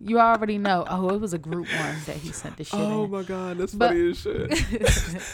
you 0.00 0.20
already 0.20 0.58
know. 0.58 0.84
Oh, 0.88 1.08
it 1.10 1.20
was 1.20 1.32
a 1.32 1.38
group 1.38 1.66
one 1.68 1.96
that 2.06 2.16
he 2.16 2.32
sent 2.32 2.56
the 2.58 2.64
shit. 2.64 2.78
oh 2.78 3.04
in. 3.04 3.10
my 3.10 3.22
god, 3.22 3.58
that's 3.58 3.74
But- 3.74 3.88
funny 3.90 4.10
as 4.10 4.18
shit. 4.20 4.50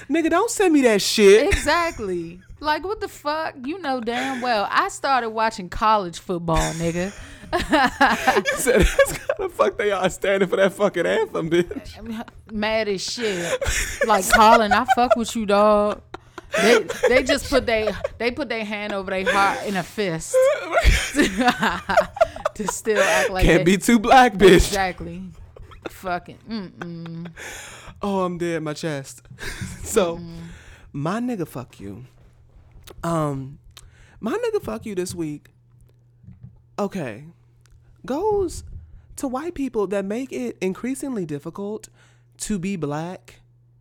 Nigga, 0.09 0.31
don't 0.31 0.51
send 0.51 0.73
me 0.73 0.83
that 0.83 1.03
shit. 1.03 1.49
Exactly. 1.49 2.41
Like 2.61 2.85
what 2.85 3.01
the 3.01 3.09
fuck? 3.09 3.55
You 3.65 3.81
know 3.81 4.01
damn 4.01 4.41
well. 4.41 4.69
I 4.71 4.89
started 4.89 5.31
watching 5.31 5.69
college 5.69 6.19
football, 6.21 6.73
nigga. 6.75 7.13
Said, 7.53 8.81
that's 8.81 9.19
kind 9.19 9.41
of 9.41 9.53
fuck 9.53 9.77
they 9.77 9.93
are 9.93 10.09
standing 10.11 10.49
for 10.49 10.57
that 10.57 10.73
fucking 10.73 11.07
anthem, 11.07 11.51
bitch. 11.51 12.27
Mad 12.51 12.89
as 12.89 13.03
shit. 13.03 14.07
Like 14.07 14.25
Colin, 14.33 14.73
I 14.73 14.87
fuck 14.97 15.17
with 15.17 15.35
you, 15.37 15.47
dog. 15.47 16.01
They 16.61 16.87
they 17.09 17.23
just 17.23 17.49
put 17.49 17.65
they 17.67 17.91
they 18.19 18.31
put 18.31 18.49
their 18.49 18.65
hand 18.65 18.93
over 18.93 19.11
their 19.11 19.31
heart 19.31 19.67
in 19.67 19.77
a 19.77 19.83
fist 19.83 20.35
to 21.15 22.69
still 22.69 23.01
act 23.03 23.31
like 23.31 23.45
Can't 23.45 23.65
they, 23.65 23.65
be 23.65 23.79
too 23.79 23.99
black, 23.99 24.35
bitch. 24.35 24.57
exactly. 24.57 25.23
Fucking 25.89 26.39
mm-mm. 26.49 27.31
Oh, 28.03 28.25
I'm 28.25 28.37
dead 28.37 28.63
my 28.63 28.75
chest. 28.75 29.23
so, 29.83 30.21
my 30.93 31.21
nigga 31.21 31.47
fuck 31.47 31.81
you. 31.81 32.05
Um, 33.03 33.59
my 34.21 34.33
nigga 34.33 34.63
fuck 34.63 34.85
you 34.85 34.95
this 34.95 35.15
week. 35.15 35.51
Okay, 36.79 37.25
goes 38.05 38.65
to 39.17 39.29
white 39.29 39.55
people 39.55 39.87
that 39.89 40.05
make 40.05 40.33
it 40.33 40.57
increasingly 40.61 41.27
difficult 41.27 41.89
to 42.39 42.59
be 42.59 42.77
black 42.77 43.41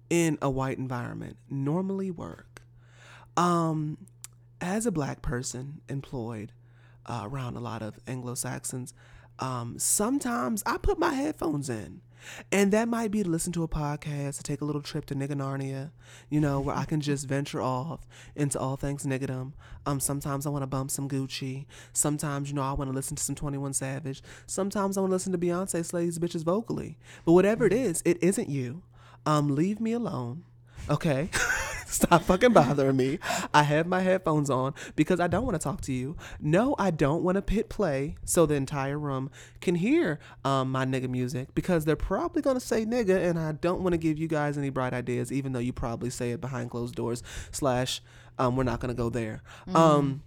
in 0.10 0.38
a 0.42 0.50
white 0.50 0.78
environment. 0.78 1.38
Normally 1.50 2.12
work. 2.12 2.62
Um, 3.38 3.98
as 4.60 4.86
a 4.86 4.92
black 4.92 5.22
person 5.22 5.82
employed, 5.90 6.52
uh, 7.06 7.22
around 7.24 7.56
a 7.56 7.60
lot 7.60 7.82
of 7.82 8.00
Anglo 8.08 8.36
Saxons, 8.36 8.94
um, 9.40 9.80
sometimes 9.80 10.62
I 10.66 10.78
put 10.78 11.00
my 11.00 11.14
headphones 11.14 11.70
in. 11.70 12.02
And 12.52 12.72
that 12.72 12.88
might 12.88 13.12
be 13.12 13.24
to 13.24 13.30
listen 13.30 13.54
to 13.54 13.64
a 13.64 13.68
podcast, 13.68 14.38
to 14.38 14.44
take 14.44 14.62
a 14.62 14.66
little 14.66 14.82
trip 14.82 15.06
to 15.08 15.16
Nigga 15.16 15.34
Narnia, 15.34 15.92
you 16.30 16.40
know, 16.40 16.60
where 16.60 16.76
I 16.76 16.86
can 16.86 17.02
just 17.12 17.28
venture 17.28 17.62
off 17.62 18.08
into 18.36 18.60
all 18.60 18.76
things 18.76 19.06
niggerdom. 19.06 19.54
Um, 19.86 20.00
sometimes 20.00 20.46
I 20.46 20.50
want 20.50 20.64
to 20.64 20.68
bump 20.68 20.92
some 20.92 21.10
Gucci. 21.10 21.66
Sometimes, 21.94 22.50
you 22.50 22.56
know, 22.56 22.64
I 22.64 22.74
want 22.74 22.90
to 22.90 22.96
listen 22.96 23.16
to 23.16 23.24
some 23.24 23.36
21 23.36 23.74
Savage. 23.74 24.22
Sometimes 24.46 24.98
I 24.98 25.02
want 25.02 25.12
to 25.12 25.16
listen 25.16 25.32
to 25.32 25.38
Beyonce 25.38 25.86
slay 25.86 26.06
these 26.06 26.20
bitches 26.20 26.44
vocally. 26.44 26.98
But 27.26 27.34
whatever 27.34 27.66
it 27.66 27.74
is, 27.74 28.02
it 28.06 28.22
isn't 28.22 28.50
you. 28.50 28.84
Um, 29.26 29.56
leave 29.56 29.80
me 29.80 29.94
alone. 29.94 30.44
Okay? 30.90 31.30
Stop 32.02 32.24
fucking 32.24 32.54
bothering 32.54 32.96
me. 32.96 33.20
I 33.54 33.64
have 33.64 33.86
my 33.86 34.00
headphones 34.00 34.50
on 34.50 34.74
because 34.96 35.20
I 35.20 35.28
don't 35.28 35.44
want 35.44 35.56
to 35.56 35.64
talk 35.64 35.82
to 35.82 35.94
you. 35.94 36.16
No, 36.40 36.74
I 36.80 36.90
don't 36.90 37.22
want 37.22 37.36
to 37.36 37.42
pit 37.42 37.68
play 37.68 38.16
so 38.24 38.46
the 38.46 38.56
entire 38.56 38.98
room 38.98 39.30
can 39.60 39.76
hear 39.76 40.18
um, 40.46 40.72
my 40.72 40.86
nigga 40.86 41.10
music 41.10 41.54
because 41.54 41.84
they're 41.84 41.98
probably 41.98 42.42
going 42.42 42.56
to 42.56 42.66
say 42.66 42.86
nigga 42.86 43.22
and 43.30 43.38
I 43.38 43.52
don't 43.52 43.82
want 43.82 43.92
to 43.92 43.98
give 43.98 44.18
you 44.18 44.30
guys 44.30 44.58
any 44.58 44.70
bright 44.70 44.94
ideas 44.94 45.34
even 45.34 45.52
though 45.52 45.60
you 45.60 45.74
probably 45.74 46.10
say 46.10 46.32
it 46.32 46.40
behind 46.40 46.72
closed 46.72 46.96
doors 46.96 47.24
slash 47.52 48.02
um, 48.40 48.56
we're 48.56 48.64
not 48.64 48.80
going 48.80 48.96
to 48.96 48.98
go 48.98 49.10
there. 49.10 49.44
Um, 49.76 50.24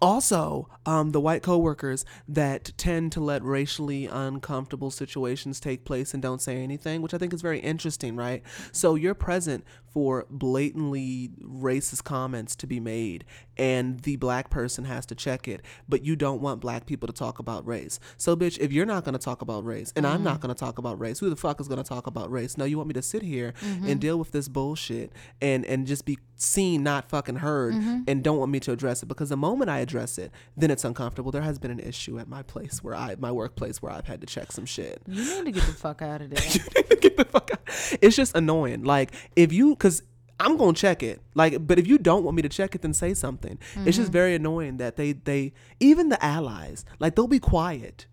also, 0.00 0.68
um, 0.86 1.10
the 1.10 1.20
white 1.20 1.42
coworkers 1.42 2.04
that 2.26 2.72
tend 2.76 3.12
to 3.12 3.20
let 3.20 3.42
racially 3.42 4.06
uncomfortable 4.06 4.90
situations 4.90 5.60
take 5.60 5.84
place 5.84 6.14
and 6.14 6.22
don't 6.22 6.40
say 6.40 6.62
anything, 6.62 7.02
which 7.02 7.14
I 7.14 7.18
think 7.18 7.32
is 7.32 7.42
very 7.42 7.60
interesting, 7.60 8.16
right? 8.16 8.42
So 8.72 8.94
you're 8.94 9.14
present 9.14 9.64
for 9.92 10.26
blatantly 10.30 11.30
racist 11.42 12.04
comments 12.04 12.56
to 12.56 12.66
be 12.66 12.80
made, 12.80 13.24
and 13.56 14.00
the 14.00 14.16
black 14.16 14.50
person 14.50 14.84
has 14.84 15.06
to 15.06 15.14
check 15.14 15.46
it, 15.46 15.60
but 15.88 16.04
you 16.04 16.16
don't 16.16 16.40
want 16.40 16.60
black 16.60 16.86
people 16.86 17.06
to 17.06 17.12
talk 17.12 17.38
about 17.38 17.66
race. 17.66 18.00
So, 18.16 18.34
bitch, 18.36 18.58
if 18.58 18.72
you're 18.72 18.86
not 18.86 19.04
going 19.04 19.12
to 19.12 19.18
talk 19.18 19.42
about 19.42 19.64
race, 19.64 19.92
and 19.94 20.06
I'm 20.06 20.22
not 20.22 20.34
mm-hmm. 20.34 20.46
going 20.46 20.54
to 20.54 20.58
talk 20.58 20.78
about 20.78 20.98
race, 20.98 21.18
who 21.18 21.30
the 21.30 21.36
fuck 21.36 21.60
is 21.60 21.68
going 21.68 21.82
to 21.82 21.88
talk 21.88 22.06
about 22.06 22.30
race? 22.30 22.56
No, 22.56 22.64
you 22.64 22.76
want 22.76 22.88
me 22.88 22.94
to 22.94 23.02
sit 23.02 23.22
here 23.22 23.54
and 23.60 23.82
mm-hmm. 23.82 23.98
deal 23.98 24.18
with 24.18 24.32
this 24.32 24.48
bullshit 24.48 25.12
and 25.40 25.64
and 25.66 25.86
just 25.86 26.04
be 26.04 26.18
seen, 26.36 26.82
not 26.82 27.08
fucking 27.08 27.36
heard, 27.36 27.74
mm-hmm. 27.74 28.00
and 28.06 28.22
don't 28.22 28.38
want 28.38 28.50
me 28.50 28.60
to 28.60 28.72
address 28.72 29.02
it 29.02 29.06
because 29.06 29.28
the 29.28 29.36
moment 29.36 29.70
I 29.70 29.78
address 29.78 30.18
it, 30.18 30.32
then 30.56 30.70
it's 30.70 30.84
uncomfortable. 30.84 31.30
There 31.30 31.42
has 31.42 31.58
been 31.58 31.70
an 31.70 31.80
issue 31.80 32.18
at 32.18 32.28
my 32.28 32.42
place 32.42 32.82
where 32.82 32.94
I, 32.94 33.16
my 33.18 33.30
workplace, 33.30 33.80
where 33.80 33.92
I've 33.92 34.06
had 34.06 34.20
to 34.20 34.26
check 34.26 34.52
some 34.52 34.66
shit. 34.66 35.02
You 35.06 35.24
need 35.24 35.44
to 35.46 35.60
get 35.60 35.66
the 35.66 35.72
fuck 35.72 36.02
out 36.02 36.20
of 36.22 36.30
there. 36.30 36.96
Get 36.96 37.16
the 37.16 37.24
fuck 37.24 37.50
out. 37.52 37.60
It's 38.00 38.16
just 38.16 38.36
annoying. 38.36 38.84
Like 38.84 39.12
if 39.36 39.52
you, 39.52 39.76
cause 39.82 40.02
I'm 40.38 40.56
gonna 40.56 40.72
check 40.72 41.02
it. 41.02 41.20
Like, 41.34 41.66
but 41.66 41.78
if 41.78 41.86
you 41.86 41.98
don't 41.98 42.24
want 42.24 42.36
me 42.36 42.42
to 42.42 42.48
check 42.48 42.74
it, 42.74 42.82
then 42.82 42.94
say 42.94 43.14
something. 43.14 43.58
It's 43.86 43.96
just 43.96 44.06
mm-hmm. 44.06 44.12
very 44.12 44.34
annoying 44.34 44.76
that 44.76 44.96
they, 44.96 45.12
they, 45.12 45.52
even 45.80 46.08
the 46.08 46.24
allies, 46.24 46.84
like 47.00 47.16
they'll 47.16 47.26
be 47.26 47.40
quiet. 47.40 48.06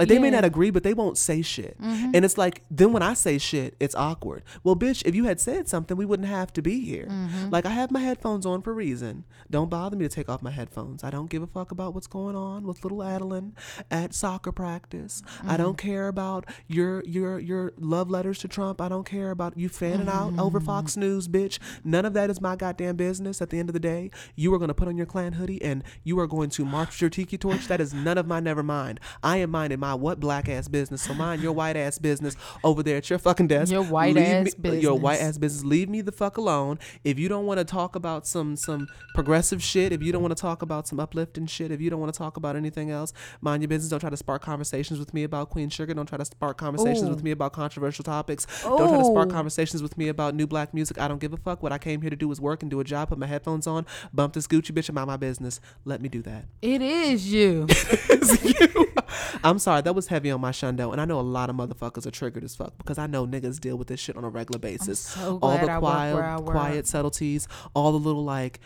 Like 0.00 0.08
they 0.08 0.18
may 0.18 0.30
not 0.30 0.46
agree, 0.46 0.70
but 0.70 0.82
they 0.82 0.94
won't 0.94 1.18
say 1.18 1.42
shit. 1.42 1.78
Mm-hmm. 1.78 2.12
And 2.14 2.24
it's 2.24 2.38
like 2.38 2.62
then 2.70 2.92
when 2.92 3.02
I 3.02 3.12
say 3.12 3.36
shit, 3.36 3.76
it's 3.78 3.94
awkward. 3.94 4.44
Well, 4.64 4.74
bitch, 4.74 5.02
if 5.04 5.14
you 5.14 5.24
had 5.24 5.38
said 5.38 5.68
something, 5.68 5.94
we 5.94 6.06
wouldn't 6.06 6.28
have 6.28 6.54
to 6.54 6.62
be 6.62 6.80
here. 6.80 7.06
Mm-hmm. 7.06 7.50
Like 7.50 7.66
I 7.66 7.70
have 7.70 7.90
my 7.90 8.00
headphones 8.00 8.46
on 8.46 8.62
for 8.62 8.70
a 8.70 8.74
reason. 8.74 9.24
Don't 9.50 9.68
bother 9.68 9.96
me 9.96 10.08
to 10.08 10.14
take 10.14 10.30
off 10.30 10.40
my 10.40 10.50
headphones. 10.50 11.04
I 11.04 11.10
don't 11.10 11.28
give 11.28 11.42
a 11.42 11.46
fuck 11.46 11.70
about 11.70 11.94
what's 11.94 12.06
going 12.06 12.34
on 12.34 12.66
with 12.66 12.82
little 12.82 13.02
Adeline 13.02 13.54
at 13.90 14.14
soccer 14.14 14.52
practice. 14.52 15.22
I 15.46 15.58
don't 15.58 15.76
mm-hmm. 15.76 15.88
care 15.88 16.08
about 16.08 16.46
your 16.66 17.02
your 17.04 17.38
your 17.38 17.72
love 17.78 18.10
letters 18.10 18.38
to 18.38 18.48
Trump. 18.48 18.80
I 18.80 18.88
don't 18.88 19.04
care 19.04 19.30
about 19.30 19.58
you 19.58 19.68
fanning 19.68 20.08
out 20.08 20.38
over 20.38 20.60
Fox 20.60 20.96
News, 20.96 21.28
bitch. 21.28 21.58
None 21.84 22.06
of 22.06 22.14
that 22.14 22.30
is 22.30 22.40
my 22.40 22.56
goddamn 22.56 22.96
business. 22.96 23.42
At 23.42 23.50
the 23.50 23.58
end 23.58 23.68
of 23.68 23.74
the 23.74 23.80
day, 23.80 24.10
you 24.34 24.54
are 24.54 24.58
going 24.58 24.68
to 24.68 24.74
put 24.74 24.88
on 24.88 24.96
your 24.96 25.06
Klan 25.06 25.34
hoodie 25.34 25.62
and 25.62 25.84
you 26.04 26.18
are 26.20 26.26
going 26.26 26.48
to 26.50 26.64
march 26.64 27.02
your 27.02 27.10
tiki 27.10 27.36
torch. 27.36 27.68
That 27.68 27.82
is 27.82 27.92
none 27.92 28.16
of 28.16 28.26
my 28.26 28.40
never 28.40 28.62
mind. 28.62 28.98
I 29.22 29.36
am 29.38 29.50
minding 29.50 29.80
my 29.80 29.89
what 29.96 30.20
black 30.20 30.48
ass 30.48 30.68
business. 30.68 31.02
So 31.02 31.14
mind 31.14 31.42
your 31.42 31.52
white 31.52 31.76
ass 31.76 31.98
business 31.98 32.36
over 32.62 32.82
there 32.82 32.96
at 32.98 33.10
your 33.10 33.18
fucking 33.18 33.48
desk. 33.48 33.72
Your 33.72 33.82
white 33.82 34.14
Leave 34.14 34.24
ass 34.24 34.58
me, 34.58 34.78
Your 34.80 34.94
white 34.98 35.14
business. 35.14 35.28
ass 35.28 35.38
business. 35.38 35.64
Leave 35.64 35.88
me 35.88 36.00
the 36.00 36.12
fuck 36.12 36.36
alone. 36.36 36.78
If 37.04 37.18
you 37.18 37.28
don't 37.28 37.46
want 37.46 37.58
to 37.58 37.64
talk 37.64 37.96
about 37.96 38.26
some 38.26 38.56
some 38.56 38.88
progressive 39.14 39.62
shit, 39.62 39.92
if 39.92 40.02
you 40.02 40.12
don't 40.12 40.22
want 40.22 40.36
to 40.36 40.40
talk 40.40 40.62
about 40.62 40.86
some 40.86 41.00
uplifting 41.00 41.46
shit, 41.46 41.70
if 41.70 41.80
you 41.80 41.90
don't 41.90 42.00
want 42.00 42.12
to 42.12 42.18
talk 42.18 42.36
about 42.36 42.56
anything 42.56 42.90
else, 42.90 43.12
mind 43.40 43.62
your 43.62 43.68
business. 43.68 43.90
Don't 43.90 44.00
try 44.00 44.10
to 44.10 44.16
spark 44.16 44.42
conversations 44.42 44.98
with 44.98 45.12
me 45.14 45.24
about 45.24 45.50
Queen 45.50 45.68
Sugar. 45.68 45.94
Don't 45.94 46.06
try 46.06 46.18
to 46.18 46.24
spark 46.24 46.58
conversations 46.58 47.08
Ooh. 47.08 47.10
with 47.10 47.22
me 47.22 47.30
about 47.30 47.52
controversial 47.52 48.02
topics. 48.04 48.46
Don't 48.62 48.88
try 48.88 48.98
to 48.98 49.04
spark 49.04 49.30
conversations 49.30 49.82
with 49.82 49.96
me 49.98 50.08
about 50.08 50.34
new 50.34 50.46
black 50.46 50.72
music. 50.74 50.98
I 50.98 51.08
don't 51.08 51.20
give 51.20 51.32
a 51.32 51.36
fuck. 51.36 51.62
What 51.62 51.72
I 51.72 51.78
came 51.78 52.00
here 52.00 52.10
to 52.10 52.16
do 52.16 52.28
was 52.28 52.40
work 52.40 52.62
and 52.62 52.70
do 52.70 52.80
a 52.80 52.84
job. 52.84 53.08
Put 53.08 53.18
my 53.18 53.26
headphones 53.26 53.66
on, 53.66 53.86
bump 54.12 54.34
this 54.34 54.46
Gucci 54.46 54.72
bitch 54.72 54.88
about 54.88 55.06
my 55.06 55.16
business. 55.16 55.60
Let 55.84 56.00
me 56.00 56.08
do 56.08 56.22
that. 56.22 56.44
It 56.62 56.82
is 56.82 57.32
you. 57.32 57.66
It 57.90 58.22
is 58.22 58.44
you. 58.44 58.86
I'm 59.44 59.58
sorry, 59.58 59.79
that 59.80 59.94
was 59.94 60.06
heavy 60.08 60.30
on 60.30 60.40
my 60.40 60.50
shundo, 60.50 60.92
and 60.92 61.00
I 61.00 61.04
know 61.04 61.18
a 61.18 61.22
lot 61.22 61.50
of 61.50 61.56
motherfuckers 61.56 62.06
are 62.06 62.10
triggered 62.10 62.44
as 62.44 62.54
fuck 62.56 62.76
because 62.78 62.98
I 62.98 63.06
know 63.06 63.26
niggas 63.26 63.60
deal 63.60 63.76
with 63.76 63.88
this 63.88 64.00
shit 64.00 64.16
on 64.16 64.24
a 64.24 64.28
regular 64.28 64.58
basis. 64.58 65.00
so 65.00 65.38
all 65.42 65.58
the 65.58 65.66
quiet, 65.78 66.16
I 66.16 66.36
quiet 66.40 66.86
subtleties, 66.86 67.48
all 67.74 67.92
the 67.92 67.98
little 67.98 68.24
like, 68.24 68.60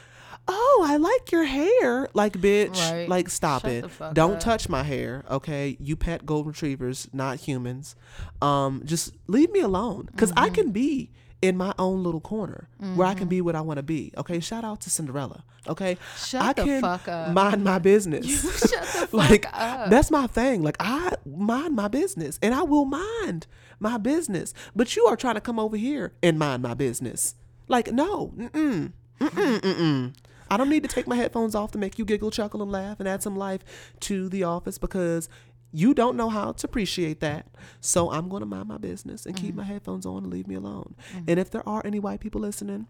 oh, 0.47 0.85
I 0.87 0.97
like 0.97 1.33
your 1.33 1.45
hair, 1.45 2.09
like 2.13 2.35
bitch, 2.35 2.77
Right. 2.93 3.09
like 3.09 3.29
stop 3.31 3.63
Shut 3.63 3.71
it, 3.73 3.91
don't 4.13 4.35
up. 4.35 4.41
touch 4.41 4.69
my 4.69 4.83
hair, 4.83 5.25
okay? 5.31 5.77
You 5.81 5.97
pet 5.97 6.27
golden 6.27 6.49
retrievers, 6.53 7.09
not 7.13 7.39
humans. 7.41 7.97
Um, 8.43 8.83
just 8.85 9.15
leave 9.27 9.51
me 9.53 9.61
alone, 9.61 10.09
because 10.13 10.33
I 10.37 10.47
Mm-hmm. 10.47 10.55
can 10.55 10.71
be. 10.73 11.11
In 11.45 11.57
my 11.59 11.75
own 11.79 12.03
little 12.03 12.21
corner 12.21 12.69
where 12.95 13.07
I 13.07 13.13
can 13.13 13.25
mm-hmm. 13.25 13.29
be 13.29 13.41
what 13.43 13.55
I 13.55 13.61
want 13.61 13.77
to 13.77 13.83
be. 13.83 14.13
Okay. 14.17 14.41
Shout 14.41 14.65
out 14.65 14.81
to 14.83 14.91
Cinderella. 14.91 15.45
Okay. 15.69 15.99
Shut 16.17 16.43
I 16.43 16.53
the 16.53 16.65
can 16.65 16.81
fuck 16.81 17.07
up. 17.09 17.33
mind 17.33 17.65
my 17.65 17.79
business. 17.79 18.27
Shut 18.61 18.71
the 18.71 18.87
fuck 18.87 19.13
like 19.13 19.47
up. 19.53 19.91
that's 19.91 20.11
my 20.11 20.27
thing. 20.27 20.63
Like 20.63 20.77
I 20.81 21.15
mind 21.27 21.77
my 21.77 21.89
business, 21.89 22.39
and 22.43 22.55
I 22.55 22.63
will 22.63 22.85
mind 22.85 23.47
my 23.79 23.99
business. 23.99 24.55
But 24.75 24.97
you 24.97 25.05
are 25.05 25.17
trying 25.17 25.35
to 25.35 25.41
come 25.41 25.59
over 25.59 25.77
here 25.77 26.13
and 26.23 26.39
mind 26.39 26.63
my 26.63 26.75
business. 26.75 27.35
Like 27.69 27.93
no, 27.93 28.33
mm-mm, 28.37 28.51
mm-mm, 28.51 29.29
mm-hmm. 29.29 29.67
mm-mm. 29.67 30.15
I 30.51 30.57
don't 30.57 30.69
need 30.69 30.83
to 30.83 30.89
take 30.89 31.07
my 31.07 31.17
headphones 31.17 31.55
off 31.55 31.73
to 31.73 31.79
make 31.79 31.99
you 31.99 32.05
giggle, 32.05 32.31
chuckle, 32.31 32.63
and 32.63 32.71
laugh 32.71 33.01
and 33.01 33.09
add 33.09 33.23
some 33.23 33.37
life 33.37 33.63
to 34.01 34.29
the 34.29 34.45
office 34.45 34.79
because 34.79 35.29
you 35.75 35.93
don't 35.93 36.17
know 36.17 36.29
how 36.29 36.53
to 36.53 36.67
appreciate 36.67 37.19
that. 37.19 37.49
So 37.81 38.11
I'm 38.13 38.29
going 38.29 38.41
to 38.41 38.47
mind 38.47 38.69
my 38.69 38.79
business 38.79 39.27
and 39.27 39.35
keep 39.35 39.49
mm-hmm. 39.49 39.59
my 39.59 39.65
headphones 39.65 40.07
on 40.07 40.23
and 40.23 40.33
leave 40.33 40.47
me 40.47 40.55
alone. 40.55 40.95
Mm-hmm. 41.13 41.25
And 41.27 41.41
if 41.41 41.51
there 41.51 41.69
are 41.69 41.83
any 41.85 41.99
white 41.99 42.21
people 42.21 42.41
listening, 42.41 42.87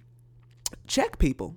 check 0.87 1.19
people 1.19 1.57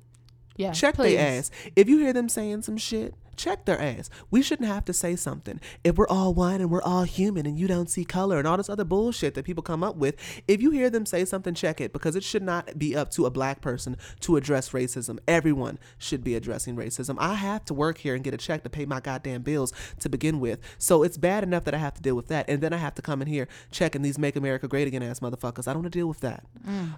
Yeah. 0.56 0.72
check 0.72 0.96
please. 0.96 1.18
their 1.18 1.40
ass. 1.40 1.52
If 1.76 1.90
you 1.90 1.98
hear 1.98 2.14
them 2.14 2.30
saying 2.30 2.62
some 2.62 2.78
shit, 2.78 3.14
check 3.38 3.66
their 3.66 3.80
ass. 3.80 4.10
We 4.30 4.42
shouldn't 4.42 4.68
have 4.68 4.86
to 4.86 4.94
say 4.94 5.16
something. 5.16 5.60
If 5.84 5.96
we're 5.96 6.08
all 6.08 6.34
one 6.34 6.60
and 6.60 6.70
we're 6.70 6.82
all 6.82 7.04
human 7.04 7.46
and 7.46 7.58
you 7.58 7.68
don't 7.68 7.90
see 7.90 8.04
color 8.04 8.38
and 8.38 8.48
all 8.48 8.58
this 8.58 8.70
other 8.70 8.84
bullshit 8.84 9.36
that 9.36 9.46
people 9.46 9.64
come 9.64 9.84
up 9.84 9.96
with, 9.96 10.16
if 10.48 10.62
you 10.62 10.72
hear 10.72 10.90
them 10.90 11.06
say 11.06 11.24
something, 11.26 11.54
check 11.54 11.80
it 11.80 11.94
because 11.94 12.16
it 12.16 12.24
should 12.24 12.44
not 12.44 12.78
be 12.78 12.96
up 12.96 13.12
to 13.12 13.26
a 13.26 13.30
black 13.30 13.62
person 13.62 13.96
to 14.22 14.36
address 14.36 14.70
racism. 14.70 15.20
Everyone 15.28 15.80
should 15.98 16.24
be 16.24 16.36
addressing 16.36 16.76
racism. 16.76 17.16
I 17.20 17.36
have 17.36 17.64
to 17.66 17.74
work 17.74 18.00
here 18.00 18.16
and 18.16 18.24
get 18.24 18.34
a 18.34 18.38
check 18.38 18.64
to 18.64 18.70
pay 18.70 18.86
my 18.86 19.00
goddamn 19.00 19.44
bills 19.44 19.72
to 20.00 20.10
begin 20.10 20.40
with. 20.40 20.60
So 20.78 21.04
it's 21.04 21.18
bad 21.18 21.44
enough 21.44 21.64
that 21.66 21.74
I 21.74 21.78
have 21.78 21.94
to 21.94 22.02
deal 22.02 22.16
with 22.16 22.28
that. 22.28 22.50
And 22.50 22.62
then 22.62 22.74
I 22.74 22.78
have 22.78 22.96
to 22.96 23.02
come 23.02 23.22
in 23.22 23.28
here 23.28 23.48
checking 23.72 24.02
these 24.02 24.18
make 24.18 24.36
America 24.36 24.68
great 24.68 24.88
again 24.88 25.04
ass 25.04 25.20
motherfuckers. 25.20 25.68
I 25.68 25.74
don't 25.74 25.84
want 25.84 25.94
to 25.94 26.00
deal 26.00 26.08
with 26.08 26.22
that. 26.22 26.44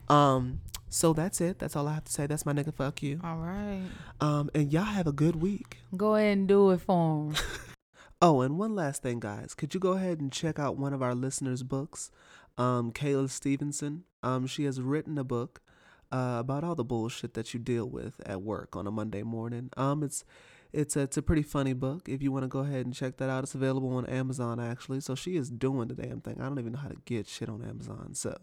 Um 0.07 0.61
so 0.89 1.13
that's 1.13 1.39
it. 1.41 1.59
That's 1.59 1.75
all 1.75 1.87
I 1.87 1.93
have 1.93 2.03
to 2.05 2.11
say. 2.11 2.27
That's 2.27 2.45
my 2.45 2.53
nigga 2.53 2.73
fuck 2.73 3.01
you. 3.01 3.19
All 3.23 3.37
right. 3.37 3.83
Um, 4.19 4.49
and 4.53 4.71
y'all 4.71 4.83
have 4.83 5.07
a 5.07 5.11
good 5.11 5.37
week. 5.37 5.77
Go 5.95 6.15
ahead 6.15 6.37
and 6.37 6.47
do 6.47 6.71
it 6.71 6.81
for 6.81 7.31
him. 7.31 7.35
Oh, 8.21 8.41
and 8.41 8.59
one 8.59 8.75
last 8.75 9.01
thing, 9.01 9.21
guys. 9.21 9.55
Could 9.55 9.73
you 9.73 9.79
go 9.79 9.93
ahead 9.93 10.19
and 10.19 10.29
check 10.29 10.59
out 10.59 10.75
one 10.75 10.93
of 10.93 11.01
our 11.01 11.15
listeners' 11.15 11.63
books? 11.63 12.11
Um, 12.57 12.91
Kayla 12.91 13.29
Stevenson. 13.29 14.03
Um, 14.21 14.45
she 14.45 14.65
has 14.65 14.81
written 14.81 15.17
a 15.17 15.23
book 15.23 15.61
uh, 16.11 16.37
about 16.39 16.65
all 16.65 16.75
the 16.75 16.83
bullshit 16.83 17.33
that 17.35 17.53
you 17.53 17.61
deal 17.61 17.89
with 17.89 18.19
at 18.25 18.41
work 18.41 18.75
on 18.75 18.87
a 18.87 18.91
Monday 18.91 19.23
morning. 19.23 19.69
Um, 19.77 20.03
it's 20.03 20.25
it's 20.71 20.95
a, 20.95 21.01
it's 21.01 21.17
a 21.17 21.21
pretty 21.21 21.41
funny 21.41 21.73
book. 21.73 22.07
If 22.07 22.21
you 22.21 22.31
want 22.31 22.43
to 22.43 22.47
go 22.47 22.59
ahead 22.59 22.85
and 22.85 22.93
check 22.93 23.17
that 23.17 23.29
out, 23.29 23.43
it's 23.43 23.55
available 23.55 23.89
on 23.95 24.05
Amazon 24.05 24.59
actually. 24.59 25.01
So 25.01 25.15
she 25.15 25.35
is 25.35 25.49
doing 25.49 25.87
the 25.87 25.95
damn 25.95 26.21
thing. 26.21 26.39
I 26.39 26.43
don't 26.43 26.59
even 26.59 26.73
know 26.73 26.79
how 26.79 26.89
to 26.89 26.97
get 27.05 27.27
shit 27.27 27.49
on 27.49 27.63
Amazon. 27.63 28.13
So 28.13 28.37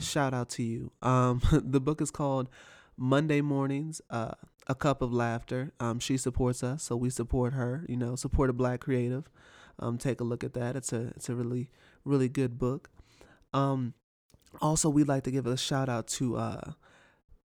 shout 0.00 0.34
out 0.34 0.48
to 0.50 0.62
you. 0.62 0.90
Um, 1.02 1.40
the 1.52 1.80
book 1.80 2.00
is 2.00 2.10
called 2.10 2.48
Monday 2.96 3.40
Mornings. 3.40 4.00
Uh, 4.10 4.32
a 4.66 4.74
cup 4.74 5.00
of 5.00 5.12
laughter. 5.12 5.72
Um, 5.80 5.98
she 5.98 6.16
supports 6.16 6.62
us, 6.62 6.82
so 6.82 6.96
we 6.96 7.10
support 7.10 7.54
her. 7.54 7.86
You 7.88 7.96
know, 7.96 8.16
support 8.16 8.50
a 8.50 8.52
black 8.52 8.80
creative. 8.80 9.30
Um, 9.78 9.96
take 9.96 10.20
a 10.20 10.24
look 10.24 10.44
at 10.44 10.54
that. 10.54 10.76
It's 10.76 10.92
a 10.92 11.12
it's 11.16 11.28
a 11.28 11.34
really 11.34 11.70
really 12.04 12.28
good 12.28 12.58
book. 12.58 12.90
Um, 13.54 13.94
also, 14.60 14.88
we'd 14.90 15.08
like 15.08 15.24
to 15.24 15.30
give 15.30 15.46
a 15.46 15.56
shout 15.56 15.88
out 15.88 16.06
to 16.08 16.36
uh, 16.36 16.72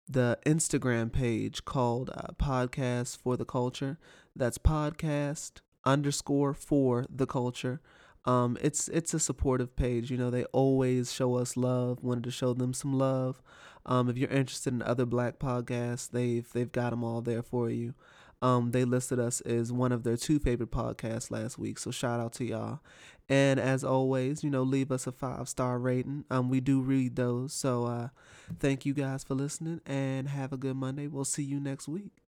the 0.09 0.39
Instagram 0.47 1.12
page 1.12 1.64
called 1.64 2.10
uh, 2.10 2.32
Podcast 2.39 3.18
for 3.18 3.36
the 3.36 3.44
Culture. 3.44 3.98
That's 4.36 4.59
podcast 4.59 5.60
underscore 5.85 6.55
for 6.55 7.06
the 7.09 7.26
culture. 7.26 7.81
Um, 8.24 8.56
it's 8.60 8.89
it's 8.89 9.14
a 9.14 9.18
supportive 9.18 9.76
page. 9.76 10.10
You 10.10 10.16
know, 10.16 10.31
they 10.31 10.44
always 10.47 11.12
show 11.12 11.36
us 11.36 11.56
love. 11.56 12.02
Wanted 12.02 12.24
to 12.24 12.31
show 12.31 12.55
them 12.55 12.72
some 12.72 12.93
love. 12.98 13.43
Um, 13.86 14.09
if 14.09 14.16
you're 14.16 14.31
interested 14.31 14.72
in 14.72 14.82
other 14.82 15.05
black 15.05 15.39
podcasts, 15.39 16.10
they've 16.10 16.51
they've 16.52 16.72
got 16.72 16.90
them 16.90 17.05
all 17.05 17.20
there 17.20 17.43
for 17.43 17.70
you. 17.70 17.94
Um, 18.43 18.72
they 18.72 18.85
listed 18.85 19.18
us 19.18 19.40
as 19.43 19.72
one 19.72 19.93
of 19.93 20.02
their 20.02 20.16
two 20.16 20.39
favorite 20.39 20.70
podcasts 20.70 21.31
last 21.31 21.59
week. 21.59 21.78
So 21.78 21.90
shout 21.90 22.20
out 22.20 22.32
to 22.35 22.44
y'all. 22.44 22.81
And 23.28 23.59
as 23.59 23.84
always, 23.84 24.44
you 24.44 24.51
know, 24.51 24.62
leave 24.62 24.92
us 24.92 25.06
a 25.06 25.12
five 25.12 25.48
star 25.48 25.78
rating. 25.78 26.24
Um, 26.30 26.48
we 26.51 26.60
do 26.60 26.80
read 26.80 27.16
those. 27.16 27.55
So 27.55 27.84
uh, 27.86 28.09
thank 28.59 28.84
you 28.84 28.94
guys 28.94 29.24
for 29.24 29.34
listening 29.34 29.80
and 29.86 30.28
have 30.28 30.52
a 30.52 30.56
good 30.59 30.76
Monday. 30.76 31.06
We'll 31.06 31.24
see 31.24 31.44
you 31.44 31.60
next 31.60 31.88
week. 31.88 32.23